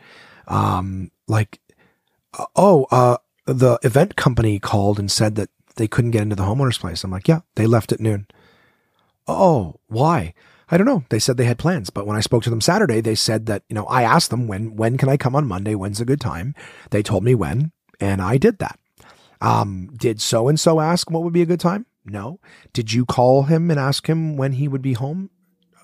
Um, 0.47 1.09
like, 1.27 1.59
uh, 2.37 2.45
oh, 2.55 2.85
uh, 2.91 3.17
the 3.45 3.79
event 3.81 4.15
company 4.15 4.59
called 4.59 4.99
and 4.99 5.11
said 5.11 5.35
that 5.35 5.49
they 5.75 5.87
couldn't 5.87 6.11
get 6.11 6.21
into 6.21 6.35
the 6.35 6.43
homeowner's 6.43 6.77
place. 6.77 7.03
I'm 7.03 7.11
like, 7.11 7.27
yeah, 7.27 7.41
they 7.55 7.65
left 7.65 7.91
at 7.91 7.99
noon. 7.99 8.27
Oh, 9.27 9.79
why? 9.87 10.33
I 10.69 10.77
don't 10.77 10.87
know. 10.87 11.03
They 11.09 11.19
said 11.19 11.37
they 11.37 11.45
had 11.45 11.59
plans, 11.59 11.89
but 11.89 12.07
when 12.07 12.17
I 12.17 12.21
spoke 12.21 12.43
to 12.43 12.49
them 12.49 12.61
Saturday, 12.61 13.01
they 13.01 13.15
said 13.15 13.45
that, 13.45 13.63
you 13.69 13.75
know, 13.75 13.85
I 13.85 14.03
asked 14.03 14.29
them 14.29 14.47
when, 14.47 14.75
when 14.75 14.97
can 14.97 15.09
I 15.09 15.17
come 15.17 15.35
on 15.35 15.47
Monday? 15.47 15.75
When's 15.75 16.01
a 16.01 16.05
good 16.05 16.21
time? 16.21 16.55
They 16.89 17.03
told 17.03 17.23
me 17.23 17.35
when, 17.35 17.71
and 17.99 18.21
I 18.21 18.37
did 18.37 18.59
that. 18.59 18.79
Um, 19.39 19.89
did 19.95 20.21
so 20.21 20.47
and 20.47 20.59
so 20.59 20.79
ask 20.79 21.11
what 21.11 21.23
would 21.23 21.33
be 21.33 21.41
a 21.41 21.45
good 21.47 21.59
time? 21.59 21.85
No. 22.05 22.39
Did 22.71 22.93
you 22.93 23.05
call 23.05 23.43
him 23.43 23.69
and 23.69 23.79
ask 23.79 24.07
him 24.07 24.35
when 24.37 24.53
he 24.53 24.67
would 24.67 24.81
be 24.81 24.93
home? 24.93 25.29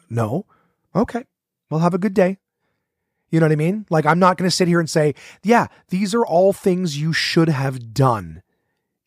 No. 0.09 0.45
Okay. 0.95 1.25
Well, 1.69 1.81
have 1.81 1.93
a 1.93 1.99
good 1.99 2.13
day. 2.13 2.37
You 3.29 3.39
know 3.39 3.45
what 3.45 3.51
I 3.51 3.57
mean? 3.57 3.85
Like, 3.89 4.05
I'm 4.05 4.17
not 4.17 4.37
going 4.37 4.49
to 4.49 4.55
sit 4.55 4.67
here 4.67 4.79
and 4.79 4.89
say, 4.89 5.13
yeah, 5.43 5.67
these 5.89 6.15
are 6.15 6.25
all 6.25 6.51
things 6.51 6.99
you 6.99 7.13
should 7.13 7.49
have 7.49 7.93
done 7.93 8.41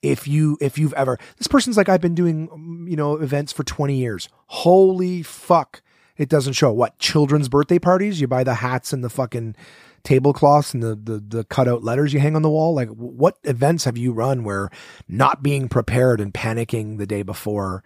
if 0.02 0.28
you 0.28 0.58
if 0.60 0.78
you've 0.78 0.92
ever 0.94 1.18
this 1.38 1.46
person's 1.46 1.76
like 1.76 1.88
i've 1.88 2.00
been 2.00 2.14
doing 2.14 2.48
um, 2.52 2.86
you 2.88 2.96
know 2.96 3.16
events 3.16 3.52
for 3.52 3.64
20 3.64 3.94
years 3.96 4.28
holy 4.46 5.22
fuck 5.22 5.82
it 6.16 6.28
doesn't 6.28 6.52
show 6.52 6.72
what 6.72 6.98
children's 6.98 7.48
birthday 7.48 7.78
parties 7.78 8.20
you 8.20 8.26
buy 8.26 8.44
the 8.44 8.54
hats 8.54 8.92
and 8.92 9.02
the 9.02 9.10
fucking 9.10 9.56
tablecloths 10.04 10.74
and 10.74 10.82
the, 10.82 10.94
the, 10.94 11.18
the 11.18 11.44
cutout 11.44 11.84
letters 11.84 12.12
you 12.12 12.20
hang 12.20 12.36
on 12.36 12.42
the 12.42 12.50
wall? 12.50 12.74
Like, 12.74 12.88
what 12.88 13.38
events 13.44 13.84
have 13.84 13.96
you 13.96 14.12
run 14.12 14.44
where 14.44 14.70
not 15.08 15.42
being 15.42 15.68
prepared 15.68 16.20
and 16.20 16.32
panicking 16.32 16.98
the 16.98 17.06
day 17.06 17.22
before? 17.22 17.82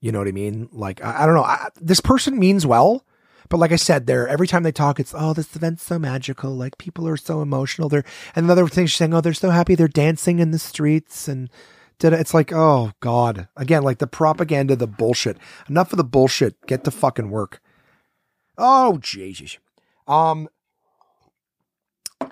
You 0.00 0.12
know 0.12 0.18
what 0.18 0.28
I 0.28 0.32
mean? 0.32 0.68
Like, 0.72 1.02
I, 1.02 1.22
I 1.22 1.26
don't 1.26 1.34
know. 1.34 1.44
I, 1.44 1.68
this 1.80 2.00
person 2.00 2.38
means 2.38 2.66
well, 2.66 3.04
but 3.48 3.58
like 3.58 3.72
I 3.72 3.76
said, 3.76 4.06
there 4.06 4.28
every 4.28 4.46
time 4.46 4.62
they 4.62 4.72
talk, 4.72 5.00
it's 5.00 5.14
oh, 5.16 5.32
this 5.32 5.54
event's 5.56 5.82
so 5.82 5.98
magical. 5.98 6.54
Like 6.54 6.78
people 6.78 7.06
are 7.08 7.16
so 7.16 7.42
emotional. 7.42 7.88
They're 7.88 8.04
and 8.34 8.44
another 8.44 8.66
thing 8.68 8.86
she's 8.86 8.98
saying, 8.98 9.14
oh, 9.14 9.20
they're 9.20 9.34
so 9.34 9.50
happy. 9.50 9.74
They're 9.74 9.88
dancing 9.88 10.38
in 10.38 10.50
the 10.50 10.58
streets 10.58 11.28
and 11.28 11.50
did 11.98 12.12
it. 12.12 12.20
It's 12.20 12.34
like, 12.34 12.52
oh 12.52 12.92
God, 13.00 13.48
again, 13.56 13.82
like 13.82 13.98
the 13.98 14.06
propaganda, 14.06 14.76
the 14.76 14.86
bullshit. 14.86 15.38
Enough 15.68 15.92
of 15.92 15.96
the 15.96 16.04
bullshit. 16.04 16.66
Get 16.66 16.84
to 16.84 16.90
fucking 16.90 17.30
work. 17.30 17.60
Oh 18.58 18.98
Jesus. 18.98 19.58
Um, 20.06 20.48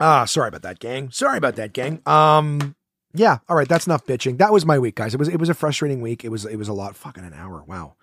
Ah, 0.00 0.24
sorry 0.24 0.48
about 0.48 0.62
that, 0.62 0.78
gang. 0.78 1.10
Sorry 1.10 1.38
about 1.38 1.56
that, 1.56 1.72
gang. 1.72 2.00
Um, 2.06 2.74
yeah. 3.12 3.38
All 3.48 3.56
right, 3.56 3.68
that's 3.68 3.86
enough 3.86 4.04
bitching. 4.06 4.38
That 4.38 4.52
was 4.52 4.66
my 4.66 4.78
week, 4.78 4.96
guys. 4.96 5.14
It 5.14 5.18
was 5.18 5.28
it 5.28 5.38
was 5.38 5.48
a 5.48 5.54
frustrating 5.54 6.00
week. 6.00 6.24
It 6.24 6.30
was 6.30 6.44
it 6.44 6.56
was 6.56 6.68
a 6.68 6.72
lot. 6.72 6.96
Fucking 6.96 7.24
an 7.24 7.34
hour. 7.34 7.62
Wow. 7.64 7.94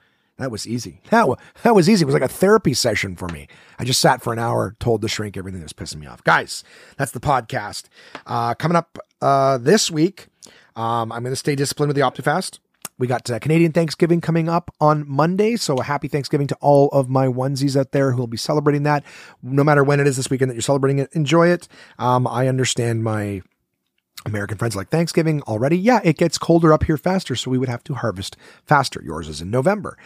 That 0.41 0.49
was 0.49 0.67
easy. 0.67 1.01
That 1.11 1.27
was, 1.27 1.37
that 1.61 1.75
was 1.75 1.87
easy. 1.87 2.01
It 2.01 2.07
was 2.07 2.15
like 2.15 2.23
a 2.23 2.27
therapy 2.27 2.73
session 2.73 3.15
for 3.15 3.27
me. 3.27 3.47
I 3.77 3.85
just 3.85 4.01
sat 4.01 4.23
for 4.23 4.33
an 4.33 4.39
hour, 4.39 4.75
told 4.79 5.01
the 5.01 5.07
shrink 5.07 5.37
everything 5.37 5.59
that 5.59 5.65
was 5.65 5.73
pissing 5.73 5.99
me 5.99 6.07
off. 6.07 6.23
Guys, 6.23 6.63
that's 6.97 7.11
the 7.11 7.19
podcast. 7.19 7.83
Uh, 8.25 8.55
coming 8.55 8.75
up 8.75 8.97
uh, 9.21 9.59
this 9.59 9.91
week, 9.91 10.29
um, 10.75 11.11
I'm 11.11 11.21
going 11.21 11.31
to 11.31 11.35
stay 11.35 11.53
disciplined 11.53 11.89
with 11.89 11.95
the 11.95 12.01
OptiFast. 12.01 12.57
We 12.97 13.05
got 13.05 13.29
uh, 13.29 13.37
Canadian 13.37 13.71
Thanksgiving 13.71 14.19
coming 14.19 14.49
up 14.49 14.73
on 14.81 15.07
Monday. 15.07 15.57
So 15.57 15.75
a 15.77 15.83
happy 15.83 16.07
Thanksgiving 16.07 16.47
to 16.47 16.57
all 16.59 16.87
of 16.89 17.07
my 17.07 17.27
onesies 17.27 17.79
out 17.79 17.91
there 17.91 18.11
who 18.11 18.17
will 18.17 18.25
be 18.25 18.35
celebrating 18.35 18.81
that. 18.83 19.03
No 19.43 19.63
matter 19.63 19.83
when 19.83 19.99
it 19.99 20.07
is 20.07 20.17
this 20.17 20.31
weekend 20.31 20.49
that 20.49 20.55
you're 20.55 20.63
celebrating 20.63 20.97
it, 20.97 21.09
enjoy 21.13 21.49
it. 21.49 21.67
Um, 21.99 22.25
I 22.25 22.47
understand 22.47 23.03
my 23.03 23.43
American 24.25 24.57
friends 24.57 24.75
like 24.75 24.89
Thanksgiving 24.89 25.41
already. 25.43 25.77
Yeah, 25.77 25.99
it 26.03 26.17
gets 26.17 26.37
colder 26.37 26.73
up 26.73 26.83
here 26.85 26.97
faster. 26.97 27.35
So 27.35 27.51
we 27.51 27.59
would 27.59 27.69
have 27.69 27.83
to 27.85 27.93
harvest 27.93 28.37
faster. 28.65 29.01
Yours 29.03 29.27
is 29.27 29.41
in 29.41 29.51
November. 29.51 29.97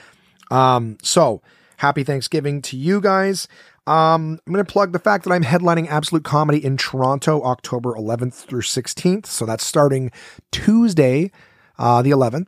Um, 0.51 0.97
so 1.01 1.41
happy 1.77 2.03
Thanksgiving 2.03 2.61
to 2.63 2.77
you 2.77 3.01
guys. 3.01 3.47
Um, 3.87 4.39
I'm 4.45 4.53
going 4.53 4.65
to 4.65 4.71
plug 4.71 4.93
the 4.93 4.99
fact 4.99 5.25
that 5.25 5.31
I'm 5.31 5.43
headlining 5.43 5.87
Absolute 5.87 6.23
Comedy 6.23 6.63
in 6.63 6.75
Toronto, 6.75 7.43
October 7.43 7.93
11th 7.93 8.33
through 8.33 8.61
16th. 8.61 9.27
So 9.27 9.45
that's 9.45 9.63
starting 9.63 10.11
Tuesday, 10.51 11.31
uh, 11.77 12.01
the 12.01 12.09
11th. 12.09 12.47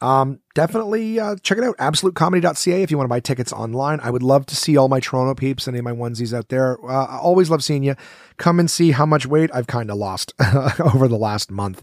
Um, 0.00 0.40
definitely 0.54 1.20
uh, 1.20 1.36
check 1.44 1.58
it 1.58 1.64
out. 1.64 1.76
AbsoluteComedy.ca 1.76 2.82
if 2.82 2.90
you 2.90 2.96
want 2.96 3.04
to 3.04 3.08
buy 3.08 3.20
tickets 3.20 3.52
online. 3.52 4.00
I 4.00 4.10
would 4.10 4.24
love 4.24 4.46
to 4.46 4.56
see 4.56 4.76
all 4.76 4.88
my 4.88 4.98
Toronto 4.98 5.34
peeps, 5.34 5.68
any 5.68 5.78
of 5.78 5.84
my 5.84 5.92
onesies 5.92 6.36
out 6.36 6.48
there. 6.48 6.76
Uh, 6.84 7.04
I 7.04 7.18
always 7.18 7.48
love 7.48 7.62
seeing 7.62 7.84
you. 7.84 7.94
Come 8.36 8.58
and 8.58 8.68
see 8.68 8.90
how 8.90 9.06
much 9.06 9.26
weight 9.26 9.50
I've 9.54 9.68
kind 9.68 9.92
of 9.92 9.96
lost 9.98 10.32
over 10.80 11.06
the 11.06 11.16
last 11.16 11.52
month. 11.52 11.82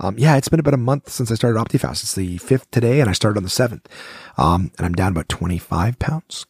Um, 0.00 0.18
yeah, 0.18 0.36
it's 0.36 0.48
been 0.48 0.60
about 0.60 0.74
a 0.74 0.78
month 0.78 1.08
since 1.08 1.30
I 1.30 1.34
started 1.34 1.58
OptiFast. 1.58 2.02
It's 2.02 2.14
the 2.14 2.38
fifth 2.38 2.70
today, 2.70 3.00
and 3.00 3.08
I 3.08 3.12
started 3.12 3.38
on 3.38 3.44
the 3.44 3.50
seventh. 3.50 3.88
Um, 4.36 4.72
and 4.78 4.86
I'm 4.86 4.92
down 4.92 5.12
about 5.12 5.28
25 5.28 5.98
pounds. 5.98 6.46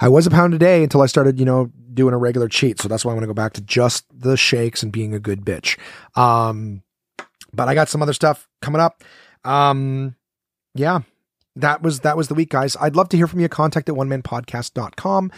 I 0.00 0.08
was 0.08 0.26
a 0.26 0.30
pound 0.30 0.52
a 0.54 0.58
day 0.58 0.82
until 0.82 1.02
I 1.02 1.06
started, 1.06 1.38
you 1.38 1.46
know, 1.46 1.70
doing 1.94 2.14
a 2.14 2.18
regular 2.18 2.48
cheat. 2.48 2.80
So 2.80 2.88
that's 2.88 3.04
why 3.04 3.12
I'm 3.12 3.16
going 3.16 3.28
to 3.28 3.32
go 3.32 3.34
back 3.34 3.52
to 3.54 3.60
just 3.60 4.04
the 4.12 4.36
shakes 4.36 4.82
and 4.82 4.92
being 4.92 5.14
a 5.14 5.20
good 5.20 5.44
bitch. 5.44 5.78
Um, 6.16 6.82
but 7.52 7.68
I 7.68 7.74
got 7.74 7.88
some 7.88 8.02
other 8.02 8.12
stuff 8.12 8.48
coming 8.60 8.80
up. 8.80 9.04
Um, 9.44 10.16
yeah, 10.74 11.00
that 11.56 11.82
was, 11.82 12.00
that 12.00 12.16
was 12.16 12.28
the 12.28 12.34
week, 12.34 12.50
guys. 12.50 12.76
I'd 12.80 12.96
love 12.96 13.10
to 13.10 13.16
hear 13.16 13.28
from 13.28 13.40
you. 13.40 13.48
Contact 13.48 13.88
at 13.88 13.94
one 13.94 14.08
man 14.08 14.22
onemanpodcast.com. 14.22 15.30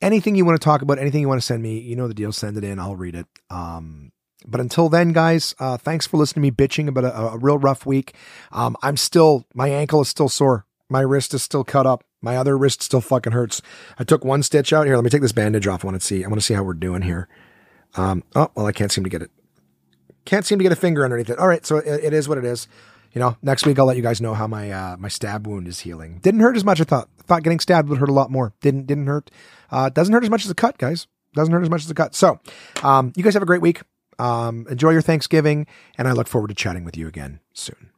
Anything 0.00 0.36
you 0.36 0.44
want 0.44 0.60
to 0.60 0.64
talk 0.64 0.82
about, 0.82 0.98
anything 0.98 1.20
you 1.20 1.28
want 1.28 1.40
to 1.40 1.46
send 1.46 1.62
me, 1.62 1.78
you 1.78 1.96
know 1.96 2.06
the 2.06 2.14
deal. 2.14 2.30
Send 2.30 2.56
it 2.56 2.64
in. 2.64 2.78
I'll 2.78 2.96
read 2.96 3.14
it. 3.14 3.26
Um, 3.48 4.12
but 4.46 4.60
until 4.60 4.88
then, 4.88 5.12
guys, 5.12 5.54
uh, 5.58 5.76
thanks 5.76 6.06
for 6.06 6.16
listening 6.16 6.42
to 6.42 6.50
me 6.50 6.66
bitching 6.66 6.88
about 6.88 7.04
a, 7.04 7.16
a 7.16 7.38
real 7.38 7.58
rough 7.58 7.86
week. 7.86 8.14
Um, 8.52 8.76
I'm 8.82 8.96
still, 8.96 9.46
my 9.54 9.68
ankle 9.68 10.00
is 10.02 10.08
still 10.08 10.28
sore. 10.28 10.66
My 10.88 11.00
wrist 11.00 11.32
is 11.34 11.42
still 11.42 11.64
cut 11.64 11.86
up. 11.86 12.04
My 12.20 12.36
other 12.36 12.56
wrist 12.56 12.82
still 12.82 13.00
fucking 13.00 13.32
hurts. 13.32 13.62
I 13.98 14.04
took 14.04 14.24
one 14.24 14.42
stitch 14.42 14.72
out 14.72 14.86
here. 14.86 14.96
Let 14.96 15.04
me 15.04 15.10
take 15.10 15.22
this 15.22 15.32
bandage 15.32 15.66
off. 15.66 15.84
I 15.84 15.88
want 15.88 16.00
to 16.00 16.06
see. 16.06 16.24
I 16.24 16.28
want 16.28 16.40
to 16.40 16.44
see 16.44 16.54
how 16.54 16.62
we're 16.62 16.74
doing 16.74 17.02
here. 17.02 17.28
Um, 17.96 18.22
oh, 18.34 18.50
well, 18.54 18.66
I 18.66 18.72
can't 18.72 18.92
seem 18.92 19.04
to 19.04 19.10
get 19.10 19.22
it. 19.22 19.30
Can't 20.24 20.44
seem 20.44 20.58
to 20.58 20.62
get 20.62 20.72
a 20.72 20.76
finger 20.76 21.04
underneath 21.04 21.30
it. 21.30 21.38
All 21.38 21.48
right. 21.48 21.64
So 21.64 21.76
it, 21.76 22.04
it 22.04 22.12
is 22.12 22.28
what 22.28 22.38
it 22.38 22.44
is. 22.44 22.66
You 23.12 23.20
know, 23.20 23.36
next 23.42 23.66
week 23.66 23.78
I'll 23.78 23.86
let 23.86 23.96
you 23.96 24.02
guys 24.02 24.20
know 24.20 24.34
how 24.34 24.46
my, 24.46 24.70
uh, 24.70 24.96
my 24.98 25.08
stab 25.08 25.46
wound 25.46 25.68
is 25.68 25.80
healing. 25.80 26.18
Didn't 26.22 26.40
hurt 26.40 26.56
as 26.56 26.64
much. 26.64 26.80
I 26.80 26.84
thought, 26.84 27.08
thought 27.24 27.42
getting 27.42 27.60
stabbed 27.60 27.88
would 27.88 27.98
hurt 27.98 28.08
a 28.08 28.14
lot 28.14 28.30
more. 28.30 28.52
Didn't, 28.60 28.86
didn't 28.86 29.06
hurt. 29.06 29.30
Uh, 29.70 29.88
doesn't 29.88 30.12
hurt 30.12 30.24
as 30.24 30.30
much 30.30 30.44
as 30.44 30.50
a 30.50 30.54
cut, 30.54 30.78
guys. 30.78 31.06
Doesn't 31.34 31.52
hurt 31.52 31.62
as 31.62 31.70
much 31.70 31.84
as 31.84 31.90
a 31.90 31.94
cut. 31.94 32.14
So, 32.14 32.40
um, 32.82 33.12
you 33.16 33.22
guys 33.22 33.34
have 33.34 33.42
a 33.42 33.46
great 33.46 33.60
week. 33.60 33.82
Um, 34.18 34.66
enjoy 34.68 34.90
your 34.90 35.02
Thanksgiving, 35.02 35.66
and 35.96 36.08
I 36.08 36.12
look 36.12 36.28
forward 36.28 36.48
to 36.48 36.54
chatting 36.54 36.84
with 36.84 36.96
you 36.96 37.08
again 37.08 37.40
soon. 37.52 37.90